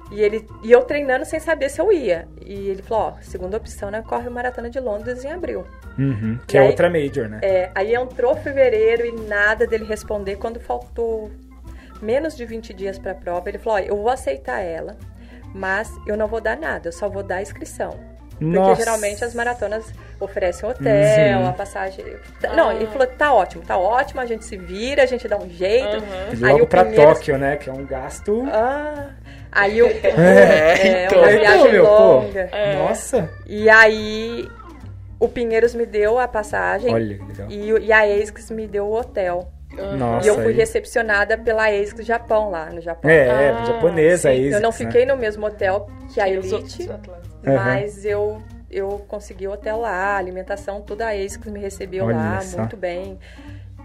E, 0.10 0.22
ele, 0.22 0.48
e 0.64 0.72
eu 0.72 0.84
treinando 0.84 1.26
sem 1.26 1.40
saber 1.40 1.70
se 1.70 1.82
eu 1.82 1.92
ia. 1.92 2.28
E 2.46 2.70
ele 2.70 2.82
falou, 2.82 3.08
ó, 3.18 3.22
segunda 3.22 3.58
opção, 3.58 3.92
né? 3.92 4.02
Corre 4.08 4.28
a 4.28 4.30
Maratona 4.30 4.70
de 4.70 4.80
Londres 4.80 5.26
em 5.26 5.32
abril. 5.32 5.66
Uhum, 6.00 6.40
Que 6.48 6.56
E 6.56 6.60
é 6.60 6.62
aí- 6.62 6.68
outra 6.68 6.90
major, 6.90 7.28
né? 7.28 7.40
É, 7.42 7.72
aí 7.76 7.94
entrou 7.94 8.36
fevereiro 8.36 9.06
e 9.06 9.12
nada 9.28 9.68
dele 9.68 9.84
responder. 9.84 10.38
Quando 10.38 10.60
faltou 10.62 11.30
menos 12.02 12.38
de 12.38 12.46
20 12.46 12.74
dias 12.74 12.98
pra 13.00 13.14
prova, 13.14 13.50
ele 13.50 13.58
falou, 13.58 13.80
ó, 13.80 13.82
eu 13.82 13.96
vou 13.98 14.10
aceitar 14.10 14.60
ela, 14.62 14.96
mas 15.54 15.92
eu 16.08 16.18
não 16.18 16.28
vou 16.28 16.42
dar 16.42 16.58
nada, 16.58 16.88
eu 16.90 16.92
só 16.94 17.08
vou 17.10 17.24
dar 17.24 17.36
a 17.38 17.42
inscrição. 17.42 17.92
Porque 18.32 18.46
Nossa. 18.46 18.84
geralmente 18.84 19.24
as 19.24 19.34
maratonas 19.36 19.86
oferecem 20.20 20.68
hotel, 20.68 21.40
Uhum. 21.42 21.48
a 21.50 21.54
passagem. 21.54 22.04
Não, 22.56 22.72
ele 22.72 22.88
falou: 22.88 23.06
tá 23.08 23.32
ótimo, 23.32 23.64
tá 23.64 23.78
ótimo, 23.78 24.20
a 24.20 24.26
gente 24.26 24.44
se 24.44 24.58
vira, 24.58 25.04
a 25.04 25.06
gente 25.06 25.28
dá 25.28 25.38
um 25.38 25.48
jeito. 25.48 26.04
E 26.34 26.44
Aí 26.44 26.52
logo 26.52 26.64
o 26.64 26.68
pra 26.68 26.84
Pinheiros- 26.84 27.20
Tóquio, 27.20 27.38
né? 27.38 27.58
Que 27.58 27.70
é 27.70 27.74
um 27.74 27.86
gasto. 27.86 28.44
Ah, 28.52 29.12
aí 29.52 29.82
o. 29.84 29.86
É, 30.04 31.04
é, 31.04 31.06
então. 31.06 31.20
uma 31.20 31.32
Então, 31.32 31.40
viagem 31.40 31.72
meu, 31.72 31.86
pô. 31.86 31.92
longa. 31.98 32.50
Nossa. 32.80 33.30
E 33.46 33.70
aí 33.70 34.50
o 35.20 35.30
Pinheiros 35.30 35.76
me 35.76 35.86
deu 35.86 36.18
a 36.20 36.28
passagem 36.28 36.92
Olha 36.94 37.16
que 37.18 37.24
legal. 37.24 37.48
e, 37.50 37.86
e 37.86 37.94
a 37.94 38.00
ASICS 38.02 38.50
me 38.50 38.68
deu 38.68 38.88
o 38.88 38.94
hotel. 38.94 39.48
Nossa. 39.98 40.26
e 40.26 40.30
eu 40.30 40.36
fui 40.36 40.48
aí- 40.48 40.54
recepcionada 40.54 41.38
pela 41.38 41.68
ASICS 41.68 42.06
Japão 42.06 42.50
lá 42.50 42.70
no 42.70 42.80
Japão. 42.82 43.10
É, 43.10 43.28
é, 43.28 43.50
Ah, 43.50 43.64
japonesa 43.66 44.30
Sim, 44.30 44.36
aí. 44.36 44.52
eu 44.52 44.62
não 44.62 44.70
né? 44.70 44.76
fiquei 44.76 45.06
no 45.06 45.16
mesmo 45.18 45.46
hotel 45.46 45.88
que 46.14 46.20
a 46.22 46.30
Elite, 46.30 46.90
mas 47.44 48.06
eu, 48.06 48.42
eu 48.70 49.04
consegui 49.08 49.48
hotel 49.48 49.80
lá, 49.80 50.16
alimentação, 50.18 50.82
tudo 50.82 51.02
a 51.02 51.10
ASICS 51.10 51.52
me 51.52 51.60
recebeu 51.60 52.06
Olha 52.06 52.16
lá, 52.16 52.42
só. 52.42 52.60
muito 52.60 52.78
bem. 52.78 53.18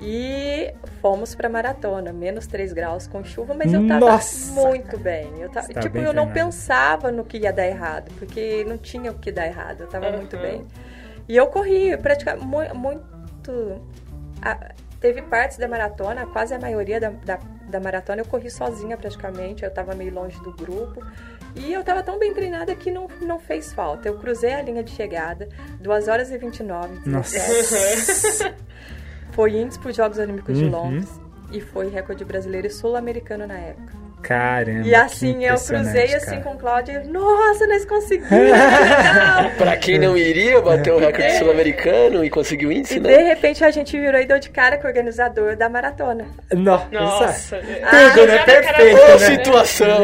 E 0.01 0.73
fomos 1.03 1.35
pra 1.35 1.49
maratona, 1.49 2.13
menos 2.13 2.47
3 2.47 2.73
graus 2.73 3.09
com 3.09 3.25
chuva, 3.25 3.53
mas 3.53 3.73
eu 3.73 3.85
tava 3.89 3.99
Nossa, 4.07 4.53
muito 4.53 4.97
bem. 4.97 5.29
Eu 5.41 5.49
tava, 5.51 5.67
tá 5.69 5.81
tipo, 5.81 5.95
bem 5.95 6.05
eu 6.05 6.13
não 6.13 6.29
pensava 6.29 7.11
no 7.11 7.25
que 7.25 7.39
ia 7.39 7.53
dar 7.53 7.67
errado, 7.67 8.13
porque 8.17 8.65
não 8.69 8.79
tinha 8.79 9.11
o 9.11 9.15
que 9.15 9.33
dar 9.33 9.47
errado, 9.47 9.81
eu 9.81 9.87
tava 9.89 10.07
Aham. 10.07 10.19
muito 10.19 10.37
bem. 10.39 10.65
E 11.29 11.37
eu 11.37 11.49
corri 11.49 11.97
praticamente 11.97 12.47
mu- 12.47 12.75
muito. 12.77 13.83
a- 14.41 14.73
teve 15.01 15.23
partes 15.23 15.57
da 15.59 15.69
maratona, 15.69 16.27
quase 16.27 16.55
a 16.55 16.59
maioria 16.59 17.01
da, 17.01 17.11
da, 17.11 17.39
da 17.69 17.81
maratona 17.81 18.21
eu 18.23 18.27
corri 18.27 18.51
sozinha 18.51 18.97
praticamente, 18.97 19.65
eu 19.65 19.71
tava 19.71 19.95
meio 19.95 20.13
longe 20.13 20.41
do 20.43 20.53
grupo. 20.53 21.03
E 21.57 21.73
eu 21.73 21.83
tava 21.83 22.03
tão 22.03 22.19
bem 22.19 22.33
treinada 22.35 22.75
que 22.75 22.91
não, 22.91 23.09
não 23.23 23.39
fez 23.39 23.73
falta. 23.73 24.09
Eu 24.09 24.19
cruzei 24.19 24.53
a 24.53 24.63
linha 24.63 24.83
de 24.85 24.91
chegada, 24.91 25.49
2 25.81 26.07
horas 26.09 26.31
e 26.31 26.39
29. 26.39 27.09
Nossa. 27.09 27.39
17. 27.39 28.55
Foi 29.33 29.57
índice 29.57 29.79
para 29.79 29.91
os 29.91 29.97
Jogos 29.97 30.19
Olímpicos 30.19 30.57
de 30.59 30.65
Uhum. 30.65 30.71
Londres 30.71 31.21
e 31.53 31.61
foi 31.61 31.89
recorde 31.89 32.25
brasileiro 32.25 32.67
e 32.67 32.71
sul-americano 32.71 33.47
na 33.47 33.59
época. 33.59 33.93
Caramba. 34.23 34.87
E 34.87 34.95
assim, 34.95 35.39
que 35.39 35.45
eu 35.45 35.55
cruzei 35.57 36.15
assim 36.15 36.27
cara. 36.27 36.41
com 36.43 36.51
o 36.51 36.59
Cláudio. 36.59 37.03
Nossa, 37.09 37.67
nós 37.67 37.85
conseguimos! 37.85 38.31
legal! 38.31 39.51
Pra 39.57 39.77
quem 39.77 39.99
não 39.99 40.17
iria 40.17 40.61
bater 40.61 40.93
o 40.93 40.99
recorde 40.99 41.33
sul-americano 41.39 42.25
e 42.25 42.31
conseguir 42.31 42.67
o 42.67 42.73
índice, 42.73 42.97
E 42.97 43.01
né? 43.01 43.17
de 43.17 43.23
repente 43.23 43.65
a 43.65 43.71
gente 43.71 43.99
virou 43.99 44.21
e 44.21 44.27
deu 44.27 44.39
de 44.39 44.51
cara 44.51 44.77
com 44.77 44.85
o 44.85 44.89
organizador 44.89 45.57
da 45.57 45.69
maratona. 45.69 46.27
Nossa. 46.53 46.87
Nossa. 46.91 47.57
Tudo, 47.59 48.27
né? 48.27 48.37
na 48.39 48.45
cara 48.45 48.45
Perfeito, 48.63 49.01
Ô, 49.01 49.09
né? 49.09 49.19
situação! 49.19 49.99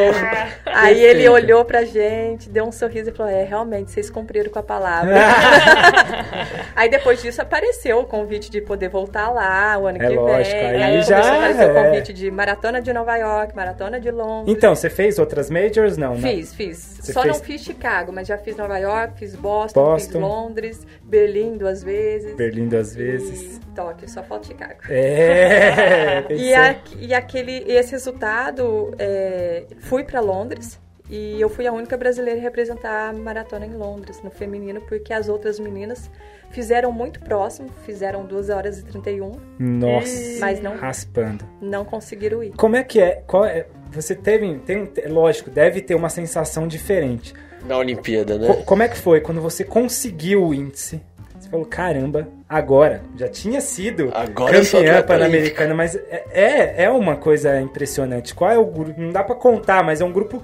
Aí 0.65 0.99
ele 0.99 1.23
Perfeito. 1.23 1.31
olhou 1.31 1.65
pra 1.65 1.83
gente, 1.83 2.49
deu 2.49 2.65
um 2.65 2.71
sorriso 2.71 3.09
e 3.09 3.13
falou: 3.13 3.31
É, 3.31 3.43
realmente, 3.43 3.91
vocês 3.91 4.09
cumpriram 4.09 4.49
com 4.51 4.59
a 4.59 4.63
palavra. 4.63 5.13
aí 6.75 6.89
depois 6.89 7.21
disso 7.21 7.41
apareceu 7.41 7.99
o 7.99 8.05
convite 8.05 8.49
de 8.49 8.61
poder 8.61 8.89
voltar 8.89 9.29
lá 9.29 9.77
o 9.77 9.87
ano 9.87 10.01
É 10.01 10.07
que 10.07 10.13
lógico, 10.15 10.55
vem. 10.55 10.83
aí 10.83 10.91
começou 10.91 11.17
já 11.17 11.17
a 11.23 11.35
aparecer 11.37 11.67
o 11.71 11.77
é. 11.77 11.83
convite 11.83 12.13
de 12.13 12.31
maratona 12.31 12.81
de 12.81 12.93
Nova 12.93 13.15
York, 13.17 13.55
maratona 13.55 13.99
de 13.99 14.04
Londres. 14.11 14.55
Então, 14.55 14.75
você 14.75 14.89
fez 14.89 15.17
outras 15.19 15.49
majors? 15.49 15.97
Não, 15.97 16.15
né? 16.15 16.21
Fiz, 16.35 16.53
fiz. 16.53 16.77
Você 17.01 17.13
Só 17.13 17.21
fez- 17.23 17.33
não 17.37 17.43
fiz 17.43 17.61
Chicago, 17.61 18.11
mas 18.11 18.27
já 18.27 18.37
fiz 18.37 18.55
Nova 18.55 18.77
York, 18.77 19.17
fiz 19.19 19.35
Boston, 19.35 19.83
Boston. 19.83 20.11
fiz 20.11 20.21
Londres, 20.21 20.87
Berlim 21.03 21.57
duas 21.57 21.83
vezes. 21.83 22.35
Berlim 22.35 22.67
duas 22.67 22.95
vezes. 22.95 23.59
Tóquio, 23.75 24.09
só 24.09 24.23
falta 24.23 24.47
Chicago. 24.47 24.79
É, 24.89 26.25
E, 26.33 26.53
a- 26.53 26.75
e 26.99 27.13
aquele, 27.13 27.63
esse 27.71 27.91
resultado, 27.91 28.93
é, 28.97 29.65
fui 29.81 30.03
para 30.03 30.19
Londres 30.19 30.79
e 31.09 31.39
eu 31.39 31.49
fui 31.49 31.67
a 31.67 31.71
única 31.71 31.95
brasileira 31.95 32.39
a 32.39 32.43
representar 32.43 33.09
a 33.09 33.13
maratona 33.13 33.65
em 33.65 33.73
Londres, 33.75 34.21
no 34.23 34.31
feminino, 34.31 34.81
porque 34.81 35.13
as 35.13 35.29
outras 35.29 35.59
meninas 35.59 36.09
fizeram 36.49 36.91
muito 36.91 37.19
próximo, 37.19 37.69
fizeram 37.85 38.25
2 38.25 38.49
horas 38.49 38.79
e 38.79 38.83
31, 38.85 39.33
Nossa, 39.59 40.39
mas 40.39 40.61
não, 40.61 40.75
raspando. 40.77 41.45
não 41.61 41.83
conseguiram 41.85 42.41
ir. 42.41 42.53
Como 42.55 42.75
é 42.75 42.83
que 42.83 42.99
é? 43.01 43.21
Qual 43.27 43.45
é? 43.45 43.67
Você 43.95 44.13
teve, 44.15 44.55
tem, 44.65 44.77
um- 44.83 44.89
lógico, 45.13 45.49
deve 45.49 45.81
ter 45.81 45.95
uma 45.95 46.09
sensação 46.09 46.67
diferente. 46.67 47.33
Na 47.65 47.77
Olimpíada, 47.77 48.37
né? 48.37 48.47
Co- 48.47 48.63
como 48.63 48.83
é 48.83 48.87
que 48.87 48.97
foi 48.97 49.21
quando 49.21 49.41
você 49.41 49.63
conseguiu 49.63 50.45
o 50.45 50.53
índice? 50.53 51.01
Você 51.39 51.49
falou, 51.49 51.65
caramba, 51.65 52.27
agora. 52.49 53.01
Já 53.17 53.27
tinha 53.27 53.61
sido 53.61 54.11
Agora 54.13 54.53
campeã 54.63 55.01
pan-americana, 55.03 55.73
mas 55.73 55.95
é, 55.95 56.25
é, 56.31 56.83
é 56.85 56.89
uma 56.89 57.15
coisa 57.15 57.59
impressionante. 57.61 58.33
Qual 58.35 58.49
é 58.51 58.57
o 58.57 58.65
grupo? 58.65 58.99
Não 58.99 59.11
dá 59.11 59.23
pra 59.23 59.35
contar, 59.35 59.83
mas 59.83 60.01
é 60.01 60.05
um 60.05 60.11
grupo 60.11 60.41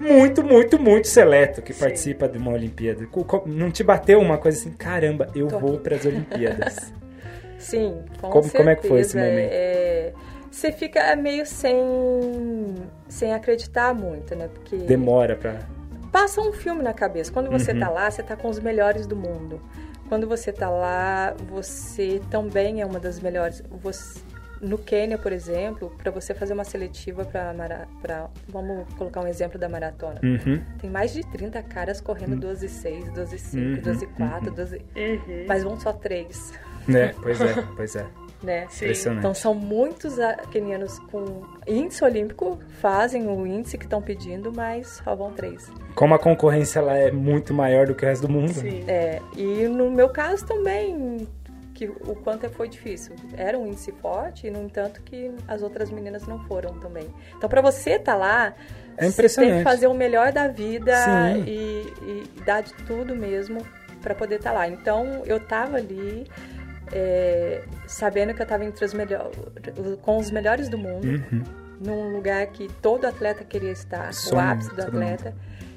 muito, 0.00 0.42
muito, 0.42 0.78
muito 0.78 1.08
seleto 1.08 1.62
que 1.62 1.72
participa 1.72 2.28
de 2.28 2.36
uma 2.38 2.52
Olimpíada. 2.52 3.06
Não 3.46 3.70
te 3.70 3.82
bateu 3.84 4.18
uma 4.20 4.36
coisa 4.36 4.58
assim, 4.58 4.72
caramba, 4.72 5.28
eu 5.34 5.46
Tô 5.48 5.58
vou 5.58 5.74
aqui. 5.74 5.82
pras 5.84 6.04
Olimpíadas. 6.04 6.92
Sim, 7.58 7.98
com 8.20 8.28
Como- 8.28 8.42
certeza. 8.42 8.58
como 8.58 8.70
é 8.70 8.74
que 8.76 8.88
foi 8.88 9.00
esse 9.00 9.16
momento? 9.16 9.50
É, 9.52 10.12
você 10.52 10.70
fica 10.70 11.14
meio 11.16 11.44
sem, 11.46 11.76
sem 13.08 13.32
acreditar 13.32 13.94
muito, 13.94 14.34
né? 14.36 14.48
Porque 14.52 14.76
Demora 14.76 15.34
pra. 15.36 15.58
passa 16.12 16.40
um 16.40 16.52
filme 16.52 16.82
na 16.82 16.92
cabeça. 16.92 17.32
Quando 17.32 17.50
você 17.50 17.72
Uhum. 17.72 17.80
tá 17.80 17.88
lá, 17.88 18.10
você 18.10 18.22
tá 18.22 18.36
com 18.36 18.48
os 18.48 18.58
melhores 18.60 19.06
do 19.06 19.16
mundo. 19.16 19.60
Quando 20.08 20.28
você 20.28 20.52
tá 20.52 20.68
lá, 20.68 21.34
você 21.48 22.20
também 22.30 22.80
é 22.82 22.86
uma 22.86 23.00
das 23.00 23.18
melhores. 23.18 23.62
Você- 23.82 24.20
no 24.60 24.78
Quênia, 24.78 25.18
por 25.18 25.32
exemplo, 25.32 25.90
para 26.00 26.08
você 26.12 26.32
fazer 26.34 26.52
uma 26.52 26.62
seletiva 26.62 27.24
para 27.24 28.28
vamos 28.46 28.86
colocar 28.94 29.20
um 29.20 29.26
exemplo 29.26 29.58
da 29.58 29.68
maratona. 29.68 30.20
Uhum. 30.22 30.62
Tem 30.80 30.88
mais 30.88 31.12
de 31.12 31.22
30 31.32 31.60
caras 31.62 32.00
correndo 32.00 32.36
12,6, 32.36 33.10
12,5, 33.12 33.56
Uhum, 33.58 33.80
12,4, 33.82 34.50
12... 34.54 34.76
Uhum. 34.94 35.44
mas 35.48 35.64
vão 35.64 35.80
só 35.80 35.92
três, 35.92 36.52
Né? 36.86 37.12
Pois 37.20 37.40
é, 37.40 37.54
pois 37.76 37.96
é. 37.96 38.06
Né? 38.42 38.66
Sim. 38.70 38.86
Impressionante. 38.86 39.18
Então 39.20 39.34
são 39.34 39.54
muitos 39.54 40.16
quenianos 40.50 40.98
com 41.10 41.42
índice 41.66 42.04
olímpico, 42.04 42.58
fazem 42.80 43.26
o 43.28 43.46
índice 43.46 43.78
que 43.78 43.84
estão 43.84 44.02
pedindo, 44.02 44.52
mas 44.52 45.00
só 45.04 45.14
vão 45.14 45.32
três. 45.32 45.70
Como 45.94 46.14
a 46.14 46.18
concorrência 46.18 46.78
ela 46.80 46.96
é 46.96 47.10
muito 47.10 47.54
maior 47.54 47.86
do 47.86 47.94
que 47.94 48.04
o 48.04 48.08
resto 48.08 48.26
do 48.26 48.32
mundo. 48.32 48.52
Sim. 48.52 48.84
É, 48.88 49.20
e 49.36 49.68
no 49.68 49.90
meu 49.90 50.08
caso 50.08 50.44
também, 50.46 51.26
que 51.74 51.86
o 51.86 52.14
quanto 52.22 52.48
foi 52.50 52.68
difícil. 52.68 53.14
Era 53.36 53.58
um 53.58 53.66
índice 53.66 53.92
forte, 53.92 54.46
e 54.46 54.50
no 54.50 54.62
entanto 54.62 55.02
que 55.02 55.30
as 55.48 55.62
outras 55.62 55.90
meninas 55.90 56.26
não 56.26 56.38
foram 56.46 56.78
também. 56.78 57.06
Então, 57.36 57.48
para 57.48 57.60
você 57.60 57.92
estar 57.92 58.14
lá, 58.14 58.54
É 58.96 59.04
você 59.04 59.08
impressionante. 59.08 59.50
tem 59.52 59.58
que 59.58 59.64
fazer 59.64 59.86
o 59.86 59.94
melhor 59.94 60.32
da 60.32 60.48
vida 60.48 60.94
e, 61.46 61.86
e 62.02 62.40
dar 62.44 62.62
de 62.62 62.72
tudo 62.84 63.16
mesmo 63.16 63.66
para 64.02 64.14
poder 64.14 64.36
estar 64.36 64.52
lá. 64.52 64.68
Então, 64.68 65.22
eu 65.24 65.40
tava 65.40 65.76
ali. 65.78 66.26
É, 66.92 67.64
sabendo 67.86 68.34
que 68.34 68.40
eu 68.40 68.44
estava 68.44 68.64
entre 68.64 68.84
os 68.84 68.92
melhores, 68.94 69.36
com 70.02 70.18
os 70.18 70.30
melhores 70.30 70.68
do 70.68 70.76
mundo, 70.78 71.06
Uhum. 71.06 71.42
num 71.80 72.12
lugar 72.16 72.46
que 72.48 72.68
todo 72.80 73.06
atleta 73.06 73.44
queria 73.44 73.72
estar, 73.72 74.12
Sonho 74.12 74.36
o 74.36 74.40
ápice 74.40 74.70
do 74.70 74.76
todo 74.76 74.92
mundo. 74.92 75.02
atleta. 75.02 75.34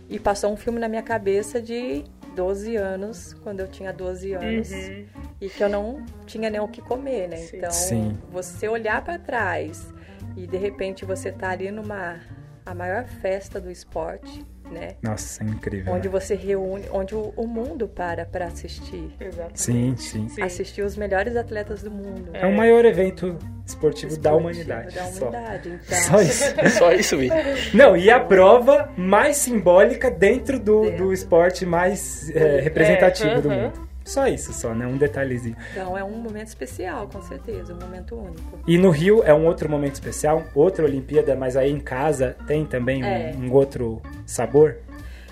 E 0.10 0.20
passou 0.20 0.52
um 0.54 0.58
filme 0.58 0.80
na 0.80 0.88
minha 0.88 1.02
cabeça 1.02 1.60
de 1.62 2.04
12 2.36 2.76
anos, 2.76 3.34
quando 3.42 3.62
eu 3.62 3.68
tinha 3.68 3.92
12 3.92 4.34
anos, 4.34 4.70
Uhum. 4.72 5.06
e 5.42 5.50
que 5.50 5.64
eu 5.64 5.70
não 5.70 6.06
tinha 6.26 6.50
nem 6.50 6.60
o 6.60 6.68
que 6.68 6.82
comer, 6.82 7.28
né? 7.30 7.38
Sim. 7.38 7.58
Então, 7.58 7.72
Sim. 7.72 8.18
você 8.30 8.68
olhar 8.68 9.04
para 9.04 9.18
trás 9.18 9.92
e 10.36 10.46
de 10.46 10.58
repente 10.58 11.06
você 11.06 11.32
tá 11.32 11.50
ali 11.50 11.72
numa 11.72 12.20
a 12.66 12.74
maior 12.76 13.06
festa 13.06 13.60
do 13.60 13.72
esporte, 13.72 14.46
né? 14.76 14.96
Nossa, 15.02 15.42
é 15.44 15.48
incrível. 15.48 15.94
Onde 15.94 16.08
né? 16.08 16.12
você 16.12 16.36
reúne, 16.36 16.86
onde 16.92 17.16
o, 17.16 17.34
o 17.36 17.48
mundo 17.48 17.88
para 17.88 18.26
para 18.26 18.46
assistir, 18.46 19.16
Exatamente. 19.20 19.62
Sim, 19.62 19.96
sim. 19.96 20.30
Sim. 20.30 20.44
assistir 20.44 20.82
os 20.82 20.98
melhores 20.98 21.36
atletas 21.36 21.82
do 21.82 21.90
mundo. 21.90 22.30
É 22.34 22.46
o 22.46 22.56
maior 22.56 22.84
evento 22.84 23.38
esportivo, 23.66 24.12
da 24.20 24.32
Esportivo 24.32 24.38
humanidade. 24.38 24.96
Da 24.96 25.06
só. 25.06 25.30
humanidade. 25.30 25.70
Então, 25.70 25.98
Só 26.04 26.22
isso. 26.22 26.44
Só 26.78 26.92
isso, 26.92 27.18
Vi. 27.18 27.30
Não, 27.74 27.96
e 27.96 28.12
a 28.12 28.20
prova 28.20 28.92
mais 28.98 29.38
simbólica 29.38 30.12
dentro 30.12 30.60
do, 30.60 30.82
Dentro. 30.82 31.06
do 31.06 31.14
esporte 31.14 31.66
mais 31.66 32.30
é, 32.32 32.60
representativo 32.60 33.42
do 33.42 33.50
mundo. 33.50 33.95
Só 34.06 34.28
isso, 34.28 34.54
só, 34.54 34.74
né? 34.76 34.86
Um 34.86 34.98
detalhezinho. 34.98 35.58
Então 35.72 35.98
é 35.98 36.04
um 36.04 36.12
momento 36.18 36.48
especial, 36.48 37.08
com 37.12 37.22
certeza, 37.24 37.74
um 37.74 37.80
momento 37.80 38.16
único. 38.16 38.60
E 38.68 38.78
no 38.78 38.92
Rio 38.92 39.24
é 39.24 39.34
um 39.34 39.46
outro 39.48 39.68
momento 39.68 39.96
especial, 39.96 40.44
outra 40.54 40.86
Olimpíada, 40.86 41.36
mas 41.36 41.58
aí 41.58 41.72
em 41.72 41.80
casa 41.80 42.38
tem 42.46 42.64
também 42.66 43.04
um- 43.04 43.08
É. 43.08 43.34
um, 43.36 43.52
outro 43.52 44.02
sabor. 44.26 44.78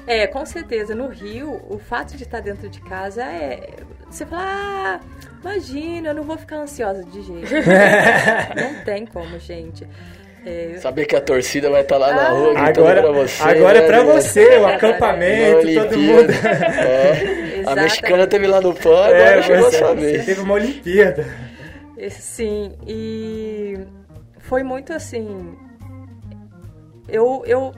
É, 0.08 0.26
com 0.28 0.46
certeza. 0.46 0.94
No 0.96 1.08
Rio, 1.08 1.62
o 1.70 1.78
fato 1.78 2.18
de 2.18 2.24
estar 2.24 2.42
dentro 2.42 2.68
de 2.68 2.82
casa 2.82 3.24
é. 3.24 3.70
Você 4.10 4.26
fala, 4.26 4.44
ah, 4.46 5.00
imagina, 5.42 6.10
eu 6.10 6.14
não 6.16 6.24
vou 6.24 6.38
ficar 6.38 6.58
ansiosa 6.58 7.04
de 7.04 7.22
jeito. 7.22 7.50
não 8.56 8.84
tem 8.84 9.06
como, 9.06 9.40
gente. 9.40 9.88
É, 10.46 10.78
Saber 10.80 11.06
que 11.06 11.16
a 11.16 11.22
torcida 11.22 11.70
vai 11.70 11.82
estar 11.82 11.98
lá 11.98 12.14
na 12.14 12.28
Ah. 12.28 12.30
rua 12.32 12.54
gritando 12.54 12.80
Agora, 12.88 13.02
pra 13.02 13.12
você. 13.12 13.44
agora 13.44 13.78
é 13.80 13.88
pra 13.88 14.04
né? 14.04 14.12
você, 14.14 14.58
o 14.58 14.62
Na 14.64 14.76
acampamento, 14.76 15.56
todo 15.62 15.68
Olimpíada. 15.68 15.98
mundo. 15.98 16.32
É. 16.34 17.64
A 17.66 17.76
mexicana 17.76 18.28
teve 18.28 18.48
lá 18.48 18.60
no 18.60 18.74
PAN, 18.74 19.06
agora 19.06 19.38
É, 19.38 19.42
chegou 19.42 19.68
a 19.68 19.70
você, 19.72 19.78
sua 19.78 19.88
você 19.90 19.96
vez. 20.02 20.26
teve 20.26 20.42
uma 20.42 20.54
Olimpíada. 20.56 21.26
Esse- 21.98 22.22
Sim, 22.22 22.74
e 22.86 23.78
foi 24.40 24.64
muito 24.64 24.92
assim. 24.92 25.56
Eu, 27.08 27.44
eu, 27.46 27.74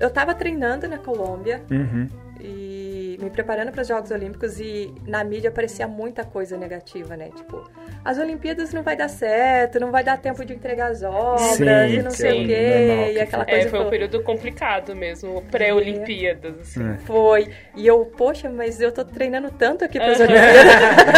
eu 0.00 0.08
tava 0.10 0.34
treinando 0.34 0.88
na 0.88 0.96
Colômbia 0.98 1.60
Uhum. 1.70 2.08
e 2.40 2.85
me 3.18 3.30
preparando 3.30 3.70
para 3.72 3.82
os 3.82 3.88
Jogos 3.88 4.10
Olímpicos 4.10 4.58
e 4.60 4.92
na 5.06 5.22
mídia 5.24 5.50
aparecia 5.50 5.86
muita 5.88 6.24
coisa 6.24 6.56
negativa, 6.56 7.16
né? 7.16 7.30
Tipo, 7.34 7.68
as 8.04 8.18
Olimpíadas 8.18 8.72
não 8.72 8.82
vai 8.82 8.96
dar 8.96 9.08
certo, 9.08 9.78
não 9.80 9.90
vai 9.90 10.02
dar 10.04 10.18
tempo 10.18 10.44
de 10.44 10.52
entregar 10.54 10.90
as 10.90 11.02
obras 11.02 11.56
Sim, 11.56 11.64
e 11.64 12.02
não 12.02 12.10
que 12.10 12.16
sei 12.16 12.30
é 12.30 12.42
o 12.42 12.46
quê, 12.46 12.86
normal 12.86 13.06
e 13.08 13.12
que 13.14 13.20
aquela 13.20 13.44
fica. 13.44 13.52
coisa 13.56 13.68
É, 13.68 13.70
foi 13.70 13.80
um 13.80 13.90
período 13.90 14.22
complicado 14.22 14.94
mesmo, 14.96 15.42
pré-Olimpíadas, 15.50 16.58
assim. 16.60 16.92
É. 16.94 16.98
Foi. 16.98 17.48
E 17.74 17.86
eu, 17.86 18.04
poxa, 18.16 18.48
mas 18.50 18.80
eu 18.80 18.92
tô 18.92 19.04
treinando 19.04 19.50
tanto 19.50 19.84
aqui 19.84 19.98
para 19.98 20.12
as. 20.12 20.20
Olimpíadas. 20.20 21.16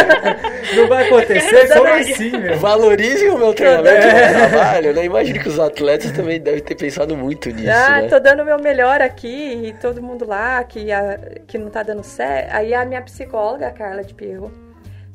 Não 0.75 0.87
vai 0.87 1.07
acontecer? 1.07 1.67
Como 1.73 1.87
assim, 1.87 2.31
meu? 2.37 2.57
Valorizem 2.57 3.29
o 3.29 3.37
meu 3.37 3.53
treinamento 3.53 4.05
e 4.05 4.09
o 4.09 4.13
meu 4.13 4.49
trabalho, 4.49 4.93
né? 4.93 5.05
Imagino 5.05 5.39
que 5.39 5.49
os 5.49 5.59
atletas 5.59 6.11
também 6.11 6.39
devem 6.39 6.61
ter 6.61 6.75
pensado 6.75 7.15
muito 7.15 7.49
nisso, 7.49 7.69
Ah, 7.71 8.01
né? 8.01 8.07
tô 8.07 8.19
dando 8.19 8.41
o 8.43 8.45
meu 8.45 8.59
melhor 8.59 9.01
aqui 9.01 9.67
e 9.67 9.73
todo 9.73 10.01
mundo 10.01 10.25
lá 10.27 10.63
que, 10.63 10.91
a- 10.91 11.17
que 11.47 11.57
não 11.57 11.69
tá 11.69 11.81
dando 11.89 12.03
certo. 12.03 12.53
Aí 12.53 12.73
a 12.73 12.85
minha 12.85 13.01
psicóloga, 13.01 13.67
a 13.67 13.71
Carla 13.71 14.03
de 14.03 14.13
Pirro, 14.13 14.51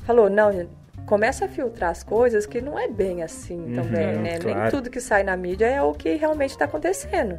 falou: 0.04 0.28
não, 0.28 0.68
começa 1.06 1.44
a 1.44 1.48
filtrar 1.48 1.90
as 1.90 2.02
coisas 2.02 2.46
que 2.46 2.60
não 2.60 2.78
é 2.78 2.88
bem 2.88 3.22
assim 3.22 3.58
Uhum, 3.60 3.74
também, 3.74 4.06
né? 4.18 4.38
Nem 4.44 4.54
claro. 4.54 4.70
tudo 4.70 4.90
que 4.90 5.00
sai 5.00 5.22
na 5.22 5.36
mídia 5.36 5.66
é 5.66 5.80
o 5.82 5.92
que 5.92 6.14
realmente 6.16 6.56
tá 6.58 6.64
acontecendo. 6.64 7.38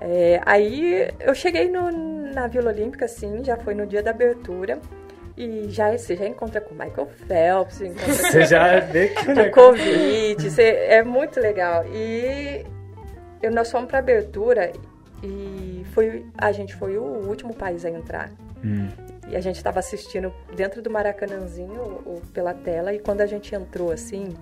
É, 0.00 0.40
aí 0.46 1.08
eu 1.20 1.34
cheguei 1.34 1.68
no- 1.70 2.32
na 2.32 2.46
Vila 2.46 2.70
Olímpica, 2.70 3.04
assim, 3.04 3.44
já 3.44 3.56
foi 3.56 3.74
no 3.74 3.86
dia 3.86 4.02
da 4.02 4.10
abertura. 4.10 4.78
E 5.36 5.64
já, 5.68 5.96
você 5.96 6.14
já 6.14 6.26
encontra 6.26 6.60
com 6.60 6.74
Michael 6.74 7.08
Phelps, 7.26 7.80
encontra 7.80 8.04
Você 8.14 8.44
já 8.44 8.80
vê 8.80 9.08
que 9.08 9.30
o 9.32 9.34
com. 9.34 9.50
Covid, 9.50 10.50
você- 10.50 10.86
é 10.88 11.02
muito 11.02 11.40
legal. 11.40 11.84
E 11.86 12.64
eu- 13.42 13.50
nós 13.50 13.70
fomos 13.70 13.88
para 13.88 13.98
abertura 13.98 14.70
e 15.22 15.84
foi, 15.92 16.24
a 16.36 16.50
gente 16.52 16.74
foi 16.74 16.96
o 16.98 17.02
último 17.02 17.54
país 17.54 17.84
a 17.84 17.90
entrar. 17.90 18.30
Hum. 18.64 18.88
E 19.28 19.36
a 19.36 19.40
gente 19.40 19.56
estava 19.56 19.78
assistindo 19.78 20.32
dentro 20.54 20.82
do 20.82 20.90
Maracanãzinho 20.90 21.80
o- 21.80 22.16
o- 22.16 22.22
pela 22.32 22.52
tela 22.54 22.92
e 22.92 22.98
quando 22.98 23.20
a 23.20 23.26
gente 23.26 23.54
entrou 23.54 23.90
assim, 23.90 24.34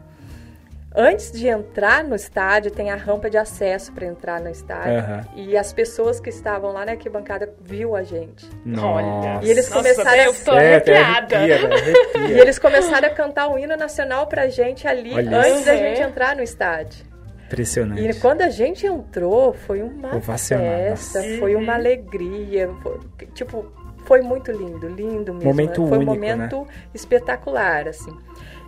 antes 0.94 1.31
de 1.31 1.47
entrar 1.47 2.02
no 2.02 2.15
estádio 2.16 2.70
tem 2.73 2.90
a 2.90 2.97
rampa 2.97 3.31
de 3.31 3.36
acesso 3.39 3.93
para 3.93 4.07
entrar 4.07 4.40
no 4.40 4.51
estádio 4.51 4.98
Aham. 4.98 5.24
e 5.36 5.57
as 5.57 5.73
pessoas 5.73 6.19
que 6.19 6.28
estavam 6.31 6.73
lá 6.73 6.85
na 6.85 6.93
arquibancada 6.93 7.52
viu 7.61 7.94
a 7.94 8.02
gente. 8.02 8.48
Nossa. 8.65 9.44
E 9.47 9.51
eles 9.51 9.69
Nossa, 9.70 9.82
começaram 9.82 10.23
eu 10.24 10.31
a- 10.32 10.35
tô 10.44 10.52
É, 10.55 10.74
arrepiada. 10.74 11.36
arrepia, 11.36 11.59
velho, 11.69 11.73
arrepia. 12.16 12.36
E 12.36 12.40
eles 12.40 12.59
começaram 12.59 13.07
a 13.09 13.11
cantar 13.12 13.48
o 13.48 13.59
hino 13.59 13.77
nacional 13.77 14.27
pra 14.27 14.48
gente 14.48 14.89
ali 14.89 15.15
Olha 15.15 15.39
antes 15.39 15.57
isso. 15.57 15.65
da 15.66 15.77
gente 15.77 16.01
entrar 16.02 16.35
no 16.35 16.43
estádio. 16.43 17.05
Impressionante. 17.51 18.01
E 18.09 18.14
quando 18.14 18.43
a 18.43 18.48
gente 18.48 18.86
entrou, 18.86 19.52
foi 19.52 19.82
uma 19.82 20.20
festa, 20.20 21.20
foi 21.40 21.56
Uhum. 21.56 21.62
uma 21.62 21.74
alegria. 21.74 22.70
foi- 22.82 22.98
tipo, 23.35 23.66
foi 24.05 24.22
muito 24.22 24.52
lindo, 24.52 24.86
lindo 24.89 25.35
mesmo. 25.35 25.48
Momento 25.48 25.86
foi 25.89 25.98
único, 25.98 26.12
um 26.12 26.14
momento 26.14 26.66
espetacular, 26.94 27.89
assim. 27.89 28.16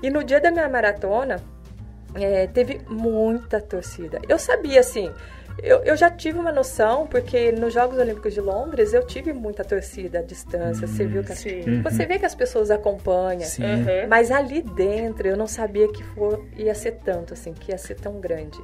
E 0.03 0.11
no 0.11 0.25
dia 0.25 0.41
da 0.41 0.51
minha 0.51 0.69
maratona, 0.69 1.41
é, 2.15 2.47
teve 2.49 2.81
muita 2.89 3.61
torcida. 3.61 4.19
Eu 4.29 4.39
sabia, 4.39 4.81
assim, 4.81 5.11
eu, 5.63 5.79
eu 5.85 5.97
já 5.97 6.11
tive 6.11 6.39
uma 6.39 6.53
noção, 6.53 7.07
porque 7.07 7.51
nos 7.53 7.73
Jogos 7.75 7.99
Olímpicos 7.99 8.33
de 8.35 8.41
Londres 8.41 8.93
eu 8.93 9.05
tive 9.07 9.33
muita 9.33 9.65
torcida 9.65 10.21
à 10.21 10.23
distância. 10.23 10.87
Você 10.87 11.05
viu 11.05 11.23
que 11.25 11.33
as- 11.33 11.39
Sim. 11.39 11.83
você 11.83 12.07
vê 12.07 12.19
que 12.19 12.27
as 12.27 12.35
pessoas 12.35 12.71
acompanham. 12.71 13.41
Sim. 13.43 13.65
Aham. 13.65 14.07
Mas 14.09 14.31
ali 14.31 14.63
dentro 14.63 15.27
eu 15.29 15.37
não 15.37 15.47
sabia 15.47 15.89
que 15.89 16.03
for, 16.03 16.45
ia 16.57 16.75
ser 16.75 16.93
tanto, 17.05 17.35
assim, 17.35 17.53
que 17.53 17.71
ia 17.73 17.79
ser 17.79 17.95
tão 17.97 18.21
grande. 18.21 18.59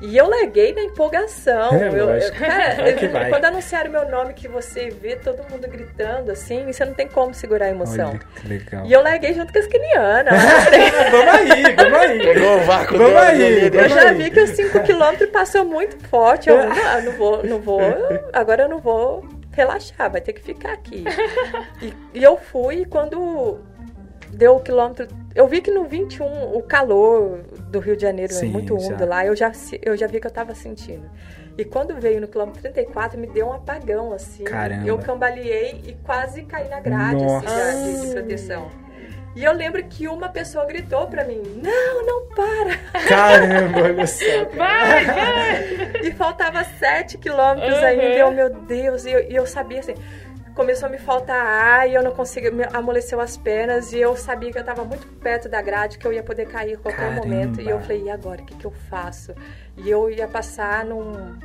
E 0.00 0.16
eu 0.16 0.28
larguei 0.28 0.72
na 0.74 0.82
empolgação. 0.82 1.74
É, 1.74 1.88
eu, 1.88 2.08
eu- 2.10 2.32
cara, 2.32 2.92
que 2.94 3.06
vai. 3.08 3.28
quando 3.28 3.44
anunciaram 3.44 3.90
meu 3.90 4.08
nome, 4.08 4.32
que 4.32 4.48
você 4.48 4.88
vê 4.88 5.16
todo 5.16 5.42
mundo 5.50 5.68
gritando 5.68 6.30
assim, 6.32 6.64
você 6.72 6.84
não 6.84 6.94
tem 6.94 7.06
como 7.06 7.34
segurar 7.34 7.66
a 7.66 7.70
emoção. 7.70 8.10
Olha 8.10 8.18
que 8.18 8.48
legal. 8.48 8.86
E 8.86 8.92
eu 8.92 9.02
larguei 9.02 9.34
junto 9.34 9.52
com 9.52 9.58
as 9.58 9.66
frente. 9.66 10.30
vamos 11.10 11.34
aí, 11.34 11.74
vamos 11.74 11.98
aí. 11.98 12.18
Pegou 12.18 12.56
o 12.56 12.60
vácuo 12.60 12.98
Vamos 12.98 13.16
aí? 13.16 13.66
Eu 13.66 13.88
já 13.88 14.08
aí. 14.08 14.14
vi 14.14 14.30
que 14.30 14.40
os 14.40 14.50
5 14.50 14.80
quilômetros 14.80 15.30
passou 15.30 15.64
muito 15.64 15.98
forte. 16.08 16.48
Eu 16.48 16.56
não, 16.68 17.02
não 17.02 17.12
vou, 17.12 17.44
não 17.44 17.60
vou. 17.60 17.80
Agora 18.32 18.62
eu 18.62 18.68
não 18.68 18.78
vou 18.78 19.24
relaxar, 19.52 20.10
vai 20.10 20.20
ter 20.20 20.32
que 20.32 20.40
ficar 20.42 20.72
aqui. 20.72 21.04
E, 21.82 21.92
e 22.14 22.22
eu 22.22 22.36
fui 22.36 22.84
quando 22.86 23.60
deu 24.32 24.56
o 24.56 24.60
quilômetro. 24.60 25.06
Eu 25.34 25.46
vi 25.46 25.60
que 25.60 25.70
no 25.70 25.84
21 25.84 26.56
o 26.56 26.62
calor 26.62 27.38
do 27.70 27.78
Rio 27.78 27.96
de 27.96 28.02
Janeiro 28.02 28.32
Sim, 28.32 28.48
é 28.48 28.50
muito 28.50 28.74
úmido 28.74 28.98
já. 29.00 29.04
lá, 29.06 29.24
eu 29.26 29.36
já, 29.36 29.52
eu 29.82 29.96
já 29.96 30.06
vi 30.06 30.20
que 30.20 30.26
eu 30.26 30.30
tava 30.30 30.54
sentindo. 30.54 31.08
E 31.58 31.64
quando 31.64 31.94
veio 32.00 32.20
no 32.20 32.28
quilômetro 32.28 32.60
34, 32.62 33.18
me 33.18 33.26
deu 33.26 33.48
um 33.48 33.52
apagão, 33.52 34.12
assim. 34.12 34.44
Caramba. 34.44 34.86
Eu 34.86 34.98
cambaleei 34.98 35.80
e 35.86 35.92
quase 36.04 36.42
caí 36.42 36.68
na 36.68 36.80
grade, 36.80 37.22
assim, 37.24 37.46
já, 37.46 37.72
de, 37.82 38.00
de 38.06 38.12
proteção. 38.14 38.68
E 39.36 39.44
eu 39.44 39.52
lembro 39.52 39.82
que 39.84 40.08
uma 40.08 40.28
pessoa 40.28 40.64
gritou 40.64 41.06
pra 41.06 41.22
mim: 41.24 41.40
Não, 41.62 42.04
não 42.04 42.26
para! 42.34 42.76
Caramba, 43.06 44.06
só. 44.06 44.24
Vai, 44.56 45.04
vai! 45.04 45.92
E 46.02 46.12
faltava 46.12 46.64
7 46.64 47.18
quilômetros 47.18 47.78
Uhum. 47.78 47.84
ainda, 47.84 48.02
eu, 48.04 48.30
meu 48.32 48.50
Deus, 48.50 49.04
e 49.04 49.12
eu, 49.12 49.30
e 49.30 49.34
eu 49.36 49.46
sabia 49.46 49.80
assim, 49.80 49.94
começou 50.54 50.88
a 50.88 50.90
me 50.90 50.98
faltar 50.98 51.36
ar 51.44 51.88
e 51.88 51.94
eu 51.94 52.02
não 52.02 52.12
conseguia, 52.12 52.50
me 52.50 52.64
amoleceu 52.72 53.20
as 53.20 53.36
pernas 53.36 53.92
e 53.92 53.98
eu 53.98 54.16
sabia 54.16 54.50
que 54.50 54.58
eu 54.58 54.62
estava 54.62 54.84
muito 54.84 55.06
perto 55.20 55.48
da 55.48 55.60
grade, 55.62 55.98
que 55.98 56.06
eu 56.06 56.12
ia 56.12 56.22
poder 56.22 56.46
cair 56.46 56.74
a 56.74 56.78
qualquer 56.78 57.00
Caramba. 57.08 57.22
momento. 57.22 57.60
E 57.60 57.68
eu 57.68 57.80
falei, 57.80 58.02
e 58.04 58.10
agora, 58.10 58.42
o 58.42 58.44
que, 58.44 58.54
que 58.56 58.64
eu 58.64 58.72
faço? 58.88 59.34
E 59.76 59.88
eu 59.88 60.10
ia 60.10 60.26
passar 60.28 60.84
num, 60.84 61.38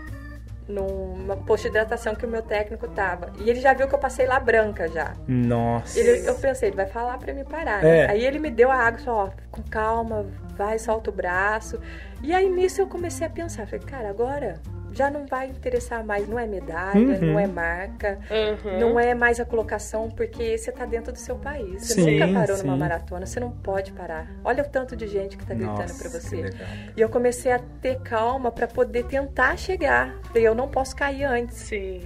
numa 0.68 1.38
posto 1.38 1.64
de 1.64 1.70
hidratação 1.70 2.16
que 2.16 2.26
o 2.26 2.30
meu 2.30 2.42
técnico 2.42 2.88
tava. 2.88 3.32
E 3.40 3.50
ele 3.50 3.60
já 3.60 3.74
viu 3.74 3.88
que 3.88 3.94
eu 3.96 4.00
passei 4.00 4.26
lá 4.26 4.40
branca 4.40 4.88
já. 4.88 5.14
Nossa. 5.28 6.00
Ele- 6.00 6.28
eu 6.28 6.36
pensei, 6.36 6.70
ele 6.70 6.76
vai 6.76 6.88
falar 6.88 7.18
pra 7.20 7.34
me 7.34 7.44
parar, 7.44 7.82
né? 7.84 8.00
É. 8.00 8.10
Aí 8.10 8.26
ele 8.26 8.40
me 8.40 8.50
deu 8.50 8.72
a 8.72 8.76
água, 8.76 9.00
falou, 9.00 9.20
ó, 9.26 9.30
com 9.52 9.62
calma, 9.64 10.26
vai, 10.58 10.80
solta 10.80 11.10
o 11.10 11.14
braço. 11.14 11.80
E 12.24 12.34
aí 12.34 12.50
nisso 12.50 12.82
eu 12.82 12.88
comecei 12.88 13.28
a 13.28 13.30
pensar, 13.30 13.68
falei, 13.68 13.86
cara, 13.86 14.10
agora 14.10 14.60
já 14.96 15.12
não 15.12 15.26
vai 15.26 15.48
interessar 15.50 16.04
mais, 16.06 16.28
não 16.28 16.40
é 16.40 16.48
medalha, 16.48 16.98
Uhum. 17.20 17.34
não 17.34 17.40
é 17.40 17.46
marca, 17.46 18.18
Uhum. 18.32 18.80
não 18.80 19.00
é 19.00 19.14
mais 19.14 19.40
a 19.40 19.46
colocação, 19.46 20.10
porque 20.10 20.58
você 20.58 20.72
tá 20.72 20.86
dentro 20.86 21.12
do 21.12 21.20
seu 21.20 21.36
país. 21.36 21.84
Você 21.86 21.94
Sim, 21.96 22.20
nunca 22.20 22.34
parou 22.40 22.58
numa 22.60 22.74
sim. 22.74 22.80
maratona, 22.80 23.26
você 23.26 23.40
não 23.40 23.52
pode 23.52 23.92
parar. 23.92 24.26
Olha 24.44 24.64
o 24.64 24.68
tanto 24.68 24.96
de 24.96 25.06
gente 25.08 25.38
que 25.38 25.46
tá 25.46 25.54
gritando 25.54 25.78
Nossa, 25.80 25.94
pra 26.10 26.10
que 26.10 26.26
você. 26.26 26.50
E 26.96 27.02
eu 27.02 27.10
comecei 27.10 27.52
a 27.52 27.60
ter 27.82 28.00
calma 28.00 28.52
pra 28.52 28.68
poder 28.68 29.04
tentar 29.06 29.58
chegar. 29.58 30.16
Falei, 30.28 30.48
eu 30.48 30.56
não 30.56 30.68
posso 30.70 30.96
cair 30.96 31.26
antes. 31.26 31.58
Sim. 31.58 32.02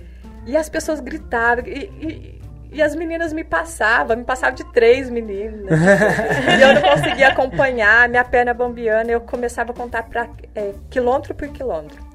E 0.46 0.58
as 0.58 0.68
pessoas 0.68 1.00
gritavam. 1.00 1.64
E, 1.68 1.86
e- 2.02 2.40
e 2.72 2.84
as 2.84 2.94
meninas 2.96 3.34
me 3.34 3.44
passavam, 3.44 4.16
me 4.16 4.24
passavam 4.24 4.54
de 4.56 4.64
três 4.72 5.10
meninas. 5.10 5.66
e 6.60 6.62
eu 6.62 6.74
não 6.76 6.82
conseguia 6.84 7.30
acompanhar, 7.30 8.08
minha 8.08 8.24
perna 8.24 8.54
bambiando. 8.54 9.10
Eu 9.10 9.22
começava 9.22 9.72
a 9.72 9.76
contar 9.76 10.04
pra, 10.04 10.28
é, 10.56 10.74
quilômetro 10.90 11.34
por 11.34 11.48
quilômetro. 11.50 12.09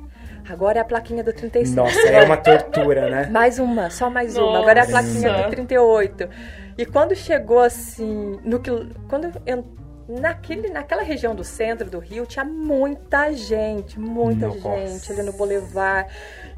Agora 0.49 0.79
é 0.79 0.83
a 0.83 0.85
plaquinha 0.85 1.25
do 1.25 1.33
35. 1.33 1.77
Nossa, 1.77 1.99
é 2.09 2.23
uma 2.25 2.37
tortura, 2.37 3.09
né? 3.09 3.29
Mais 3.33 3.59
uma, 3.59 3.89
só 3.91 4.11
mais 4.11 4.37
uma. 4.37 4.59
Agora 4.59 4.81
é 4.81 4.83
a 4.83 4.87
Nossa. 4.89 5.03
plaquinha 5.03 5.33
do 5.45 5.51
38. 5.51 6.29
E 6.77 6.85
quando 6.85 7.15
chegou 7.15 7.61
assim, 7.61 8.39
no 8.45 8.61
quando 9.09 9.31
eu, 9.47 9.65
naquele, 10.09 10.69
naquela 10.69 11.03
região 11.03 11.35
do 11.35 11.43
centro 11.45 11.89
do 11.89 11.99
Rio, 11.99 12.27
tinha 12.27 12.45
muita 12.45 13.33
gente, 13.33 13.99
muita 13.99 14.49
Nossa. 14.49 14.87
gente 14.87 15.13
ali 15.13 15.23
no 15.23 15.33
Boulevard. 15.33 16.09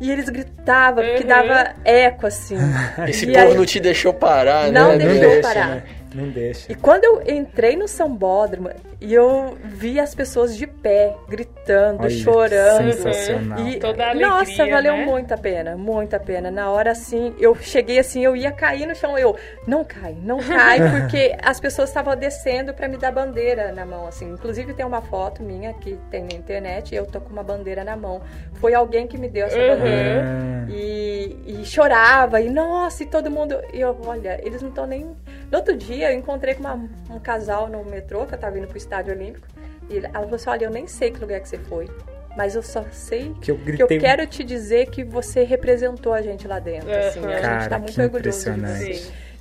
E 0.01 0.11
eles 0.11 0.29
gritavam, 0.29 1.05
que 1.17 1.23
Uhum. 1.23 1.29
dava 1.29 1.75
eco 1.85 2.27
assim. 2.27 2.57
Esse 3.09 3.25
E 3.27 3.33
povo 3.33 3.53
aí- 3.53 3.55
não 3.57 3.65
te 3.65 3.79
deixou 3.79 4.13
parar, 4.13 4.71
Não 4.73 4.97
né? 4.97 5.05
não 5.05 5.13
deixou 5.13 5.31
deixa, 5.31 5.49
parar. 5.49 5.69
né? 5.69 5.83
Não 6.15 6.29
deixa. 6.31 6.73
E 6.73 6.75
quando 6.75 7.05
eu 7.05 7.23
entrei 7.29 7.77
no 7.77 7.87
sambódromo 7.87 8.71
e 9.01 9.13
eu 9.13 9.57
vi 9.65 10.01
as 10.01 10.15
pessoas 10.15 10.57
de 10.57 10.67
pé, 10.67 11.15
gritando, 11.29 12.01
Olha, 12.03 12.11
chorando. 12.11 12.93
Sensacional. 12.93 13.59
E, 13.61 13.79
Toda 13.79 14.05
a 14.05 14.11
alegria, 14.11 14.29
nossa, 14.29 14.67
valeu 14.67 14.97
né? 14.97 15.05
muito 15.05 15.33
a 15.35 15.37
pena, 15.39 15.77
muito 15.77 16.15
a 16.15 16.21
pena. 16.21 16.51
Na 16.51 16.71
hora 16.71 16.93
assim, 16.93 17.35
eu 17.39 17.55
cheguei 17.57 17.99
assim, 17.99 18.25
eu 18.25 18.35
ia 18.37 18.51
cair 18.53 18.87
no 18.87 18.95
chão, 18.95 19.19
eu, 19.19 19.37
não 19.67 19.85
cai, 19.85 20.17
não 20.23 20.39
cai, 20.39 20.79
porque 20.91 21.37
as 21.43 21.61
pessoas 21.61 21.89
estavam 21.91 22.17
descendo 22.17 22.73
pra 22.73 22.89
me 22.89 22.97
dar 22.97 23.13
bandeira 23.13 23.73
na 23.73 23.85
mão, 23.85 24.07
assim. 24.07 24.31
Inclusive 24.31 24.73
tem 24.75 24.87
uma 24.87 25.03
foto 25.03 25.43
minha 25.43 25.73
que 25.75 25.99
tem 26.11 26.23
na 26.23 26.35
internet, 26.35 26.93
e 26.93 26.97
eu 26.97 27.05
tô 27.07 27.21
com 27.21 27.31
uma 27.31 27.43
bandeira 27.43 27.85
na 27.85 27.97
mão. 27.97 28.21
Foi 28.55 28.73
alguém 28.75 29.07
que 29.07 29.19
me 29.19 29.29
deu 29.29 29.47
essa 29.47 29.59
Uhum. 29.59 29.69
bandeira. 29.69 30.23
Ah, 30.25 30.67
E, 30.69 31.37
e 31.47 31.65
chorava, 31.65 32.41
e 32.41 32.49
nossa, 32.51 33.03
e 33.03 33.07
todo 33.07 33.31
mundo. 33.31 33.57
E 33.73 33.81
eu, 33.81 33.97
olha, 34.05 34.41
eles 34.45 34.61
não 34.63 34.69
estão 34.71 34.87
nem. 34.87 35.03
No 35.51 35.59
outro 35.59 35.77
dia, 35.77 36.11
eu 36.13 36.19
encontrei 36.19 36.55
com 36.55 36.61
uma- 36.61 36.75
um 37.11 37.21
casal 37.21 37.69
no 37.69 37.85
metrô, 37.85 38.27
que 38.27 38.35
eu 38.35 38.39
tava 38.39 38.59
indo 38.59 38.67
pro 38.67 38.77
Estádio 38.87 39.13
Olímpico, 39.15 39.47
e 39.91 39.99
ela 39.99 40.13
falou 40.13 40.35
assim: 40.35 40.51
olha, 40.51 40.65
eu 40.65 40.71
nem 40.71 40.87
sei 40.87 41.11
que 41.11 41.21
lugar 41.21 41.41
que 41.41 41.49
você 41.49 41.59
foi, 41.59 41.89
mas 42.37 42.55
eu 42.55 42.63
só 42.63 42.85
sei 42.91 43.35
que 43.41 43.51
eu 43.51 43.57
que 43.57 43.65
gritei. 43.65 43.97
eu 43.97 44.01
quero 44.01 44.27
te 44.27 44.43
dizer 44.45 44.91
que 44.91 45.05
você 45.05 45.43
representou 45.43 46.13
a 46.13 46.23
gente 46.23 46.47
lá 46.47 46.59
dentro. 46.59 46.91
Assim, 46.91 47.25
a 47.25 47.33
gente 47.33 47.41
Cara, 47.43 47.69
tá 47.69 47.79
muito 47.79 47.93
que 47.93 48.01
orgulhoso. 48.01 48.51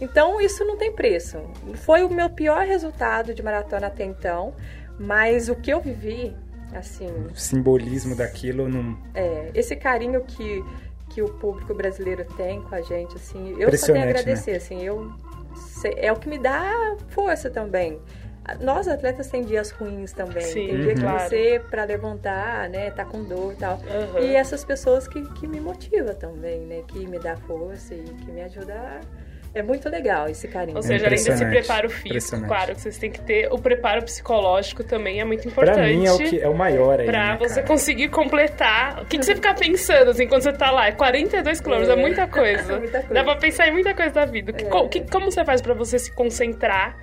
Então, 0.02 0.42
isso 0.42 0.66
não 0.66 0.78
tem 0.78 0.92
preço. 0.92 1.38
Foi 1.76 2.04
o 2.04 2.10
meu 2.10 2.30
pior 2.30 2.66
resultado 2.66 3.34
de 3.34 3.42
maratona 3.42 3.88
até 3.88 4.04
então, 4.04 4.54
mas 5.00 5.48
o 5.48 5.56
que 5.56 5.72
eu 5.72 5.80
vivi, 5.80 6.36
assim, 6.74 7.08
O 7.32 7.36
simbolismo 7.36 8.14
daquilo 8.16 8.68
não. 8.68 8.98
é, 9.14 9.52
esse 9.54 9.74
carinho 9.76 10.22
que, 10.22 10.62
que 11.10 11.22
o 11.22 11.30
público 11.30 11.74
brasileiro 11.74 12.26
tem 12.36 12.62
com 12.62 12.76
a 12.76 12.82
gente, 12.82 13.16
assim, 13.16 13.52
eu 13.52 13.54
só 13.54 13.56
tenho 13.56 13.64
a 13.64 13.68
Impressionante, 13.68 14.10
agradecer, 14.10 14.56
assim, 14.56 14.84
eu 14.84 15.14
é 15.98 16.12
o 16.12 16.16
que 16.16 16.28
me 16.28 16.38
dá 16.38 16.96
força 17.10 17.50
também. 17.50 18.00
Nós 18.60 18.88
atletas 18.88 19.28
tem 19.30 19.44
dias 19.44 19.72
ruins 19.72 20.12
também, 20.14 20.42
Sim, 20.44 20.68
tem 20.68 20.82
dia 20.82 20.94
que 20.96 21.02
claro. 21.02 21.20
você 21.30 21.62
para 21.70 21.84
levantar, 21.84 22.70
né, 22.70 22.92
tá 22.92 23.04
com 23.06 23.24
dor 23.24 23.54
e 23.54 23.56
tal. 23.56 23.78
Uhum. 24.14 24.20
E 24.24 24.36
essas 24.36 24.64
pessoas 24.64 25.08
que, 25.08 25.22
que 25.34 25.48
me 25.48 25.60
motivam 25.60 26.14
também, 26.14 26.60
né, 26.62 26.84
que 26.88 27.08
me 27.08 27.18
dá 27.20 27.36
força 27.36 27.94
e 27.96 28.04
que 28.04 28.32
me 28.32 28.42
ajuda 28.42 28.74
a... 28.74 29.26
É 29.58 29.64
muito 29.64 29.88
legal 29.90 30.28
esse 30.28 30.50
carinho. 30.50 30.76
Ou 30.76 30.84
seja, 30.84 31.06
além 31.08 31.24
desse 31.24 31.46
preparo 31.46 31.90
físico, 31.90 32.46
claro 32.46 32.76
que 32.76 32.82
vocês 32.82 32.98
têm 32.98 33.10
que 33.10 33.22
ter, 33.22 33.48
o 33.54 33.58
preparo 33.58 34.04
psicológico 34.04 34.84
também 34.84 35.22
é 35.22 35.24
muito 35.24 35.44
Pra 35.44 35.64
importante. 35.64 35.96
mim 35.96 36.06
é 36.06 36.12
o, 36.12 36.18
que, 36.18 36.42
é 36.42 36.50
o 36.50 36.54
maior 36.54 37.00
aí. 37.00 37.06
Pra 37.06 37.32
né, 37.32 37.38
você 37.40 37.56
cara? 37.56 37.68
conseguir 37.68 38.10
completar. 38.10 39.02
O 39.02 39.06
que, 39.06 39.18
que 39.18 39.24
você 39.24 39.34
fica 39.34 39.54
pensando, 39.54 40.12
assim, 40.12 40.28
quando 40.28 40.42
você 40.42 40.52
tá 40.52 40.72
lá? 40.72 40.88
É 40.88 40.92
42 40.92 41.62
quilômetros, 41.62 41.90
é, 41.90 41.94
É. 41.94 42.02
muita 42.02 42.28
coisa. 42.28 42.78
Muita 42.80 43.00
coisa. 43.00 43.14
Dá 43.14 43.24
pra 43.24 43.38
pensar 43.38 43.70
em 43.70 43.72
muita 43.72 43.94
coisa 43.94 44.12
da 44.12 44.26
vida. 44.26 44.52
Que- 44.52 44.66
É. 44.66 44.88
que- 44.90 45.10
como 45.10 45.32
você 45.32 45.46
faz 45.46 45.62
pra 45.62 45.74
você 45.74 45.98
se 46.00 46.12
concentrar 46.12 46.98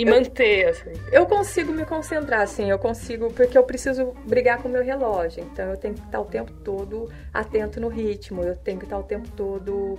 e 0.00 0.04
manter, 0.04 0.68
assim? 0.68 0.92
Eu 1.10 1.26
consigo 1.26 1.72
me 1.72 1.84
concentrar, 1.84 2.42
assim, 2.42 2.70
eu 2.70 2.78
consigo, 2.78 3.32
porque 3.32 3.58
eu 3.58 3.64
preciso 3.64 4.14
brigar 4.26 4.62
com 4.62 4.68
o 4.68 4.70
meu 4.70 4.84
relógio. 4.84 5.42
Então 5.42 5.70
eu 5.70 5.76
tenho 5.76 5.94
que 5.94 6.00
estar 6.00 6.20
o 6.20 6.24
tempo 6.24 6.52
todo 6.64 7.08
atento 7.34 7.80
no 7.80 7.88
ritmo, 7.88 8.42
eu 8.42 8.54
tenho 8.56 8.78
que 8.78 8.84
estar 8.84 8.98
o 8.98 9.02
tempo 9.02 9.28
todo 9.30 9.98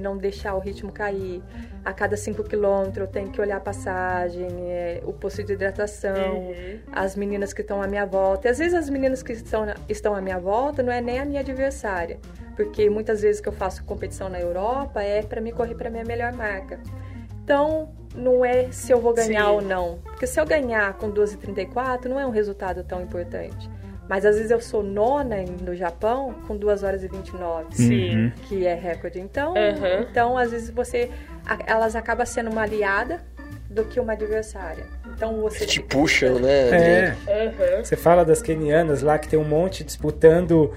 não 0.00 0.16
deixar 0.16 0.54
o 0.54 0.58
ritmo 0.58 0.90
cair. 0.90 1.42
A 1.84 1.92
cada 1.92 2.16
5 2.16 2.42
quilômetros 2.44 3.06
eu 3.06 3.06
tenho 3.06 3.28
que 3.30 3.38
olhar 3.40 3.58
a 3.58 3.60
passagem, 3.60 4.48
é, 4.62 5.02
o 5.04 5.12
posto 5.12 5.44
de 5.44 5.52
hidratação, 5.52 6.38
Uhum. 6.38 6.78
as 6.90 7.14
meninas 7.14 7.52
que 7.52 7.60
estão 7.60 7.82
à 7.82 7.86
minha 7.86 8.06
volta. 8.06 8.48
E 8.48 8.50
às 8.50 8.58
vezes 8.58 8.74
as 8.74 8.88
meninas 8.88 9.22
que 9.22 9.32
estão, 9.32 9.66
estão 9.88 10.14
à 10.14 10.20
minha 10.20 10.38
volta 10.38 10.82
não 10.82 10.90
é 10.92 11.00
nem 11.00 11.18
a 11.20 11.24
minha 11.24 11.40
adversária, 11.40 12.18
porque 12.56 12.88
muitas 12.88 13.20
vezes 13.20 13.40
que 13.40 13.48
eu 13.48 13.52
faço 13.52 13.84
competição 13.84 14.28
na 14.30 14.40
Europa 14.40 15.02
é 15.02 15.22
para 15.22 15.40
me 15.40 15.52
correr 15.52 15.74
para 15.74 15.90
minha 15.90 16.04
melhor 16.04 16.32
marca. 16.32 16.80
Então, 17.42 17.92
não 18.14 18.44
é 18.44 18.70
se 18.70 18.92
eu 18.92 19.00
vou 19.00 19.12
ganhar 19.12 19.44
Sim. 19.46 19.50
ou 19.50 19.60
não. 19.62 19.98
Porque 20.04 20.26
se 20.26 20.40
eu 20.40 20.46
ganhar 20.46 20.92
com 20.94 21.10
12,34, 21.10 22.06
não 22.06 22.18
é 22.20 22.26
um 22.26 22.30
resultado 22.30 22.82
tão 22.84 23.00
importante. 23.02 23.68
Mas 24.08 24.24
às 24.26 24.36
vezes 24.36 24.50
eu 24.50 24.60
sou 24.60 24.82
nona 24.82 25.36
no 25.62 25.74
Japão 25.74 26.34
com 26.46 26.56
2 26.56 26.82
horas 26.82 27.02
e 27.02 27.08
29 27.08 27.74
Sim. 27.74 28.16
Uhum. 28.26 28.32
que 28.48 28.66
é 28.66 28.74
recorde. 28.74 29.18
Então, 29.18 29.54
Aham. 29.56 30.06
então 30.10 30.36
às 30.36 30.50
vezes 30.50 30.68
você 30.70 31.10
elas 31.66 31.96
acabam 31.96 32.26
sendo 32.26 32.50
uma 32.50 32.62
aliada 32.62 33.20
do 33.70 33.84
que 33.84 33.98
uma 33.98 34.12
adversária. 34.12 34.84
Então 35.14 35.40
você 35.40 35.64
Te 35.66 35.80
fica- 35.80 35.88
puxam, 35.96 36.38
né, 36.38 36.68
É. 36.70 37.16
Aham. 37.28 37.82
Você 37.84 37.96
fala 37.96 38.24
das 38.24 38.42
kenianas 38.42 39.00
lá 39.02 39.18
que 39.18 39.26
tem 39.28 39.38
um 39.38 39.44
monte 39.44 39.82
disputando 39.82 40.72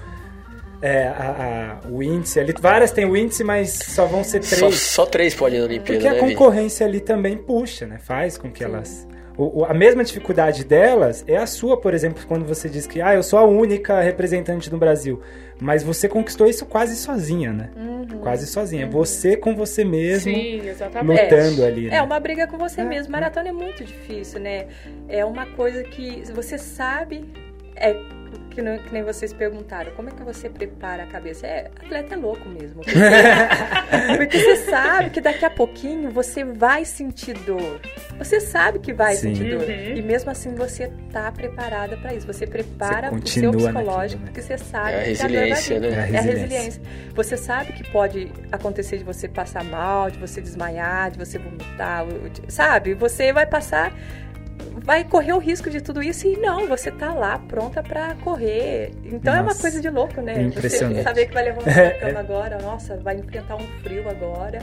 é, 0.80 1.08
a- 1.08 1.78
a- 1.84 1.88
o 1.88 2.02
índice 2.02 2.38
ali. 2.40 2.54
Várias 2.60 2.90
têm 2.92 3.04
o 3.04 3.16
índice, 3.16 3.42
mas 3.44 3.70
só 3.72 4.06
vão 4.06 4.22
ser 4.22 4.42
Só, 4.44 4.56
três. 4.56 4.80
só 4.80 5.06
três 5.06 5.34
podem 5.34 5.56
ir 5.58 5.60
na 5.60 5.66
Olimpíada, 5.66 5.92
Porque 6.00 6.08
a 6.08 6.12
né, 6.22 6.28
Vi? 6.28 6.34
concorrência 6.34 6.86
ali 6.86 7.00
também 7.00 7.36
puxa, 7.36 7.86
né? 7.86 7.98
Faz 7.98 8.38
com 8.38 8.50
que 8.50 8.62
elas. 8.62 9.06
o- 9.36 9.60
o- 9.60 9.64
a 9.64 9.72
mesma 9.72 10.02
dificuldade 10.02 10.64
delas 10.64 11.24
é 11.28 11.36
a 11.36 11.46
sua, 11.46 11.80
por 11.80 11.94
exemplo, 11.94 12.24
quando 12.26 12.44
você 12.44 12.68
diz 12.68 12.88
que 12.88 13.00
ah, 13.00 13.14
eu 13.14 13.22
sou 13.22 13.38
a 13.38 13.44
única 13.44 14.00
representante 14.00 14.68
do 14.68 14.76
Brasil. 14.76 15.20
Mas 15.60 15.82
você 15.84 16.08
conquistou 16.08 16.46
isso 16.48 16.66
quase 16.66 16.96
sozinha, 16.96 17.52
né? 17.52 17.70
Uhum. 17.76 18.18
Quase 18.20 18.46
sozinha. 18.48 18.88
Você 18.88 19.36
com 19.36 19.54
você 19.54 19.84
mesmo 19.84 20.32
Sim, 20.32 20.68
exatamente. 20.68 21.22
lutando 21.22 21.64
ali. 21.64 21.88
Né? 21.88 21.96
É 21.96 22.02
uma 22.02 22.18
briga 22.18 22.46
com 22.48 22.58
você 22.58 22.80
É, 22.80 22.84
mesmo. 22.84 23.12
Maratona 23.12 23.48
é 23.48 23.52
muito 23.52 23.84
difícil, 23.84 24.40
né? 24.40 24.66
É 25.08 25.24
uma 25.24 25.46
coisa 25.46 25.82
que 25.84 26.22
você 26.34 26.58
sabe. 26.58 27.24
É 27.76 27.94
que, 28.58 28.62
não- 28.62 28.76
que 28.78 28.92
nem 28.92 29.04
vocês 29.04 29.32
perguntaram, 29.32 29.92
como 29.92 30.08
é 30.08 30.12
que 30.12 30.22
você 30.24 30.48
prepara 30.48 31.04
a 31.04 31.06
cabeça? 31.06 31.46
É, 31.46 31.70
atleta 31.80 32.14
é 32.14 32.16
louco 32.18 32.48
mesmo. 32.48 32.82
Porque, 32.82 32.90
porque 34.16 34.38
você 34.38 34.56
sabe 34.70 35.10
que 35.10 35.20
daqui 35.20 35.44
a 35.44 35.50
pouquinho 35.50 36.10
você 36.10 36.42
vai 36.44 36.84
sentir 36.84 37.34
dor. 37.34 37.80
Você 38.18 38.40
sabe 38.40 38.80
que 38.80 38.92
vai 38.92 39.14
Sim. 39.14 39.34
sentir 39.34 39.50
dor. 39.56 39.62
Uhum. 39.62 39.96
E 39.96 40.02
mesmo 40.02 40.30
assim 40.30 40.54
você 40.56 40.90
tá 41.12 41.30
preparada 41.30 41.96
para 41.96 42.12
isso. 42.14 42.26
Você 42.26 42.46
prepara 42.48 43.10
Você 43.10 43.16
o 43.16 43.26
seu 43.42 43.52
psicológico, 43.52 43.92
naquilo, 43.92 44.20
né? 44.20 44.26
porque 44.26 44.42
você 44.42 44.58
sabe 44.58 44.92
É 44.92 44.98
a 44.98 45.04
que 45.04 45.12
dor 45.12 45.18
vai 45.18 45.28
resiliência, 45.30 45.80
vir. 45.80 45.80
né? 45.80 45.88
É 45.88 45.92
a 45.92 45.98
É 45.98 46.02
a 46.02 46.04
resiliência. 46.06 46.32
resiliência. 46.48 46.82
Você 47.14 47.36
sabe 47.36 47.72
que 47.74 47.84
pode 47.92 48.32
acontecer 48.50 48.96
de 48.98 49.04
você 49.04 49.28
passar 49.28 49.62
mal, 49.62 50.10
de 50.10 50.18
você 50.18 50.40
desmaiar, 50.40 51.12
de 51.12 51.18
você 51.18 51.38
vomitar, 51.38 52.04
sabe? 52.48 52.94
Você 52.94 53.32
vai 53.32 53.46
passar, 53.46 53.92
vai 54.84 55.04
correr 55.04 55.32
o 55.32 55.38
risco 55.38 55.68
de 55.70 55.80
tudo 55.80 56.02
isso 56.02 56.26
e 56.26 56.36
não, 56.36 56.66
você 56.66 56.90
tá 56.90 57.12
lá 57.12 57.38
pronta 57.38 57.82
pra 57.82 58.14
correr. 58.24 58.90
Então 59.04 59.34
é 59.34 59.38
uma 59.38 59.46
Nossa, 59.48 59.60
coisa 59.60 59.80
de 59.80 59.88
louco, 59.90 60.20
né? 60.20 60.34
é 60.36 60.42
impressionante. 60.42 60.96
Você 60.98 61.02
saber 61.02 61.26
que 61.26 61.34
vai 61.34 61.44
levantar 61.44 61.70
É, 61.78 61.90
da 61.90 61.98
cama 62.06 62.20
agora, 62.20 62.58
nossa, 62.62 62.96
vai 62.96 63.16
enfrentar 63.16 63.56
um 63.56 63.66
frio 63.82 64.08
agora, 64.08 64.60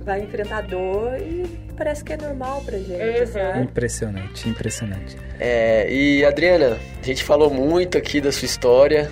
vai 0.00 0.20
enfrentar 0.20 0.62
dor 0.62 1.16
e 1.20 1.44
parece 1.76 2.04
que 2.04 2.12
é 2.12 2.16
normal 2.16 2.60
pra 2.64 2.76
gente, 2.78 3.20
Uhum. 3.20 3.26
sabe? 3.26 3.60
Impressionante, 3.60 4.48
impressionante. 4.48 5.16
É, 5.38 5.90
e 5.92 6.24
Adriana, 6.24 6.78
a 7.00 7.04
gente 7.06 7.22
falou 7.24 7.48
muito 7.50 7.96
aqui 7.96 8.20
da 8.20 8.30
sua 8.32 8.46
história, 8.46 9.10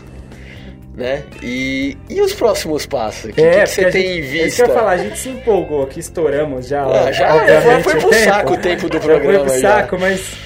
né? 0.94 1.24
E, 1.42 1.96
e 2.08 2.20
os 2.20 2.34
próximos 2.34 2.86
passos? 2.86 3.30
O 3.30 3.32
que, 3.32 3.42
que 3.42 3.50
que 3.60 3.66
você 3.66 3.90
tem 3.90 4.02
gente- 4.02 4.06
em 4.06 4.18
é 4.18 4.22
que 4.22 4.44
vista? 4.44 4.62
eu 4.62 4.68
ia 4.68 4.74
falar, 4.74 4.90
a 4.92 4.96
gente 4.98 5.18
se 5.18 5.28
empolgou 5.30 5.82
aqui, 5.84 6.00
estouramos 6.00 6.66
já. 6.68 6.84
Ah, 6.84 7.12
já 7.12 7.34
obviamente, 7.34 7.82
foi, 7.84 8.00
pro 8.00 8.14
saco 8.14 8.52
o 8.54 8.56
tempo 8.58 8.88
do 8.88 8.94
Já 8.96 9.00
foi 9.00 9.14
programa. 9.20 9.44
pro 9.44 9.58
já. 9.58 9.76
saco, 9.76 9.98
mas 9.98 10.36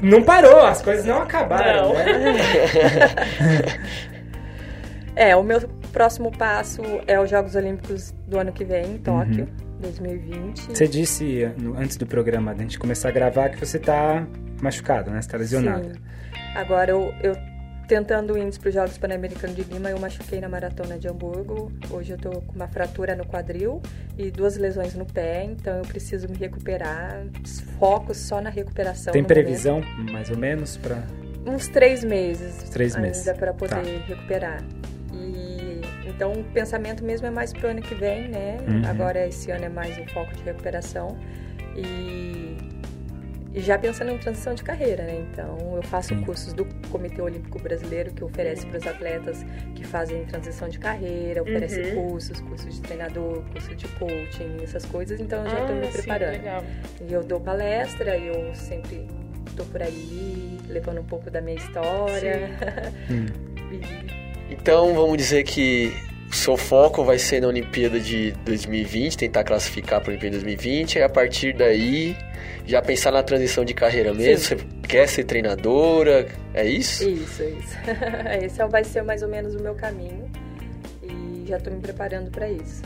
não 0.00 0.22
parou, 0.22 0.60
as 0.64 0.80
coisas 0.82 1.04
não 1.04 1.22
acabaram, 1.22 1.88
Não. 1.88 1.94
né? 1.94 2.04
É, 5.14 5.36
o 5.36 5.42
meu 5.42 5.60
próximo 5.92 6.32
passo 6.32 6.80
é 7.06 7.20
os 7.20 7.28
Jogos 7.28 7.54
Olímpicos 7.54 8.14
do 8.26 8.38
ano 8.38 8.50
que 8.50 8.64
vem, 8.64 8.94
em 8.94 8.98
Tóquio, 8.98 9.46
2020. 9.80 10.68
Você 10.74 10.88
disse 10.88 11.46
antes 11.76 11.98
do 11.98 12.06
programa, 12.06 12.54
da 12.54 12.62
gente 12.62 12.78
começar 12.78 13.10
a 13.10 13.12
gravar, 13.12 13.50
que 13.50 13.60
você 13.60 13.78
tá 13.78 14.26
machucada, 14.62 15.10
né? 15.10 15.20
Você 15.20 15.28
tá 15.28 15.36
lesionada. 15.36 15.92
Sim. 15.92 16.00
Agora, 16.54 16.92
eu, 16.92 17.12
eu 17.22 17.36
tentando 17.92 18.32
o 18.32 18.38
índice 18.38 18.58
para 18.58 18.68
os 18.70 18.74
Jogos 18.74 18.96
Pan-Americanos 18.96 19.54
de 19.54 19.64
Lima, 19.64 19.90
eu 19.90 19.98
machuquei 19.98 20.40
na 20.40 20.48
maratona 20.48 20.98
de 20.98 21.06
Hamburgo. 21.08 21.70
Hoje 21.90 22.12
eu 22.12 22.16
tô 22.18 22.30
com 22.40 22.54
uma 22.54 22.66
fratura 22.66 23.14
no 23.14 23.26
quadril 23.26 23.82
e 24.16 24.30
duas 24.30 24.56
lesões 24.56 24.94
no 24.94 25.04
pé, 25.04 25.44
então 25.44 25.76
eu 25.76 25.82
preciso 25.82 26.26
me 26.26 26.34
recuperar. 26.38 27.22
Foco 27.78 28.14
só 28.14 28.40
na 28.40 28.48
recuperação. 28.48 29.12
Tem 29.12 29.20
no 29.20 29.28
momento. 29.28 29.44
previsão, 29.44 29.82
mais 30.10 30.30
ou 30.30 30.38
menos, 30.38 30.78
pra. 30.78 31.02
Uns 31.46 31.68
três 31.68 32.02
meses. 32.02 32.70
Três 32.70 32.96
ainda 32.96 33.08
meses. 33.08 33.30
para 33.36 33.52
poder 33.52 33.74
Tá. 33.74 33.82
recuperar. 34.06 34.64
E 35.12 35.82
então 36.08 36.32
o 36.32 36.44
pensamento 36.44 37.04
mesmo 37.04 37.26
é 37.26 37.30
mais 37.30 37.52
pro 37.52 37.68
ano 37.68 37.82
que 37.82 37.94
vem, 37.94 38.26
né? 38.26 38.56
Uhum. 38.66 38.88
Agora 38.88 39.26
esse 39.26 39.50
ano 39.50 39.66
é 39.66 39.68
mais 39.68 39.98
o 39.98 40.06
foco 40.14 40.34
de 40.34 40.42
recuperação 40.44 41.14
e 41.76 42.56
já 43.54 43.78
pensando 43.78 44.10
em 44.10 44.18
transição 44.18 44.54
de 44.54 44.62
carreira, 44.62 45.02
né? 45.04 45.24
Então 45.30 45.56
eu 45.76 45.82
faço 45.82 46.08
Sim. 46.14 46.22
cursos 46.22 46.52
do 46.52 46.64
Comitê 46.90 47.20
Olímpico 47.20 47.58
Brasileiro 47.58 48.10
que 48.12 48.24
oferece 48.24 48.64
para 48.66 48.78
os 48.78 48.86
atletas 48.86 49.44
que 49.74 49.84
fazem 49.84 50.24
transição 50.24 50.68
de 50.68 50.78
carreira, 50.78 51.42
oferece 51.42 51.80
Uhum. 51.80 52.08
cursos, 52.10 52.40
cursos 52.40 52.74
de 52.76 52.80
treinador, 52.80 53.42
curso 53.52 53.74
de 53.74 53.86
coaching, 53.88 54.56
essas 54.62 54.84
coisas. 54.86 55.20
Então 55.20 55.44
eu 55.44 55.50
já 55.50 55.60
estou 55.60 55.76
Ah, 55.76 55.80
me 55.80 55.86
sim, 55.86 55.92
preparando. 55.92 56.32
legal. 56.32 56.64
E 57.06 57.12
eu 57.12 57.22
dou 57.22 57.40
palestra, 57.40 58.16
eu 58.16 58.54
sempre 58.54 59.06
tô 59.56 59.64
por 59.64 59.82
aí 59.82 60.58
levando 60.68 61.00
um 61.00 61.04
pouco 61.04 61.30
da 61.30 61.40
minha 61.40 61.56
história. 61.56 62.50
Hum. 63.10 63.26
E- 63.70 64.54
Então 64.54 64.94
vamos 64.94 65.16
dizer 65.18 65.42
que 65.44 65.92
o 66.30 66.34
seu 66.34 66.56
foco 66.56 67.04
vai 67.04 67.18
ser 67.18 67.40
na 67.42 67.48
Olimpíada 67.48 68.00
de 68.00 68.32
2020, 68.44 69.18
tentar 69.18 69.44
classificar 69.44 70.00
para 70.00 70.08
a 70.08 70.12
Olimpíada 70.12 70.38
de 70.38 70.44
2020, 70.44 70.96
e 70.96 71.02
a 71.02 71.08
partir 71.08 71.52
daí 71.54 72.16
já 72.66 72.80
pensar 72.80 73.12
na 73.12 73.22
transição 73.22 73.64
de 73.64 73.74
carreira 73.74 74.12
mesmo. 74.12 74.44
Você 74.44 74.56
quer 74.88 75.08
ser 75.08 75.24
treinadora? 75.24 76.26
É 76.54 76.64
isso? 76.66 77.08
Isso, 77.08 77.42
isso. 77.42 77.76
Esse 78.44 78.64
vai 78.66 78.84
ser 78.84 79.02
mais 79.02 79.22
ou 79.22 79.28
menos 79.28 79.54
o 79.54 79.60
meu 79.60 79.74
caminho. 79.74 80.30
E 81.02 81.44
já 81.46 81.58
tô 81.58 81.70
me 81.70 81.80
preparando 81.80 82.30
para 82.30 82.48
isso. 82.48 82.82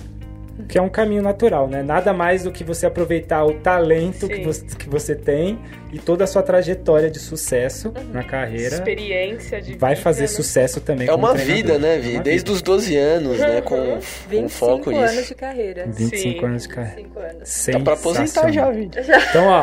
Que 0.69 0.79
é 0.79 0.83
um 0.83 0.89
caminho 0.89 1.23
natural, 1.23 1.69
né? 1.69 1.83
Nada 1.83 2.13
mais 2.15 2.45
do 2.45 2.51
que 2.51 2.65
você 2.65 2.87
aproveitar 2.87 3.45
o 3.45 3.55
talento 3.55 4.27
que 4.27 4.43
você, 4.43 4.65
que 4.77 4.89
você 4.89 5.15
tem 5.15 5.59
e 5.93 5.99
toda 5.99 6.25
a 6.25 6.27
sua 6.27 6.43
trajetória 6.43 7.11
de 7.11 7.19
sucesso 7.19 7.93
na 8.13 8.25
carreira. 8.25 8.75
Experiência 8.77 9.61
de 9.61 9.77
Vai 9.77 9.91
vida, 9.95 10.03
fazer 10.03 10.23
né? 10.23 10.27
sucesso 10.29 10.81
também 10.81 11.09
É 11.09 11.13
uma 11.15 11.35
treinador. 11.35 11.57
vida, 11.57 11.79
né, 11.79 11.97
É 11.97 11.99
Vi? 11.99 12.15
uma 12.15 12.23
Desde 12.23 12.41
vida. 12.45 12.53
os 12.53 12.63
12 12.63 12.97
anos, 12.97 13.39
né? 13.39 13.61
Com, 13.61 13.77
com 13.77 14.01
25 14.31 14.49
foco 14.49 14.91
anos 14.91 15.13
nisso. 15.13 15.29
de 15.29 15.35
carreira. 15.35 15.85
25 15.87 16.17
Sim. 16.41 16.47
anos 16.47 16.63
de 16.63 16.69
carreira. 16.71 16.97
25 17.03 17.19
anos. 17.21 17.67
Tá 17.73 17.81
pra 17.81 17.93
aposentar 17.93 18.51
já, 18.51 18.71
Vi. 18.71 18.91
Então, 19.31 19.47
ó, 19.47 19.63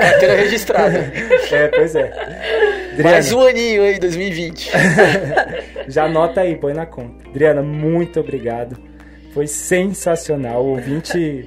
Carteira 0.00 0.36
registrada. 0.36 0.98
é, 1.50 1.68
pois 1.68 1.94
é. 1.94 2.02
Adriana, 2.92 3.02
Mais 3.10 3.32
um 3.32 3.40
aninho 3.40 3.82
aí, 3.82 3.98
2020. 3.98 4.70
já 5.88 6.04
anota 6.04 6.40
aí, 6.40 6.56
põe 6.56 6.72
na 6.72 6.86
conta. 6.86 7.28
Adriana, 7.28 7.62
muito 7.62 8.20
obrigado. 8.20 8.76
Foi 9.36 9.46
sensacional. 9.46 10.64
O 10.64 10.70
ouvinte 10.70 11.46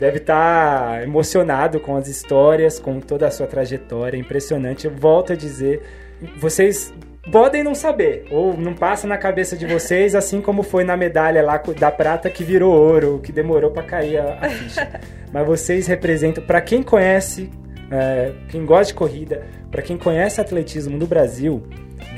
deve 0.00 0.16
estar 0.18 1.04
emocionado 1.04 1.78
com 1.78 1.94
as 1.94 2.08
histórias, 2.08 2.80
com 2.80 2.98
toda 2.98 3.28
a 3.28 3.30
sua 3.30 3.46
trajetória. 3.46 4.18
Impressionante. 4.18 4.88
Eu 4.88 4.90
volto 4.90 5.34
a 5.34 5.36
dizer, 5.36 5.80
vocês 6.36 6.92
podem 7.30 7.62
não 7.62 7.76
saber, 7.76 8.26
ou 8.32 8.56
não 8.56 8.74
passa 8.74 9.06
na 9.06 9.16
cabeça 9.16 9.56
de 9.56 9.66
vocês, 9.66 10.16
assim 10.16 10.40
como 10.40 10.64
foi 10.64 10.82
na 10.82 10.96
medalha 10.96 11.40
lá 11.40 11.62
da 11.78 11.92
prata 11.92 12.28
que 12.28 12.42
virou 12.42 12.74
ouro, 12.74 13.20
que 13.22 13.30
demorou 13.30 13.70
para 13.70 13.84
cair 13.84 14.18
a, 14.18 14.38
a 14.40 14.50
ficha. 14.50 15.00
Mas 15.32 15.46
vocês 15.46 15.86
representam, 15.86 16.42
para 16.42 16.60
quem 16.60 16.82
conhece, 16.82 17.52
é, 17.88 18.32
quem 18.48 18.66
gosta 18.66 18.86
de 18.86 18.94
corrida, 18.94 19.46
para 19.70 19.80
quem 19.80 19.96
conhece 19.96 20.40
atletismo 20.40 20.98
no 20.98 21.06
Brasil, 21.06 21.62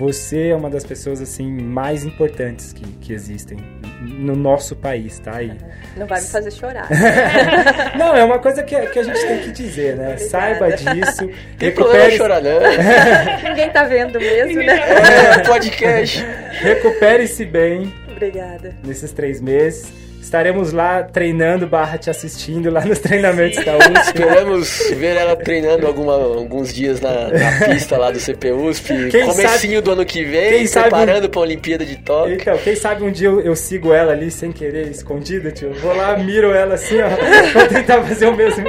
você 0.01 0.49
é 0.49 0.57
uma 0.57 0.71
das 0.71 0.83
pessoas 0.83 1.21
assim 1.21 1.47
mais 1.53 2.05
importantes 2.07 2.73
que, 2.73 2.87
que 3.03 3.13
existem 3.13 3.59
no 4.01 4.35
nosso 4.35 4.75
país, 4.75 5.19
tá? 5.19 5.43
E, 5.43 5.53
Não 5.95 6.07
vai 6.07 6.23
me 6.23 6.27
fazer 6.27 6.51
chorar. 6.51 6.89
não, 7.99 8.17
é 8.17 8.25
uma 8.25 8.39
coisa 8.39 8.63
que, 8.63 8.75
que 8.87 8.99
a 8.99 9.03
gente 9.03 9.21
tem 9.21 9.41
que 9.41 9.53
dizer, 9.53 9.97
né? 9.97 10.15
Obrigada. 10.15 10.31
Saiba 10.31 10.73
disso, 10.73 11.29
Tem 11.59 11.71
problema 11.73 12.05
recupere, 12.05 12.17
chorar, 12.17 12.41
não. 12.41 12.61
Ninguém 13.51 13.69
tá 13.69 13.85
vendo 13.85 14.19
mesmo, 14.19 14.63
né? 14.63 14.79
É, 14.79 15.39
podcast. 15.41 16.25
recupere-se 16.63 17.45
bem 17.45 17.93
Obrigada. 18.11 18.75
nesses 18.83 19.13
três 19.13 19.39
meses 19.39 19.93
Estaremos 20.21 20.73
lá 20.73 21.03
treinando, 21.03 21.67
barra 21.67 21.99
te 21.99 22.09
assistindo 22.11 22.71
lá 22.71 22.85
nos 22.85 22.99
treinamentos 23.01 23.65
da 23.65 23.77
USP. 23.77 23.97
Esperamos 24.05 24.91
ver 24.97 25.17
ela 25.17 25.35
treinando 25.35 25.87
alguma, 25.87 26.13
alguns 26.15 26.73
dias 26.73 27.01
na, 27.01 27.29
na 27.29 27.67
pista 27.69 27.97
lá 27.99 28.11
do 28.11 28.19
CPUSP. 28.21 29.09
Quem 29.11 29.23
comecinho 29.27 29.49
sabe- 29.49 29.81
do 29.81 29.91
ano 29.93 30.05
que 30.05 30.23
vem, 30.25 30.51
quem 30.59 30.67
sabe- 30.67 30.89
preparando 30.91 31.29
pra 31.29 31.41
Olimpíada 31.41 31.85
de 31.85 31.97
Tóquio. 31.97 32.35
Então, 32.35 32.57
quem 32.59 32.77
sabe 32.77 33.03
um 33.03 33.11
dia 33.11 33.29
eu, 33.29 33.41
eu 33.41 33.57
sigo 33.57 33.93
ela 33.93 34.13
ali 34.13 34.31
sem 34.31 34.53
querer, 34.53 34.89
escondida, 34.89 35.51
tio. 35.51 35.73
Vou 35.75 35.95
lá, 35.97 36.17
miro 36.19 36.53
ela 36.53 36.75
assim, 36.75 36.99
ó. 37.01 37.09
Vou 37.59 37.67
tentar 37.67 38.03
fazer 38.03 38.27
o 38.27 38.37
mesmo, 38.37 38.65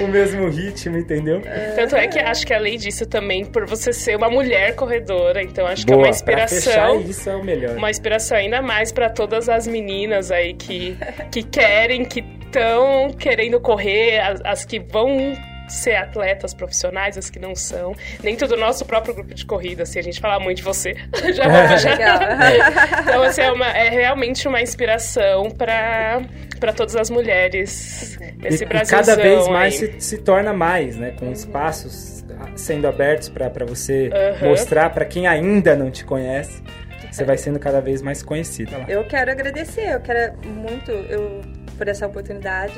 o 0.00 0.06
mesmo 0.08 0.48
ritmo, 0.48 0.98
entendeu? 0.98 1.42
Tanto 1.76 1.96
é 1.96 2.06
que 2.08 2.18
acho 2.18 2.46
que 2.46 2.52
além 2.54 2.76
disso 2.78 3.06
também, 3.06 3.44
por 3.44 3.66
você 3.66 3.92
ser 3.92 4.16
uma 4.16 4.28
mulher 4.30 4.74
corredora, 4.74 5.42
então 5.42 5.66
acho 5.66 5.86
que 5.86 5.92
é 5.92 5.96
Boa, 5.96 6.08
uma 6.08 6.16
pra 6.24 6.48
fechar 6.48 6.90
inspiração. 6.94 7.00
isso 7.02 7.30
é 7.30 7.36
o 7.36 7.44
melhor. 7.44 7.76
Uma 7.76 7.90
inspiração 7.90 8.36
ainda 8.36 8.60
mais 8.62 8.90
pra 8.90 9.08
todas 9.10 9.48
as 9.48 9.66
meninas 9.66 10.30
aí 10.30 10.54
que, 10.54 10.93
que 11.30 11.42
querem, 11.42 12.04
que 12.04 12.20
estão 12.44 13.10
querendo 13.18 13.60
correr, 13.60 14.20
as, 14.20 14.40
as 14.44 14.64
que 14.64 14.78
vão 14.78 15.34
ser 15.66 15.96
atletas 15.96 16.52
profissionais, 16.52 17.16
as 17.16 17.30
que 17.30 17.38
não 17.38 17.54
são. 17.56 17.94
Dentro 18.20 18.46
do 18.46 18.56
nosso 18.56 18.84
próprio 18.84 19.14
grupo 19.14 19.34
de 19.34 19.46
corrida, 19.46 19.86
se 19.86 19.98
a 19.98 20.02
gente 20.02 20.20
falar 20.20 20.38
muito 20.38 20.58
de 20.58 20.62
você, 20.62 20.94
já 21.34 21.48
vamos 21.48 21.80
já. 21.82 21.90
Legal. 21.90 22.18
Então, 23.02 23.22
assim, 23.22 23.40
é, 23.40 23.50
uma- 23.52 23.70
é 23.70 23.88
realmente 23.88 24.46
uma 24.46 24.60
inspiração 24.60 25.50
pra 25.50 26.20
para 26.60 26.72
todas 26.72 26.96
as 26.96 27.10
mulheres 27.10 28.16
nesse 28.38 28.64
e 28.64 28.66
Brasilzão 28.66 28.98
cada 29.00 29.16
vez 29.22 29.48
mais 29.48 29.74
se, 29.74 30.00
se 30.00 30.18
torna 30.18 30.52
mais, 30.52 30.96
né? 30.96 31.12
Com 31.18 31.30
espaços 31.30 32.24
ah, 32.40 32.48
sendo 32.56 32.86
abertos 32.86 33.28
pra 33.28 33.50
pra 33.50 33.66
você 33.66 34.08
Aham. 34.12 34.48
mostrar 34.48 34.88
pra 34.90 35.04
quem 35.04 35.26
ainda 35.26 35.74
não 35.76 35.90
te 35.90 36.04
conhece. 36.04 36.62
Você 37.14 37.22
vai 37.22 37.38
sendo 37.38 37.60
cada 37.60 37.80
vez 37.80 38.02
mais 38.02 38.24
conhecida 38.24 38.76
lá. 38.76 38.86
Eu 38.88 39.06
quero 39.06 39.30
agradecer, 39.30 39.94
eu 39.94 40.00
quero 40.00 40.36
muito 40.48 40.90
eu, 40.90 41.42
por 41.78 41.86
essa 41.86 42.08
oportunidade. 42.08 42.74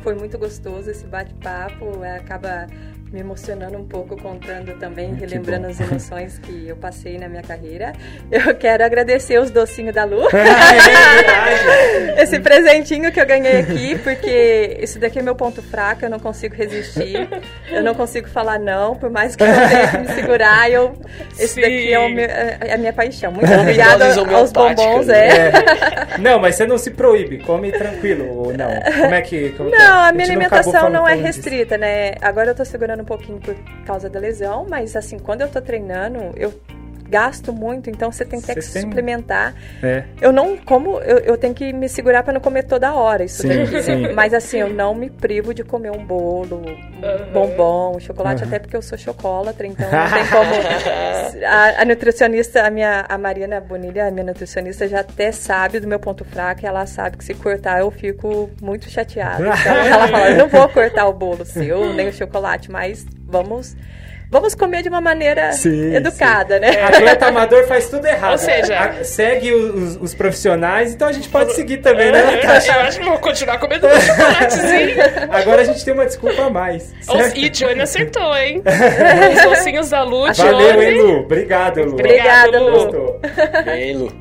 Foi 0.00 0.14
muito 0.14 0.38
gostoso 0.38 0.88
esse 0.88 1.04
bate-papo. 1.08 2.00
Acaba 2.04 2.68
me 3.12 3.18
emocionando 3.20 3.76
um 3.76 3.84
pouco 3.84 4.16
contando 4.16 4.78
também, 4.78 5.12
Ah, 5.16 5.18
relembrando 5.20 5.66
as 5.66 5.80
emoções 5.80 6.38
que 6.38 6.68
eu 6.68 6.76
passei 6.76 7.18
na 7.18 7.28
minha 7.28 7.42
carreira. 7.42 7.92
Eu 8.30 8.54
quero 8.54 8.84
agradecer 8.84 9.36
os 9.40 9.50
docinhos 9.50 9.92
da 9.92 10.04
Lu. 10.04 10.22
é 10.30 10.30
verdade. 10.30 12.20
Esse 12.22 12.38
presentinho 12.38 13.10
que 13.10 13.20
eu 13.20 13.26
ganhei 13.26 13.58
aqui, 13.58 13.98
porque 13.98 14.78
isso 14.80 15.00
daqui 15.00 15.18
é 15.18 15.22
meu 15.22 15.34
ponto 15.34 15.60
fraco, 15.60 16.04
eu 16.04 16.10
não 16.10 16.20
consigo 16.20 16.54
resistir. 16.54 17.28
Eu 17.68 17.82
não 17.82 17.94
consigo 17.94 18.28
falar 18.28 18.60
não, 18.60 18.94
por 18.94 19.10
mais 19.10 19.34
que 19.34 19.42
eu 19.42 19.46
tenha 19.48 19.88
que 19.88 19.98
me 19.98 20.08
segurar. 20.14 20.70
Eu, 20.70 20.94
esse 21.36 21.54
Sim. 21.54 21.60
daqui 21.62 21.92
é, 21.92 21.98
o 21.98 22.08
meu- 22.10 22.24
é 22.30 22.72
a 22.74 22.78
minha 22.78 22.92
paixão. 22.92 23.32
Muito 23.32 23.52
obrigada 23.52 24.04
aos 24.36 24.52
bombons, 24.52 25.08
é. 25.08 25.28
É. 25.28 25.52
Não, 26.20 26.38
mas 26.38 26.54
você 26.56 26.66
não 26.66 26.76
se 26.76 26.90
proíbe, 26.90 27.38
come 27.38 27.72
tranquilo 27.72 28.26
ou 28.36 28.52
não? 28.52 28.68
Como 29.00 29.14
é 29.14 29.22
que. 29.22 29.50
como? 29.50 29.70
Não, 29.70 30.00
a 30.00 30.06
gente 30.08 30.16
minha 30.16 30.26
alimentação 30.28 30.72
falando- 30.72 30.92
não 30.92 31.08
é 31.08 31.12
falando 31.12 31.26
disso. 31.26 31.38
restrita, 31.40 31.78
né? 31.78 32.12
Agora 32.20 32.50
eu 32.50 32.54
tô 32.54 32.64
segurando 32.64 32.99
um 33.00 33.04
pouquinho 33.04 33.40
por 33.40 33.54
causa 33.84 34.08
da 34.08 34.18
lesão, 34.18 34.66
mas 34.68 34.96
assim, 34.96 35.18
quando 35.18 35.42
eu 35.42 35.50
tô 35.50 35.60
treinando, 35.60 36.18
eu 36.36 36.52
gasto 37.10 37.52
muito, 37.52 37.90
então 37.90 38.10
você 38.12 38.24
tem 38.24 38.40
que, 38.40 38.46
ter 38.46 38.54
tem- 38.54 38.82
suplementar. 38.82 39.54
É. 39.82 40.04
Eu 40.20 40.32
não 40.32 40.56
como, 40.56 40.98
eu, 41.00 41.18
eu 41.18 41.36
tenho 41.36 41.52
que 41.52 41.72
me 41.72 41.88
segurar 41.88 42.22
pra 42.22 42.32
não 42.32 42.40
comer 42.40 42.62
toda 42.62 42.94
hora 42.94 43.24
isso 43.24 43.42
Sim, 43.42 43.48
daqui. 43.48 43.82
sim. 43.82 44.12
Mas 44.14 44.32
assim, 44.32 44.58
eu 44.58 44.70
não 44.72 44.94
me 44.94 45.10
privo 45.10 45.52
de 45.52 45.62
comer 45.64 45.90
um 45.90 46.04
bolo, 46.04 46.62
um 46.66 47.32
bombom, 47.32 47.96
um 47.96 48.00
chocolate, 48.00 48.42
Aham. 48.42 48.48
até 48.48 48.58
porque 48.60 48.76
eu 48.76 48.82
sou 48.82 48.96
chocolatra, 48.96 49.66
então 49.66 49.86
não 49.90 50.10
tem 50.10 50.26
como. 50.28 50.50
A, 51.46 51.82
a 51.82 51.84
nutricionista, 51.84 52.66
a 52.66 52.70
minha 52.70 53.04
a 53.08 53.16
Marina 53.18 53.60
Bonilha, 53.60 54.06
a 54.06 54.10
minha 54.10 54.24
nutricionista, 54.24 54.86
já 54.88 55.00
até 55.00 55.32
sabe 55.32 55.80
do 55.80 55.86
meu 55.88 55.98
ponto 55.98 56.24
fraco, 56.24 56.60
e 56.62 56.66
ela 56.66 56.84
sabe 56.86 57.16
que 57.16 57.24
se 57.24 57.34
cortar 57.34 57.80
eu 57.80 57.90
fico 57.90 58.50
muito 58.62 58.88
chateada. 58.90 59.44
Então 59.60 59.74
ela 59.76 60.08
fala, 60.08 60.30
eu 60.30 60.36
não 60.38 60.48
vou 60.48 60.68
cortar 60.68 61.06
o 61.06 61.12
bolo 61.12 61.44
seu, 61.44 61.92
nem 61.94 62.08
o 62.08 62.12
chocolate, 62.12 62.70
mas 62.70 63.06
vamos. 63.26 63.74
Vamos 64.30 64.54
comer 64.54 64.82
de 64.84 64.88
uma 64.88 65.00
maneira 65.00 65.50
Sim, 65.52 65.92
educada, 65.92 66.60
né? 66.60 66.80
Atleta 66.82 67.26
amador 67.26 67.66
faz 67.66 67.88
tudo 67.88 68.06
errado. 68.06 68.30
Ou 68.32 68.38
seja- 68.38 68.78
A- 68.78 69.02
segue 69.04 69.52
os, 69.52 69.96
os 70.00 70.14
profissionais, 70.14 70.92
então 70.94 71.08
a 71.08 71.12
gente 71.12 71.28
pode 71.28 71.52
seguir 71.52 71.78
também, 71.78 72.12
né, 72.12 72.20
Eu 72.22 72.36
Natasha? 72.46 72.76
acho 72.82 73.00
que 73.00 73.04
vou 73.06 73.18
continuar 73.18 73.58
comendo 73.58 73.88
meu 73.88 74.00
chocolatezinho. 74.00 74.96
Agagora 75.30 75.62
a 75.62 75.64
gente 75.64 75.84
tem 75.84 75.92
uma 75.94 76.06
desculpa 76.06 76.42
a 76.44 76.50
mais. 76.50 76.94
Certo? 77.00 77.36
E 77.36 77.48
Johnny 77.48 77.80
acertou, 77.80 78.36
hein? 78.36 78.62
Os 79.36 79.42
docinhos 79.42 79.90
da 79.90 80.02
Lu, 80.04 80.32
Valeu, 80.32 80.34
Johnny. 80.74 80.84
hein, 80.84 81.00
Lu? 81.02 81.18
Obrigado, 81.22 81.82
Lu. 81.82 81.92
Obrigada, 81.94 82.60
Lu. 82.60 82.70
Gostou. 82.70 83.20
Bem, 83.64 83.96
Lu. 83.96 84.12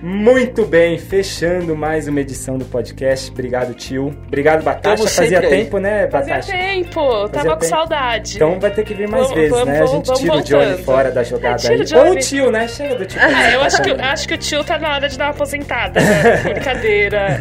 Muito 0.00 0.64
bem, 0.64 0.96
fechando 0.96 1.74
mais 1.74 2.06
uma 2.06 2.20
edição 2.20 2.56
do 2.56 2.64
podcast. 2.64 3.32
Obrigado, 3.32 3.74
tio. 3.74 4.14
Obrigado, 4.28 4.62
Batasha. 4.62 4.96
Tamo 4.98 5.08
Fazia 5.08 5.40
tempo, 5.40 5.78
né, 5.78 6.06
Fazia 6.08 6.34
Batasha? 6.36 6.52
tempo, 6.52 7.28
tava 7.30 7.48
com 7.50 7.56
tempo. 7.56 7.64
saudade. 7.64 8.36
Então 8.36 8.60
vai 8.60 8.70
ter 8.70 8.84
que 8.84 8.94
vir 8.94 9.08
mais 9.08 9.24
Vamos- 9.24 9.34
vezes, 9.36 9.50
vamos- 9.50 9.66
né? 9.66 9.82
A 9.82 9.86
gente 9.86 10.06
vamos 10.06 10.20
tira 10.20 10.34
o 10.36 10.40
Johnny 10.42 10.82
fora 10.84 11.10
da 11.10 11.24
jogada 11.24 11.66
É, 11.66 11.70
aí. 11.72 11.84
Johnny. 11.84 12.08
Ou 12.10 12.12
o 12.14 12.18
tio, 12.20 12.50
né? 12.52 12.68
Chega 12.68 12.94
do 12.94 13.06
tio. 13.06 13.20
Ah, 13.20 13.50
eu 13.50 13.60
acho 13.62 13.82
que, 13.82 13.90
acho 13.90 14.28
que 14.28 14.34
o 14.34 14.38
tio 14.38 14.62
tá 14.62 14.78
na 14.78 14.94
hora 14.94 15.08
de 15.08 15.18
dar 15.18 15.24
uma 15.24 15.30
aposentada. 15.32 16.00
Né? 16.00 16.36
Brincadeira. 16.54 17.40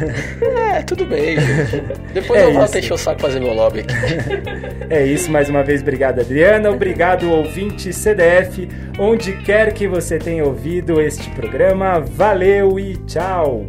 É, 0.75 0.81
tudo 0.81 1.05
bem, 1.05 1.39
gente. 1.39 1.83
Depois 2.11 2.41
É 2.41 2.45
eu 2.45 2.59
a 2.59 2.65
encher 2.65 2.93
o 2.93 2.97
saco 2.97 3.21
fazer 3.21 3.39
meu 3.39 3.53
lobby 3.53 3.81
aqui. 3.81 3.93
É 4.89 5.05
isso, 5.05 5.29
mais 5.29 5.49
uma 5.49 5.63
vez, 5.63 5.81
obrigado, 5.81 6.21
Adriana. 6.21 6.71
Obrigado, 6.71 7.29
ouvinte 7.29 7.91
CDF, 7.91 8.69
onde 8.97 9.33
quer 9.33 9.73
que 9.73 9.85
você 9.85 10.17
tenha 10.17 10.45
ouvido 10.45 11.01
este 11.01 11.29
programa. 11.31 11.99
Valeu 12.47 12.79
e 12.79 12.95
tchau! 13.05 13.65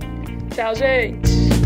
Tchau, 0.54 0.72
gente. 0.76 1.57